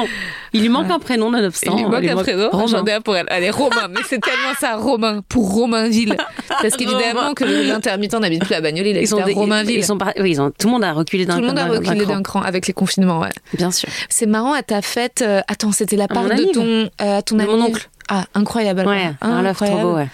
Il 0.53 0.61
lui 0.61 0.69
manque 0.69 0.89
un 0.91 0.99
prénom, 0.99 1.29
nonobstant. 1.31 1.75
Il 1.77 1.83
lui 1.85 1.89
manque 1.91 2.05
un 2.19 2.23
prénom. 2.23 2.49
Romain. 2.51 2.65
J'en 2.67 2.85
ai 2.85 2.93
un 2.93 3.01
pour 3.01 3.15
elle. 3.15 3.25
Allez, 3.29 3.49
Romain. 3.49 3.87
Mais 3.89 3.99
c'est 4.07 4.21
tellement 4.21 4.53
ça, 4.59 4.75
Romain. 4.75 5.21
Pour 5.27 5.53
Romainville. 5.53 6.15
Parce 6.47 6.75
qu'évidemment 6.75 7.33
que 7.33 7.43
l'intermittent 7.43 8.13
n'habite 8.19 8.45
plus 8.45 8.55
à 8.55 8.61
Bagnolet, 8.61 8.91
il 8.91 8.97
habite 8.97 9.13
à 9.13 9.25
Romainville. 9.39 9.77
Ils 9.79 9.83
sont 9.85 9.97
par- 9.97 10.13
oui, 10.19 10.31
ils 10.31 10.41
ont, 10.41 10.51
tout 10.51 10.67
le 10.67 10.71
monde 10.73 10.83
a 10.83 10.93
reculé 10.93 11.25
d'un 11.25 11.35
Tout 11.35 11.41
le 11.41 11.47
monde 11.47 11.59
a 11.59 11.65
reculé 11.65 12.05
cran. 12.05 12.13
d'un 12.15 12.23
cran 12.23 12.41
avec 12.41 12.67
les 12.67 12.73
confinements, 12.73 13.19
ouais. 13.19 13.29
Bien 13.53 13.71
sûr. 13.71 13.89
C'est 14.09 14.25
marrant 14.25 14.53
à 14.53 14.63
ta 14.63 14.81
fête. 14.81 15.21
euh, 15.25 15.41
attends, 15.47 15.71
c'était 15.71 15.95
la 15.97 16.07
part 16.07 16.25
de 16.25 16.51
ton, 16.53 16.89
euh, 17.01 17.21
ton 17.21 17.35
De 17.37 17.43
mon 17.45 17.61
oncle. 17.63 17.89
Ah, 18.07 18.25
incroyable. 18.35 18.81
alors. 18.81 18.93
Ouais, 18.93 19.13
un 19.21 19.41
love 19.41 19.55
trop 19.55 19.65
Incroyable. 19.65 19.81
beau, 19.89 19.95
ouais. 19.95 20.07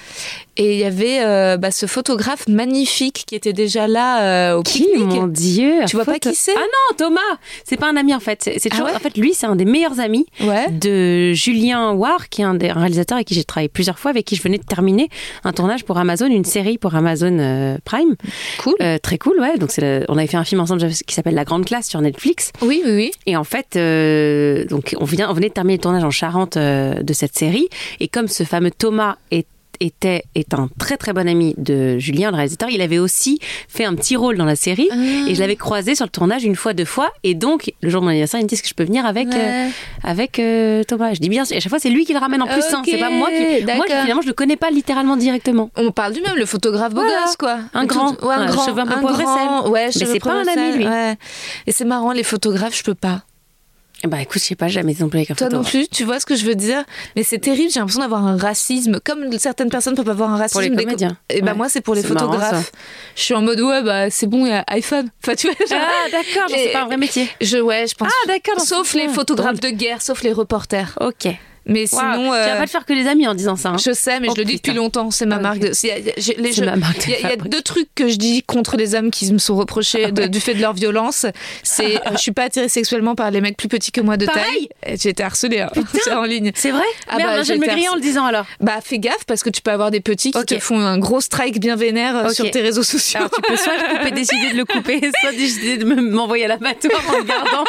Et 0.58 0.74
il 0.74 0.80
y 0.80 0.84
avait 0.84 1.20
euh, 1.24 1.56
bah, 1.58 1.72
ce 1.72 1.86
photographe 1.86 2.48
magnifique 2.48 3.24
qui 3.26 3.36
était 3.36 3.54
déjà 3.54 3.88
là 3.88 4.52
euh, 4.52 4.58
au 4.58 4.64
Qui, 4.64 4.84
pique-nique. 4.84 5.08
mon 5.22 5.28
Dieu 5.28 5.74
Tu 5.88 5.96
vois 5.96 6.04
pas 6.06 6.20
qui 6.20 6.36
c'est? 6.36 6.52
Ah 6.56 6.60
non, 6.60 6.98
Thomas 6.98 7.20
C'est 7.64 7.78
pas 7.78 7.90
un 7.90 7.96
ami, 7.96 8.14
en 8.14 8.20
fait. 8.20 8.42
C'est 8.44 8.60
c'est 8.60 8.70
Ah 8.72 8.76
toujours... 8.76 8.88
ouais? 8.88 8.96
en 8.96 9.00
fait, 9.00 9.18
lui, 9.18 9.34
c'est 9.34 9.46
un 9.46 9.56
des 9.56 9.66
meilleurs 9.66 10.00
amis 10.00 10.26
Ouais. 10.42 10.70
de 10.70 11.32
Julien 11.34 11.92
War, 11.94 12.28
qui 12.30 12.42
est 12.42 12.46
un 12.46 12.54
des 12.56 12.70
un 12.70 12.74
réalisateurs 12.80 13.16
avec 13.18 13.28
qui 13.28 13.34
j'ai 13.34 13.44
travaillé 13.46 13.70
plusieurs 13.70 13.98
fois, 13.98 14.12
avec 14.12 14.26
qui 14.26 14.36
je 14.36 14.42
venais 14.42 14.58
de 14.58 14.64
terminer 14.64 15.08
un 15.46 15.54
tournage 15.54 15.86
pour 15.86 15.98
Amazon, 15.98 16.28
une 16.28 16.44
série 16.46 16.78
pour 16.78 16.96
Amazon 16.96 17.38
euh, 17.40 17.78
Prime. 17.86 18.16
Cool. 18.60 18.76
Euh, 18.82 18.98
très 18.98 19.18
cool, 19.18 19.40
ouais. 19.40 19.58
Donc 19.58 19.72
c'est 19.72 19.82
le- 19.82 20.06
on 20.10 20.18
avait 20.18 20.28
fait 20.28 20.38
un 20.38 20.44
film 20.44 20.60
ensemble 20.62 20.82
qui 21.08 21.16
s'appelle 21.16 21.36
La 21.36 21.46
Grande 21.46 21.66
Classe 21.66 21.88
sur 21.88 22.02
Netflix. 22.02 22.52
Oui, 22.62 22.82
oui, 22.86 22.92
oui. 22.94 23.12
Et 23.26 23.38
en 23.38 23.44
fait, 23.46 23.78
donc 24.70 24.96
on, 25.00 25.06
vient, 25.06 25.30
on 25.30 25.34
venait 25.34 25.50
de 25.50 25.54
terminer 25.54 25.78
le 25.78 25.82
tournage 25.82 26.04
en 26.04 26.12
Charente 26.12 26.58
de 26.58 27.14
cette 27.14 27.38
série. 27.38 27.70
Et 28.00 28.08
comme 28.08 28.28
ce 28.28 28.44
fameux 28.44 28.72
Thomas 28.72 29.16
est 29.32 29.48
était 29.82 30.24
est 30.36 30.54
un 30.54 30.70
très 30.80 30.96
très 30.96 31.12
bon 31.12 31.28
ami 31.28 31.54
de 31.58 31.98
Julien, 32.00 32.30
le 32.32 32.38
réalisateur. 32.38 32.70
Il 32.70 32.82
avait 32.82 33.00
aussi 33.00 33.40
fait 33.68 33.84
un 33.84 33.96
petit 33.96 34.16
rôle 34.16 34.38
dans 34.38 34.46
la 34.46 34.56
série 34.56 34.88
Ah. 34.92 34.96
et 35.28 35.36
je 35.36 35.40
l'avais 35.42 35.56
croisé 35.58 35.96
sur 35.96 36.06
le 36.06 36.12
tournage 36.12 36.44
une 36.44 36.56
fois, 36.56 36.74
deux 36.74 36.86
fois. 36.86 37.12
Et 37.24 37.34
donc 37.36 37.72
le 37.82 37.90
jour 37.90 38.00
de 38.02 38.06
mon 38.06 38.12
anniversaire, 38.12 38.40
il 38.40 38.44
me 38.44 38.48
dit 38.48 38.56
est-ce 38.56 38.64
que 38.64 38.70
je 38.70 38.74
peux 38.74 38.84
venir 38.86 39.06
avec 39.06 39.28
Ouais. 39.30 39.36
euh, 39.36 39.68
avec 40.04 40.40
euh, 40.40 40.84
Thomas? 40.84 41.14
Je 41.14 41.20
dis 41.20 41.30
bien. 41.30 41.44
sûr. 41.46 41.56
Et 41.56 41.58
à 41.58 41.60
chaque 41.60 41.70
fois, 41.72 41.80
c'est 41.80 41.90
lui 41.90 42.06
qui 42.06 42.14
le 42.14 42.20
ramène 42.20 42.42
en 42.42 42.48
plus. 42.48 42.62
hein. 42.74 42.80
Ok, 42.80 42.88
C'est 42.90 42.98
pas 42.98 43.10
moi 43.10 43.30
qui. 43.30 43.66
Moi, 43.66 43.86
finalement, 43.88 44.22
je 44.22 44.28
le 44.28 44.34
connais 44.34 44.56
pas 44.56 44.70
littéralement 44.72 45.18
directement. 45.18 45.70
On 45.76 45.92
parle 45.92 46.14
du 46.14 46.22
même, 46.22 46.36
le 46.36 46.46
photographe 46.46 46.94
beau 46.94 47.02
Voilà. 47.02 47.24
gosse, 47.26 47.36
quoi. 47.38 47.58
Un 47.74 47.82
Tout- 47.82 47.88
grand. 47.96 48.10
ouais, 48.24 48.36
un 48.36 48.42
Ouais, 48.46 48.48
grand. 48.52 48.66
cheveux 48.66 48.80
un 48.82 48.86
peu 48.86 48.94
un 48.94 49.02
grand. 49.02 49.70
Ouais, 49.70 49.90
Mais 50.00 50.06
c'est 50.06 50.20
pas 50.20 50.34
un 50.34 50.48
ami, 50.48 50.78
lui. 50.78 50.86
Et 51.68 51.72
c'est 51.72 51.86
marrant, 51.86 52.12
les 52.12 52.24
photographes, 52.24 52.78
je 52.78 52.84
peux 52.84 52.94
pas. 52.96 53.24
Bah 54.08 54.20
écoute, 54.22 54.42
je 54.42 54.48
sais 54.48 54.56
pas, 54.56 54.68
j'ai 54.68 54.76
jamais 54.76 54.94
été 54.94 55.04
non 55.04 55.10
plus 55.10 55.20
avec 55.20 55.32
un 55.32 55.36
Toi 55.36 55.50
non 55.50 55.64
plus, 55.64 55.88
tu 55.88 56.04
vois 56.06 56.20
ce 56.20 56.26
que 56.26 56.36
je 56.36 56.44
veux 56.46 56.56
dire 56.56 56.84
Mais 57.16 57.22
c'est 57.24 57.38
terrible, 57.38 57.70
j'ai 57.72 57.80
l'impression 57.80 58.02
d'avoir 58.02 58.26
un 58.26 58.36
racisme, 58.36 59.00
comme 59.04 59.32
certaines 59.38 59.70
personnes 59.70 59.94
peuvent 59.96 60.10
avoir 60.10 60.32
un 60.32 60.38
racisme. 60.38 60.54
Pour 60.54 60.62
les 60.62 60.70
des- 60.76 60.84
comédiens. 60.84 61.18
Et 61.30 61.42
bah 61.42 61.52
Ouais. 61.52 61.58
moi, 61.58 61.70
c'est 61.70 61.82
pour 61.82 61.94
les 61.94 62.02
marrant, 62.02 62.16
photographes. 62.32 62.72
Je 63.16 63.22
suis 63.22 63.34
en 63.36 63.42
mode, 63.44 63.60
ouais, 63.62 63.84
bah 63.84 64.10
c'est 64.10 64.26
bon, 64.28 64.46
il 64.48 64.50
y 64.50 64.54
a 64.54 64.64
iPhone. 64.70 65.10
Enfin, 65.24 65.36
tu 65.36 65.48
vois, 65.48 65.66
genre- 65.68 65.80
Ah 65.80 66.10
d'accord, 66.12 66.50
c'est 66.50 66.72
pas 66.74 66.82
un 66.82 66.86
vrai 66.86 66.98
métier. 66.98 67.30
Je, 67.42 67.58
ouais, 67.58 67.86
je 67.88 67.94
pense. 67.94 68.10
Ah 68.12 68.28
d'accord. 68.28 68.60
Sauf 68.66 68.94
les 68.96 69.08
photographes 69.08 69.60
de 69.60 69.70
guerre, 69.70 70.02
sauf 70.02 70.24
les 70.24 70.34
reporters. 70.34 70.98
Ok. 71.00 71.28
Mais 71.66 71.86
Waouh, 71.92 72.02
sinon. 72.16 72.32
Tu 72.32 72.36
euh, 72.38 72.46
vas 72.48 72.56
pas 72.58 72.66
te 72.66 72.70
faire 72.72 72.86
que 72.86 72.94
les 72.94 73.08
amis 73.08 73.28
en 73.28 73.36
disant 73.36 73.56
ça. 73.56 73.70
hein. 73.70 73.78
Je 73.78 73.92
sais, 73.94 74.20
mais 74.20 74.28
Oh, 74.30 74.34
je 74.36 74.42
le 74.42 74.46
dis 74.46 74.54
putain. 74.54 74.72
depuis 74.72 74.78
longtemps. 74.78 75.12
C'est 75.12 75.26
ma 75.26 75.36
Ah, 75.36 75.40
marque 75.40 75.60
de. 75.60 75.68
les- 75.68 75.72
ma 75.72 75.76
Il 75.84 77.10
y, 77.12 77.26
a- 77.26 77.34
y 77.34 77.38
deux 77.50 77.62
trucs 77.62 77.90
que 77.96 78.08
je 78.10 78.16
dis 78.16 78.42
contre 78.44 78.78
les 78.78 78.96
hommes 78.96 79.12
qui 79.12 79.32
me 79.32 79.38
sont 79.38 79.56
reprochés 79.56 80.12
de- 80.12 80.26
du 80.28 80.40
fait 80.40 80.54
de 80.56 80.62
leur 80.62 80.74
violence. 80.74 81.26
C'est, 81.64 81.96
euh, 82.08 82.12
je 82.14 82.18
suis 82.18 82.32
pas 82.32 82.44
attirée 82.44 82.68
sexuellement 82.70 83.16
par 83.16 83.30
les 83.32 83.42
mecs 83.42 83.58
plus 83.58 83.68
petits 83.68 83.92
que 83.92 84.02
moi 84.02 84.18
de 84.18 84.26
Pareil. 84.26 84.70
taille. 84.84 84.98
J'ai 85.02 85.10
été 85.10 85.24
harcelée 85.24 85.62
hein, 85.62 85.70
en 86.18 86.24
ligne. 86.24 86.52
C'est 86.56 86.72
vrai 86.72 86.84
Ah 87.08 87.18
Merde, 87.18 87.30
bah, 87.38 87.44
je 87.44 87.54
me 87.54 87.66
griller 87.66 87.90
en 87.90 87.96
le 87.96 88.02
disant 88.02 88.26
alors. 88.26 88.46
Bah 88.60 88.80
fais 88.84 88.98
gaffe 89.00 89.26
parce 89.28 89.44
que 89.44 89.50
tu 89.50 89.62
peux 89.62 89.72
avoir 89.72 89.92
des 89.92 90.02
petits 90.02 90.32
qui 90.32 90.38
Ok. 90.40 90.46
te 90.48 90.60
font 90.60 90.80
un 90.80 90.98
gros 90.98 91.22
strike 91.22 91.60
bien 91.60 91.76
vénère 91.76 92.16
euh, 92.18 92.30
sur 92.30 92.50
tes 92.50 92.62
réseaux 92.62 92.84
sociaux. 92.84 93.20
Alors 93.20 93.30
tu 93.32 93.42
peux 93.42 93.56
soit 93.56 93.74
couper, 93.98 94.12
décider 94.16 94.52
de 94.52 94.58
le 94.58 94.66
couper, 94.66 95.00
soit 95.22 95.32
décider 95.32 95.78
de 95.78 95.86
me- 95.86 96.02
m'envoyer 96.02 96.46
à 96.46 96.48
l'abattoir 96.50 97.02
en 97.10 97.18
le 97.20 97.24
gardant. 97.24 97.64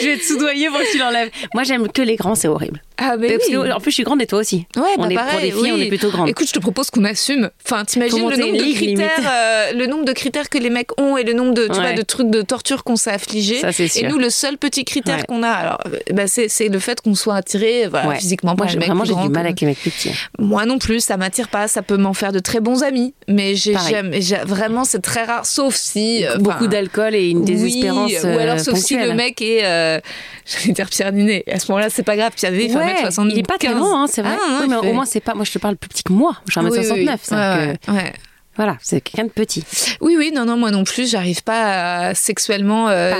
je 0.00 0.06
vais 0.08 0.18
te 0.18 0.24
soudoyer 0.24 0.68
pour 0.68 0.78
que 0.78 0.90
tu 0.92 0.98
l'enlèves. 0.98 1.30
Moi 1.54 1.62
j'aime 1.62 1.88
que 1.88 2.02
les 2.02 2.16
grands, 2.16 2.34
c'est 2.34 2.48
horrible. 2.56 2.82
Ah 2.98 3.16
mais 3.18 3.28
Parce 3.36 3.48
oui. 3.48 3.54
que, 3.54 3.72
en 3.72 3.78
plus 3.80 3.90
je 3.90 3.94
suis 3.96 4.02
grande 4.04 4.20
et 4.22 4.26
toi 4.26 4.38
aussi. 4.40 4.66
Ouais, 4.76 4.82
on 4.98 5.02
bah 5.02 5.10
est 5.10 5.14
pareil, 5.14 5.50
pour 5.52 5.62
filles, 5.62 5.72
on 5.72 5.76
oui. 5.76 5.82
est 5.84 5.88
plutôt 5.88 6.10
grandes. 6.10 6.28
Écoute, 6.28 6.48
je 6.48 6.52
te 6.52 6.58
propose 6.58 6.90
qu'on 6.90 7.04
assume. 7.04 7.50
Enfin, 7.64 7.84
t'imagines 7.84 8.28
le 8.28 8.36
nombre 8.36 8.56
de 8.56 8.72
critères, 8.72 8.80
limite. 8.80 9.10
euh, 9.26 9.72
le 9.74 9.86
nombre 9.86 10.04
de 10.04 10.12
critères 10.12 10.48
que 10.48 10.58
les 10.58 10.70
mecs 10.70 10.98
ont 11.00 11.16
et 11.16 11.22
le 11.24 11.32
nombre 11.34 11.52
de, 11.54 11.66
tu 11.66 11.72
Ouais. 11.72 11.80
vois, 11.80 11.92
de 11.92 12.02
trucs 12.02 12.30
de 12.30 12.42
torture 12.42 12.84
qu'on 12.84 12.96
s'est 12.96 13.10
affligé. 13.10 13.60
Ça, 13.60 13.70
c'est 13.72 13.84
Et 13.84 13.88
sûr. 13.88 14.08
nous, 14.08 14.18
le 14.18 14.30
seul 14.30 14.56
petit 14.58 14.84
critère 14.84 15.18
Ouais. 15.18 15.24
qu'on 15.28 15.42
a, 15.42 15.48
alors, 15.50 15.78
euh, 15.86 15.98
bah, 16.12 16.24
c'est, 16.26 16.48
le 16.68 16.78
fait 16.78 17.00
qu'on 17.00 17.14
soit 17.14 17.34
attiré, 17.36 17.86
voilà, 17.88 18.08
Ouais. 18.08 18.16
physiquement 18.16 18.54
Moi 18.56 18.66
les 18.66 18.76
mecs 18.76 18.86
vraiment 18.88 19.04
j'ai 19.04 19.14
du 19.14 19.28
mal 19.28 19.44
avec 19.46 19.60
les 19.60 19.66
mecs 19.66 19.78
plus 19.78 19.90
petits. 19.90 20.12
Moi 20.38 20.64
non 20.66 20.78
plus, 20.78 21.00
ça 21.00 21.16
m'attire 21.16 21.48
pas. 21.48 21.68
Ça 21.68 21.82
peut 21.82 21.96
m'en 21.98 22.14
faire 22.14 22.32
de 22.32 22.38
très 22.38 22.60
bons 22.60 22.82
amis, 22.82 23.14
mais 23.28 23.54
j'ai 23.56 23.72
Pareil. 23.74 23.94
jamais, 23.94 24.20
j'ai- 24.22 24.36
vraiment, 24.46 24.84
c'est 24.84 25.02
très 25.02 25.24
rare, 25.24 25.44
sauf 25.46 25.74
si 25.74 26.24
euh, 26.24 26.36
Beaucoup 26.38 26.66
d'alcool 26.66 27.14
et 27.14 27.28
une 27.28 27.38
oui, 27.40 27.44
désespérance. 27.44 28.12
ou 28.24 28.38
alors 28.38 28.58
sauf 28.60 28.78
si 28.78 28.96
le 28.96 29.12
mec 29.14 29.42
est, 29.42 29.60
j'allais 30.46 30.72
dire 30.72 30.88
Pierre 30.88 31.12
Ninet. 31.12 31.44
À 31.50 31.58
ce 31.58 31.70
moment-là, 31.70 31.90
c'est 31.90 32.02
pas 32.02 32.16
grave. 32.16 32.32
Il 32.54 32.70
fait 32.70 32.76
Ouais, 32.76 32.94
1m75. 33.04 33.28
il 33.32 33.38
est 33.38 33.42
pas 33.46 33.58
très 33.58 33.74
loin, 33.74 34.02
hein, 34.02 34.06
c'est 34.08 34.22
vrai. 34.22 34.32
Ah, 34.34 34.50
non, 34.50 34.56
Oui, 34.58 34.64
il 34.66 34.70
mais 34.70 34.80
fait- 34.80 34.90
au 34.90 34.92
moins 34.94 35.04
c'est 35.04 35.20
pas. 35.20 35.34
Moi 35.34 35.44
je 35.44 35.52
te 35.52 35.58
parle 35.58 35.76
plus 35.76 35.88
petit 35.88 36.02
que 36.02 36.12
moi. 36.12 36.36
Je 36.46 36.52
suis 36.52 36.60
oui, 36.60 36.66
oui, 36.70 36.78
1m69. 36.78 37.12
oui. 37.14 37.18
c'est-à-dire 37.22 37.68
Ouais, 37.68 37.76
que- 37.78 37.90
ouais, 37.92 37.96
ouais. 37.98 38.12
Voilà, 38.56 38.76
c'est 38.82 39.00
quelqu'un 39.00 39.24
de 39.24 39.30
petit. 39.30 39.64
Oui, 40.00 40.16
oui, 40.18 40.32
non, 40.34 40.44
non, 40.46 40.56
moi 40.56 40.70
non 40.70 40.84
plus, 40.84 41.10
j'arrive 41.10 41.42
pas 41.42 42.08
à 42.08 42.14
sexuellement 42.14 42.88
euh, 42.88 43.12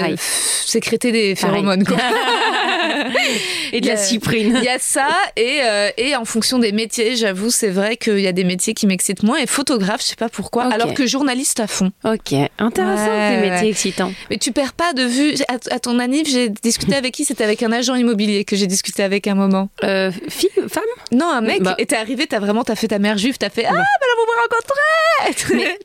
sécréter 0.65 1.13
des 1.13 1.35
phéromones. 1.35 1.85
Quoi. 1.85 1.97
Et 3.73 3.81
de 3.81 3.87
la 3.89 3.97
cyprine. 3.97 4.55
Il 4.59 4.65
y 4.65 4.69
a 4.69 4.79
ça, 4.79 5.09
et, 5.37 5.59
euh, 5.63 5.91
et 5.97 6.15
en 6.17 6.25
fonction 6.25 6.59
des 6.59 6.73
métiers, 6.73 7.17
j'avoue, 7.17 7.51
c'est 7.51 7.69
vrai 7.69 7.97
qu'il 7.97 8.21
y 8.21 8.27
a 8.27 8.33
des 8.33 8.45
métiers 8.45 8.75
qui 8.75 8.87
m'excitent 8.87 9.23
moins, 9.23 9.37
et 9.39 9.47
photographe, 9.47 10.01
je 10.03 10.07
sais 10.09 10.17
pas 10.17 10.29
pourquoi, 10.29 10.65
alors 10.73 10.95
que 10.95 11.07
journaliste 11.07 11.61
à 11.61 11.67
fond. 11.67 11.91
Ok, 12.05 12.33
intéressant, 12.59 13.07
Ouais, 13.07 13.37
des 13.37 13.43
ouais. 13.43 13.51
métiers 13.51 13.69
excitants. 13.71 14.13
Mais 14.31 14.39
tu 14.39 14.53
perds 14.53 14.73
pas 14.73 14.93
de 14.93 15.03
vue. 15.03 15.35
À, 15.49 15.75
à 15.75 15.79
ton 15.81 15.99
anniv, 15.99 16.27
j'ai 16.29 16.49
discuté 16.49 16.95
avec 16.95 17.13
qui? 17.15 17.25
C'était 17.25 17.45
avec 17.45 17.63
un 17.63 17.73
agent 17.73 17.95
immobilier 17.97 18.45
que 18.45 18.57
j'ai 18.57 18.67
discuté 18.67 19.03
avec 19.03 19.27
un 19.27 19.35
moment. 19.35 19.69
Euh, 19.85 20.11
fille, 20.29 20.49
femme? 20.69 20.83
Non, 21.13 21.29
un 21.31 21.41
mec, 21.41 21.63
Bah. 21.63 21.75
et 21.79 21.87
t'es 21.87 21.97
arrivé, 21.97 22.27
t'as 22.27 22.39
vraiment, 22.39 22.65
t'as 22.65 22.77
fait 22.77 22.89
ta 22.89 22.99
mère 22.99 23.19
juive, 23.19 23.37
t'as 23.39 23.51
fait 23.51 23.65
Ah, 23.67 23.73
bah 23.73 23.79
là, 23.79 23.85
vous 24.17 24.33
me 24.33 24.43
rencontrez 24.43 25.26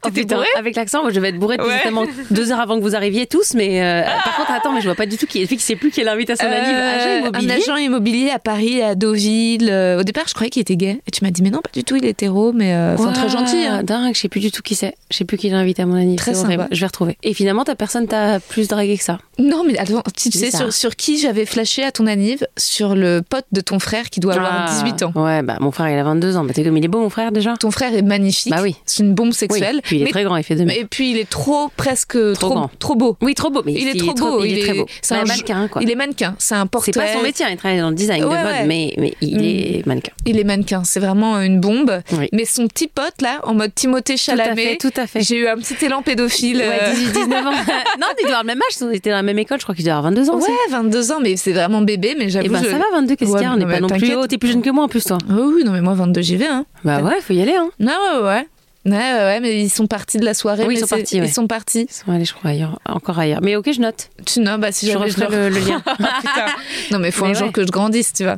Oh 0.03 0.09
putain, 0.09 0.35
bourré 0.35 0.47
avec 0.57 0.75
l'accent, 0.75 1.01
moi, 1.01 1.11
je 1.11 1.19
vais 1.19 1.29
être 1.29 1.39
bourrée 1.39 1.57
Ouais. 1.59 2.07
deux 2.31 2.51
heures 2.51 2.59
avant 2.59 2.77
que 2.77 2.83
vous 2.83 2.95
arriviez 2.95 3.27
tous, 3.27 3.53
mais 3.53 3.81
euh, 3.81 4.03
par 4.23 4.35
contre, 4.35 4.51
attends, 4.51 4.71
mais 4.73 4.81
je 4.81 4.85
vois 4.85 4.95
pas 4.95 5.05
du 5.05 5.17
tout 5.17 5.25
qui 5.27 5.41
est, 5.43 5.47
qui 5.47 5.59
sait 5.59 5.75
plus 5.75 5.91
qui 5.91 6.01
est 6.01 6.03
l'invite 6.03 6.29
à 6.29 6.35
son 6.35 6.45
anniv. 6.45 6.75
Agent 6.75 7.07
Euh, 7.09 7.19
immobilier. 7.19 7.51
Un 7.51 7.55
agent 7.55 7.75
immobilier 7.77 8.29
à 8.29 8.39
Paris, 8.39 8.81
à 8.81 8.95
Deauville. 8.95 9.69
Euh, 9.69 9.99
au 9.99 10.03
départ, 10.03 10.23
je 10.27 10.33
croyais 10.33 10.49
qu'il 10.49 10.61
était 10.61 10.75
gay. 10.75 10.99
Et 11.07 11.11
tu 11.11 11.23
m'as 11.23 11.31
dit, 11.31 11.41
mais 11.41 11.49
non, 11.49 11.59
pas 11.61 11.69
du 11.73 11.83
tout, 11.83 11.95
il 11.95 12.05
est 12.05 12.09
hétéro, 12.09 12.51
mais 12.53 12.73
euh, 12.73 12.95
enfin, 12.97 13.11
très 13.11 13.29
gentil. 13.29 13.57
hein. 13.65 13.83
Dingue, 13.83 14.13
je 14.15 14.19
sais 14.21 14.29
plus 14.29 14.39
du 14.39 14.51
tout 14.51 14.61
qui 14.61 14.75
c'est. 14.75 14.95
Je 15.11 15.17
sais 15.17 15.25
plus 15.25 15.37
qui 15.37 15.49
l'a 15.49 15.57
invité 15.57 15.81
à 15.81 15.85
mon 15.85 15.95
anniv. 15.95 16.17
Très 16.17 16.33
sympa. 16.33 16.67
Je 16.71 16.79
vais 16.79 16.85
retrouver. 16.87 17.17
Et 17.23 17.33
finalement, 17.33 17.63
ta 17.63 17.75
personne 17.75 18.07
t'a 18.07 18.39
plus 18.39 18.67
dragué 18.67 18.97
que 18.97 19.03
ça. 19.03 19.17
Non, 19.39 19.63
mais 19.65 19.77
attends, 19.77 20.03
tu 20.15 20.31
sais 20.31 20.51
sur, 20.51 20.71
sur 20.73 20.95
qui 20.95 21.17
j'avais 21.19 21.45
flashé 21.45 21.83
à 21.83 21.91
ton 21.91 22.05
anniv 22.07 22.45
Sur 22.57 22.95
le 22.95 23.21
pote 23.27 23.45
de 23.51 23.61
ton 23.61 23.79
frère 23.79 24.09
qui 24.09 24.19
doit 24.19 24.33
avoir 24.33 24.65
Ah, 24.67 24.71
18 24.83 25.03
ans. 25.03 25.11
Ouais, 25.15 25.41
bah 25.41 25.57
mon 25.59 25.71
frère, 25.71 25.89
il 25.89 25.97
a 25.97 26.03
22 26.03 26.37
ans. 26.37 26.43
Bah, 26.43 26.53
t'es 26.53 26.63
comme 26.63 26.77
il 26.77 26.85
est 26.85 26.87
beau, 26.87 26.99
mon 27.01 27.09
frère, 27.09 27.31
déjà 27.31 27.55
Ton 27.57 27.71
frère 27.71 27.93
est 27.95 28.01
magnifique. 28.01 28.51
Bah 28.51 28.61
oui. 28.61 28.75
C'est 28.85 29.03
une 29.03 29.13
bombe 29.13 29.30
Oui, 29.31 29.37
sexuelle. 29.37 29.81
puis 29.83 29.97
il 29.97 30.01
est 30.01 30.05
mais, 30.05 30.11
très 30.11 30.23
grand, 30.23 30.37
il 30.37 30.43
fait 30.43 30.55
2 30.55 30.65
mètres. 30.65 30.79
Et 30.79 30.85
puis 30.85 31.11
il 31.11 31.17
est 31.17 31.29
trop, 31.29 31.69
presque 31.75 32.17
trop, 32.33 32.49
grand. 32.49 32.69
trop 32.79 32.95
beau. 32.95 33.17
Oui, 33.21 33.33
trop 33.35 33.49
beau. 33.49 33.61
Mais 33.65 33.73
Il 33.73 33.87
est 33.87 33.97
trop 33.99 34.13
beau. 34.13 34.43
Il, 34.43 34.57
est 34.57 34.63
très 34.63 34.73
beau. 34.73 34.85
C'est 35.01 35.15
un 35.15 35.23
mannequin, 35.25 35.67
quoi. 35.67 35.81
Il 35.81 35.89
est 35.89 35.95
mannequin. 35.95 36.35
C'est 36.39 36.55
un 36.55 36.67
portrait. 36.67 36.91
C'est 36.93 36.99
pas 36.99 37.13
son 37.13 37.21
métier, 37.23 37.45
hein, 37.45 37.49
il 37.51 37.57
travaille 37.57 37.79
dans 37.79 37.89
le 37.89 37.95
design 37.95 38.21
de 38.21 38.25
mode, 38.27 38.35
ouais. 38.35 38.65
mais, 38.65 38.93
mais 38.97 39.13
il 39.21 39.37
Mm. 39.37 39.41
est 39.43 39.87
mannequin. 39.87 40.11
Il 40.25 40.39
est 40.39 40.43
mannequin. 40.43 40.83
C'est 40.83 40.99
vraiment 40.99 41.39
une 41.41 41.59
bombe. 41.59 42.01
Oui. 42.13 42.27
Mais 42.33 42.45
son 42.45 42.67
petit 42.67 42.87
pote 42.87 43.21
là, 43.21 43.39
en 43.43 43.53
mode 43.53 43.73
Timothée 43.73 44.13
Tout 44.15 44.31
à 44.31 44.35
Chalamet. 44.35 44.63
fait, 44.63 44.77
tout 44.77 44.91
à 44.99 45.07
fait. 45.07 45.21
J'ai 45.21 45.37
eu 45.37 45.47
un 45.47 45.55
petit 45.57 45.75
élan 45.85 46.01
pédophile. 46.01 46.57
Ouais, 46.57 46.79
euh, 46.81 46.93
18, 46.93 47.11
19 47.13 47.47
ans. 47.47 47.51
non, 47.99 48.07
il 48.19 48.23
doit 48.23 48.37
avoir 48.37 48.43
le 48.43 48.47
même 48.47 48.59
âge, 48.59 48.75
ils 48.81 48.95
étaient 48.95 49.09
dans 49.09 49.15
la 49.17 49.23
même 49.23 49.39
école, 49.39 49.59
je 49.59 49.63
crois 49.63 49.75
qu'il 49.75 49.85
doit 49.85 49.93
avoir 49.95 50.11
22 50.11 50.29
ans. 50.29 50.37
Ouais, 50.39 50.47
22 50.69 51.11
ans, 51.11 51.19
mais 51.21 51.35
c'est 51.37 51.53
vraiment 51.53 51.81
bébé, 51.81 52.15
mais 52.17 52.29
j'avoue. 52.29 52.45
Et 52.45 52.49
ben 52.49 52.63
ça 52.63 52.77
va, 52.77 52.85
22, 52.93 53.15
qu'est-ce 53.15 53.31
qu'il 53.31 53.41
y 53.41 53.45
a? 53.45 53.53
On 53.53 53.57
n'est 53.57 53.65
pas 53.65 53.79
non 53.79 53.87
plus. 53.87 54.11
t'es 54.27 54.37
plus 54.37 54.49
jeune 54.51 54.61
que 54.61 54.69
moi 54.69 54.83
en 54.83 54.87
plus, 54.87 55.03
toi. 55.03 55.17
Oui, 55.29 55.63
non, 55.65 55.71
mais 55.71 55.81
moi, 55.81 55.93
22, 55.93 56.21
j'y 56.21 56.35
vais, 56.35 56.47
hein. 56.47 56.65
Bah 56.83 57.01
ouais, 57.01 57.21
faut 57.21 57.33
y 57.33 57.41
aller, 57.41 57.55
hein. 57.55 57.69
Ouais, 57.79 57.87
ouais, 57.87 58.25
ouais. 58.27 58.47
Ouais, 58.83 58.91
ouais, 58.93 59.39
mais 59.39 59.61
ils 59.61 59.69
sont 59.69 59.85
partis 59.85 60.17
de 60.17 60.25
la 60.25 60.33
soirée. 60.33 60.65
Oui, 60.65 60.73
ils 60.75 60.79
sont 60.79 60.87
partis, 60.87 61.19
ouais. 61.21 61.27
Ils 61.27 61.31
sont 61.31 61.45
partis. 61.45 61.85
Ils 61.87 61.93
sont 61.93 62.11
allés, 62.11 62.25
je 62.25 62.33
crois, 62.33 62.49
ailleurs, 62.49 62.79
encore 62.87 63.19
ailleurs. 63.19 63.39
Mais 63.43 63.55
ok, 63.55 63.71
je 63.71 63.79
note. 63.79 64.09
Tu 64.25 64.39
non, 64.39 64.57
bah 64.57 64.71
si 64.71 64.89
Je 64.91 64.97
referai 64.97 65.29
le- 65.29 65.49
le 65.59 65.59
lien. 65.59 65.79
Putain. 65.81 66.45
Non, 66.91 66.97
mais 66.97 67.11
faut 67.11 67.25
Mais 67.25 67.31
un 67.31 67.33
jour 67.35 67.51
que 67.51 67.61
je 67.61 67.67
grandisse, 67.71 68.11
tu 68.11 68.23
vois. 68.23 68.37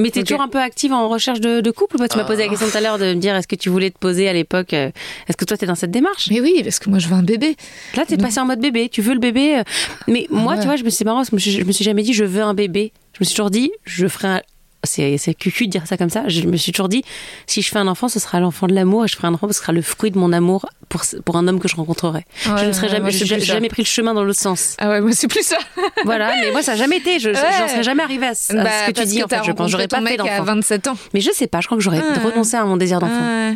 Mais 0.00 0.10
t'es 0.10 0.20
Ok. 0.20 0.26
toujours 0.26 0.42
un 0.42 0.48
peu 0.48 0.58
active 0.60 0.92
en 0.92 1.08
recherche 1.08 1.40
de, 1.40 1.60
de 1.60 1.70
couple 1.70 1.96
ou 1.96 1.98
pas? 2.00 2.08
Tu 2.08 2.18
m'as 2.18 2.24
posé 2.24 2.42
la 2.42 2.48
question 2.48 2.68
tout 2.68 2.76
à 2.76 2.80
l'heure 2.80 2.98
de 2.98 3.06
me 3.14 3.20
dire 3.20 3.36
est-ce 3.36 3.46
que 3.46 3.54
tu 3.54 3.68
voulais 3.68 3.90
te 3.90 3.98
poser 3.98 4.28
à 4.28 4.32
l'époque 4.32 4.74
euh, 4.74 4.90
Est-ce 5.28 5.36
que 5.36 5.44
toi 5.44 5.56
t'es 5.56 5.66
dans 5.66 5.74
cette 5.76 5.92
démarche? 5.92 6.28
Mais 6.32 6.40
oui, 6.40 6.62
parce 6.64 6.80
que 6.80 6.90
moi, 6.90 6.98
je 6.98 7.06
veux 7.06 7.14
un 7.14 7.22
bébé. 7.22 7.56
Là, 7.94 8.04
t'es 8.06 8.16
passé 8.16 8.40
en 8.40 8.44
mode 8.46 8.60
bébé. 8.60 8.88
Tu 8.88 9.02
veux 9.02 9.14
le 9.14 9.20
bébé 9.20 9.58
euh, 9.58 9.62
Mais 10.08 10.26
moi, 10.30 10.54
ouais. 10.54 10.58
tu 10.60 10.66
vois, 10.66 10.74
je 10.76 10.82
me 10.82 10.90
suis 10.90 10.96
c'est 10.98 11.04
marrant, 11.04 11.18
parce 11.18 11.30
que 11.30 11.36
je 11.38 11.48
me 11.48 11.52
suis, 11.52 11.60
je 11.60 11.64
me 11.64 11.70
suis 11.72 11.84
jamais 11.84 12.02
dit 12.02 12.12
je 12.12 12.24
veux 12.24 12.42
un 12.42 12.54
bébé. 12.54 12.92
Je 13.12 13.18
me 13.20 13.24
suis 13.24 13.34
toujours 13.36 13.50
dit 13.50 13.70
je 13.84 14.08
ferai 14.08 14.28
un. 14.28 14.40
C'est 14.86 15.34
cucu 15.34 15.66
de 15.66 15.70
dire 15.72 15.86
ça 15.86 15.96
comme 15.96 16.10
ça. 16.10 16.22
Je 16.28 16.42
me 16.42 16.56
suis 16.56 16.72
toujours 16.72 16.88
dit 16.88 17.02
si 17.46 17.62
je 17.62 17.70
fais 17.70 17.78
un 17.78 17.86
enfant, 17.88 18.08
ce 18.08 18.18
sera 18.18 18.40
l'enfant 18.40 18.66
de 18.66 18.74
l'amour 18.74 19.04
et 19.04 19.08
je 19.08 19.16
ferai 19.16 19.28
un 19.28 19.34
enfant, 19.34 19.46
ce 19.48 19.54
sera 19.54 19.72
le 19.72 19.82
fruit 19.82 20.10
de 20.10 20.18
mon 20.18 20.32
amour 20.32 20.66
pour, 20.88 21.02
pour 21.24 21.36
un 21.36 21.46
homme 21.48 21.58
que 21.60 21.68
je 21.68 21.76
rencontrerai. 21.76 22.24
je 22.42 22.50
Ouais, 22.50 22.66
ne 22.68 22.72
serais 22.72 22.86
ouais, 22.86 22.92
jamais, 22.92 23.10
je- 23.10 23.38
jamais 23.44 23.68
pris 23.68 23.82
le 23.82 23.86
chemin 23.86 24.14
dans 24.14 24.24
l'autre 24.24 24.38
sens. 24.40 24.76
Ah 24.78 24.88
ouais, 24.88 25.00
moi, 25.00 25.10
c'est 25.12 25.28
plus 25.28 25.44
ça. 25.44 25.58
Voilà, 26.04 26.32
mais 26.40 26.52
moi 26.52 26.62
ça 26.62 26.72
n'a 26.72 26.78
jamais 26.78 26.98
été. 26.98 27.18
Je, 27.18 27.30
Ouais. 27.30 27.34
J'en 27.58 27.68
serais 27.68 27.82
jamais 27.82 28.02
arrivée 28.02 28.26
à, 28.28 28.34
ce- 28.34 28.54
à 28.56 28.62
Bah, 28.64 28.70
ce 28.86 28.92
que 28.92 29.00
tu 29.00 29.06
dis. 29.06 29.22
en 29.22 29.28
fait, 29.28 29.40
je 29.44 29.52
pense, 29.52 29.70
j'aurais 29.70 29.88
pas 29.88 29.98
ton 29.98 30.04
fait 30.06 30.12
mec 30.16 30.20
à 30.20 30.38
d'enfant. 30.38 30.44
27 30.44 30.86
ans. 30.88 30.96
Mais 31.14 31.20
je 31.20 31.30
sais 31.32 31.46
pas. 31.48 31.60
Je 31.60 31.66
crois 31.66 31.76
que 31.76 31.82
j'aurais 31.84 31.98
Ouais. 31.98 32.18
renoncé 32.24 32.56
à 32.56 32.64
mon 32.64 32.76
désir 32.76 33.00
d'enfant. 33.00 33.12
Ouais. 33.20 33.54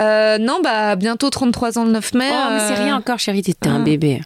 Euh, 0.00 0.38
non, 0.38 0.60
bah, 0.62 0.96
bientôt 0.96 1.28
33 1.30 1.78
ans 1.78 1.84
le 1.84 1.90
9 1.90 2.14
mai. 2.14 2.28
Oh, 2.32 2.48
mais 2.52 2.58
c'est 2.60 2.80
euh, 2.80 2.84
rien 2.84 2.96
encore, 2.96 3.18
chérie, 3.18 3.42
t'étais 3.42 3.68
un 3.68 3.76
ah. 3.80 3.84
bébé. 3.84 4.20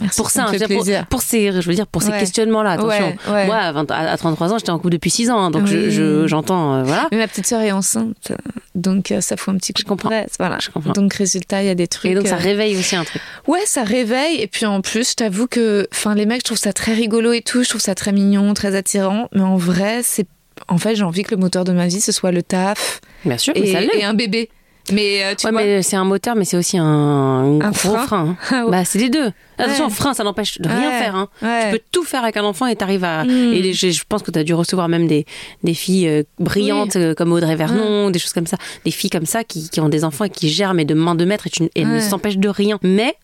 Merci, 0.00 0.16
Pour 0.16 0.30
ça, 0.30 0.44
hein, 0.46 0.52
pour, 0.68 0.84
pour 1.10 1.22
ces, 1.22 1.52
je 1.60 1.68
veux 1.68 1.74
dire, 1.74 1.86
pour 1.86 2.02
ces 2.02 2.10
Ouais. 2.10 2.18
questionnements-là, 2.20 2.72
attention. 2.72 3.16
Ouais, 3.28 3.32
ouais. 3.32 3.46
Moi, 3.46 3.56
à, 3.56 3.72
20 3.72 3.90
à- 3.90 4.10
à 4.12 4.16
33 4.16 4.52
ans, 4.52 4.58
j'étais 4.58 4.70
en 4.70 4.78
couple 4.78 4.90
depuis 4.92 5.10
6 5.10 5.30
ans, 5.30 5.38
hein, 5.38 5.50
donc 5.50 5.64
Oui. 5.64 5.90
je- 5.90 6.26
j'entends, 6.26 6.74
euh, 6.76 6.82
voilà. 6.84 7.08
Mais 7.12 7.18
ma 7.18 7.26
petite 7.28 7.46
sœur 7.46 7.60
est 7.62 7.72
enceinte, 7.72 8.32
donc 8.74 9.10
euh, 9.12 9.20
ça 9.20 9.36
fout 9.36 9.54
un 9.54 9.58
petit 9.58 9.72
coup 9.72 9.80
Je 9.82 9.86
comprends. 9.86 10.08
de 10.10 10.14
presse, 10.14 10.34
Voilà. 10.38 10.58
Je 10.60 10.70
comprends. 10.70 10.92
Donc 10.92 11.14
résultat, 11.14 11.62
il 11.62 11.66
y 11.66 11.70
a 11.70 11.74
des 11.74 11.88
trucs. 11.88 12.10
Et 12.10 12.14
donc 12.14 12.26
ça 12.26 12.34
euh, 12.36 12.38
réveille 12.38 12.76
aussi 12.76 12.96
un 12.96 13.04
truc. 13.04 13.20
Ouais, 13.46 13.60
ça 13.66 13.82
réveille. 13.84 14.40
Et 14.40 14.46
puis 14.46 14.66
en 14.66 14.80
plus, 14.80 15.10
je 15.10 15.14
t'avoue 15.16 15.46
que, 15.46 15.86
enfin, 15.92 16.14
les 16.14 16.26
mecs, 16.26 16.40
je 16.40 16.44
trouve 16.44 16.58
ça 16.58 16.72
très 16.72 16.94
rigolo 16.94 17.32
et 17.32 17.42
tout. 17.42 17.62
Je 17.64 17.68
trouve 17.68 17.80
ça 17.80 17.94
très 17.94 18.12
mignon, 18.12 18.54
très 18.54 18.74
attirant. 18.74 19.28
Mais 19.34 19.42
en 19.42 19.56
vrai, 19.56 20.00
c'est, 20.02 20.26
en 20.68 20.78
fait, 20.78 20.94
j'ai 20.94 21.02
envie 21.04 21.22
que 21.24 21.34
le 21.34 21.40
moteur 21.40 21.64
de 21.64 21.72
ma 21.72 21.86
vie 21.86 22.00
ce 22.00 22.12
soit 22.12 22.30
le 22.32 22.42
taf 22.42 23.00
Bien 23.24 23.38
sûr, 23.38 23.54
mais 23.56 23.72
ça 23.72 23.82
et, 23.82 23.88
et 23.98 24.04
un 24.04 24.14
bébé. 24.14 24.50
Mais 24.92 25.24
euh, 25.24 25.34
tu 25.34 25.46
Ouais, 25.46 25.52
vois. 25.52 25.62
mais 25.62 25.82
c'est 25.82 25.96
un 25.96 26.04
moteur, 26.04 26.36
mais 26.36 26.44
c'est 26.44 26.56
aussi 26.58 26.76
un, 26.76 26.84
un 26.84 27.60
Un 27.60 27.70
gros 27.70 27.72
frein. 27.94 28.06
frein. 28.06 28.28
hein. 28.28 28.36
Ah 28.50 28.64
ouais. 28.66 28.70
Bah, 28.70 28.84
c'est 28.84 28.98
les 28.98 29.08
deux. 29.08 29.30
Attention, 29.56 29.84
Ouais. 29.86 29.90
frein, 29.90 30.12
ça 30.14 30.24
n'empêche 30.24 30.60
de 30.60 30.68
rien 30.68 30.90
faire. 30.98 31.14
Hein. 31.16 31.28
Ouais. 31.40 31.66
Tu 31.66 31.70
peux 31.78 31.82
tout 31.92 32.02
faire 32.04 32.22
avec 32.22 32.36
un 32.36 32.44
enfant 32.44 32.66
et 32.66 32.76
t'arrives 32.76 33.04
à. 33.04 33.24
Mm. 33.24 33.30
Et 33.54 33.62
les- 33.62 33.72
je, 33.72 33.90
je 33.90 34.02
pense 34.08 34.22
que 34.22 34.30
tu 34.30 34.38
as 34.38 34.44
dû 34.44 34.52
recevoir 34.52 34.88
même 34.88 35.06
des, 35.06 35.24
des 35.62 35.74
filles 35.74 36.08
euh, 36.08 36.22
brillantes 36.38 36.96
euh, 36.96 37.14
comme 37.14 37.32
Audrey 37.32 37.56
Vernon, 37.56 38.10
des 38.10 38.18
choses 38.18 38.32
comme 38.32 38.46
ça. 38.46 38.58
Des 38.84 38.90
filles 38.90 39.10
comme 39.10 39.26
ça 39.26 39.42
qui, 39.44 39.70
qui 39.70 39.80
ont 39.80 39.88
des 39.88 40.04
enfants 40.04 40.24
et 40.24 40.30
qui 40.30 40.48
gèrent, 40.50 40.74
mais 40.74 40.84
de 40.84 40.94
main 40.94 41.14
de 41.14 41.24
maître 41.24 41.46
et, 41.46 41.50
tu- 41.50 41.70
et 41.74 41.84
ne 41.84 42.00
s'empêchent 42.00 42.38
de 42.38 42.48
rien. 42.48 42.78
Mais 42.82 43.14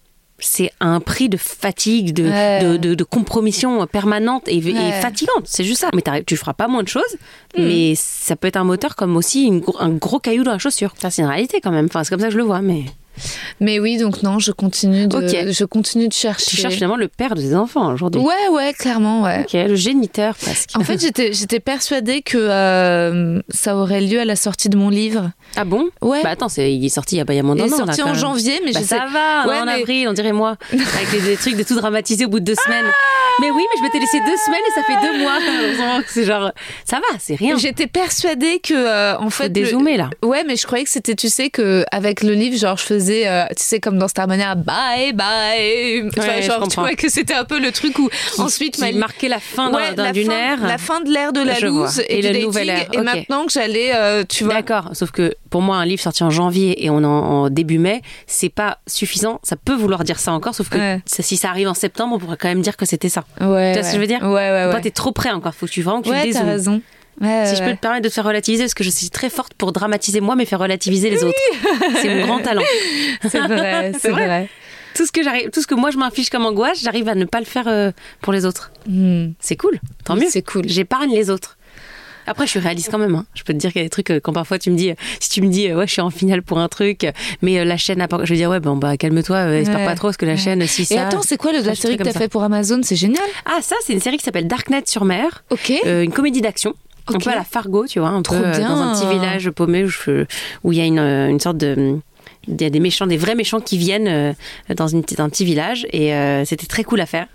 c'est 0.40 0.70
un 0.80 1.00
prix 1.00 1.28
de 1.28 1.36
fatigue, 1.36 2.12
de, 2.14 2.24
Ouais. 2.24 2.62
de, 2.62 2.76
de, 2.76 2.94
de 2.94 3.04
compromission 3.04 3.86
permanente 3.86 4.44
et, 4.48 4.60
fatigante. 5.00 5.44
C'est 5.44 5.64
juste 5.64 5.80
ça. 5.80 5.90
Mais 5.94 6.02
tu 6.26 6.36
feras 6.36 6.54
pas 6.54 6.68
moins 6.68 6.82
de 6.82 6.88
choses, 6.88 7.02
Mm. 7.56 7.62
mais 7.64 7.94
ça 7.96 8.36
peut 8.36 8.46
être 8.48 8.56
un 8.56 8.64
moteur 8.64 8.94
comme 8.96 9.16
aussi 9.16 9.44
une 9.46 9.62
un 9.80 9.90
gros 9.90 10.18
caillou 10.20 10.44
dans 10.44 10.52
la 10.52 10.58
chaussure. 10.58 10.94
Ça, 10.98 11.10
c'est 11.10 11.22
une 11.22 11.28
réalité 11.28 11.60
quand 11.60 11.72
même. 11.72 11.86
Enfin, 11.86 12.04
c'est 12.04 12.10
comme 12.10 12.20
ça 12.20 12.26
que 12.26 12.32
je 12.32 12.38
le 12.38 12.44
vois, 12.44 12.60
mais. 12.62 12.84
Mais 13.60 13.78
oui, 13.78 13.98
donc 13.98 14.22
non, 14.22 14.38
je 14.38 14.52
continue 14.52 15.06
de, 15.06 15.16
Ok. 15.16 15.52
je 15.52 15.64
continue 15.64 16.08
de 16.08 16.12
chercher. 16.12 16.46
Tu 16.50 16.56
cherches 16.56 16.74
finalement 16.74 16.96
le 16.96 17.08
père 17.08 17.34
de 17.34 17.40
tes 17.42 17.54
enfants 17.54 17.92
aujourd'hui. 17.92 18.20
Ouais, 18.22 18.48
ouais, 18.52 18.72
clairement, 18.72 19.22
ouais. 19.22 19.40
Ok, 19.40 19.52
le 19.52 19.74
géniteur 19.74 20.34
presque. 20.36 20.70
En 20.74 20.80
fait, 20.84 21.00
j'étais, 21.00 21.32
j'étais 21.32 21.60
persuadée 21.60 22.22
que 22.22 22.38
euh, 22.38 23.40
ça 23.50 23.76
aurait 23.76 24.00
lieu 24.00 24.20
à 24.20 24.24
la 24.24 24.36
sortie 24.36 24.68
de 24.68 24.76
mon 24.76 24.88
livre. 24.88 25.30
ah 25.56 25.64
bon? 25.64 25.88
Ouais. 26.00 26.22
Bah 26.22 26.30
attends, 26.30 26.48
c'est, 26.48 26.72
il 26.74 26.84
est 26.84 26.88
sorti 26.88 27.16
il 27.16 27.18
y 27.18 27.20
a, 27.20 27.24
pas- 27.24 27.34
il 27.34 27.36
y 27.36 27.40
a 27.40 27.42
moins 27.42 27.56
il 27.56 27.58
d'un 27.62 27.64
est 27.68 27.74
an. 27.74 27.84
là, 27.84 27.92
sorti 27.92 28.00
quand 28.00 28.08
en 28.08 28.12
même. 28.12 28.20
janvier, 28.20 28.60
mais 28.64 28.72
Bah, 28.72 28.80
je 28.80 28.84
sais. 28.86 28.96
ça 28.96 29.06
va, 29.12 29.46
Ouais, 29.48 29.58
en 29.60 29.66
mais- 29.66 29.72
avril, 29.80 30.08
on 30.08 30.12
dirait 30.12 30.32
moi. 30.32 30.56
Avec 30.72 31.22
des, 31.22 31.36
trucs 31.36 31.56
de 31.56 31.62
tout 31.62 31.74
dramatiser 31.74 32.24
au 32.24 32.28
bout 32.28 32.40
de 32.40 32.44
deux 32.44 32.54
semaines. 32.64 32.86
Mais 33.40 33.50
oui, 33.50 33.62
mais 33.62 33.78
je 33.78 33.82
m'étais 33.84 33.98
laissé 33.98 34.18
deux 34.20 34.36
semaines 34.44 34.60
et 34.68 34.74
ça 34.74 34.82
fait 34.82 35.06
deux 35.06 35.18
mois. 35.22 35.38
Heureusement 35.62 36.00
que 36.02 36.10
C'est 36.10 36.24
genre, 36.24 36.52
ça 36.84 36.96
va, 36.96 37.18
c'est 37.18 37.34
rien. 37.36 37.56
J'étais 37.58 37.86
persuadée 37.86 38.60
que, 38.60 38.74
euh, 38.74 39.16
en 39.18 39.30
fait. 39.30 39.44
Faut 39.44 39.48
dézoomer, 39.48 39.96
là. 39.96 40.10
Ouais, 40.22 40.44
mais 40.46 40.56
je 40.56 40.66
croyais 40.66 40.84
que 40.84 40.90
c'était, 40.90 41.14
tu 41.14 41.28
sais, 41.28 41.48
que 41.50 41.84
avec 41.92 42.22
le 42.22 42.32
livre, 42.34 42.56
genre, 42.58 42.76
je 42.76 42.84
faisais, 42.84 42.99
euh, 43.08 43.44
tu 43.56 43.62
sais, 43.64 43.80
comme 43.80 43.98
dans 43.98 44.08
Starmania, 44.08 44.54
bye 44.54 45.12
bye. 45.12 46.02
Ouais, 46.16 46.42
genre, 46.42 46.66
tu 46.68 46.78
vois, 46.80 46.94
que 46.94 47.08
c'était 47.08 47.34
un 47.34 47.44
peu 47.44 47.58
le 47.60 47.72
truc 47.72 47.98
où 47.98 48.08
ensuite 48.38 48.74
qui 48.76 48.80
ma- 48.80 48.92
marquait 48.92 49.28
la 49.28 49.40
fin 49.40 49.72
Ouais, 49.72 49.94
la 49.96 50.12
d'une 50.12 50.30
ère. 50.30 50.66
La 50.66 50.78
fin 50.78 51.00
de 51.00 51.10
l'ère 51.10 51.32
de 51.32 51.40
la 51.40 51.58
loose 51.60 52.00
Et 52.08 52.18
et, 52.18 52.20
du 52.20 52.26
le 52.28 52.32
dating, 52.32 52.44
nouvel 52.46 52.70
ère, 52.70 52.86
Et 52.92 52.98
maintenant 52.98 53.46
que 53.46 53.52
j'allais, 53.52 53.92
euh, 53.94 54.24
tu 54.28 54.44
vois. 54.44 54.54
D'accord, 54.54 54.90
sauf 54.94 55.10
que 55.10 55.34
pour 55.48 55.62
moi, 55.62 55.76
un 55.76 55.84
livre 55.84 56.00
sorti 56.02 56.22
en 56.22 56.30
janvier 56.30 56.84
et 56.84 56.90
on 56.90 56.98
en, 56.98 57.04
en 57.04 57.50
début 57.50 57.78
mai, 57.78 58.02
c'est 58.26 58.48
pas 58.50 58.78
suffisant. 58.86 59.40
Ça 59.42 59.56
peut 59.56 59.74
vouloir 59.74 60.04
dire 60.04 60.18
ça 60.18 60.32
encore, 60.32 60.54
sauf 60.54 60.68
que 60.68 60.78
Ouais. 60.78 61.00
ça- 61.06 61.22
si 61.22 61.36
ça 61.36 61.50
arrive 61.50 61.68
en 61.68 61.74
septembre, 61.74 62.14
on 62.16 62.18
pourrait 62.18 62.36
quand 62.38 62.48
même 62.48 62.62
dire 62.62 62.76
que 62.76 62.86
c'était 62.86 63.08
ça. 63.08 63.24
Ouais. 63.40 63.72
Tu 63.72 63.78
vois 63.80 63.82
ce 63.88 63.90
que 63.92 63.96
je 63.96 64.00
veux 64.00 64.06
dire? 64.06 64.22
Ouais, 64.22 64.50
ouais, 64.50 64.70
Toi, 64.70 64.80
t'es 64.80 64.90
trop 64.90 65.12
près 65.12 65.30
encore. 65.30 65.54
Faut 65.54 65.66
que 65.66 65.70
tu 65.70 65.82
vraiment 65.82 66.00
que 66.02 66.08
tu 66.08 66.12
Ouais, 66.12 66.30
t'as 66.32 66.42
raison. 66.44 66.80
Ouais, 67.20 67.44
Si 67.46 67.56
je 67.56 67.60
ouais, 67.62 67.70
peux 67.70 67.76
te 67.76 67.80
permettre 67.80 68.04
de 68.04 68.08
te 68.08 68.14
faire 68.14 68.24
relativiser, 68.24 68.64
parce 68.64 68.74
que 68.74 68.84
je 68.84 68.90
suis 68.90 69.10
très 69.10 69.28
forte 69.30 69.52
pour 69.54 69.72
dramatiser 69.72 70.20
moi, 70.20 70.36
mais 70.36 70.44
faire 70.46 70.58
relativiser 70.58 71.10
les 71.10 71.22
autres. 71.24 71.38
C'est 72.00 72.14
mon 72.14 72.26
grand 72.26 72.38
talent. 72.40 72.62
C'est 73.28 73.40
vrai, 73.40 73.92
c'est 74.00 74.10
vrai. 74.10 74.26
vrai. 74.26 74.48
Tout 74.94 75.06
ce 75.06 75.12
que 75.12 75.22
j'arrive, 75.22 75.50
tout 75.50 75.60
ce 75.62 75.66
que 75.66 75.74
moi 75.74 75.90
je 75.90 75.98
m'inflige 75.98 76.30
comme 76.30 76.44
angoisse, 76.46 76.82
j'arrive 76.82 77.08
à 77.08 77.14
ne 77.14 77.24
pas 77.24 77.38
le 77.38 77.44
faire 77.46 77.68
euh, 77.68 77.92
pour 78.22 78.32
les 78.32 78.44
autres. 78.46 78.72
Hmm. 78.88 79.28
C'est 79.38 79.56
cool. 79.56 79.78
Tant 80.04 80.14
Oui, 80.14 80.22
mieux. 80.22 80.26
c'est 80.30 80.42
cool. 80.42 80.62
J'épargne 80.66 81.12
les 81.12 81.30
autres. 81.30 81.56
Après, 82.26 82.44
je 82.46 82.50
suis 82.50 82.60
réaliste 82.60 82.90
quand 82.90 82.98
même. 82.98 83.14
hein. 83.14 83.24
Je 83.34 83.42
peux 83.44 83.52
te 83.52 83.58
dire 83.58 83.72
qu'il 83.72 83.80
y 83.80 83.84
a 83.84 83.86
des 83.86 83.90
trucs 83.90 84.10
euh, 84.10 84.20
quand 84.20 84.32
parfois 84.32 84.58
tu 84.58 84.70
me 84.70 84.76
dis, 84.76 84.90
euh, 84.90 84.94
si 85.20 85.30
tu 85.30 85.42
me 85.42 85.48
dis, 85.48 85.68
euh, 85.68 85.76
ouais, 85.76 85.86
je 85.86 85.92
suis 85.92 86.00
en 86.02 86.10
finale 86.10 86.42
pour 86.42 86.58
un 86.58 86.68
truc, 86.68 87.06
mais 87.42 87.64
la 87.64 87.76
chaîne. 87.76 88.04
Je 88.22 88.26
vais 88.30 88.36
dire, 88.36 88.50
ouais, 88.50 88.60
bon, 88.60 88.76
bah, 88.76 88.96
calme-toi, 88.96 89.52
espère 89.56 89.78
Ouais. 89.78 89.84
pas 89.86 89.94
trop, 89.94 90.08
parce 90.08 90.16
que 90.16 90.26
la 90.26 90.32
Ouais. 90.32 90.38
chaîne, 90.38 90.66
si 90.66 90.84
ça. 90.84 90.94
Et 90.94 90.98
attends, 90.98 91.22
c'est 91.22 91.36
quoi 91.38 91.52
le, 91.52 91.60
la 91.60 91.74
série 91.74 91.96
que 91.96 92.02
t'as 92.02 92.12
fait 92.12 92.28
pour 92.28 92.42
Amazon? 92.42 92.80
C'est 92.82 92.96
génial. 92.96 93.22
Ah, 93.46 93.58
ça, 93.62 93.76
c'est 93.84 93.92
une 93.92 94.00
série 94.00 94.16
qui 94.18 94.24
s'appelle 94.24 94.46
Darknet 94.48 94.82
sur 94.86 95.04
mer, 95.04 95.44
Ok. 95.50 95.72
une 95.84 96.12
comédie 96.12 96.40
d'action. 96.40 96.74
Un 97.14 97.18
peu 97.18 97.30
à 97.30 97.34
la 97.36 97.44
Fargo, 97.44 97.86
tu 97.86 97.98
vois, 98.00 98.08
un 98.10 98.22
peu 98.22 98.34
euh, 98.34 98.58
dans 98.58 98.80
un 98.80 98.94
petit 98.94 99.06
village 99.12 99.50
paumé 99.50 99.84
où 100.64 100.72
il 100.72 100.78
y 100.78 100.80
a 100.80 100.84
une, 100.84 100.98
euh, 100.98 101.28
une 101.28 101.40
sorte 101.40 101.56
de. 101.58 101.98
Il 102.48 102.60
y 102.60 102.64
a 102.64 102.70
des 102.70 102.80
méchants, 102.80 103.06
des 103.06 103.18
vrais 103.18 103.34
méchants 103.34 103.60
qui 103.60 103.76
viennent 103.76 104.08
euh, 104.08 104.32
dans, 104.74 104.86
une, 104.88 105.02
petite- 105.02 105.20
un 105.20 105.28
petit 105.28 105.44
village 105.44 105.86
et 105.92 106.14
euh, 106.14 106.44
c'était 106.46 106.66
très 106.66 106.84
cool 106.84 107.00
à 107.00 107.06
faire. 107.06 107.26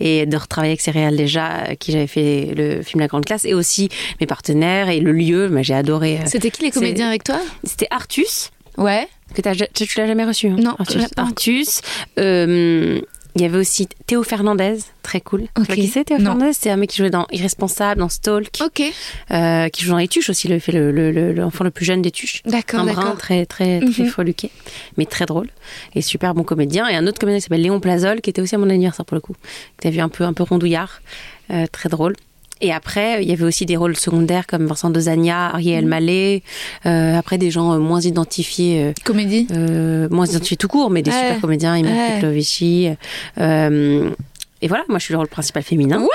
Et 0.00 0.26
de 0.26 0.36
retravailler 0.36 0.72
avec 0.72 0.80
Céréales 0.80 1.16
déjà, 1.16 1.76
qui 1.78 1.92
j'avais 1.92 2.06
fait 2.08 2.52
le 2.56 2.82
film 2.82 3.00
La 3.00 3.06
Grande 3.06 3.24
Classe, 3.24 3.44
et 3.44 3.54
aussi 3.54 3.88
mes 4.20 4.26
partenaires 4.26 4.88
et 4.88 4.98
le 5.00 5.12
lieu, 5.12 5.48
mais 5.48 5.62
j'ai 5.62 5.74
adoré. 5.74 6.18
C'était 6.26 6.50
qui 6.50 6.62
les 6.64 6.72
comédiens 6.72 7.08
avec 7.08 7.22
toi? 7.24 7.38
C'était 7.64 7.86
Artus, 7.90 8.50
Ouais. 8.76 9.06
que 9.34 9.40
tu, 9.42 9.86
tu 9.86 9.98
l'as 9.98 10.06
jamais 10.08 10.24
reçu. 10.24 10.48
hein, 10.48 10.56
Non, 10.58 10.74
Artus. 10.78 11.04
Artus. 11.16 11.80
euh, 12.18 13.00
il 13.36 13.42
y 13.42 13.44
avait 13.44 13.58
aussi 13.58 13.88
Théo 14.06 14.22
Fernandez, 14.22 14.78
très 15.02 15.20
cool. 15.20 15.42
Tu 15.54 15.60
Ok. 15.62 15.66
vois 15.66 15.76
qui 15.76 15.86
c'est 15.88 16.04
Théo 16.04 16.18
Non. 16.18 16.32
Fernandez? 16.32 16.52
C'est 16.52 16.70
un 16.70 16.76
mec 16.76 16.90
qui 16.90 16.98
jouait 16.98 17.10
dans 17.10 17.26
Irresponsable, 17.30 18.00
dans 18.00 18.08
Stalk, 18.08 18.58
Ok. 18.64 18.82
euh, 19.30 19.68
qui 19.68 19.84
joue 19.84 19.90
dans 19.92 19.98
Les 19.98 20.08
Tuches 20.08 20.30
aussi, 20.30 20.48
le 20.48 20.58
fait 20.58 20.72
le- 20.72 20.90
le- 20.90 21.10
le- 21.12 21.32
l'enfant 21.32 21.64
le, 21.64 21.70
plus 21.70 21.84
jeune 21.84 22.02
des 22.02 22.10
Tuches. 22.10 22.42
D'accord, 22.44 22.80
Un 22.80 22.86
d'accord. 22.86 23.16
très 23.16 23.46
très 23.46 23.80
très 23.80 24.04
freluqué, 24.04 24.50
mais 24.96 25.06
très 25.06 25.26
drôle 25.26 25.48
et 25.94 26.02
super 26.02 26.34
bon 26.34 26.42
comédien. 26.42 26.88
Et 26.88 26.96
un 26.96 27.06
autre 27.06 27.18
comédien 27.18 27.38
qui 27.38 27.44
s'appelle 27.44 27.62
Léon 27.62 27.80
Plazol, 27.80 28.20
qui 28.20 28.30
était 28.30 28.42
aussi 28.42 28.54
à 28.54 28.58
mon 28.58 28.68
anniversaire 28.70 29.04
pour 29.04 29.14
le 29.14 29.20
coup. 29.20 29.34
Que 29.76 29.82
t'as 29.82 29.90
vu 29.90 30.00
un 30.00 30.08
peu 30.08 30.24
un 30.24 30.32
peu 30.32 30.42
rondouillard, 30.42 31.00
euh, 31.50 31.66
très 31.70 31.88
drôle. 31.88 32.14
Et 32.60 32.72
après, 32.72 33.22
il 33.22 33.28
y 33.28 33.32
avait 33.32 33.44
aussi 33.44 33.64
des 33.66 33.76
rôles 33.76 33.96
secondaires 33.96 34.46
comme 34.46 34.66
Vincent 34.66 34.90
Dezania, 34.90 35.46
Ariel 35.54 35.86
Mallet. 35.86 36.42
euh, 36.86 37.16
après, 37.18 37.38
des 37.38 37.50
gens 37.50 37.72
euh, 37.72 37.78
moins 37.78 38.00
identifiés, 38.00 38.82
euh, 38.84 38.92
Comédie. 39.04 39.46
euh, 39.52 40.08
moins 40.10 40.26
identifiés 40.26 40.56
tout 40.58 40.68
court, 40.68 40.90
mais 40.90 41.02
des 41.02 41.10
Ouais. 41.10 41.16
super 41.28 41.40
comédiens, 41.40 41.76
Imer 41.76 41.88
Ouais. 41.90 42.14
Peklovici. 42.16 42.90
euh, 43.38 44.10
et 44.62 44.68
voilà, 44.68 44.84
moi, 44.88 44.98
je 44.98 45.04
suis 45.04 45.12
le 45.12 45.18
rôle 45.18 45.28
principal 45.28 45.62
féminin. 45.62 45.98
Bouh 45.98 46.08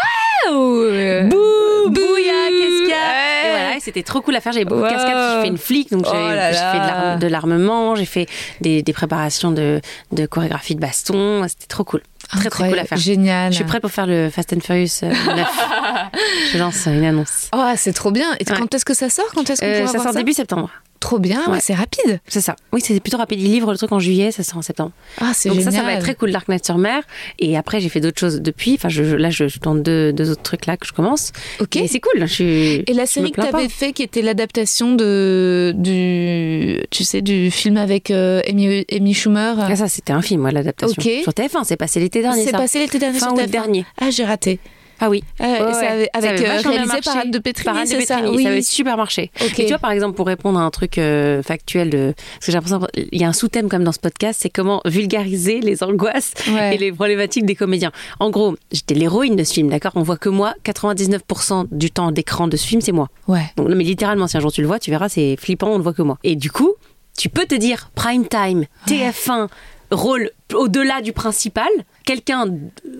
Bouh, 0.51 1.89
bouilla, 1.89 2.49
qu'est-ce 2.49 2.81
qu'il 2.83 2.89
y 2.89 2.93
a 2.93 3.79
c'était 3.79 4.03
trop 4.03 4.21
cool 4.21 4.35
à 4.35 4.41
faire. 4.41 4.51
J'avais 4.53 4.65
beaucoup 4.65 4.81
de 4.83 4.89
cascades. 4.89 5.35
J'ai 5.35 5.41
fait 5.41 5.47
une 5.49 5.57
flic, 5.59 5.91
donc 5.91 6.05
j'ai 6.05 6.11
Oh 6.13 6.29
j'ai 6.51 6.57
fait 6.57 7.19
de 7.19 7.27
l'armement, 7.27 7.93
j'ai 7.95 8.05
fait 8.05 8.25
des, 8.61 8.81
des 8.81 8.93
préparations 8.93 9.51
de, 9.51 9.79
de 10.11 10.25
chorégraphie 10.25 10.73
de 10.75 10.79
baston. 10.79 11.45
C'était 11.47 11.67
trop 11.67 11.83
cool. 11.83 12.01
Très 12.27 12.49
très 12.49 12.69
cool 12.69 12.79
à 12.79 12.85
faire. 12.85 12.97
Génial. 12.97 13.51
Je 13.51 13.55
suis 13.57 13.63
prête 13.65 13.81
pour 13.81 13.91
faire 13.91 14.07
le 14.07 14.29
Fast 14.29 14.53
and 14.53 14.59
Furious 14.61 14.87
euh, 15.03 15.09
9. 15.35 15.47
Je 16.53 16.57
lance 16.57 16.85
une 16.87 17.03
annonce. 17.05 17.49
Oh, 17.55 17.63
c'est 17.75 17.93
trop 17.93 18.11
bien. 18.11 18.33
Et 18.39 18.49
Ouais. 18.49 18.57
quand 18.57 18.73
est-ce 18.73 18.85
que 18.85 18.93
ça 18.93 19.09
sort? 19.09 19.25
Quand 19.33 19.49
est-ce 19.49 19.61
qu'on 19.61 19.67
Euh, 19.67 19.87
ça 19.87 19.99
sort 20.03 20.13
début 20.13 20.33
septembre. 20.33 20.69
Trop 20.99 21.19
bien, 21.19 21.41
ouais, 21.51 21.59
c'est 21.61 21.75
rapide. 21.75 22.19
C'est 22.27 22.41
ça. 22.41 22.55
Oui, 22.73 22.81
c'est 22.83 22.99
plutôt 22.99 23.17
rapide. 23.17 23.39
Il 23.39 23.51
livre 23.51 23.71
le 23.71 23.77
truc 23.77 23.91
en 23.91 23.99
juillet, 23.99 24.31
ça 24.31 24.41
sort 24.43 24.57
en 24.57 24.61
septembre. 24.63 24.91
Ah, 25.21 25.31
c'est 25.35 25.49
Donc 25.49 25.59
génial. 25.59 25.73
ça, 25.73 25.79
ça 25.79 25.85
va 25.85 25.93
être 25.93 26.01
très 26.01 26.15
cool, 26.15 26.31
Dark 26.31 26.47
Knight 26.47 26.65
sur 26.65 26.77
mer. 26.79 27.03
Et 27.37 27.55
après, 27.57 27.79
j'ai 27.79 27.89
fait 27.89 27.99
d'autres 27.99 28.19
choses 28.19 28.41
depuis. 28.41 28.73
Enfin, 28.73 28.89
je, 28.89 29.03
je- 29.03 29.15
là, 29.15 29.29
je, 29.29 29.47
je 29.47 29.59
tourne 29.59 29.83
deux, 29.83 30.11
deux 30.13 30.31
autres 30.31 30.41
trucs 30.41 30.65
là 30.65 30.77
que 30.77 30.87
je 30.87 30.93
commence. 30.93 31.31
Ok. 31.59 31.75
Et 31.75 31.87
c'est 31.87 31.99
cool. 31.99 32.21
Je 32.21 32.25
suis. 32.25 32.83
Et 32.87 32.93
la 32.93 33.05
série 33.05 33.31
que 33.31 33.39
tu 33.41 33.47
avais 33.47 33.69
fait, 33.69 33.93
qui 33.93 34.01
était 34.01 34.23
l'adaptation 34.23 34.95
de 34.95 35.73
du, 35.77 36.81
tu 36.89 37.03
sais, 37.03 37.21
du 37.21 37.51
film 37.51 37.77
avec 37.77 38.09
euh, 38.09 38.41
Amy, 38.49 38.85
Amy 38.91 39.13
Schumer. 39.13 39.55
Ah, 39.59 39.75
ça, 39.75 39.87
c'était 39.87 40.13
un 40.13 40.21
film, 40.21 40.43
ouais, 40.45 40.51
l'adaptation. 40.51 40.95
Ok. 40.99 41.09
Sur 41.23 41.33
TF1, 41.33 41.63
c'est 41.65 41.77
passé 41.77 41.99
l'été 41.99 42.21
dernier. 42.21 42.45
c'est 42.45 42.51
passé 42.51 42.79
l'été 42.79 42.97
dernier 42.99 43.19
Fin 43.19 43.27
sur 43.27 43.35
août 43.35 43.41
TF1. 43.41 43.49
dernier. 43.51 43.85
Ah, 43.99 44.09
j'ai 44.09 44.25
raté. 44.25 44.59
Ah 44.99 45.09
oui. 45.09 45.23
Ouais, 45.39 45.45
avec, 45.45 45.73
Ça 45.73 45.79
avait 46.13 46.29
euh, 46.45 46.61
réalisé 46.69 47.01
par. 47.03 47.17
Anne 47.17 47.31
de 47.31 47.39
Par 47.39 47.75
Anne 47.77 47.87
Pétrini, 47.87 48.35
Oui. 48.35 48.43
ça 48.43 48.49
avait 48.49 48.61
super 48.61 48.97
marché. 48.97 49.31
Et 49.41 49.49
tu 49.51 49.65
vois, 49.67 49.77
par 49.77 49.91
exemple, 49.91 50.15
pour 50.15 50.27
répondre 50.27 50.59
à 50.59 50.63
un 50.63 50.69
truc 50.71 50.97
euh, 50.97 51.41
factuel, 51.43 51.89
de... 51.89 52.13
parce 52.15 52.45
que 52.45 52.51
j'ai 52.51 52.57
l'impression 52.57 52.87
il 53.11 53.19
y 53.19 53.23
a 53.23 53.27
un 53.27 53.33
sous-thème 53.33 53.69
comme 53.69 53.83
dans 53.83 53.91
ce 53.91 53.99
podcast, 53.99 54.39
c'est 54.41 54.49
comment 54.49 54.81
vulgariser 54.85 55.59
les 55.59 55.83
angoisses 55.83 56.33
Ouais. 56.51 56.75
et 56.75 56.77
les 56.77 56.91
problématiques 56.91 57.45
des 57.45 57.55
comédiens. 57.55 57.91
En 58.19 58.29
gros, 58.29 58.55
j'étais 58.71 58.93
l'héroïne 58.95 59.35
de 59.35 59.43
ce 59.43 59.53
film, 59.53 59.69
d'accord? 59.69 59.91
On 59.95 60.03
voit 60.03 60.17
que 60.17 60.29
moi, 60.29 60.53
99% 60.63 61.67
du 61.71 61.91
temps 61.91 62.11
d'écran 62.11 62.47
de 62.47 62.57
ce 62.57 62.65
film, 62.67 62.81
c'est 62.81 62.91
moi. 62.91 63.09
Ouais. 63.27 63.43
Donc, 63.57 63.67
non, 63.69 63.75
mais 63.75 63.83
littéralement, 63.83 64.27
si 64.27 64.37
un 64.37 64.39
jour 64.39 64.51
tu 64.51 64.61
le 64.61 64.67
vois, 64.67 64.79
tu 64.79 64.91
verras, 64.91 65.09
c'est 65.09 65.35
flippant, 65.39 65.69
on 65.71 65.77
ne 65.77 65.83
voit 65.83 65.93
que 65.93 66.01
moi. 66.01 66.17
Et 66.23 66.35
du 66.35 66.51
coup, 66.51 66.73
tu 67.17 67.29
peux 67.29 67.45
te 67.45 67.55
dire 67.55 67.89
prime 67.95 68.27
time, 68.27 68.65
TF1, 68.87 69.47
rôle 69.91 70.31
au-delà 70.53 71.01
du 71.01 71.13
principal. 71.13 71.67
Quelqu'un, 72.05 72.45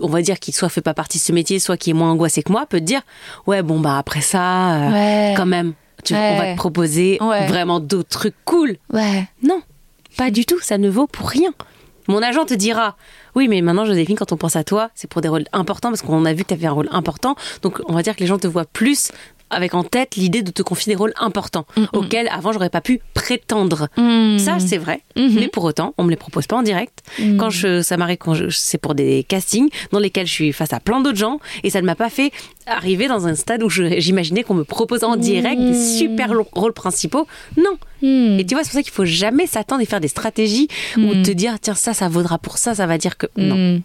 on 0.02 0.08
va 0.08 0.22
dire, 0.22 0.40
qui 0.40 0.52
soit 0.52 0.70
fait 0.70 0.82
pas 0.82 0.94
partie 0.94 1.18
de 1.18 1.24
ce 1.24 1.32
métier, 1.32 1.60
soit 1.60 1.78
qui 1.78 1.90
est 1.92 1.94
moins 1.94 2.12
angoissé 2.12 2.44
que 2.44 2.52
moi, 2.52 2.66
peut 2.66 2.80
te 2.80 2.84
dire 2.86 3.02
ouais, 3.48 3.62
bon, 3.64 3.80
bah 3.80 3.98
après 3.98 4.22
ça, 4.22 4.74
euh, 4.76 4.92
Ouais. 4.92 5.34
quand 5.38 5.46
même, 5.46 5.74
tu- 6.04 6.14
Ouais. 6.14 6.32
on 6.34 6.38
va 6.40 6.52
te 6.54 6.58
proposer 6.58 7.18
Ouais. 7.22 7.48
vraiment 7.48 7.80
d'autres 7.80 8.10
trucs 8.10 8.36
cool. 8.46 8.78
Ouais. 8.92 9.28
Non, 9.44 9.62
pas 10.18 10.32
du 10.32 10.46
tout, 10.46 10.60
ça 10.60 10.78
ne 10.78 10.90
vaut 10.90 11.08
pour 11.08 11.28
rien. 11.30 11.54
Mon 12.08 12.22
agent 12.22 12.46
te 12.46 12.54
dira 12.54 12.96
oui, 13.34 13.48
mais 13.50 13.62
maintenant, 13.62 13.84
Joséphine, 13.84 14.16
quand 14.16 14.32
on 14.32 14.38
pense 14.38 14.56
à 14.56 14.64
toi, 14.64 14.92
c'est 14.96 15.10
pour 15.10 15.20
des 15.22 15.28
rôles 15.28 15.44
importants 15.52 15.90
parce 15.90 16.02
qu'on 16.02 16.24
a 16.24 16.32
vu 16.34 16.44
que 16.44 16.50
tu 16.50 16.54
avais 16.54 16.68
un 16.68 16.72
rôle 16.72 16.88
important. 16.92 17.36
Donc, 17.64 17.82
on 17.88 17.94
va 17.94 18.02
dire 18.02 18.16
que 18.16 18.22
les 18.22 18.28
gens 18.28 18.38
te 18.38 18.48
voient 18.48 18.64
plus 18.64 19.12
avec 19.50 19.74
en 19.76 19.84
tête 19.84 20.16
l'idée 20.16 20.42
de 20.42 20.52
te 20.52 20.62
confier 20.64 20.94
des 20.94 20.98
rôles 20.98 21.14
importants 21.20 21.66
auxquels 21.94 22.28
avant 22.30 22.52
j'aurais 22.52 22.70
pas 22.70 22.82
pu 22.82 23.00
prétendre. 23.14 23.88
Mm. 23.98 24.38
Ça, 24.40 24.60
c'est 24.60 24.78
vrai. 24.78 25.02
Mais 25.16 25.48
pour 25.48 25.64
autant, 25.64 25.94
on 25.98 26.04
me 26.04 26.10
les 26.10 26.16
propose 26.16 26.48
pas 26.48 26.56
en 26.58 26.64
direct. 26.64 27.00
Quand 27.38 27.50
je, 27.50 27.82
ça 27.82 27.98
m'arrive 27.98 28.18
quand 28.18 28.34
c'est 28.50 28.78
pour 28.78 28.96
des 28.96 29.24
castings 29.24 29.70
dans 29.92 30.00
lesquels 30.00 30.28
je 30.28 30.32
suis 30.34 30.52
face 30.54 30.74
à 30.74 30.80
plein 30.80 31.00
d'autres 31.02 31.18
gens 31.18 31.40
et 31.64 31.70
ça 31.70 31.82
ne 31.82 31.86
m'a 31.86 31.96
pas 31.96 32.10
fait 32.10 32.32
arriver 32.68 33.08
dans 33.08 33.28
un 33.28 33.36
stade 33.36 33.62
où 33.64 33.70
j'imaginais 33.70 34.44
qu'on 34.44 34.56
me 34.56 34.64
propose 34.64 35.04
en 35.04 35.16
direct 35.16 35.62
des 35.62 35.74
super 35.98 36.34
lo- 36.34 36.48
rôles 36.52 36.74
principaux. 36.74 37.28
Non. 37.58 37.78
Mm. 38.02 38.40
Et 38.40 38.46
tu 38.46 38.56
vois, 38.56 38.64
c'est 38.64 38.70
pour 38.72 38.78
ça 38.80 38.84
qu'il 38.84 38.92
faut 38.94 39.06
jamais 39.06 39.48
s'attendre 39.48 39.82
et 39.82 39.86
faire 39.86 40.02
des 40.02 40.08
stratégies 40.08 40.68
ou 40.98 41.14
te 41.24 41.32
dire, 41.32 41.56
tiens, 41.62 41.76
ça, 41.76 41.94
ça 41.94 42.10
vaudra 42.10 42.38
pour 42.38 42.58
ça, 42.58 42.76
ça 42.76 42.86
va 42.88 42.98
dire 42.98 43.18
que. 43.18 43.28
Non. 43.38 43.82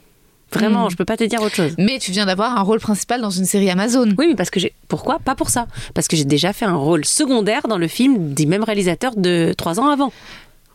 Vraiment, 0.52 0.88
je 0.88 0.96
peux 0.96 1.04
pas 1.04 1.16
te 1.16 1.24
dire 1.24 1.40
autre 1.42 1.54
chose. 1.54 1.72
Mais 1.78 1.98
tu 1.98 2.10
viens 2.10 2.26
d'avoir 2.26 2.56
un 2.58 2.62
rôle 2.62 2.80
principal 2.80 3.20
dans 3.20 3.30
une 3.30 3.44
série 3.44 3.70
Amazon. 3.70 4.08
Oui, 4.18 4.26
mais 4.28 4.34
parce 4.34 4.50
que 4.50 4.58
j'ai. 4.60 4.72
Pourquoi 4.88 5.18
Pas 5.18 5.34
pour 5.34 5.50
ça? 5.50 5.66
Parce 5.94 6.08
que 6.08 6.16
j'ai 6.16 6.24
déjà 6.24 6.52
fait 6.52 6.64
un 6.64 6.74
rôle 6.76 7.04
secondaire 7.04 7.62
dans 7.68 7.78
le 7.78 7.88
film 7.88 8.34
du 8.34 8.46
même 8.46 8.64
réalisateur 8.64 9.14
de 9.16 9.54
trois 9.56 9.78
ans 9.80 9.88
avant. 9.88 10.12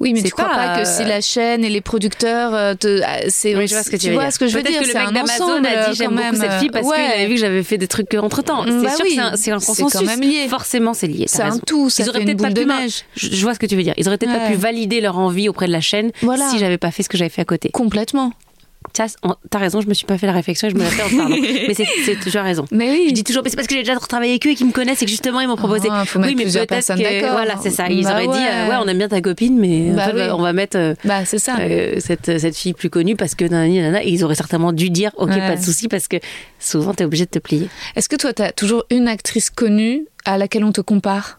Oui, 0.01 0.11
mais 0.11 0.21
tu 0.23 0.29
crois 0.29 0.49
pas, 0.49 0.55
pas, 0.55 0.75
que 0.75 0.81
euh, 0.81 0.83
si 0.97 1.05
la 1.05 1.21
chaîne 1.21 1.63
et 1.63 1.69
les 1.69 1.79
producteurs 1.79 2.53
euh, 2.53 2.73
te, 2.73 2.99
ah, 3.05 3.29
c'est, 3.29 3.55
Oui, 3.55 3.65
je 3.65 3.73
vois 3.75 3.81
ce 3.83 3.89
que 3.89 3.95
tu, 3.95 4.07
veux 4.09 4.13
vois 4.15 4.23
dire. 4.23 4.33
ce 4.33 4.39
que 4.39 4.47
je 4.47 4.57
veux 4.57 4.61
dire. 4.61 4.73
que 4.81 4.85
le 4.85 4.91
c'est 4.91 4.99
mec 5.05 5.13
d'Amazon 5.13 5.63
a 5.63 5.89
dit 5.89 5.95
j'aime 5.95 6.09
beaucoup 6.11 6.21
même. 6.21 6.35
cette 6.35 6.51
fille 6.59 6.69
parce 6.69 6.85
Ouais. 6.85 6.95
qu'il 6.97 7.11
avait 7.13 7.27
vu 7.27 7.35
que 7.35 7.39
j'avais 7.39 7.63
fait 7.63 7.77
des 7.77 7.87
trucs 7.87 8.13
entre 8.15 8.41
temps. 8.43 8.63
Mm, 8.63 8.67
C'est 8.81 8.83
bah 8.87 8.95
sûr 8.95 9.05
oui. 9.05 9.15
que 9.15 9.37
c'est 9.37 9.51
un, 9.51 9.55
un 9.55 9.59
C'est 9.61 9.65
consensus. 9.83 9.93
quand 9.93 10.05
même 10.05 10.19
lié. 10.21 10.47
Forcément, 10.49 10.93
c'est 10.93 11.07
lié. 11.07 11.25
C'est 11.29 11.43
un 11.43 11.57
tout, 11.59 11.89
ça 11.89 12.03
Ils 12.03 12.09
auraient 12.09 12.25
peut-être 12.25 12.41
pas 12.41 12.49
de 12.49 12.59
pu 12.61 12.67
neige. 12.67 13.03
Je, 13.15 13.29
je 13.29 13.41
vois 13.41 13.53
ce 13.53 13.59
que 13.59 13.67
tu 13.67 13.77
veux 13.77 13.83
dire. 13.83 13.93
Ils 13.95 14.05
auraient 14.09 14.17
peut-être 14.17 14.37
pas 14.37 14.47
pu 14.47 14.55
valider 14.55 14.99
leur 14.99 15.17
envie 15.17 15.47
auprès 15.47 15.67
de 15.67 15.71
la 15.71 15.79
chaîne 15.81 16.11
Voilà. 16.21 16.49
si 16.49 16.59
j'avais 16.59 16.77
pas 16.77 16.91
fait 16.91 17.01
ce 17.03 17.07
que 17.07 17.17
j'avais 17.17 17.29
fait 17.29 17.41
à 17.43 17.45
côté. 17.45 17.69
Complètement. 17.71 18.33
En- 19.23 19.35
T'as 19.49 19.59
raison, 19.59 19.81
je 19.81 19.87
me 19.87 19.93
suis 19.93 20.05
pas 20.05 20.17
fait 20.17 20.27
la 20.27 20.33
réflexion 20.33 20.67
et 20.67 20.71
je 20.71 20.75
me 20.75 20.83
la 20.83 20.89
fais 20.89 21.03
en 21.03 21.17
parlant. 21.17 21.35
Mais 21.67 21.73
c'est 21.73 22.19
toujours 22.19 22.41
raison. 22.43 22.65
Mais 22.71 22.89
oui. 22.91 23.05
Je 23.09 23.13
dis 23.13 23.23
toujours, 23.23 23.43
mais 23.43 23.49
c'est 23.49 23.55
parce 23.55 23.67
que 23.67 23.75
j'ai 23.75 23.81
déjà 23.83 23.95
travaillé 23.97 24.31
avec 24.33 24.45
eux 24.47 24.51
et 24.51 24.55
qu'ils 24.55 24.67
me 24.67 24.71
connaissent 24.71 25.01
et 25.01 25.05
que 25.05 25.11
justement 25.11 25.39
ils 25.41 25.47
m'ont 25.47 25.55
proposé. 25.55 25.87
Ah, 25.91 26.05
faut 26.05 26.19
oui, 26.19 26.33
mais 26.35 26.43
plusieurs 26.43 26.65
peut-être 26.67 26.95
que- 26.95 27.01
d'accord. 27.01 27.31
Voilà, 27.33 27.55
c'est 27.61 27.69
ça. 27.69 27.87
Ils 27.89 28.03
Bah 28.03 28.11
auraient 28.11 28.23
dit, 28.27 28.29
ouais. 28.43 28.49
euh, 28.51 28.69
ouais, 28.69 28.75
on 28.79 28.87
aime 28.87 28.97
bien 28.97 29.07
ta 29.09 29.21
copine, 29.21 29.57
mais 29.59 29.91
Bah 29.91 30.11
oui. 30.13 30.21
on 30.31 30.41
va 30.41 30.53
mettre 30.53 30.77
euh, 30.77 30.93
Bah, 31.03 31.25
c'est 31.25 31.39
ça. 31.39 31.57
euh, 31.59 31.95
cette, 31.99 32.37
cette 32.39 32.55
fille 32.57 32.73
plus 32.73 32.89
connue 32.89 33.15
parce 33.15 33.35
que 33.35 33.45
nanana. 33.45 34.03
Et 34.03 34.09
ils 34.09 34.23
auraient 34.23 34.35
certainement 34.35 34.71
dû 34.73 34.89
dire, 34.89 35.11
ok, 35.17 35.29
Ouais. 35.29 35.39
pas 35.39 35.55
de 35.55 35.61
souci, 35.63 35.87
parce 35.87 36.07
que 36.07 36.17
souvent 36.59 36.93
t'es 36.93 37.03
obligé 37.05 37.25
de 37.25 37.29
te 37.31 37.39
plier. 37.39 37.67
Est-ce 37.95 38.09
que 38.09 38.15
toi, 38.15 38.33
t'as 38.33 38.51
toujours 38.51 38.85
une 38.89 39.07
actrice 39.07 39.49
connue 39.49 40.05
à 40.25 40.37
laquelle 40.37 40.63
on 40.63 40.71
te 40.71 40.81
compare? 40.81 41.37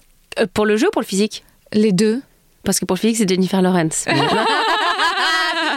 Pour 0.54 0.66
le 0.66 0.76
jeu 0.76 0.88
ou 0.88 0.90
pour 0.90 1.00
le 1.02 1.06
physique? 1.06 1.44
Les 1.72 1.92
deux 1.92 2.20
Parce 2.64 2.78
que 2.80 2.84
pour 2.84 2.96
le 2.96 3.00
physique, 3.00 3.16
c'est 3.16 3.28
Jennifer 3.28 3.62
Lawrence. 3.62 4.04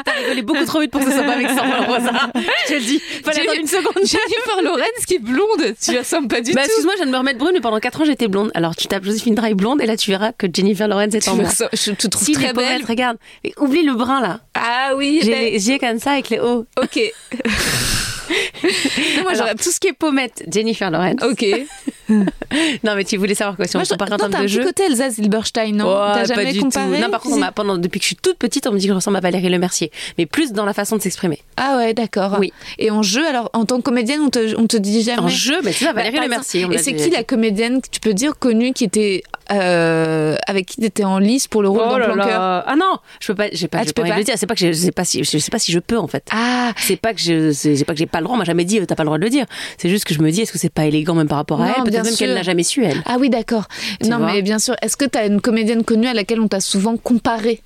T'as 0.06 0.12
rigolé 0.14 0.42
beaucoup 0.42 0.66
trop 0.66 0.80
vite 0.82 0.92
pour 0.92 1.02
que 1.02 1.08
ce 1.08 1.14
soit 1.14 1.24
pas 1.24 1.38
vexant, 1.38 1.64
Rosa. 1.88 2.32
Je 2.36 2.68
te 2.70 2.74
le 2.74 2.80
dis. 2.80 3.00
Fallait 3.24 3.42
attendre 3.42 3.60
une 3.60 3.68
seconde. 3.68 3.94
Jennifer 3.98 4.62
Lawrence 4.64 5.06
qui 5.08 5.16
est 5.16 5.20
blonde, 5.20 5.76
tu 5.84 5.98
ressembles 5.98 6.28
pas 6.28 6.42
du 6.42 6.54
Bah, 6.54 6.62
tout. 6.62 6.68
excuse-moi, 6.68 6.94
je 6.96 6.98
viens 7.00 7.06
de 7.08 7.12
me 7.12 7.18
remettre 7.18 7.40
brune, 7.40 7.52
mais 7.54 7.62
pendant 7.62 7.80
4 7.80 8.02
ans, 8.02 8.06
j'étais 8.06 8.28
blonde. 8.28 8.52
Alors, 8.54 8.76
tu 8.76 8.88
tapes 8.88 9.04
Joséphine 9.04 9.36
Dry 9.36 9.54
blonde, 9.54 9.82
et 9.82 9.86
là, 9.86 9.98
tu 9.98 10.12
verras 10.12 10.32
que 10.32 10.48
Jennifer 10.54 10.88
Lawrence 10.88 11.14
est 11.16 11.20
Tu 11.20 11.30
en 11.30 11.36
ressembles- 11.36 11.70
je 11.74 11.92
te 11.92 12.08
trouve 12.08 12.24
Si, 12.26 12.32
très 12.34 12.54
belle. 12.54 12.84
regarde. 12.88 13.18
Mais 13.44 13.54
oublie 13.58 13.84
le 13.84 13.94
brun, 13.94 14.22
là. 14.22 14.40
Ah 14.56 14.92
oui, 14.96 15.20
J'ai 15.24 15.54
yeux 15.56 15.78
comme 15.80 16.00
ça 16.00 16.12
avec 16.12 16.30
les 16.30 16.40
hauts. 16.40 16.66
ok. 16.82 17.00
Moi, 19.24 19.32
Alors- 19.32 19.50
tout 19.56 19.72
ce 19.72 19.80
qui 19.80 19.88
est 19.88 19.94
pommette, 19.94 20.44
Jennifer 20.52 20.90
Lawrence. 20.92 21.22
Ok. 21.24 21.46
Non, 22.84 22.96
mais 22.96 23.04
tu 23.04 23.18
voulais 23.18 23.36
savoir 23.36 23.56
quoi 23.56 23.68
si 23.68 23.76
on 23.76 23.80
Moi, 23.80 23.84
je- 23.86 23.90
compare 23.92 24.08
en 24.14 24.18
non, 24.18 24.26
un 24.26 24.30
de 24.30 24.36
petit 24.46 24.48
jeu 24.54 24.64
côté 24.64 24.84
Elsa 24.86 25.10
Zilberstein, 25.10 25.74
non 25.76 25.86
Oh, 25.88 26.12
T'as 26.14 26.26
jamais 26.26 26.52
du 26.52 26.60
comparé 26.62 26.98
tout. 26.98 27.04
Non, 27.04 27.10
par 27.10 27.22
contre, 27.22 27.36
on 27.36 27.40
m'a- 27.40 27.52
pendant, 27.52 27.78
depuis 27.78 28.00
que 28.00 28.04
je 28.04 28.08
suis 28.08 28.16
toute 28.16 28.38
petite, 28.38 28.68
on 28.68 28.72
me 28.72 28.78
dit 28.80 28.86
que 28.86 28.92
je 28.92 28.96
ressemble 28.96 29.18
à 29.18 29.20
Valérie 29.22 29.50
Lemercier. 29.50 29.92
Mais 30.18 30.26
plus 30.26 30.52
dans 30.52 30.66
la 30.66 30.74
façon 30.74 30.98
de 30.98 31.02
s'exprimer. 31.02 31.40
Ah 31.58 31.78
ouais, 31.78 31.94
d'accord. 31.94 32.38
Oui. 32.40 32.52
Et 32.78 32.92
en 32.92 33.04
jeu, 33.04 33.26
alors, 33.28 33.50
en 33.54 33.66
tant 33.66 33.78
que 33.78 33.84
comédienne, 33.84 34.22
on 34.22 34.30
te, 34.30 34.56
on 34.58 34.68
te 34.68 34.78
dit 34.78 35.02
jamais. 35.04 35.20
En 35.22 35.28
jeu, 35.28 35.60
mais 35.64 35.72
tu 35.72 35.84
vois, 35.84 35.94
Bah, 35.94 36.00
Valérie 36.02 36.16
par 36.18 36.26
Lemercier. 36.26 36.66
on 36.66 36.72
Et 36.72 36.78
c'est 36.78 36.94
qui 36.94 37.10
la 37.10 37.24
comédienne 37.24 37.82
que 37.82 37.88
tu 37.90 38.00
peux 38.00 38.14
dire 38.14 38.38
connue 38.40 38.74
qui 38.74 38.84
était 38.86 39.24
euh, 39.52 40.36
avec 40.48 40.66
qui 40.66 40.78
t'étais 40.82 41.04
en 41.04 41.20
lice 41.20 41.48
pour 41.48 41.62
le 41.62 41.70
rôle 41.70 41.82
Oh 42.08 42.16
dans. 42.16 42.24
Ah 42.24 42.76
non, 42.78 42.98
je 43.20 43.28
peux 43.28 43.36
pas, 43.36 43.48
j'ai 43.52 43.68
pas, 43.68 43.80
Ah, 43.82 43.86
tu 43.86 43.94
peux 43.94 44.04
pas 44.04 44.18
le 44.18 44.24
dire. 44.24 44.36
C'est 44.38 44.46
pas 44.48 44.56
que 44.56 44.60
je, 44.68 44.72
sais 44.74 44.92
pas 44.92 45.04
si, 45.06 45.24
je 45.24 45.38
sais 45.38 45.52
pas 45.52 45.60
si 45.60 45.72
je 45.72 45.80
peux 45.80 45.98
en 45.98 46.08
fait. 46.08 46.24
Ah, 46.32 46.72
C'est 46.78 46.96
pas 46.98 47.14
que 47.14 47.20
je, 47.20 47.52
c'est 47.52 47.84
pas 47.86 47.94
que 47.94 48.00
j'ai 48.00 48.06
pas 48.06 48.20
le 48.20 48.26
droit. 48.26 48.36
On 48.36 48.40
m'a 48.40 48.46
jamais 48.46 48.66
dit, 48.66 48.80
euh, 48.80 48.86
t'as 48.86 48.96
pas 48.96 49.04
le 49.04 49.08
droit 49.08 49.18
de 49.18 49.24
le 49.24 49.30
dire. 49.30 49.46
C'est 49.78 49.90
juste 49.90 50.06
que 50.06 50.14
je 50.14 50.20
me 50.22 50.32
dis, 50.32 50.42
est-ce 50.42 50.52
que 50.52 50.58
c'est 50.60 50.74
pas 50.74 50.86
élégant 50.86 51.16
même 51.16 51.28
par 51.28 51.38
rapport 51.38 51.62
à 51.62 51.66
Non, 51.68 51.74
elle? 51.78 51.84
Peut-être 51.84 52.04
même 52.06 52.16
qu'elle 52.16 52.34
n'a 52.34 52.44
jamais 52.44 52.64
su 52.64 52.84
elle. 52.86 53.02
ah 53.06 53.18
oui, 53.20 53.30
d'accord. 53.30 53.68
Non, 54.06 54.20
mais 54.20 54.42
bien 54.42 54.60
sûr. 54.60 54.76
Est-ce 54.82 54.98
que 54.98 55.06
t'as 55.06 55.26
une 55.28 55.42
comédienne 55.42 55.84
connue 55.84 56.08
à 56.08 56.14
laquelle 56.14 56.40
on 56.40 56.48
t'a 56.48 56.60
souvent 56.60 56.98
comparé? 56.98 57.62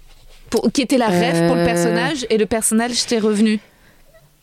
Pour, 0.49 0.71
qui 0.71 0.81
était 0.83 0.97
la 0.99 1.07
rêve 1.07 1.47
pour 1.47 1.55
le 1.55 1.61
Euh. 1.61 1.65
personnage 1.65 2.27
et 2.29 2.37
le 2.37 2.45
personnage 2.45 3.05
t'est 3.07 3.17
revenu? 3.19 3.59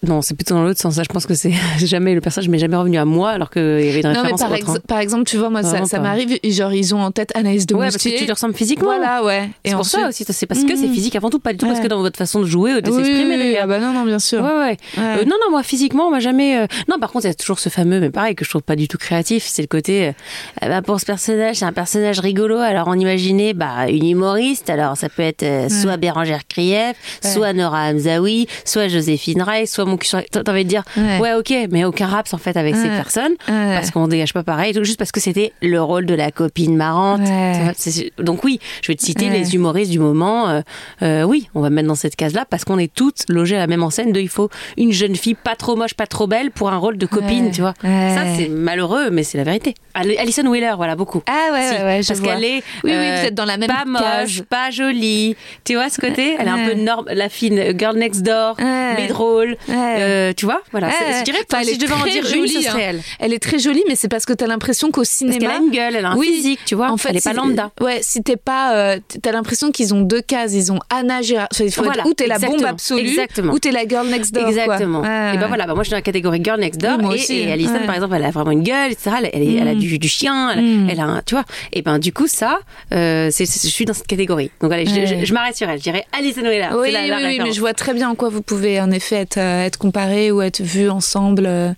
Non, 0.07 0.23
c'est 0.23 0.35
plutôt 0.35 0.55
dans 0.55 0.63
l'autre 0.65 0.81
sens. 0.81 0.95
Ça, 0.95 1.03
je 1.03 1.09
pense 1.09 1.27
que 1.27 1.35
c'est 1.35 1.53
jamais 1.79 2.15
le 2.15 2.21
personnage 2.23 2.49
m'est 2.49 2.59
jamais 2.59 2.77
revenu 2.77 2.97
à 2.99 3.05
moi 3.05 3.31
alors 3.31 3.51
qu'il 3.51 3.61
y 3.63 3.89
avait 3.91 4.01
une 4.01 4.13
Non, 4.13 4.23
mais 4.25 4.31
par, 4.31 4.51
autre, 4.51 4.71
hein. 4.71 4.75
ex- 4.77 4.87
par 4.87 4.99
exemple, 4.99 5.25
tu 5.25 5.37
vois, 5.37 5.51
moi, 5.51 5.63
ça, 5.63 5.85
ça 5.85 5.99
m'arrive, 6.01 6.39
genre, 6.43 6.73
ils 6.73 6.95
ont 6.95 7.01
en 7.03 7.11
tête 7.11 7.31
Anaïs 7.37 7.67
de 7.67 7.75
Ouais, 7.75 7.91
parce 7.91 8.03
que 8.03 8.09
tu 8.19 8.25
lui 8.25 8.33
ressembles 8.33 8.55
physiquement. 8.55 8.87
Voilà, 8.97 9.23
ouais. 9.25 9.51
C'est 9.65 9.75
pour 9.75 9.85
ça 9.85 9.99
ensuite- 10.09 10.29
aussi. 10.29 10.33
C'est 10.33 10.47
parce 10.47 10.65
que 10.65 10.75
c'est 10.77 10.87
Mhm. 10.87 10.95
physique 10.95 11.17
avant 11.17 11.29
tout, 11.29 11.39
pas 11.39 11.53
du 11.53 11.59
tout 11.59 11.67
parce 11.67 11.81
que 11.81 11.87
dans 11.87 12.01
votre 12.01 12.17
façon 12.17 12.41
de 12.41 12.47
jouer 12.47 12.75
ou 12.77 12.81
de 12.81 12.91
Oui, 12.91 12.97
s'exprimer 12.97 13.25
oui, 13.25 13.31
oui, 13.33 13.39
d'ailleurs. 13.39 13.61
ah 13.65 13.67
bah 13.67 13.79
non, 13.79 13.93
non, 13.93 14.05
bien 14.05 14.19
sûr. 14.19 14.41
Ouais, 14.43 14.49
ouais. 14.59 14.77
Euh, 14.99 15.25
non, 15.27 15.37
non, 15.45 15.51
moi, 15.51 15.63
physiquement, 15.63 16.07
on 16.07 16.11
m'a 16.11 16.21
jamais. 16.21 16.59
euh, 16.61 16.67
Non, 16.89 16.99
par 16.99 17.11
contre, 17.13 17.27
il 17.27 17.29
y 17.29 17.31
a 17.31 17.35
toujours 17.35 17.59
ce 17.59 17.69
fameux, 17.69 18.01
mais 18.01 18.09
pareil, 18.11 18.35
que 18.35 18.45
je 18.45 18.51
trouve 18.51 18.63
pas 18.63 18.77
du 18.77 18.89
tout 18.89 18.97
créatif. 18.99 19.45
C'est 19.47 19.63
le 19.63 19.69
côté. 19.69 20.09
euh, 20.09 20.13
ben, 20.63 20.81
pour 20.83 20.99
ce 20.99 21.05
personnage, 21.05 21.57
c'est 21.57 21.65
un 21.67 21.73
personnage 21.75 22.21
rigolo. 22.21 22.57
Alors, 22.59 22.89
on 22.89 22.95
imaginait 22.95 23.53
bah, 23.53 23.89
une 23.91 24.07
humoriste. 24.09 24.71
Alors, 24.71 24.97
ça 24.97 25.09
peut 25.11 25.23
être 25.23 25.45
soit 25.71 25.99
Bérangère 25.99 26.47
Krief, 26.49 26.95
soit 27.23 27.53
Nora 27.53 27.89
Hamzaoui, 27.91 28.47
soit 28.65 28.89
Joséphine 28.89 29.43
Ray, 29.43 29.67
soit 29.67 29.85
mon 29.91 29.97
cul 29.97 30.07
sur. 30.09 30.20
T'as 30.30 30.51
envie 30.51 30.64
de 30.64 30.68
dire, 30.68 30.82
Ouais. 30.97 31.18
ouais, 31.18 31.34
ok, 31.34 31.53
mais 31.70 31.84
aucun 31.84 32.07
raps 32.07 32.32
en 32.34 32.38
fait 32.38 32.57
avec 32.57 32.74
ces 32.76 32.88
personnes. 32.88 33.32
Ouais. 33.49 33.74
Parce 33.74 33.91
qu'on 33.91 34.09
dégage 34.09 34.32
pas 34.32 34.43
pareil, 34.43 34.72
tout 34.72 34.84
juste 34.84 34.99
parce 34.99 35.12
que 35.12 35.20
c'était 35.20 35.53
le 35.62 35.80
rôle 35.82 36.07
de 36.07 36.14
la 36.14 36.30
copine 36.30 36.76
marrante. 36.76 37.20
Donc, 38.18 38.45
oui, 38.45 38.61
je 38.82 38.88
vais 38.93 38.97
te 38.97 39.05
citer 39.05 39.28
les 39.28 39.55
humoristes 39.55 39.91
du 39.91 39.99
moment. 39.99 40.49
euh, 40.49 40.61
euh, 41.03 41.22
oui, 41.22 41.49
on 41.55 41.61
va 41.61 41.70
me 41.70 41.76
mettre 41.76 41.88
dans 41.88 41.95
cette 41.95 42.16
case-là 42.16 42.45
parce 42.49 42.64
qu'on 42.64 42.78
est 42.78 42.93
toutes 42.93 43.24
logées 43.28 43.57
à 43.57 43.61
la 43.61 43.66
même 43.66 43.82
enseigne 43.82 44.12
de 44.12 44.20
il 44.20 44.28
faut 44.28 44.49
une 44.76 44.93
jeune 44.93 45.16
fille 45.16 45.34
pas 45.34 45.57
trop 45.57 45.76
moche, 45.76 45.95
pas 45.95 46.07
trop 46.07 46.26
belle 46.26 46.51
pour 46.51 46.70
un 46.70 46.76
rôle 46.76 46.97
de 46.99 47.07
copine, 47.07 47.51
tu 47.51 47.61
vois. 47.61 47.74
Ça, 47.82 48.22
c'est 48.36 48.49
malheureux, 48.49 49.11
mais 49.11 49.22
c'est 49.22 49.38
la 49.38 49.45
vérité. 49.45 49.74
Al- 49.95 50.16
Alison 50.18 50.47
Wheeler, 50.47 50.72
voilà, 50.76 50.95
beaucoup. 50.97 51.22
Ah 51.26 51.53
ouais, 51.53 51.62
Si, 51.76 51.82
ouais, 51.82 52.03
je 52.03 52.09
parce 52.09 52.20
qu'elle 52.20 52.45
est 52.45 52.57
Oui, 52.84 52.91
oui, 52.91 52.93
euh, 52.93 53.16
vous 53.20 53.26
êtes 53.26 53.34
dans 53.34 53.45
la 53.45 53.57
même 53.57 53.68
pas 53.68 53.84
moche, 53.86 54.01
case. 54.03 54.43
pas 54.49 54.70
jolie. 54.70 55.36
Tu 55.64 55.74
vois 55.74 55.88
ce 55.91 56.01
côté? 56.01 56.36
Elle 56.38 56.47
est 56.47 56.51
un 56.51 56.68
peu 56.68 56.74
norme, 56.74 57.07
la 57.12 57.28
fine 57.28 57.76
girl 57.78 57.97
next 57.97 58.22
door, 58.22 58.55
mais 58.59 59.07
drôle. 59.09 59.57
Euh, 59.99 60.33
tu 60.37 60.45
vois 60.45 60.62
Voilà. 60.70 60.91
Je 60.91 61.24
dirais 61.24 61.39
que 61.49 61.64
si 61.64 61.74
je 61.74 61.78
devais 61.78 61.93
en 61.95 62.05
dire 62.05 62.22
une, 62.24 62.28
jolie, 62.28 62.49
ce 62.51 62.62
serait 62.62 62.85
hein. 62.85 62.87
elle. 62.91 63.01
Elle 63.18 63.33
est 63.33 63.39
très 63.39 63.59
jolie, 63.59 63.83
mais 63.89 63.95
c'est 63.97 64.09
parce 64.09 64.24
que 64.26 64.33
t'as 64.33 64.47
l'impression 64.47 64.91
qu'au 64.91 65.01
Parce 65.03 65.09
cinéma. 65.11 65.39
qu'elle 65.39 65.51
a 65.51 65.57
une 65.57 65.70
gueule, 65.70 65.97
elle 65.97 66.05
a 66.07 66.11
un 66.11 66.16
Oui. 66.16 66.28
physique, 66.35 66.61
tu 66.66 66.74
vois. 66.74 66.91
En 66.91 66.97
fait, 66.97 67.11
elle 67.11 67.16
est 67.16 67.24
pas 67.24 67.31
si- 67.31 67.37
lambda. 67.37 67.70
Ouais, 67.81 67.99
si 68.03 68.22
t'es 68.22 68.37
pas, 68.37 68.74
euh, 68.76 68.99
t'as 69.22 69.33
l'impression 69.33 69.70
qu'ils 69.70 69.95
ont 69.95 70.01
deux 70.03 70.20
cases. 70.22 70.53
Ils 70.55 70.72
ont 70.72 70.78
Anna 70.91 71.22
Gérard. 71.22 71.49
Enfin, 71.53 71.64
il 71.64 71.72
faut 71.72 71.83
Voilà, 71.83 72.03
être 72.03 72.09
ou 72.09 72.14
t'es 72.14 72.26
la 72.26 72.39
bombe 72.39 72.64
absolue, 72.64 73.01
exactement. 73.09 73.53
ou 73.53 73.59
t'es 73.59 73.70
la 73.72 73.87
girl 73.87 74.07
next 74.09 74.33
door. 74.35 74.45
quoi. 74.45 74.51
Exactement. 74.53 75.01
Ouais, 75.01 75.35
et 75.35 75.39
ben 75.39 75.47
voilà, 75.49 75.66
bah 75.66 75.74
moi 75.74 75.83
je 75.83 75.89
suis 75.89 75.93
dans 75.93 75.97
la 75.99 76.03
catégorie 76.03 76.41
girl 76.43 76.61
next 76.61 76.81
door 76.81 76.99
Oui, 77.03 77.24
et, 77.28 77.43
et 77.49 77.53
Alison 77.53 77.72
ouais. 77.74 77.87
par 77.87 77.95
exemple, 77.95 78.14
elle 78.16 78.24
a 78.24 78.31
vraiment 78.31 78.51
une 78.53 78.62
gueule, 78.62 78.93
etc. 78.93 79.16
Elle, 79.33 79.43
elle, 79.59 79.68
a 79.68 79.74
Mm. 79.74 79.78
du, 79.78 79.99
du 79.99 80.09
chien, 80.09 80.51
elle, 80.51 80.62
Mm. 80.64 80.91
elle 80.91 81.01
a 81.01 81.05
un, 81.05 81.22
tu 81.24 81.35
vois. 81.35 81.45
Et 81.72 81.83
ben 81.83 81.99
du 81.99 82.12
coup 82.12 82.26
ça, 82.26 82.61
euh, 82.93 83.28
c'est, 83.31 83.45
je 83.47 83.68
suis 83.68 83.85
dans 83.85 83.95
cette 83.95 84.07
catégorie. 84.07 84.51
Donc 84.61 84.72
allez, 84.72 84.87
je- 84.87 84.91
Ouais. 84.95 85.07
je, 85.20 85.24
je 85.24 85.35
m'arrête 85.35 85.57
sur 85.57 85.68
elle. 85.68 85.78
Je 85.78 85.83
dirais 85.85 86.05
Alison 86.12 86.43
Wheeler. 86.43 86.68
Oui, 86.72 86.89
oui, 86.95 87.11
oui, 87.24 87.41
mais 87.43 87.53
je 87.53 87.61
vois 87.61 87.72
très 87.74 87.95
bien 87.95 88.09
en 88.11 88.14
quoi 88.14 88.28
vous 88.28 88.43
pouvez 88.43 88.81
en 88.81 88.91
effet 88.91 89.16
être, 89.16 89.39
euh, 89.39 89.66
être 89.71 89.79
comparés 89.79 90.31
ou 90.31 90.43
être 90.43 90.61
vus 90.61 90.89
ensemble. 90.91 91.45
euh. 91.47 91.73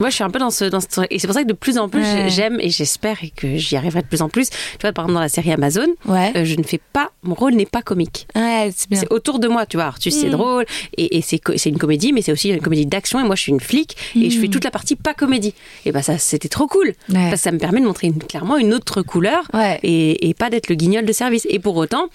Moi, 0.00 0.08
je 0.10 0.14
suis 0.14 0.24
un 0.24 0.30
peu 0.30 0.38
dans 0.38 0.50
ce, 0.50 0.64
dans 0.64 0.80
ce 0.80 0.86
truc. 0.88 1.06
Et 1.10 1.18
c'est 1.18 1.26
pour 1.26 1.34
ça 1.34 1.42
que 1.42 1.48
de 1.48 1.52
plus 1.52 1.78
en 1.78 1.88
plus, 1.88 2.00
Ouais. 2.02 2.28
j'aime 2.28 2.58
et 2.60 2.70
j'espère 2.70 3.22
et 3.22 3.30
que 3.30 3.56
j'y 3.56 3.76
arriverai 3.76 4.02
de 4.02 4.06
plus 4.06 4.22
en 4.22 4.28
plus. 4.28 4.48
Tu 4.50 4.56
vois, 4.80 4.92
par 4.92 5.04
exemple, 5.04 5.14
dans 5.14 5.20
la 5.20 5.28
série 5.28 5.52
Amazon, 5.52 5.86
Ouais. 6.06 6.32
euh, 6.36 6.44
je 6.44 6.56
ne 6.56 6.62
fais 6.62 6.80
pas, 6.92 7.10
mon 7.22 7.34
rôle 7.34 7.54
n'est 7.54 7.66
pas 7.66 7.82
comique. 7.82 8.26
Ouais, 8.34 8.70
c'est 8.76 8.88
bien. 8.90 9.00
C'est 9.00 9.12
autour 9.12 9.38
de 9.38 9.48
moi, 9.48 9.66
tu 9.66 9.76
vois. 9.76 9.86
Artus, 9.86 10.14
c'est 10.14 10.28
Mm. 10.28 10.32
drôle. 10.32 10.64
Et, 10.96 11.18
et 11.18 11.22
c'est, 11.22 11.38
co- 11.38 11.52
une 11.54 11.78
comédie, 11.78 12.12
mais 12.12 12.22
c'est 12.22 12.32
aussi 12.32 12.48
une 12.50 12.60
comédie 12.60 12.86
d'action. 12.86 13.20
Et 13.20 13.24
moi, 13.24 13.36
je 13.36 13.42
suis 13.42 13.52
une 13.52 13.60
flic. 13.60 13.96
Et 14.16 14.30
je 14.30 14.38
fais 14.40 14.46
Mm. 14.48 14.50
toute 14.50 14.64
la 14.64 14.70
partie 14.70 14.96
pas 14.96 15.14
comédie. 15.14 15.54
Et 15.84 15.92
ben 15.92 16.02
ça, 16.02 16.18
c'était 16.18 16.48
trop 16.48 16.66
cool. 16.66 16.94
Parce 17.12 17.30
que 17.32 17.36
ça 17.36 17.52
me 17.52 17.58
permet 17.58 17.80
de 17.80 17.86
montrer 17.86 18.06
une- 18.08 18.22
clairement 18.22 18.56
une 18.56 18.72
autre 18.74 19.02
couleur. 19.02 19.42
Et 19.82 20.34
pas 20.38 20.50
d'être 20.50 20.68
le 20.68 20.74
guignol 20.76 21.04
de 21.04 21.12
service. 21.12 21.46
Et 21.50 21.58
pour 21.58 21.76
autant, 21.76 22.08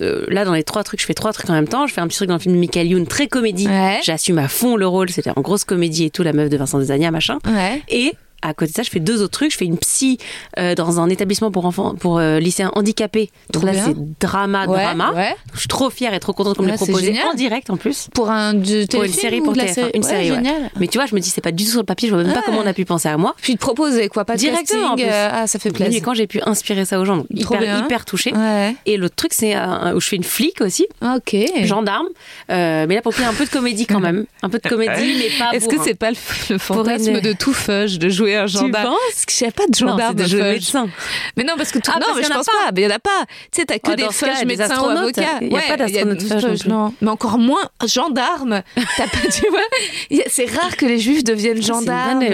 euh, 0.00 0.24
là, 0.28 0.44
dans 0.44 0.54
les 0.54 0.64
trois 0.64 0.84
trucs, 0.84 1.00
je 1.00 1.06
fais 1.06 1.14
trois 1.14 1.32
trucs 1.32 1.48
en 1.50 1.54
même 1.54 1.68
temps. 1.68 1.86
Je 1.86 1.94
fais 1.94 2.00
un 2.00 2.08
petit 2.08 2.16
truc 2.16 2.28
dans 2.28 2.34
le 2.34 2.40
film 2.40 2.54
de 2.54 2.60
Michael 2.60 2.86
Youn, 2.88 3.06
très 3.06 3.26
comédie. 3.26 3.68
Ouais. 3.68 4.00
J'assume 4.02 4.38
à 4.38 4.48
fond 4.48 4.76
le 4.76 4.86
rôle. 4.86 5.10
C'était 5.10 5.30
en 5.36 5.40
grosse 5.40 5.64
comédie 5.64 6.04
et 6.04 6.10
tout, 6.10 6.22
la 6.22 6.32
meuf 6.32 6.48
de 6.48 6.56
Vincent 6.56 6.78
Desagna, 6.78 7.10
machin. 7.10 7.38
Ouais. 7.46 7.82
Et 7.88 8.14
à 8.44 8.54
côté 8.54 8.70
de 8.72 8.76
ça, 8.76 8.82
je 8.82 8.90
fais 8.90 9.00
deux 9.00 9.22
autres 9.22 9.32
trucs. 9.32 9.52
Je 9.52 9.56
fais 9.56 9.64
une 9.64 9.78
psy 9.78 10.18
euh, 10.58 10.74
dans 10.74 11.00
un 11.00 11.08
établissement 11.08 11.50
pour 11.50 11.64
enfants, 11.66 11.94
pour 11.94 12.18
euh, 12.18 12.38
lycéens 12.38 12.70
handicapés. 12.74 13.30
Donc 13.52 13.64
là, 13.64 13.72
c'est 13.74 13.94
drama, 14.20 14.66
Ouais, 14.66 14.82
drama. 14.82 15.12
ouais. 15.14 15.34
Je 15.54 15.60
suis 15.60 15.68
trop 15.68 15.90
fière 15.90 16.12
et 16.14 16.20
trop 16.20 16.32
contente 16.32 16.56
qu'on 16.56 16.62
me 16.64 16.74
proposé 16.76 17.06
génial. 17.06 17.28
en 17.28 17.34
direct 17.34 17.70
en 17.70 17.76
plus. 17.76 18.08
Pour 18.14 18.30
un 18.30 18.54
du 18.54 18.86
Pour 18.90 19.02
une 19.04 19.12
série 19.12 19.40
ou 19.40 19.44
pour 19.44 19.54
la 19.54 19.64
TF1, 19.64 19.72
série 19.74 19.90
une 19.94 20.02
Ouais, 20.04 20.08
série, 20.10 20.30
ouais. 20.30 20.36
génial. 20.36 20.70
Mais 20.78 20.86
tu 20.88 20.98
vois, 20.98 21.06
je 21.06 21.14
me 21.14 21.20
dis, 21.20 21.30
c'est 21.30 21.40
pas 21.40 21.52
du 21.52 21.64
tout 21.64 21.70
sur 21.70 21.80
le 21.80 21.86
papier. 21.86 22.08
Je 22.08 22.14
vois 22.14 22.22
même 22.22 22.32
pas 22.34 22.42
comment 22.44 22.60
on 22.62 22.66
a 22.66 22.72
pu 22.74 22.84
penser 22.84 23.08
à 23.08 23.16
moi. 23.16 23.34
Puis 23.40 23.54
de 23.54 23.58
proposer 23.58 24.08
quoi, 24.08 24.24
pas 24.24 24.34
de 24.34 24.38
Directement, 24.40 24.88
en 24.92 24.96
casting. 24.96 25.06
plus. 25.06 25.14
euh, 25.14 25.28
ah, 25.32 25.46
ça 25.46 25.58
fait 25.58 25.70
plaisir. 25.70 26.02
quand 26.04 26.14
j'ai 26.14 26.26
pu 26.26 26.40
inspirer 26.44 26.84
ça 26.84 27.00
aux 27.00 27.04
gens, 27.04 27.16
donc 27.18 27.26
hyper, 27.30 27.60
bien. 27.60 27.84
hyper 27.84 28.04
touchée. 28.04 28.32
Et 28.86 28.96
l'autre 28.96 29.14
truc, 29.16 29.32
c'est 29.32 29.56
euh, 29.56 29.94
où 29.94 30.00
je 30.00 30.08
fais 30.08 30.16
une 30.16 30.24
flic 30.24 30.60
aussi, 30.60 30.86
Ok. 31.02 31.34
gendarme. 31.64 32.08
Mais 32.48 32.86
là, 32.94 33.00
pour 33.02 33.18
ait 33.18 33.24
un 33.24 33.32
peu 33.34 33.44
de 33.44 33.50
comédie 33.50 33.86
quand 33.86 34.00
même. 34.00 34.26
Un 34.42 34.50
peu 34.50 34.58
de 34.62 34.68
comédie, 34.68 35.14
mais 35.18 35.38
pas 35.38 35.52
Est-ce 35.56 35.68
que 35.68 35.76
c'est 35.82 35.94
pas 35.94 36.10
le, 36.10 36.16
le 36.50 36.58
fantasme 36.58 37.20
de 37.20 37.32
tout 37.32 37.52
fudge 37.54 37.98
de 37.98 38.08
jouer 38.08 38.33
un 38.36 38.46
gendarme 38.46 38.88
penses 38.88 38.98
Parce 39.10 39.24
que 39.26 39.32
je 39.32 39.36
sais 39.38 39.50
pas 39.50 39.66
de 39.68 39.74
gendarme 39.74 40.16
c'est 40.18 40.36
de 40.36 40.42
médecin. 40.42 40.88
Mais 41.36 41.44
non, 41.44 41.54
parce 41.56 41.70
que 41.72 41.78
tout... 41.78 41.90
Ah, 41.94 41.98
non, 41.98 42.06
parce 42.06 42.18
mais 42.18 42.24
je 42.24 42.30
pense 42.30 42.46
pas. 42.46 42.72
Mais 42.74 42.82
il 42.82 42.84
y 42.84 42.86
en 42.86 42.96
a 42.96 42.98
pas. 42.98 43.10
Tu 43.52 43.60
sais, 43.60 43.64
t'as 43.66 43.78
que 43.78 43.90
Ah, 43.92 43.96
des 43.96 44.02
des 44.02 44.44
médecins 44.44 44.66
ou 44.68 44.72
astronautes. 44.72 45.18
avocats. 45.18 45.38
Il 45.42 45.52
y 45.52 45.56
a 45.56 45.60
pas 45.62 45.76
d'astronautes 45.76 46.18
des 46.18 46.40
fudge 46.40 46.66
non. 46.66 46.94
Mais 47.00 47.10
encore 47.10 47.38
moins 47.38 47.62
gendarme. 47.86 48.62
T'as 48.96 49.06
pas, 49.06 49.28
tu 49.32 49.48
vois? 49.50 50.24
C'est 50.28 50.46
rare 50.50 50.76
que 50.76 50.86
les 50.86 50.98
juifs 50.98 51.24
deviennent 51.24 51.60
C'est 51.62 51.68
une 51.68 51.74
gendarmes. 51.74 52.24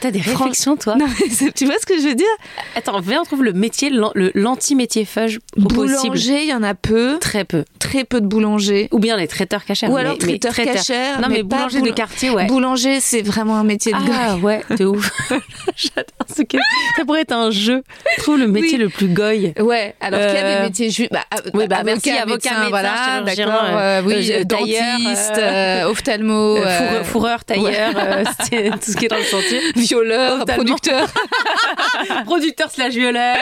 T'as 0.00 0.10
des 0.10 0.20
réflexions, 0.20 0.76
toi 0.76 0.96
Non, 0.96 1.06
mais 1.06 1.28
c'est- 1.30 1.52
tu 1.52 1.64
vois 1.66 1.76
ce 1.80 1.86
que 1.86 1.98
je 2.00 2.06
veux 2.08 2.14
dire? 2.14 2.26
Attends, 2.74 3.00
viens, 3.00 3.22
on 3.22 3.24
trouve 3.24 3.44
le 3.44 3.52
métier, 3.52 3.90
l'anti-métier 4.34 5.04
possible. 5.04 5.40
Boulanger, 5.56 6.42
il 6.42 6.48
y 6.48 6.54
en 6.54 6.62
a 6.62 6.74
peu. 6.74 7.18
Très 7.18 7.44
peu. 7.44 7.64
Très 7.78 8.04
peu 8.04 8.20
de 8.20 8.26
boulangers. 8.26 8.88
Ou 8.92 8.98
bien 8.98 9.16
les 9.16 9.28
traiteurs 9.28 9.64
cachers. 9.64 9.88
Ou 9.88 9.96
alors 9.96 10.12
mais 10.26 10.38
traiteur 10.38 10.54
cachère. 10.54 11.20
Non, 11.20 11.28
mais, 11.28 11.42
boulanger 11.42 11.80
de 11.80 11.90
quartier, 11.90 12.30
ouais. 12.30 12.46
Boulanger, 12.46 13.00
c'est 13.00 13.22
vraiment 13.22 13.56
un 13.56 13.64
métier 13.64 13.92
de 13.92 13.98
gars. 13.98 14.14
Ah 14.30 14.36
ouais, 14.36 14.62
de 14.78 14.84
ouf. 14.84 15.10
J'adore 15.76 16.26
ce 16.34 16.42
que 16.42 16.56
ça 16.96 17.04
pourrait 17.04 17.22
être 17.22 17.32
un 17.32 17.50
jeu. 17.50 17.82
Trouve 18.18 18.38
le 18.38 18.46
métier 18.46 18.72
Oui. 18.78 18.84
le 18.84 18.88
plus 18.88 19.08
goy. 19.08 19.52
Ouais, 19.58 19.94
alors 20.00 20.20
qu'il 20.20 20.34
y 20.34 20.38
a 20.38 20.44
Euh, 20.44 20.58
des 20.58 20.66
métiers 20.68 20.90
juifs. 20.90 21.08
Bah, 21.10 21.20
euh, 21.34 21.50
oui, 21.54 21.66
bah, 21.66 21.76
avocat, 21.78 21.84
merci, 21.84 22.10
avocat, 22.10 22.50
médecin, 22.50 22.68
voilà, 22.68 23.22
d'accord. 23.24 23.62
euh, 23.64 23.76
euh, 23.76 24.02
oui, 24.04 24.32
euh, 24.32 24.44
dentiste, 24.44 25.32
euh, 25.38 25.84
ophtalmo, 25.88 26.56
Euh, 26.56 26.64
euh, 26.66 27.04
fourreur, 27.04 27.06
fourreur, 27.06 27.44
tailleur, 27.44 27.92
euh, 27.96 28.24
tout 28.82 28.90
ce 28.92 28.96
qui 28.96 29.04
est 29.06 29.08
dans 29.08 29.16
le 29.16 29.22
sentier. 29.22 29.60
violeur, 29.74 30.40
Ophtalmo. 30.40 30.64
producteur. 30.64 31.06
Producteur 32.24 32.70
slash 32.70 32.92
violeur. 32.94 33.36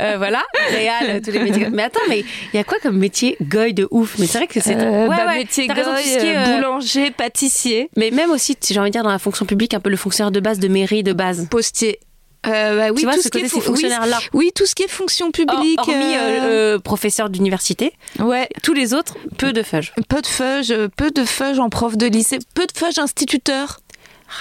Euh, 0.00 0.14
voilà, 0.18 0.42
réal, 0.70 1.20
tous 1.22 1.30
les 1.30 1.40
métiers. 1.40 1.68
Mais 1.70 1.82
attends, 1.84 2.00
mais 2.08 2.24
il 2.52 2.56
y 2.56 2.60
a 2.60 2.64
quoi 2.64 2.78
comme 2.82 2.96
métier 2.98 3.36
goy 3.42 3.72
de 3.74 3.86
ouf? 3.90 4.16
Mais 4.18 4.26
c'est 4.26 4.38
vrai 4.38 4.46
que 4.46 4.60
c'est. 4.60 4.76
Euh, 4.76 5.06
ouais, 5.08 5.16
bah, 5.16 5.26
ouais, 5.26 5.38
métier 5.38 5.66
goy, 5.66 5.76
euh, 5.78 6.20
euh, 6.24 6.56
boulanger, 6.56 7.10
pâtissier, 7.10 7.90
Mais 7.96 8.10
même 8.10 8.30
aussi, 8.30 8.56
j'ai 8.68 8.78
envie 8.78 8.90
de 8.90 8.92
dire, 8.92 9.02
dans 9.02 9.10
la 9.10 9.18
fonction 9.18 9.44
publique, 9.46 9.74
un 9.74 9.80
peu 9.80 9.90
le 9.90 9.96
fonctionnaire 9.96 10.30
de 10.30 10.40
base 10.40 10.58
de 10.58 10.68
mairie 10.68 11.02
de 11.02 11.12
base. 11.12 11.37
Postier. 11.46 12.00
Euh, 12.46 12.76
bah, 12.78 12.90
oui, 12.92 13.00
tu 13.00 13.04
vois, 13.04 13.14
tout 13.14 13.20
ce 13.22 13.28
qui 13.28 13.42
côté, 13.42 13.46
est 13.46 13.48
fon- 13.60 13.72
oui, 13.72 13.90
oui, 14.32 14.50
tout 14.54 14.64
ce 14.64 14.74
qui 14.76 14.84
est 14.84 14.88
fonction 14.88 15.32
publique. 15.32 15.78
Hormis 15.78 15.94
euh, 15.94 16.40
euh, 16.74 16.78
professeur 16.78 17.30
d'université, 17.30 17.92
ouais, 18.20 18.48
tous 18.62 18.74
les 18.74 18.94
autres, 18.94 19.16
peu 19.38 19.52
de 19.52 19.62
fudge. 19.64 19.90
peu 20.08 20.22
de 20.22 20.26
fudge, 20.26 20.70
euh, 20.70 20.88
peu 20.96 21.10
de 21.10 21.24
fudge 21.24 21.58
en 21.58 21.68
prof 21.68 21.96
de 21.96 22.06
lycée, 22.06 22.38
peu 22.54 22.64
de 22.64 22.72
fudge 22.78 22.98
instituteur. 22.98 23.80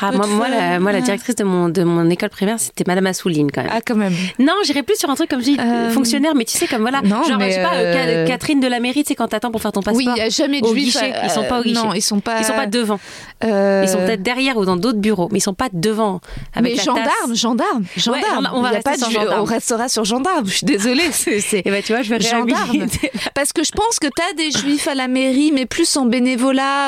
Ah, 0.02 0.12
moi, 0.12 0.28
moi, 0.28 0.48
la, 0.50 0.80
moi, 0.80 0.92
la 0.92 1.02
directrice 1.02 1.36
de 1.36 1.44
mon, 1.44 1.70
de 1.70 1.84
mon 1.84 2.10
école 2.10 2.30
primaire, 2.30 2.60
c'était 2.60 2.84
Madame 2.88 3.08
Assouline 3.08 3.50
quand 3.52 3.62
même. 3.64 3.72
Ah, 3.74 3.80
quand 3.86 3.96
même. 3.96 4.14
Non, 4.38 4.54
j'irais 4.66 4.84
plus 4.84 4.98
sur 4.98 5.10
un 5.10 5.16
truc 5.16 5.30
comme 5.30 5.40
je 5.40 5.46
dis, 5.46 5.58
Euh, 5.60 5.90
fonctionnaire, 5.92 6.36
mais 6.36 6.44
tu 6.46 6.58
sais, 6.58 6.68
comme 6.68 6.82
voilà. 6.82 7.02
non, 7.04 7.24
genre, 7.24 7.38
mais, 7.38 7.52
je 7.52 7.56
sais 7.56 7.64
pas, 7.64 7.76
euh, 7.76 7.96
euh, 8.24 8.28
Catherine 8.28 8.60
de 8.60 8.68
la 8.68 8.80
mairie, 8.80 9.04
tu 9.04 9.10
sais, 9.10 9.16
quand 9.16 9.28
t'attends 9.30 9.50
pour 9.52 9.62
faire 9.62 9.72
ton 9.72 9.82
passeport. 9.82 9.98
Oui, 9.98 10.06
il 10.08 10.14
n'y 10.14 10.22
a 10.22 10.30
jamais 10.30 10.62
de 10.62 10.68
juifs. 10.68 10.98
euh, 11.02 11.10
Ils 11.24 11.30
sont 11.30 11.44
pas 11.46 11.60
au 11.60 11.64
guichet. 11.64 11.80
Non, 11.82 11.94
ils 11.94 12.02
sont 12.02 12.20
pas. 12.20 12.40
Ils 12.40 12.46
sont 12.46 12.54
pas 12.54 12.66
devant. 12.68 13.00
euh, 13.44 13.82
Ils 13.86 13.90
sont 13.90 13.98
peut-être 14.00 14.22
derrière 14.24 14.58
ou 14.58 14.66
dans 14.66 14.76
d'autres 14.78 15.00
bureaux, 15.00 15.30
mais 15.32 15.38
ils 15.40 15.42
sont 15.42 15.54
pas 15.54 15.70
devant. 15.72 16.20
Avec 16.54 16.72
mais 16.74 16.78
la 16.78 16.84
gendarmes, 16.84 17.08
tasse. 17.30 17.38
gendarmes, 17.40 17.84
gendarmes. 17.96 18.50
on 18.54 18.62
va 18.62 18.80
pas 18.82 18.98
sur 18.98 19.10
gendarmes. 19.10 19.42
On 19.42 19.46
restera 19.46 19.88
sur 19.90 20.04
gendarmes. 20.06 20.46
Je 20.48 20.54
suis 20.58 20.66
désolée. 20.66 21.04
C'est, 21.12 21.62
Et 21.66 21.72
bah, 21.72 21.82
tu 21.82 21.94
vois, 21.94 22.02
je 22.02 22.10
vais 22.14 22.20
gendarmes. 22.20 22.52
réhabiliter. 22.72 23.12
Parce 23.34 23.54
que 23.54 23.64
je 23.64 23.72
pense 23.72 24.00
que 24.00 24.08
t'as 24.08 24.34
des 24.36 24.52
juifs 24.52 24.88
à 24.88 24.96
la 24.96 25.08
mairie, 25.08 25.52
mais 25.54 25.66
plus 25.66 25.96
en 25.98 26.06
bénévolat 26.06 26.88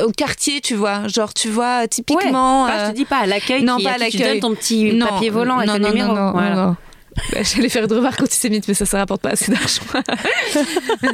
à- 0.00 0.04
au 0.04 0.10
quartier, 0.10 0.60
tu 0.60 0.74
vois. 0.74 1.06
Genre, 1.08 1.32
tu 1.32 1.48
vois, 1.48 1.86
typiquement. 1.88 2.39
Je 2.68 2.72
euh, 2.72 2.90
te 2.90 2.94
dis 2.96 3.04
pas 3.04 3.18
à 3.18 3.26
l'accueil. 3.26 3.62
non, 3.64 3.76
qui- 3.76 3.84
pas 3.84 3.92
à 3.92 4.10
Tu 4.10 4.18
donnes 4.18 4.40
ton 4.40 4.54
petit 4.54 4.92
non, 4.92 5.06
papier 5.06 5.30
volant 5.30 5.56
avec 5.58 5.68
non, 5.68 5.74
le 5.78 5.88
numéro. 5.88 6.14
Non, 6.14 6.20
non, 6.26 6.32
Voilà. 6.32 6.54
non. 6.54 6.76
Bah, 7.32 7.40
J'allais 7.42 7.68
faire 7.68 7.88
de 7.88 7.96
remarques 7.96 8.22
antisémites, 8.22 8.68
mais 8.68 8.74
ça, 8.74 8.86
ça 8.86 8.98
rapporte 8.98 9.20
pas 9.20 9.30
assez 9.30 9.50
d'argent. 9.50 9.82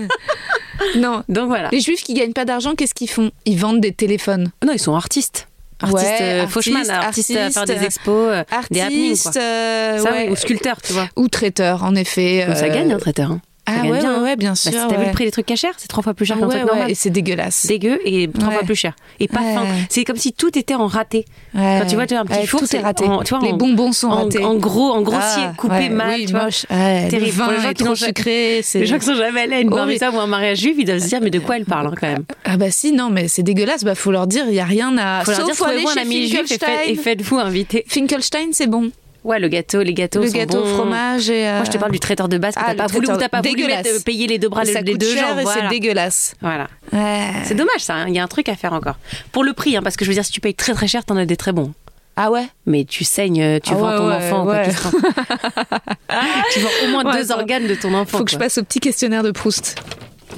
non. 0.97 1.23
Donc 1.29 1.49
voilà. 1.49 1.69
Les 1.73 1.81
juifs 1.81 2.03
qui 2.03 2.15
gagnent 2.15 2.33
pas 2.33 2.45
d'argent, 2.45 2.75
qu'est-ce 2.75 2.95
qu'ils 2.95 3.11
font? 3.11 3.31
Ils 3.45 3.59
vendent 3.59 3.81
des 3.81 3.93
téléphones. 3.93 4.51
Non, 4.65 4.73
ils 4.73 4.79
sont 4.79 4.95
artistes. 4.95 5.49
Artistes, 5.81 6.03
Ouais, 6.05 6.19
euh, 6.23 6.41
artistes, 6.43 6.53
Fauchman, 6.55 6.91
artistes 6.91 7.37
à 7.37 7.51
faire 7.51 7.65
des 7.67 7.85
expos, 7.85 8.29
euh, 8.31 8.45
des 8.71 8.81
happenings, 8.81 9.19
quoi. 9.19 9.29
Artistes, 9.29 9.37
euh, 9.37 9.99
Ça, 9.99 10.13
ouais. 10.13 10.25
oui, 10.27 10.33
ou 10.33 10.37
sculpteurs, 10.37 10.81
tu 10.81 10.95
vois. 10.95 11.09
ou 11.17 11.29
traiteurs, 11.29 11.85
en 11.85 11.95
effet. 11.95 12.47
Ça 12.55 12.65
euh, 12.65 12.69
gagne 12.75 12.93
un 12.93 12.99
traiteur. 12.99 13.31
hein. 13.33 13.41
Ah 13.69 13.83
ouais, 13.83 13.83
bien, 13.83 13.93
ouais, 13.93 14.07
hein. 14.07 14.23
ouais, 14.23 14.37
bien 14.37 14.51
Bah, 14.51 14.55
sûr. 14.57 14.71
si 14.73 14.77
t'as 14.79 14.87
vu 14.89 14.97
ouais. 14.99 15.07
le 15.07 15.13
prix 15.13 15.25
des 15.25 15.31
trucs 15.33 15.47
cachers, 15.47 15.73
c'est 15.77 15.89
trois 15.89 16.03
fois 16.03 16.15
plus 16.15 16.25
cher 16.25 16.39
qu'un 16.39 16.47
ouais, 16.47 16.57
truc 16.59 16.69
normal. 16.71 16.91
et 16.91 16.95
c'est 16.95 17.11
dégueulasse. 17.11 17.67
Dégueu 17.67 17.99
et 18.05 18.29
trois 18.29 18.51
fois 18.53 18.63
plus 18.63 18.75
cher. 18.77 18.95
Et 19.21 19.27
pas 19.29 19.41
fin. 19.41 19.65
C'est 19.91 20.05
comme 20.05 20.17
si 20.17 20.33
tout 20.33 20.57
était 20.57 20.75
en 20.75 20.87
raté. 20.87 21.25
Quand 21.55 21.87
tu 21.89 21.95
vois, 21.97 22.07
tu 22.07 22.15
as 22.15 22.21
un 22.21 22.25
petit 22.25 22.47
four, 22.47 22.61
tout 22.61 22.67
c'est 22.67 22.77
est 22.79 22.81
raté. 22.81 23.05
en- 23.05 23.23
tu 23.23 23.35
vois, 23.35 23.45
Les 23.45 23.53
en- 23.53 23.57
bonbons 23.57 23.93
sont 23.93 24.09
En, 24.09 24.25
ratés. 24.25 24.45
en 24.45 24.55
gros, 24.55 24.91
en 24.93 25.03
grossier, 25.03 25.43
Ah, 25.47 25.53
coupé 25.57 25.89
mal, 25.89 26.15
oui, 26.21 26.27
tu 26.27 26.33
vois. 26.33 26.45
moche. 26.45 26.67
Terrible. 26.69 27.27
Vin 27.31 27.51
les 27.53 27.61
gens 27.63 27.69
qui 27.69 27.75
trop 27.75 27.89
n'ont 27.89 27.95
jamais- 27.95 28.09
sucré. 28.09 28.61
c'est- 28.63 28.79
Les 28.81 28.87
gens 28.87 28.99
qui 28.99 29.07
sont 29.07 29.15
jamais 29.17 29.41
allés 29.43 29.57
à 29.57 29.61
une 29.61 29.69
bar 29.69 29.81
Horrible. 29.81 29.93
mitzvah 29.93 30.11
ou 30.11 30.21
un 30.21 30.27
mariage 30.27 30.59
juif, 30.59 30.77
ils 30.79 30.85
doivent 30.85 30.99
se 31.01 31.09
dire, 31.09 31.21
mais 31.21 31.31
de 31.31 31.39
quoi 31.39 31.57
elle 31.57 31.65
parle, 31.65 31.89
hein, 31.89 31.95
quand 32.01 32.07
même. 32.07 32.25
Ah 32.45 32.57
bah 32.57 32.71
si, 32.71 32.93
non, 32.93 33.11
mais 33.11 33.29
c'est 33.29 33.43
dégueulasse. 33.43 33.85
Bah 33.85 33.95
faut 33.95 34.13
leur 34.13 34.27
dire, 34.27 34.45
il 34.49 34.55
y 34.55 34.61
a 34.61 34.65
rien 34.65 34.97
à. 34.99 35.23
Faut 35.25 35.33
leur 35.33 35.45
dire, 35.45 35.55
un 35.65 35.93
chez 35.95 36.01
ami 36.01 36.29
juif 36.29 36.53
et 36.87 36.95
faites-vous 36.95 37.37
inviter. 37.39 37.85
Finkelstein, 37.89 38.49
c'est 38.53 38.69
bon. 38.69 38.91
Ouais, 39.27 39.41
le 39.41 39.49
gâteau, 39.49 39.83
les 39.83 39.93
gâteaux 39.93 40.21
Le 40.23 40.29
sont 40.29 40.37
gâteau 40.37 40.59
au 40.59 40.63
bons. 40.63 40.75
fromage 40.75 41.29
et. 41.31 41.49
euh, 41.49 41.57
Moi, 41.57 41.65
je 41.65 41.71
te 41.73 41.79
parle 41.79 41.91
du 41.91 41.99
traiteur 41.99 42.29
de 42.29 42.39
base 42.39 42.55
que 42.55 42.61
Ah, 42.63 42.67
t'as 42.69 42.75
pas 42.77 42.87
voulu, 42.87 43.07
t'as 43.09 43.29
pas 43.29 43.41
voulu 43.43 43.67
mettre, 43.67 44.05
payer 44.05 44.29
les 44.29 44.39
deux 44.39 44.49
bras, 44.49 44.65
ça 44.65 44.81
les 44.83 44.93
coûte 44.93 45.01
deux 45.01 45.15
cher 45.15 45.29
jambes. 45.31 45.39
et 45.41 45.43
Voilà. 45.43 45.63
c'est 45.63 45.69
dégueulasse. 45.69 46.35
Voilà. 46.41 46.69
Ouais. 46.93 47.33
C'est 47.45 47.57
dommage 47.57 47.81
ça, 47.81 47.95
hein. 47.95 48.05
il 48.09 48.15
y 48.15 48.19
a 48.21 48.23
un 48.23 48.29
truc 48.29 48.49
à 48.49 48.55
faire 48.55 48.73
encore. 48.73 48.95
Pour 49.33 49.43
le 49.43 49.53
prix, 49.53 49.77
hein, 49.77 49.83
parce 49.83 49.97
que 49.97 50.05
je 50.05 50.11
veux 50.11 50.15
dire, 50.15 50.25
si 50.25 50.31
tu 50.33 50.41
payes 50.41 50.55
très 50.55 50.75
très 50.75 50.87
cher, 50.87 51.05
t'en 51.05 51.17
as 51.17 51.27
des 51.27 51.37
très 51.37 51.51
bons. 51.53 51.73
Ah 52.17 52.31
ouais? 52.31 52.47
Mais 52.67 52.85
tu 52.85 53.03
saignes, 53.05 53.43
euh, 53.43 53.59
tu 53.61 53.73
Ah 53.73 53.77
vends 53.77 53.91
ouais, 53.91 53.97
ton 53.97 54.09
ouais, 54.09 54.15
enfant 54.15 54.41
en 54.43 54.47
ouais. 54.47 54.69
Tu 56.53 56.61
vends 56.61 56.69
au 56.85 56.89
moins 56.91 57.13
deux 57.17 57.31
organes 57.33 57.67
de 57.67 57.75
ton 57.75 57.93
enfant. 57.95 58.19
Faut 58.19 58.25
que 58.25 58.31
je 58.31 58.39
passe 58.39 58.57
au 58.59 58.63
petit 58.63 58.79
questionnaire 58.81 59.23
de 59.25 59.33
Proust. 59.33 59.75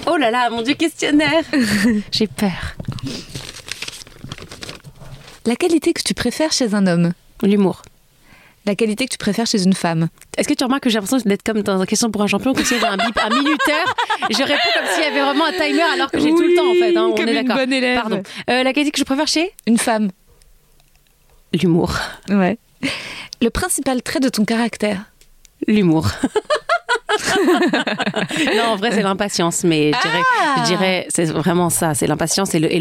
Oh 0.07 0.17
là 0.17 0.31
là, 0.31 0.49
mon 0.51 0.63
dieu, 0.63 0.75
questionnaire 0.75 1.45
J'ai 2.11 2.27
peur. 2.27 2.75
La 5.47 5.57
qualité 5.57 5.93
que 5.93 6.03
tu 6.03 6.15
préfères 6.15 6.53
chez 6.53 6.75
un 6.75 6.87
homme? 6.87 7.13
L'humour. 7.43 7.83
La 8.69 8.75
qualité 8.75 9.07
que 9.07 9.13
tu 9.13 9.17
préfères 9.17 9.47
chez 9.47 9.63
une 9.65 9.73
femme 9.73 10.09
Est-ce 10.37 10.47
que 10.47 10.53
tu 10.53 10.63
remarques 10.63 10.83
que 10.83 10.91
j'ai 10.91 10.97
l'impression 10.97 11.17
d'être 11.27 11.43
comme 11.43 11.63
dans 11.63 11.81
une 11.81 11.87
question 11.87 12.11
pour 12.11 12.21
un 12.21 12.27
champion, 12.27 12.53
comme 12.53 12.67
avait 12.67 12.85
un 12.87 12.99
bip, 12.99 13.17
un 13.19 13.31
minuteur 13.31 13.95
Je 14.29 14.43
réponds 14.43 14.69
comme 14.75 14.87
s'il 14.93 15.05
y 15.05 15.07
avait 15.07 15.23
vraiment 15.23 15.47
un 15.47 15.53
timer 15.53 15.81
alors 15.95 16.11
que 16.11 16.21
j'ai 16.21 16.29
tout 16.29 16.43
le 16.43 16.55
temps 16.55 16.71
en 16.71 16.75
fait. 16.75 16.95
hein, 16.95 17.07
on 17.11 17.15
comme 17.15 17.29
est 17.31 17.41
une 17.41 17.49
bonne 17.49 17.73
élève. 17.73 17.99
Pardon. 17.99 18.23
Euh, 18.51 18.63
la 18.63 18.75
qualité 18.75 18.91
que 18.91 18.99
je 18.99 19.05
préfère 19.05 19.27
chez 19.27 19.51
Une 19.67 19.79
femme 19.79 20.11
L'humour. 21.55 21.95
Ouais. 22.29 22.59
Le 23.41 23.49
principal 23.49 24.03
trait 24.03 24.21
de 24.21 24.29
ton 24.29 24.45
caractère 24.45 25.05
L'humour. 25.67 26.07
non, 28.55 28.65
en 28.65 28.77
vrai, 28.77 28.91
c'est 28.93 29.03
l'impatience, 29.03 29.65
mais 29.65 29.93
je 29.95 30.03
dirais, 30.03 30.23
Ah 30.57 30.63
dirais, 30.67 31.07
c'est 31.09 31.25
vraiment 31.25 31.71
ça, 31.71 31.95
c'est 31.95 32.07
l'impatience 32.07 32.55
et 32.55 32.81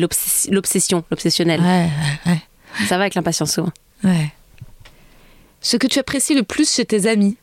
l'obsession, 0.51 1.05
l'obsessionnel. 1.11 1.61
Ouais, 1.61 1.87
ouais, 2.25 2.39
Ça 2.87 2.97
va 2.97 3.03
avec 3.03 3.15
l'impatience 3.15 3.53
souvent. 3.53 3.71
ouais. 4.03 4.33
Ce 5.61 5.77
que 5.77 5.87
tu 5.87 5.99
apprécies 5.99 6.35
le 6.35 6.43
plus 6.43 6.71
chez 6.71 6.85
tes 6.85 7.07
amis 7.07 7.35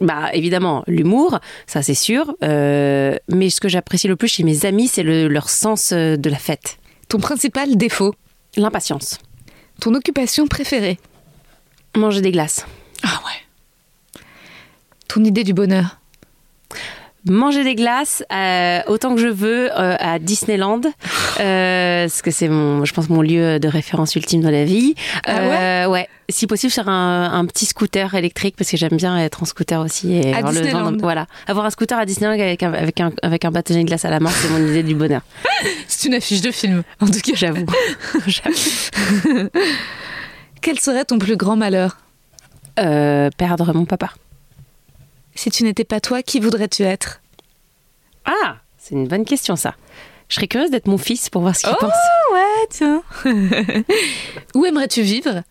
Bah, 0.00 0.30
évidemment, 0.32 0.84
l'humour, 0.86 1.38
ça 1.66 1.82
c'est 1.82 1.94
sûr. 1.94 2.34
euh, 2.42 3.16
mais 3.28 3.50
ce 3.50 3.60
que 3.60 3.68
j'apprécie 3.68 4.08
le 4.08 4.16
plus 4.16 4.28
chez 4.28 4.44
mes 4.44 4.64
amis, 4.64 4.88
c'est 4.88 5.02
le- 5.02 5.28
leur 5.28 5.48
sens 5.50 5.92
euh, 5.92 6.16
de 6.16 6.30
la 6.30 6.38
fête. 6.38 6.78
Ton 7.08 7.18
principal 7.18 7.76
défaut 7.76 8.14
L'impatience. 8.56 9.18
Ton 9.80 9.94
occupation 9.94 10.46
préférée 10.46 10.98
Manger 11.96 12.20
des 12.20 12.30
glaces. 12.32 12.66
Ah 13.02 13.20
ouais. 13.26 14.20
Ton 15.08 15.24
idée 15.24 15.44
du 15.44 15.52
bonheur 15.54 15.97
Manger 17.26 17.64
des 17.64 17.74
glaces 17.74 18.22
euh, 18.32 18.80
autant 18.86 19.14
que 19.14 19.20
je 19.20 19.26
veux 19.26 19.70
euh, 19.72 19.96
à 19.98 20.18
Disneyland, 20.18 20.80
euh, 21.40 22.04
parce 22.04 22.22
que 22.22 22.30
c'est 22.30 22.48
mon, 22.48 22.84
je 22.84 22.94
pense 22.94 23.08
mon 23.10 23.22
lieu 23.22 23.58
de 23.58 23.68
référence 23.68 24.14
ultime 24.14 24.40
dans 24.40 24.50
la 24.50 24.64
vie. 24.64 24.94
Ah 25.26 25.38
Euh, 25.38 25.86
ouais. 25.88 26.08
Si 26.30 26.46
possible 26.46 26.70
sur 26.72 26.88
un, 26.88 27.30
un 27.32 27.44
petit 27.46 27.64
scooter 27.66 28.14
électrique 28.14 28.54
parce 28.56 28.70
que 28.70 28.76
j'aime 28.76 28.96
bien 28.96 29.18
être 29.18 29.42
en 29.42 29.46
scooter 29.46 29.80
aussi 29.80 30.14
et 30.14 30.32
À 30.32 30.38
avoir 30.38 30.52
le 30.52 30.60
Disneyland. 30.60 30.96
voilà, 31.00 31.26
avoir 31.46 31.64
un 31.66 31.70
scooter 31.70 31.98
à 31.98 32.04
Disneyland 32.06 32.34
avec 32.34 32.62
un 32.62 32.72
avec 32.72 33.00
un, 33.00 33.12
avec 33.22 33.44
un 33.44 33.50
bâtonnet 33.50 33.82
de 33.82 33.88
glace 33.88 34.04
à 34.04 34.10
la 34.10 34.20
main, 34.20 34.30
c'est 34.30 34.48
mon 34.50 34.58
idée 34.58 34.82
du 34.82 34.94
bonheur. 34.94 35.22
C'est 35.88 36.08
une 36.08 36.14
affiche 36.14 36.40
de 36.42 36.50
film, 36.52 36.82
en 37.00 37.06
tout 37.06 37.20
cas. 37.20 37.32
J'avoue. 37.34 37.66
J'avoue. 38.26 39.48
Quel 40.60 40.78
serait 40.78 41.04
ton 41.04 41.18
plus 41.18 41.36
grand 41.36 41.56
malheur? 41.56 41.96
Perdre 42.76 43.72
mon 43.74 43.86
papa. 43.86 44.10
Si 45.38 45.52
tu 45.52 45.62
n'étais 45.62 45.84
pas 45.84 46.00
toi, 46.00 46.20
qui 46.24 46.40
voudrais-tu 46.40 46.82
être? 46.82 47.20
Ah, 48.24 48.56
c'est 48.76 48.96
une 48.96 49.06
bonne 49.06 49.24
question 49.24 49.54
ça. 49.54 49.76
Je 50.28 50.34
serais 50.34 50.48
curieuse 50.48 50.72
d'être 50.72 50.88
mon 50.88 50.98
fils 50.98 51.30
pour 51.30 51.42
voir 51.42 51.54
ce 51.54 51.60
qu'il 51.62 51.72
Oh 51.72 51.76
pense. 51.80 51.92
ouais, 52.32 52.66
tiens. 52.70 53.02
Où 54.56 54.66
aimerais-tu 54.66 55.02
vivre? 55.02 55.44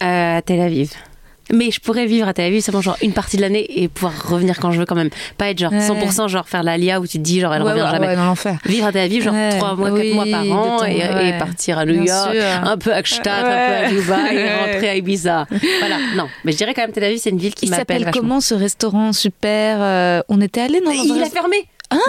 Euh, 0.00 0.36
à 0.38 0.42
Tel 0.42 0.60
Aviv. 0.60 0.92
Mais 1.52 1.70
je 1.70 1.80
pourrais 1.80 2.06
vivre 2.06 2.28
à 2.28 2.32
Tel 2.34 2.46
Aviv 2.46 2.60
seulement 2.62 2.80
genre 2.80 2.96
une 3.02 3.12
partie 3.12 3.36
de 3.36 3.42
l'année 3.42 3.82
et 3.82 3.88
pouvoir 3.88 4.12
revenir 4.28 4.58
quand 4.58 4.70
je 4.72 4.78
veux 4.78 4.86
quand 4.86 4.94
même. 4.94 5.10
Pas 5.36 5.50
être 5.50 5.58
genre 5.58 5.72
Ouais. 5.72 5.80
100% 5.80 6.28
genre 6.28 6.48
faire 6.48 6.62
l'Alia 6.62 7.00
où 7.00 7.06
tu 7.06 7.18
te 7.18 7.22
dis 7.22 7.40
genre 7.40 7.52
elle 7.54 7.62
Ouais, 7.62 7.72
revient 7.72 7.82
ouais, 7.82 7.90
jamais. 7.90 8.06
ouais, 8.08 8.16
dans 8.16 8.24
l'enfer. 8.24 8.58
Vivre 8.64 8.86
à 8.86 8.92
Tel 8.92 9.02
Aviv 9.02 9.22
genre 9.24 9.34
Ouais. 9.34 9.50
3 9.58 9.74
mois, 9.76 9.88
4 9.90 9.98
Oui, 10.00 10.14
mois 10.14 10.26
par 10.30 10.42
an 10.42 10.76
temps, 10.78 10.84
et, 10.84 11.38
partir 11.38 11.78
à 11.78 11.84
New 11.84 12.02
York, 12.04 12.36
un 12.62 12.76
peu 12.76 12.92
à 12.92 13.02
Gstaad, 13.02 13.44
un 13.44 13.48
peu 13.48 13.86
à 13.86 13.88
Dubaï 13.90 14.36
et 14.36 14.54
rentrer 14.54 14.88
à 14.90 14.94
Ibiza. 14.96 15.46
voilà, 15.80 15.96
non. 16.16 16.26
Mais 16.44 16.52
je 16.52 16.56
dirais 16.56 16.74
quand 16.74 16.82
même 16.82 16.92
Tel 16.92 17.04
Aviv 17.04 17.18
c'est 17.18 17.30
une 17.30 17.38
ville 17.38 17.54
qui 17.54 17.66
Il 17.66 17.70
m'appelle 17.70 18.00
s'appelle 18.04 18.14
comment 18.20 18.40
ce 18.40 18.54
restaurant 18.54 19.12
super 19.12 19.78
euh, 19.80 20.22
On 20.28 20.40
était 20.40 20.60
allé 20.60 20.80
dans 20.80 20.90
Il 20.92 21.22
a 21.22 21.26
fermé 21.30 21.56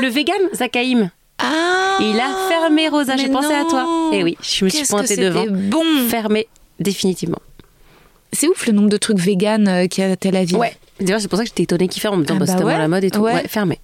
Le 0.02 0.08
vegan 0.08 0.36
Zakaïm. 0.54 1.10
Ah 1.40 1.98
Il 2.00 2.20
a 2.20 2.30
fermé 2.50 2.88
Rosa, 2.90 3.18
j'ai 3.18 3.28
pensé 3.30 3.54
à 3.54 3.64
toi. 3.68 3.88
Et 4.14 4.24
oui, 4.24 4.38
je 4.42 4.66
me 4.66 4.70
suis 4.70 4.86
pointée 4.86 5.08
c'était 5.08 5.24
devant. 5.24 5.46
bon 5.50 5.84
Fermé 6.10 6.48
définitivement. 6.80 7.38
C'est 8.34 8.48
ouf 8.48 8.66
le 8.68 8.74
nombre 8.74 8.90
de 8.90 8.98
trucs 8.98 9.20
vegan 9.20 9.68
euh, 9.68 9.88
qu'il 9.88 10.04
y 10.04 10.08
a 10.08 10.12
à 10.12 10.16
Tel 10.16 10.36
Aviv. 10.36 10.58
Ouais. 10.58 10.74
D'ailleurs, 11.00 11.20
c'est 11.20 11.28
pour 11.28 11.38
ça 11.38 11.44
que 11.44 11.50
j'étais 11.50 11.64
étonnée 11.64 11.88
qu'il 11.88 12.02
ferme 12.02 12.16
en 12.16 12.18
me 12.18 12.24
disant 12.24 12.36
Ah 12.36 12.40
bah, 12.40 12.46
bah 12.46 12.52
c'est 12.52 12.58
tellement 12.58 12.74
ouais. 12.74 12.80
la 12.80 12.88
mode 12.88 13.04
et 13.04 13.12
tout. 13.12 13.20
Ouais. 13.20 13.34
Ouais, 13.34 13.48
fermé. 13.48 13.80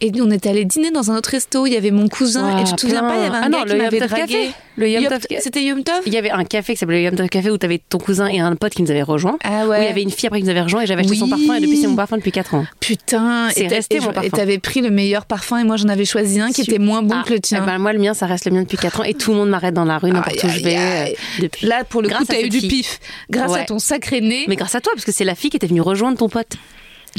Et 0.00 0.10
nous, 0.10 0.24
on 0.24 0.30
était 0.30 0.48
allé 0.50 0.64
dîner 0.64 0.90
dans 0.90 1.10
un 1.10 1.16
autre 1.16 1.30
resto. 1.30 1.66
Il 1.66 1.72
y 1.72 1.76
avait 1.76 1.90
mon 1.90 2.08
cousin. 2.08 2.54
Ah, 2.56 2.62
et 2.62 2.66
je 2.66 2.74
te 2.74 2.80
souviens 2.82 3.00
pas, 3.00 3.16
il 3.16 3.22
y 3.22 3.26
avait 3.26 3.36
un 3.36 3.42
Ah 3.44 3.48
gars 3.48 3.58
non, 3.58 3.64
qui 3.64 3.74
m'avait 3.76 3.98
dragué. 4.00 4.20
Café. 4.26 4.50
Le 4.78 4.90
Yom 4.90 5.04
Tov 5.04 5.20
Café. 5.26 5.38
C'était 5.42 5.64
Yom 5.64 5.82
Tov 5.82 6.00
Il 6.04 6.12
y 6.12 6.18
avait 6.18 6.30
un 6.30 6.44
café 6.44 6.74
qui 6.74 6.78
s'appelait 6.78 6.98
le 6.98 7.04
Yom 7.04 7.16
Tov 7.16 7.28
Café 7.28 7.50
où 7.50 7.56
t'avais 7.56 7.80
ton 7.88 7.96
cousin 7.98 8.26
et 8.26 8.40
un 8.40 8.54
pote 8.56 8.74
qui 8.74 8.82
nous 8.82 8.90
avaient 8.90 9.02
rejoints. 9.02 9.38
Ah 9.42 9.64
Où 9.66 9.70
ouais. 9.70 9.82
il 9.82 9.84
y 9.86 9.88
avait 9.88 10.02
une 10.02 10.10
fille 10.10 10.26
après 10.26 10.40
qui 10.40 10.44
nous 10.44 10.50
avait 10.50 10.60
rejoint 10.60 10.82
et 10.82 10.86
j'avais 10.86 11.00
acheté 11.02 11.14
son 11.16 11.28
parfum 11.28 11.54
et 11.54 11.60
depuis 11.60 11.78
c'est 11.78 11.86
mon 11.86 11.96
parfum 11.96 12.16
depuis 12.18 12.32
4 12.32 12.54
ans. 12.54 12.66
Putain. 12.80 13.48
C'est 13.54 13.68
resté 13.68 14.00
mon 14.00 14.12
parfum. 14.12 14.22
Et 14.22 14.30
t'avais 14.30 14.58
pris 14.58 14.82
le 14.82 14.90
meilleur 14.90 15.24
parfum 15.24 15.58
et 15.58 15.64
moi 15.64 15.76
j'en 15.76 15.88
avais 15.88 16.04
choisi 16.04 16.40
un 16.40 16.48
qui 16.48 16.62
Super. 16.62 16.74
était 16.74 16.84
moins 16.84 17.02
bon 17.02 17.14
Ah, 17.18 17.24
que 17.26 17.32
le 17.32 17.40
tien. 17.40 17.60
eh 17.62 17.66
ben, 17.66 17.78
moi 17.78 17.92
le 17.94 17.98
mien 17.98 18.12
ça 18.12 18.26
reste 18.26 18.44
le 18.44 18.52
mien 18.52 18.62
depuis 18.62 18.76
4 18.76 19.00
ans 19.00 19.04
et 19.04 19.14
tout 19.14 19.30
le 19.30 19.38
monde 19.38 19.48
m'arrête 19.48 19.72
dans 19.74 19.84
la 19.86 19.96
rue 19.98 20.10
n'importe 20.10 20.42
où 20.42 20.46
Aïe, 20.46 20.52
je 20.58 20.62
vais 20.62 20.76
euh, 20.78 21.06
depuis. 21.40 21.66
Là, 21.66 21.84
pour 21.84 22.02
le 22.02 22.08
Grâce 22.08 22.26
coup, 22.26 22.32
t'as 22.34 22.42
eu 22.42 22.48
du 22.50 22.60
pif. 22.60 23.00
Grâce 23.30 23.54
à 23.54 23.64
ton 23.64 23.78
sacré 23.78 24.20
nez. 24.20 24.44
Mais 24.48 24.56
grâce 24.56 24.74
à 24.74 24.80
toi 24.82 24.92
parce 24.94 25.04
que 25.06 25.12
c'est 25.12 25.24
la 25.24 25.34
fille 25.34 25.48
qui 25.50 25.56
était 25.56 25.66
venue 25.66 25.80
rejoindre 25.80 26.18
ton 26.18 26.28
pote. 26.28 26.52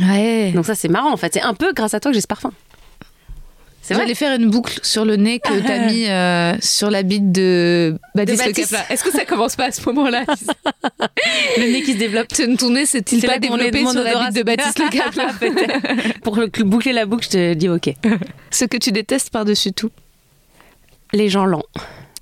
Ouais. 0.02 0.52
Donc 0.54 0.66
ça 0.66 0.76
c'est 0.76 0.88
marrant 0.90 1.12
en 1.12 1.18
fait, 1.18 1.34
c'est 1.34 1.42
un 1.42 1.54
peu 1.54 1.74
grâce 1.74 1.94
à 1.94 2.00
toi 2.00 2.12
que 2.12 2.16
j'ai 2.16 2.22
ce 2.22 2.28
parfum. 2.28 2.52
C'est. 3.82 3.96
J'allais 3.96 4.16
faire 4.16 4.38
une 4.38 4.50
boucle 4.50 4.82
sur 4.84 5.06
le 5.06 5.16
nez 5.16 5.40
que 5.40 5.60
t'as 5.66 5.88
mis 5.90 6.08
euh, 6.10 6.58
sur 6.60 6.92
la 6.92 7.04
bite 7.04 7.32
de 7.32 7.98
Baptiste, 8.16 8.38
De 8.40 8.44
Le 8.44 8.48
Baptiste. 8.50 8.76
Est-ce 8.90 9.02
que 9.04 9.12
ça 9.12 9.24
commence 9.24 9.56
pas 9.56 9.68
à 9.68 9.72
ce 9.72 9.82
moment-là 9.86 10.26
Le 11.58 11.72
nêt 11.72 11.82
qui 11.84 11.94
se 11.94 11.98
développe. 11.98 12.28
Ton 12.60 12.70
nez 12.72 12.86
s'est-il 12.86 13.26
pas 13.26 13.40
développé 13.40 13.86
sur 13.86 14.04
la 14.04 14.26
bite 14.26 14.36
de 14.36 14.44
Baptiste 14.44 14.80
Le 14.80 14.90
Capla. 14.90 15.28
Pour 16.22 16.36
le- 16.36 16.48
boucler 16.66 16.92
la 16.92 17.06
boucle, 17.06 17.24
je 17.24 17.30
te 17.30 17.54
dis 17.54 17.70
ok. 17.70 17.94
Ce 18.52 18.66
que 18.66 18.76
tu 18.76 18.92
détestes 18.92 19.30
par-dessus 19.30 19.72
tout? 19.72 19.92
Les 21.14 21.30
gens 21.30 21.46
lents. 21.46 21.64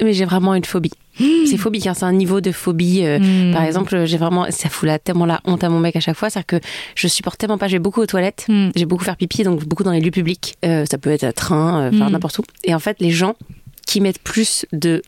Mais 0.04 0.14
j'ai 0.14 0.26
vraiment 0.26 0.54
une 0.54 0.66
phobie. 0.66 0.92
C'est 1.46 1.58
phobique, 1.58 1.88
hein, 1.88 1.94
c'est 1.94 2.06
un 2.06 2.12
niveau 2.14 2.42
de 2.42 2.52
phobie. 2.52 3.02
euh, 3.04 3.20
Hmm. 3.20 3.54
Par 3.54 3.64
exemple, 3.64 4.06
j'ai 4.06 4.18
vraiment, 4.18 4.46
ça 4.50 4.70
fout 4.70 4.88
la, 4.88 5.00
tellement 5.00 5.26
la 5.26 5.42
honte 5.46 5.64
à 5.64 5.70
mon 5.70 5.80
mec 5.80 5.96
à 5.96 6.00
chaque 6.00 6.16
fois, 6.18 6.30
c'est-à-dire 6.30 6.60
que 6.60 6.68
je 6.96 7.08
supporte 7.08 7.40
tellement 7.40 7.58
pas, 7.58 7.68
je 7.68 7.74
vais 7.74 7.80
beaucoup 7.80 8.02
aux 8.02 8.06
toilettes, 8.06 8.46
Hmm. 8.50 8.70
j'ai 8.76 8.86
beaucoup 8.86 9.04
faire 9.04 9.16
pipi, 9.18 9.44
donc 9.44 9.64
beaucoup 9.66 9.84
dans 9.84 9.92
les 9.92 10.02
lieux 10.02 10.12
publics. 10.12 10.56
Euh, 10.66 10.86
ça 10.90 10.98
peut 10.98 11.10
être 11.12 11.24
à 11.24 11.34
train, 11.34 11.84
euh, 11.84 11.92
Hmm. 11.92 12.10
n'importe 12.12 12.40
où. 12.40 12.44
Et 12.64 12.74
en 12.76 12.80
fait, 12.80 12.98
les 13.00 13.12
gens 13.12 13.36
qui 13.88 14.02
mettent 14.02 14.20
plus 14.22 14.66
de 14.74 15.02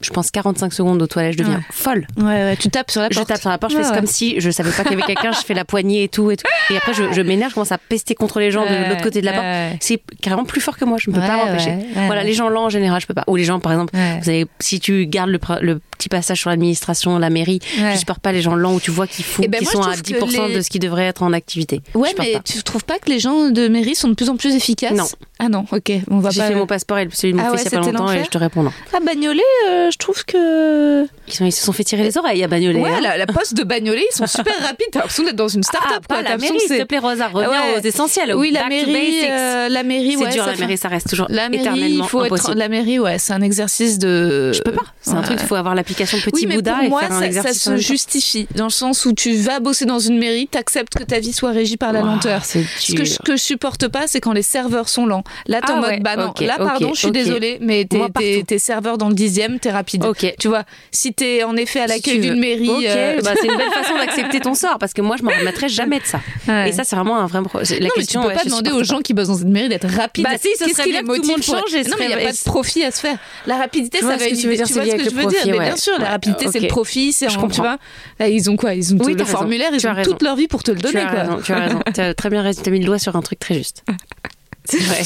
je 0.00 0.10
pense 0.10 0.30
45 0.30 0.72
secondes 0.72 1.00
aux 1.00 1.06
toilettes, 1.06 1.32
je 1.34 1.38
deviens 1.38 1.56
Ouais. 1.56 1.62
folle. 1.70 2.06
Ouais, 2.18 2.24
ouais, 2.24 2.56
tu 2.56 2.68
tapes 2.68 2.90
sur 2.90 3.00
la 3.00 3.08
Je 3.10 3.14
porte. 3.14 3.28
tape 3.28 3.40
sur 3.40 3.48
la 3.50 3.58
porte, 3.58 3.72
je 3.72 3.80
fais 3.82 3.94
comme 3.94 4.06
si 4.06 4.40
je 4.40 4.50
savais 4.50 4.70
pas 4.70 4.82
qu'il 4.82 4.92
y 4.92 4.94
avait 4.94 5.02
quelqu'un, 5.14 5.32
je 5.32 5.38
fais 5.44 5.54
la 5.54 5.64
poignée 5.64 6.02
et 6.04 6.08
tout 6.08 6.30
et 6.30 6.36
tout. 6.36 6.44
Et 6.70 6.76
après, 6.76 6.92
je, 6.94 7.12
je 7.12 7.20
m'énerve, 7.22 7.50
je 7.50 7.54
commence 7.54 7.72
à 7.72 7.78
pester 7.78 8.14
contre 8.14 8.38
les 8.40 8.50
gens 8.50 8.64
de 8.64 8.88
l'autre 8.90 9.02
côté 9.02 9.20
de 9.20 9.26
la 9.26 9.32
porte. 9.32 9.78
C'est 9.80 10.00
carrément 10.20 10.44
plus 10.44 10.60
fort 10.60 10.76
que 10.76 10.84
moi, 10.84 10.98
je 11.00 11.10
ne 11.10 11.14
peux 11.14 11.20
pas 11.20 11.36
m'empêcher. 11.46 11.76
voilà, 12.06 12.24
les 12.24 12.34
gens 12.34 12.48
lents 12.48 12.64
en 12.66 12.68
général, 12.70 13.00
je 13.00 13.06
peux 13.06 13.14
pas. 13.14 13.24
Ou 13.26 13.36
les 13.36 13.44
gens, 13.44 13.58
par 13.60 13.72
exemple, 13.72 13.94
vous 13.94 14.28
avez, 14.28 14.46
si 14.60 14.80
tu 14.80 15.06
gardes 15.06 15.30
le, 15.30 15.40
le 15.62 15.80
petit 15.96 16.08
passage 16.08 16.38
sur 16.40 16.50
l'administration, 16.50 17.18
la 17.18 17.30
mairie, 17.30 17.60
Ouais. 17.78 17.92
je 17.94 17.98
supporte 17.98 18.20
pas 18.20 18.32
les 18.32 18.42
gens 18.42 18.54
lents 18.54 18.74
où 18.74 18.80
tu 18.80 18.90
vois 18.90 19.06
qu'ils 19.06 19.24
Eh 19.42 19.48
ben, 19.48 19.58
qui 19.58 19.64
sont 19.66 19.80
à 19.80 19.92
trouve 19.92 20.02
que 20.02 20.06
10% 20.06 20.46
les- 20.48 20.54
de 20.56 20.60
ce 20.60 20.70
qui 20.70 20.78
devrait 20.78 21.04
être 21.06 21.22
en 21.22 21.32
activité. 21.32 21.80
Ouais, 21.94 22.14
mais 22.18 22.32
pas. 22.34 22.38
tu 22.40 22.62
trouves 22.62 22.84
pas 22.84 22.98
que 22.98 23.08
les 23.10 23.18
gens 23.18 23.48
de 23.50 23.68
mairie 23.68 23.94
sont 23.94 24.08
de 24.08 24.14
plus 24.14 24.28
en 24.30 24.36
plus 24.36 24.54
efficaces 24.54 24.92
Non. 24.92 25.06
Ah 25.38 25.48
non, 25.50 25.66
ok, 25.70 25.92
on 26.10 26.18
va 26.18 26.30
J'ai 26.30 26.40
pas. 26.40 26.48
fait 26.48 26.54
mon 26.54 26.66
passeport 26.66 26.98
et 26.98 27.08
celui 27.12 27.32
de 27.34 27.38
mon 27.38 27.44
Ah 27.46 27.50
ouais, 27.52 27.58
fils 27.58 27.66
il 27.70 27.72
y 27.72 27.76
a 27.76 27.80
pas 27.80 27.86
longtemps 27.86 28.10
et 28.12 28.24
je 28.24 28.30
te 28.30 28.38
réponds 28.38 28.62
non. 28.62 28.72
À 28.96 29.00
Bagnolet, 29.00 29.42
euh, 29.68 29.90
je 29.90 29.98
trouve 29.98 30.24
que. 30.24 31.04
Ils, 31.28 31.32
sont- 31.34 31.44
ils 31.44 31.52
se 31.52 31.62
sont 31.64 31.72
fait 31.72 31.84
tirer 31.84 32.02
les 32.04 32.16
oreilles 32.16 32.42
à 32.42 32.48
Bagnolet. 32.48 32.80
Ouais, 32.80 32.90
hein. 32.90 33.00
la, 33.02 33.16
la 33.18 33.26
poste 33.26 33.54
de 33.54 33.62
Bagnolet, 33.64 34.04
ils 34.10 34.16
sont 34.16 34.26
super 34.26 34.54
rapides. 34.62 34.86
T'as 34.92 35.00
l'impression 35.00 35.24
d'être 35.24 35.36
dans 35.36 35.48
une 35.48 35.62
Ah, 35.66 35.68
start-up. 35.76 36.04
quoi. 36.08 36.16
pas 36.18 36.22
T'as 36.22 36.30
la 36.30 36.36
mairie, 36.38 36.58
s'il 36.60 36.78
te 36.78 36.82
plaît, 36.84 36.98
Rosa, 36.98 37.28
reviens 37.28 37.50
Ouais. 37.50 37.78
aux 37.78 37.82
essentiels. 37.84 38.34
Oui, 38.34 38.50
la 38.50 38.66
mairie, 38.68 39.24
euh, 39.30 39.68
la 39.68 39.82
mairie, 39.82 40.12
C'est 40.18 40.24
ouais, 40.24 40.30
dur, 40.32 40.44
ça 40.44 40.50
la 40.50 40.56
fait- 40.56 40.60
mairie, 40.60 40.78
ça 40.78 40.88
reste 40.88 41.08
toujours 41.10 41.26
La 41.28 41.48
mairie, 41.50 41.64
il 41.64 41.68
éternellement 41.68 42.04
faut 42.06 42.24
être 42.24 42.54
la 42.54 42.68
mairie, 42.68 42.98
ouais, 42.98 43.18
c'est 43.18 43.32
un 43.34 43.42
exercice 43.42 43.98
de. 43.98 44.52
Je 44.54 44.62
peux 44.62 44.72
pas. 44.72 44.82
C'est 45.02 45.10
un 45.12 45.16
Ouais. 45.18 45.22
truc, 45.24 45.38
il 45.42 45.46
faut 45.46 45.54
avoir 45.54 45.74
l'application 45.86 46.18
Petit 46.18 46.30
oui, 46.34 46.46
mais 46.48 46.54
Bouddha 46.56 46.74
pour 46.74 46.82
et 46.84 46.88
moi, 46.88 47.00
faire 47.00 47.12
un 47.12 47.14
ça, 47.14 47.20
ça 47.20 47.26
exercice. 47.26 47.66
en 47.68 47.70
se 47.72 47.76
justifie 47.76 48.48
dans 48.54 48.64
le 48.64 48.70
sens 48.70 49.04
où 49.06 49.12
tu 49.12 49.34
vas 49.36 49.60
bosser 49.60 49.84
dans 49.84 49.98
une 49.98 50.18
mairie, 50.18 50.48
t'acceptes 50.48 50.94
que 50.96 51.04
ta 51.04 51.20
vie 51.20 51.32
soit 51.32 51.50
régie 51.50 51.76
par 51.76 51.92
la 51.92 52.00
Ouah, 52.00 52.06
lenteur. 52.06 52.44
Ce 52.44 52.58
que 52.94 53.04
je, 53.04 53.18
que 53.18 53.36
je 53.36 53.42
supporte 53.42 53.88
pas, 53.88 54.06
c'est 54.06 54.20
quand 54.20 54.32
les 54.32 54.42
serveurs 54.42 54.88
sont 54.88 55.06
lents. 55.06 55.22
Là, 55.46 55.60
t'es 55.60 55.66
Ah 55.70 55.74
en 55.76 55.80
mode, 55.80 55.90
ouais, 55.90 56.00
bah 56.00 56.16
non, 56.16 56.28
ok, 56.30 56.40
là, 56.40 56.56
pardon, 56.58 56.88
ok, 56.88 56.94
je 56.94 56.98
suis 56.98 57.08
ok. 57.08 57.12
désolée, 57.14 57.58
mais 57.60 57.84
t'es, 57.84 58.58
serveur 58.58 58.98
dans 58.98 59.08
le 59.08 59.14
dixième, 59.14 59.58
t'es 59.60 59.70
rapide. 59.70 60.04
Tu 60.38 60.48
vois, 60.48 60.64
si 60.90 61.12
t'es 61.12 61.44
en 61.44 61.56
effet 61.56 61.80
à 61.80 61.86
Si 61.88 61.94
l'accueil 61.94 62.14
tu 62.14 62.20
d'une 62.20 62.40
mairie. 62.40 62.70
Euh, 62.86 63.20
bah, 63.22 63.32
c'est 63.40 63.46
une 63.46 63.56
belle 63.56 63.70
façon 63.70 63.94
d'accepter 63.98 64.40
ton 64.40 64.54
sort 64.54 64.78
parce 64.78 64.92
que 64.92 65.02
moi 65.02 65.16
je 65.18 65.22
m'en 65.22 65.30
remettrai 65.30 65.68
jamais 65.68 65.98
de 66.00 66.04
ça. 66.04 66.20
Ouais. 66.48 66.70
Et 66.70 66.72
ça 66.72 66.84
c'est 66.84 66.96
vraiment 66.96 67.16
un 67.18 67.26
vrai 67.26 67.42
pro- 67.42 67.62
c'est- 67.64 67.78
La 67.78 67.86
non, 67.86 67.92
mais 67.96 68.00
question. 68.02 68.20
tu 68.22 68.26
peux 68.26 68.32
ouais, 68.34 68.38
pas 68.38 68.44
demander 68.44 68.70
aux 68.72 68.84
gens 68.84 69.00
qui 69.00 69.12
bossent 69.14 69.28
dans 69.28 69.36
une 69.36 69.52
mairie 69.52 69.68
d'être 69.68 69.88
rapides. 69.88 70.24
Bah 70.24 70.30
si, 70.40 70.48
ce 70.58 70.68
serait 70.70 70.88
bien 70.88 71.02
que 71.02 71.06
tout 71.16 71.22
le 71.22 71.28
monde 71.28 71.42
change 71.42 71.74
et 71.74 71.84
Non, 71.84 71.96
mais 71.98 72.06
il 72.06 72.08
n'y 72.08 72.14
a 72.14 72.18
pas 72.26 72.32
de 72.32 72.42
profit 72.44 72.82
à 72.84 72.90
se 72.90 73.00
faire. 73.00 73.18
La 73.46 73.56
rapidité, 73.56 74.00
ça 74.00 74.16
veux 74.16 74.56
dire, 74.56 74.66
tu 74.66 74.72
vois 74.74 74.84
ce 74.84 74.96
que 74.96 75.04
je 75.04 75.10
veux 75.10 75.26
dire? 75.26 75.75
Bien 75.76 75.94
sûr, 75.94 75.98
la 75.98 76.10
rapidité, 76.10 76.46
c'est 76.50 76.58
ok. 76.58 76.62
le 76.62 76.68
profit. 76.68 77.12
C'est 77.12 77.28
Je 77.28 77.38
comprends. 77.38 77.62
vois, 77.62 77.78
là, 78.18 78.28
ils 78.28 78.50
ont 78.50 78.56
quoi? 78.56 78.74
Ils 78.74 78.94
ont 78.94 78.98
tout 78.98 79.08
le 79.14 79.24
formulaire, 79.24 79.70
ils 79.72 79.86
ont 79.86 80.02
toute 80.02 80.22
leur 80.22 80.36
vie 80.36 80.48
pour 80.48 80.62
te 80.62 80.70
le 80.70 80.78
donner. 80.78 81.00
tu 81.44 81.52
as 81.52 81.58
raison. 81.58 81.80
Tu 81.94 82.00
as 82.00 82.14
très 82.14 82.30
bien 82.30 82.42
raison. 82.42 82.62
Tu 82.62 82.68
as 82.68 82.72
mis 82.72 82.80
le 82.80 82.86
doigt 82.86 82.98
sur 82.98 83.14
un 83.16 83.22
truc 83.22 83.38
très 83.38 83.54
juste. 83.54 83.84
C'est 84.64 84.78
vrai. 84.80 85.02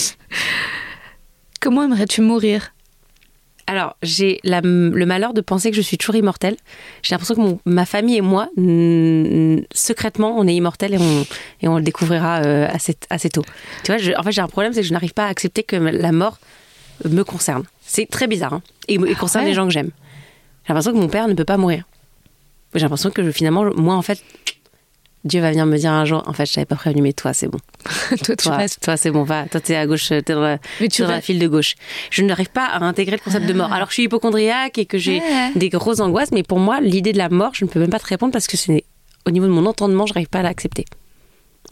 Comment 1.60 1.84
aimerais-tu 1.84 2.22
mourir? 2.22 2.72
Alors, 3.66 3.96
j'ai 4.02 4.40
la- 4.42 4.62
le 4.62 5.04
malheur 5.06 5.32
de 5.32 5.40
penser 5.40 5.70
que 5.70 5.76
je 5.76 5.80
suis 5.82 5.96
toujours 5.96 6.16
immortelle. 6.16 6.56
J'ai 7.02 7.14
l'impression 7.14 7.34
que 7.36 7.40
mon- 7.40 7.60
ma 7.66 7.84
famille 7.86 8.16
et 8.16 8.20
moi, 8.20 8.48
secrètement, 9.72 10.36
on 10.38 10.46
est 10.48 10.54
immortels 10.54 10.94
et 10.94 10.98
on, 10.98 11.26
et 11.62 11.68
on 11.68 11.76
le 11.76 11.82
découvrira 11.82 12.40
euh, 12.40 12.66
assez, 12.68 12.96
assez 13.10 13.30
tôt. 13.30 13.44
Tu 13.84 13.92
vois, 13.92 13.98
je- 13.98 14.12
en 14.16 14.22
fait, 14.22 14.32
j'ai 14.32 14.40
un 14.40 14.48
problème, 14.48 14.72
c'est 14.72 14.80
que 14.80 14.86
je 14.86 14.92
n'arrive 14.92 15.12
pas 15.14 15.26
à 15.26 15.28
accepter 15.28 15.62
que 15.62 15.76
la 15.76 16.12
mort 16.12 16.38
me 17.08 17.22
concerne. 17.22 17.62
C'est 17.86 18.06
très 18.08 18.26
bizarre, 18.26 18.54
hein, 18.54 18.62
et, 18.88 18.94
et 18.94 19.14
concerne 19.14 19.44
ouais 19.44 19.50
les 19.50 19.54
gens 19.54 19.66
que 19.66 19.72
j'aime. 19.72 19.90
J'ai 20.70 20.74
l'impression 20.74 20.92
que 20.92 20.98
mon 20.98 21.08
père 21.08 21.26
ne 21.26 21.34
peut 21.34 21.44
pas 21.44 21.56
mourir. 21.56 21.82
J'ai 22.74 22.82
l'impression 22.82 23.10
que 23.10 23.24
je- 23.24 23.32
finalement, 23.32 23.64
moi, 23.74 23.96
en 23.96 24.02
fait, 24.02 24.22
Dieu 25.24 25.40
va 25.40 25.50
venir 25.50 25.66
me 25.66 25.76
dire 25.76 25.90
un 25.90 26.04
jour, 26.04 26.22
en 26.28 26.32
fait, 26.32 26.46
je 26.46 26.54
t'avais 26.54 26.64
pas 26.64 26.76
prévenu, 26.76 27.02
mais 27.02 27.12
toi, 27.12 27.32
c'est 27.34 27.48
bon. 27.48 27.58
Toi, 28.24 28.36
tu 28.36 28.36
Toi, 28.36 28.56
restes. 28.56 28.80
toi 28.80 28.96
c'est 28.96 29.10
bon, 29.10 29.24
va. 29.24 29.46
Toi, 29.46 29.60
t'es 29.60 29.74
à 29.74 29.84
gauche, 29.86 30.06
t'es 30.08 30.22
dans 30.22 30.40
la, 30.40 30.58
Mais 30.80 30.86
tu 30.86 30.96
sur 31.02 31.08
la 31.08 31.20
file 31.20 31.40
de 31.40 31.48
gauche. 31.48 31.74
Je 32.10 32.22
n'arrive 32.22 32.50
pas 32.50 32.66
à 32.66 32.84
intégrer 32.84 33.16
le 33.16 33.22
concept 33.22 33.46
de 33.46 33.52
mort. 33.52 33.72
Alors 33.72 33.88
que 33.88 33.90
je 33.90 33.94
suis 33.96 34.04
hypochondriaque 34.04 34.78
et 34.78 34.86
que 34.86 34.96
j'ai 34.96 35.20
des 35.56 35.70
grosses 35.70 35.98
angoisses, 35.98 36.30
mais 36.30 36.44
pour 36.44 36.60
moi, 36.60 36.80
l'idée 36.80 37.12
de 37.12 37.18
la 37.18 37.28
mort, 37.30 37.50
je 37.54 37.64
ne 37.64 37.70
peux 37.70 37.80
même 37.80 37.90
pas 37.90 37.98
te 37.98 38.06
répondre 38.06 38.32
parce 38.32 38.46
que 38.46 38.56
c'est 38.56 38.84
au 39.26 39.32
niveau 39.32 39.46
de 39.46 39.50
mon 39.52 39.66
entendement, 39.66 40.06
je 40.06 40.14
n'arrive 40.14 40.28
pas 40.28 40.38
à 40.38 40.42
l'accepter. 40.42 40.84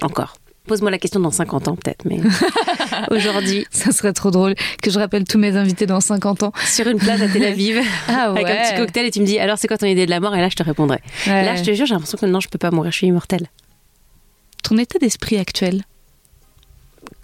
Encore. 0.02 0.34
Pose-moi 0.68 0.90
la 0.90 0.98
question 0.98 1.18
dans 1.18 1.30
50 1.30 1.68
ans, 1.68 1.76
peut-être, 1.76 2.04
mais 2.04 2.20
aujourd'hui, 3.10 3.66
Ça 3.70 3.90
serait 3.90 4.12
trop 4.12 4.30
drôle 4.30 4.54
que 4.82 4.90
je 4.90 4.98
rappelle 4.98 5.24
tous 5.24 5.38
mes 5.38 5.56
invités 5.56 5.86
dans 5.86 6.00
50 6.00 6.42
ans. 6.44 6.52
sur 6.66 6.86
une 6.86 6.98
plage 6.98 7.22
à 7.22 7.28
Tel 7.28 7.44
Aviv, 7.44 7.80
Ah 8.08 8.30
avec 8.30 8.46
un 8.46 8.56
petit 8.56 8.76
cocktail, 8.76 9.06
et 9.06 9.10
tu 9.10 9.20
me 9.20 9.26
dis, 9.26 9.38
alors 9.38 9.58
c'est 9.58 9.66
quoi 9.66 9.78
ton 9.78 9.86
idée 9.86 10.04
de 10.04 10.10
la 10.10 10.20
mort? 10.20 10.34
Et 10.36 10.40
là, 10.40 10.48
je 10.48 10.56
te 10.56 10.62
répondrai. 10.62 10.98
Ouais. 11.26 11.44
Là, 11.44 11.56
je 11.56 11.62
te 11.64 11.72
jure, 11.72 11.86
j'ai 11.86 11.94
l'impression 11.94 12.18
que 12.18 12.26
non, 12.26 12.40
je 12.40 12.48
peux 12.48 12.58
pas 12.58 12.70
mourir, 12.70 12.92
je 12.92 12.98
suis 12.98 13.06
immortelle. 13.06 13.48
Ton 14.62 14.76
état 14.76 14.98
d'esprit 14.98 15.38
actuel? 15.38 15.82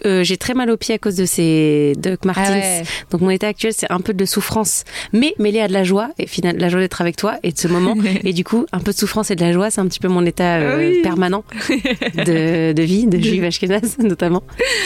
Euh, 0.06 0.22
j'ai 0.24 0.36
très 0.36 0.54
mal 0.54 0.70
aux 0.70 0.76
pieds 0.76 0.94
à 0.94 0.98
cause 0.98 1.16
de 1.16 1.24
ces 1.24 1.92
Doc 1.98 2.24
Martens. 2.24 2.44
Ah 2.48 2.52
ouais. 2.52 2.82
Donc 3.10 3.20
mon 3.22 3.30
état 3.30 3.48
actuel, 3.48 3.72
c'est 3.76 3.90
un 3.90 4.00
peu 4.00 4.12
de 4.12 4.24
souffrance, 4.24 4.84
mais 5.12 5.34
mêlé 5.38 5.60
à 5.60 5.68
de 5.68 5.72
la 5.72 5.84
joie, 5.84 6.10
et 6.18 6.26
finalement 6.26 6.60
la 6.60 6.68
joie 6.68 6.80
d'être 6.80 7.00
avec 7.00 7.16
toi 7.16 7.36
et 7.42 7.52
de 7.52 7.58
ce 7.58 7.68
moment. 7.68 7.94
et 8.24 8.32
du 8.32 8.44
coup, 8.44 8.66
un 8.72 8.80
peu 8.80 8.92
de 8.92 8.96
souffrance 8.96 9.30
et 9.30 9.36
de 9.36 9.40
la 9.42 9.52
joie, 9.52 9.70
c'est 9.70 9.80
un 9.80 9.86
petit 9.86 10.00
peu 10.00 10.08
mon 10.08 10.24
état 10.26 10.56
euh, 10.56 10.78
Oui. 10.96 11.02
permanent 11.02 11.44
de, 12.14 12.72
de 12.72 12.82
vie, 12.82 13.06
de 13.06 13.18
juive 13.18 13.44
ashkénaze 13.44 13.96
notamment. 14.02 14.42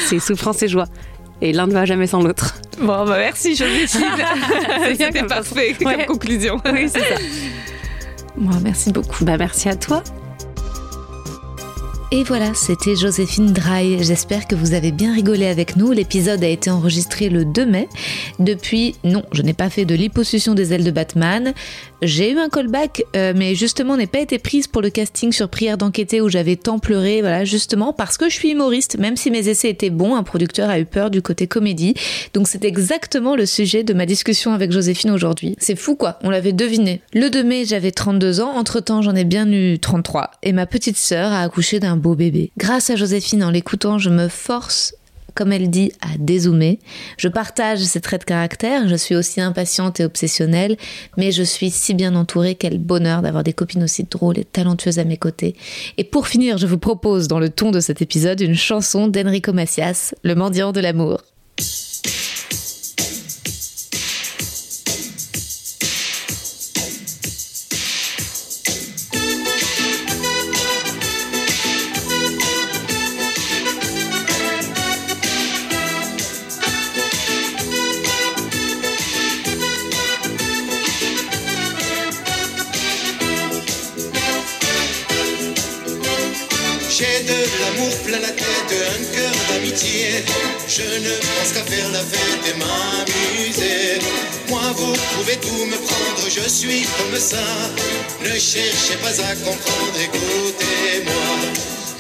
C'est 0.07 0.19
souffrance 0.21 0.63
et 0.63 0.69
joie. 0.69 0.87
Et 1.41 1.53
l'un 1.53 1.67
ne 1.69 1.73
va 1.73 1.85
jamais 1.85 2.07
sans 2.09 2.21
l'autre. 2.21 2.57
Bon, 2.81 3.05
bah 3.05 3.17
merci, 3.19 3.55
Joséphine. 3.55 4.03
C'était 4.97 5.23
parfait 5.23 5.77
Ouais. 5.85 5.97
comme 5.97 6.07
conclusion. 6.07 6.61
Oui, 6.73 6.89
c'est 6.89 6.99
ça. 6.99 7.15
Bon, 8.37 8.57
merci 8.63 8.93
beaucoup. 8.93 9.25
Bah 9.25 9.37
merci 9.37 9.69
à 9.69 9.77
toi. 9.77 10.03
Et 12.11 12.25
voilà, 12.25 12.55
c'était 12.55 12.97
Joséphine 12.97 13.53
Dry. 13.53 14.03
J'espère 14.03 14.49
que 14.49 14.55
vous 14.55 14.73
avez 14.73 14.93
bien 14.93 15.13
rigolé 15.13 15.47
avec 15.47 15.77
nous. 15.77 15.93
L'épisode 15.93 16.43
a 16.43 16.49
été 16.49 16.71
enregistré 16.71 17.29
le 17.29 17.45
2 17.45 17.67
mai. 17.67 17.87
Depuis, 18.39 18.95
non, 19.05 19.25
je 19.33 19.43
n'ai 19.43 19.53
pas 19.53 19.69
fait 19.69 19.85
de 19.85 19.95
l'hyposuction 19.95 20.55
des 20.55 20.73
ailes 20.73 20.85
de 20.85 20.91
Batman. 20.91 21.53
J'ai 22.01 22.33
eu 22.33 22.39
un 22.39 22.49
callback, 22.49 23.03
euh, 23.15 23.35
mais 23.37 23.55
justement, 23.55 23.99
n'ai 23.99 24.07
pas 24.07 24.21
été 24.21 24.39
prise 24.39 24.69
pour 24.69 24.81
le 24.81 24.89
casting 24.89 25.33
sur 25.33 25.51
Prière 25.51 25.77
d'enquêter 25.77 26.23
où 26.23 26.31
j'avais 26.31 26.57
tant 26.57 26.79
pleuré. 26.79 27.21
Voilà, 27.21 27.45
justement 27.45 27.93
parce 27.93 28.17
que 28.17 28.31
je 28.31 28.35
suis 28.35 28.53
humoriste. 28.53 28.99
Même 28.99 29.17
si 29.17 29.31
mes 29.31 29.47
essais 29.51 29.69
étaient 29.69 29.91
bons, 29.91 30.15
un 30.15 30.23
producteur 30.23 30.71
a 30.71 30.81
eu 30.81 30.87
peur 30.87 31.11
du 31.11 31.21
côté 31.21 31.47
comédie. 31.47 31.93
Donc 32.33 32.49
c'est 32.49 32.65
exactement 32.65 33.37
le 33.37 33.45
sujet 33.45 33.85
de 33.85 33.93
ma 33.93 34.07
discussion 34.07 34.55
avec 34.55 34.73
Joséphine 34.73 35.11
aujourd'hui. 35.11 35.57
C'est 35.59 35.77
fou 35.77 35.95
quoi, 35.95 36.19
on 36.23 36.31
l'avait 36.31 36.55
deviné. 36.55 37.03
Le 37.13 37.29
2 37.29 37.43
mai, 37.43 37.65
j'avais 37.67 37.91
32 37.91 38.41
ans. 38.41 38.53
Entre 38.57 38.81
temps, 38.81 39.03
j'en 39.03 39.15
ai 39.15 39.25
bien 39.25 39.47
eu 39.53 39.79
33. 39.79 40.31
Et 40.43 40.55
ma 40.55 40.65
petite 40.65 40.97
sœur 40.97 41.33
a 41.33 41.43
accouché 41.43 41.81
d'un 41.81 41.98
beau 41.99 42.15
bébé. 42.15 42.51
Grâce 42.57 42.91
à 42.91 42.97
Joséphine, 42.97 43.45
en 43.45 43.51
l'écoutant, 43.51 43.99
je 43.99 44.11
me 44.11 44.29
force 44.29 44.95
comme 45.39 45.53
elle 45.53 45.71
dit, 45.71 45.93
à 46.01 46.19
dézoomer. 46.19 46.81
Je 47.17 47.29
partage 47.29 47.79
ses 47.79 48.01
traits 48.01 48.23
de 48.23 48.25
caractère, 48.25 48.89
je 48.89 48.97
suis 48.97 49.15
aussi 49.15 49.41
impatiente 49.41 50.01
et 50.01 50.05
obsessionnelle, 50.05 50.77
mais 51.17 51.31
je 51.31 51.45
suis 51.45 51.71
si 51.71 51.95
bien 51.95 52.17
entourée, 52.17 52.57
quel 52.57 52.79
bonheur 52.79 53.23
d'avoir 53.23 53.45
des 53.45 53.53
copines 53.53 53.85
aussi 53.85 54.03
drôles 54.03 54.41
et 54.41 54.45
talentueuses 54.45 54.99
à 54.99 55.05
mes 55.05 55.17
côtés. 55.17 55.55
Et 55.97 56.03
pour 56.03 56.27
finir, 56.27 56.59
je 56.59 56.67
vous 56.67 56.77
propose 56.77 57.29
dans 57.29 57.39
le 57.39 57.51
ton 57.51 57.71
de 57.71 57.79
cet 57.79 58.03
épisode 58.03 58.41
une 58.41 58.57
chanson 58.57 59.07
d'Enrico 59.07 59.53
Macias, 59.53 60.13
Le 60.25 60.35
mendiant 60.35 60.73
de 60.73 60.81
l'amour. 60.81 61.23
De 87.29 87.41
l'amour 87.61 87.95
plein 88.05 88.21
la 88.21 88.31
tête, 88.31 88.73
un 88.97 89.05
cœur 89.15 89.35
d'amitié. 89.49 90.25
Je 90.67 90.89
ne 91.05 91.15
pense 91.27 91.51
qu'à 91.53 91.65
faire 91.71 91.91
la 91.93 92.01
fête 92.01 92.45
et 92.51 92.57
m'amuser. 92.61 94.01
Moi, 94.49 94.63
vous 94.77 94.95
pouvez 95.13 95.37
tout 95.37 95.65
me 95.73 95.77
prendre, 95.77 96.25
je 96.25 96.49
suis 96.49 96.83
comme 96.97 97.21
ça. 97.21 97.45
Ne 98.25 98.33
cherchez 98.33 98.97
pas 99.03 99.17
à 99.31 99.33
comprendre, 99.45 99.99
écoutez-moi. 100.09 101.29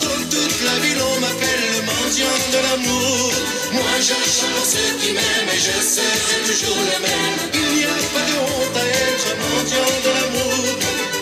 Dans 0.00 0.22
toute 0.32 0.59
la 0.64 0.76
ville, 0.80 1.02
on 1.12 1.20
m'appelle 1.20 1.64
le 1.76 1.80
mendiant 1.90 2.38
de 2.55 2.60
l'amour. 2.66 3.32
Moi, 3.72 3.94
je 4.00 4.16
chante 4.34 4.55
pour 4.56 4.66
ceux 4.72 4.92
qui 5.00 5.12
m'aiment 5.12 5.52
et 5.56 5.62
je 5.68 5.76
serai 5.94 6.36
toujours 6.48 6.82
le 6.90 6.98
même. 7.05 7.38
Il 7.52 7.70
n'y 7.76 7.84
a 7.84 7.98
pas 8.14 8.24
de 8.30 8.36
honte 8.48 8.76
à 8.80 8.86
être 9.06 9.30
mendiant 9.44 9.92
de 10.06 10.10
l'amour. 10.16 10.64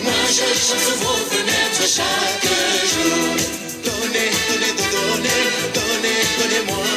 Moi, 0.03 0.23
je 0.37 0.47
chante 0.63 0.83
sous 0.87 0.99
vos 1.03 1.21
fenêtres 1.31 1.87
chaque 1.97 2.47
jour. 2.93 3.56
Donnez, 3.87 4.31
donnez, 4.47 4.73
tout 4.77 4.89
donnez, 4.95 5.43
donnez, 5.77 6.19
donnez-moi. 6.39 6.87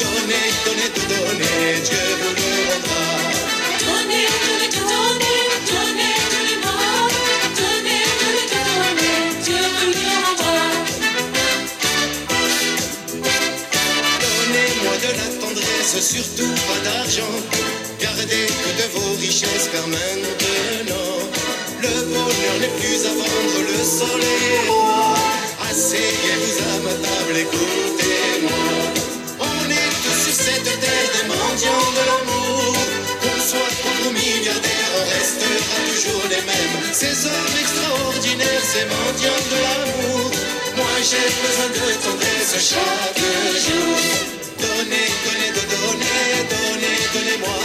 Donnez, 0.00 0.46
donnez, 0.64 0.88
tout 0.94 1.08
donnez, 1.12 1.84
Dieu 1.84 2.04
vous 2.20 2.32
le 2.38 2.48
rendra. 2.70 3.04
Donnez, 3.84 4.26
donnez, 4.44 4.70
tout 4.74 4.86
donnez, 4.94 5.40
donnez, 5.70 6.16
donnez-moi. 6.32 6.80
Donnez, 7.60 8.04
donnez, 8.20 8.46
tout 8.52 8.64
donnez, 8.80 9.18
Dieu 9.44 9.62
vous 9.76 9.92
le 9.92 10.06
rendra. 10.24 10.58
Donnez-moi 14.24 14.94
de 15.04 15.10
la 15.20 15.28
tendresse, 15.42 15.94
surtout 16.00 16.54
pas 16.68 16.80
d'argent. 16.86 17.36
Gardez 18.00 18.46
que 18.62 18.70
de 18.80 18.86
vos 18.94 19.12
richesses 19.20 19.68
car 19.72 19.86
maintenant 19.88 21.18
le 21.82 22.02
bonheur 22.08 22.56
n'est 22.60 22.74
plus 22.80 23.04
à 23.04 23.12
vendre, 23.12 23.58
le 23.68 23.84
soleil 23.84 24.44
est 24.54 24.68
roi. 24.70 25.23
Asseyez-vous 25.74 26.86
à 26.86 26.94
table, 27.02 27.36
écoutez-moi. 27.36 28.66
On 29.40 29.64
est 29.68 29.92
tous 30.04 30.20
sur 30.22 30.36
cette 30.46 30.70
terre 30.78 31.10
des 31.14 31.26
mendiants 31.26 31.90
de 31.98 32.02
l'amour. 32.10 32.76
Qu'on 33.20 33.40
soit 33.42 33.74
pauvre 33.82 34.06
ou 34.06 34.12
milliardaire, 34.12 34.90
on 34.94 35.04
restera 35.18 35.76
toujours 35.90 36.26
les 36.30 36.42
mêmes. 36.46 36.78
Ces 36.92 37.26
hommes 37.26 37.56
extraordinaires, 37.58 38.64
ces 38.70 38.86
mendiants 38.86 39.44
de 39.50 39.58
l'amour. 39.66 40.30
Moi 40.76 40.94
j'ai 41.10 41.26
besoin 41.42 41.70
de 41.74 41.86
tendresse 42.06 42.54
chaque 42.70 43.26
jour. 43.66 43.98
Donnez, 44.62 45.10
donnez, 45.26 45.50
de 45.58 45.64
donner, 45.74 46.22
donnez, 46.54 46.98
donnez-moi. 47.14 47.60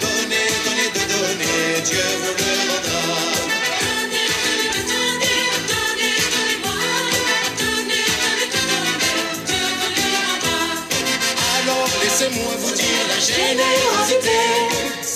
Donnez, 0.00 0.48
donnez, 0.64 0.88
de 0.96 1.04
donner, 1.12 1.82
Dieu 1.84 2.06
vous 2.16 2.32
le. 2.40 2.85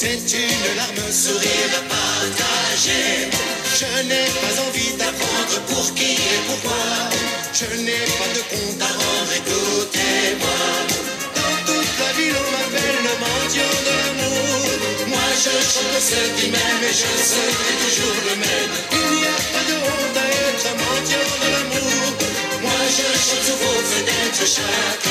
C'est 0.02 0.16
une 0.16 0.76
larme, 0.76 1.12
sourire 1.12 1.72
à 1.76 1.82
partager 1.92 3.28
Je 3.76 4.08
n'ai 4.08 4.28
pas 4.40 4.56
envie 4.64 4.96
d'apprendre 4.96 5.60
pour 5.68 5.92
qui 5.92 6.12
et 6.14 6.40
pourquoi. 6.46 6.80
Je 7.52 7.66
n'ai 7.84 8.08
pas 8.16 8.30
de 8.32 8.40
compte 8.48 8.80
à 8.80 8.92
rendre, 8.96 9.32
écoutez-moi. 9.36 10.60
Dans 11.36 11.56
toute 11.68 11.92
la 12.00 12.12
ville 12.16 12.32
on 12.32 12.48
m'appelle 12.48 13.00
le 13.08 13.14
mendiant 13.20 13.76
de 13.88 13.92
l'amour. 14.00 14.64
Moi 15.12 15.28
je 15.36 15.52
chante 15.68 16.00
ce 16.00 16.20
qui 16.40 16.48
m'aime 16.48 16.82
et 16.88 16.96
je 16.96 17.10
serai 17.32 17.72
toujours 17.84 18.20
le 18.24 18.36
même. 18.40 18.70
Il 18.96 19.20
n'y 19.20 19.26
a 19.28 19.36
pas 19.52 19.64
de 19.68 19.76
honte 19.84 20.16
à 20.16 20.26
être 20.48 20.70
mendiant 20.80 21.32
de 21.44 21.48
l'amour. 21.52 22.04
Moi 22.62 22.80
je 22.88 23.04
chante 23.20 23.44
sous 23.44 23.58
vos 23.60 23.82
fenêtres 23.92 24.48
chaque 24.48 25.10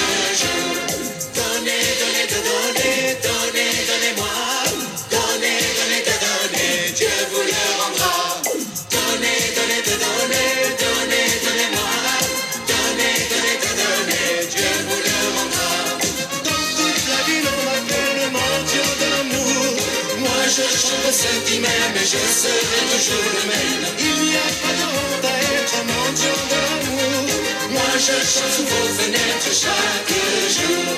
je 22.12 22.18
serai 22.18 22.82
toujours 22.92 23.30
le 23.38 23.44
même. 23.50 23.84
Il 24.00 24.18
n'y 24.26 24.36
a 24.36 24.50
pas 24.62 24.74
de 24.80 24.86
honte 24.98 25.26
à 25.26 25.36
être 25.58 25.80
mendiant 25.92 26.42
de 26.52 26.58
l'amour. 26.64 27.26
Moi 27.70 27.92
je 28.06 28.18
chante 28.34 28.60
vos 28.70 28.90
fenêtres 28.98 29.54
chaque 29.64 30.14
jour. 30.58 30.90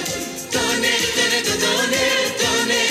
Donnez, 0.55 0.99
donnez, 1.17 1.43
de 1.49 1.55
donner, 1.65 2.11
donnez, 2.41 2.90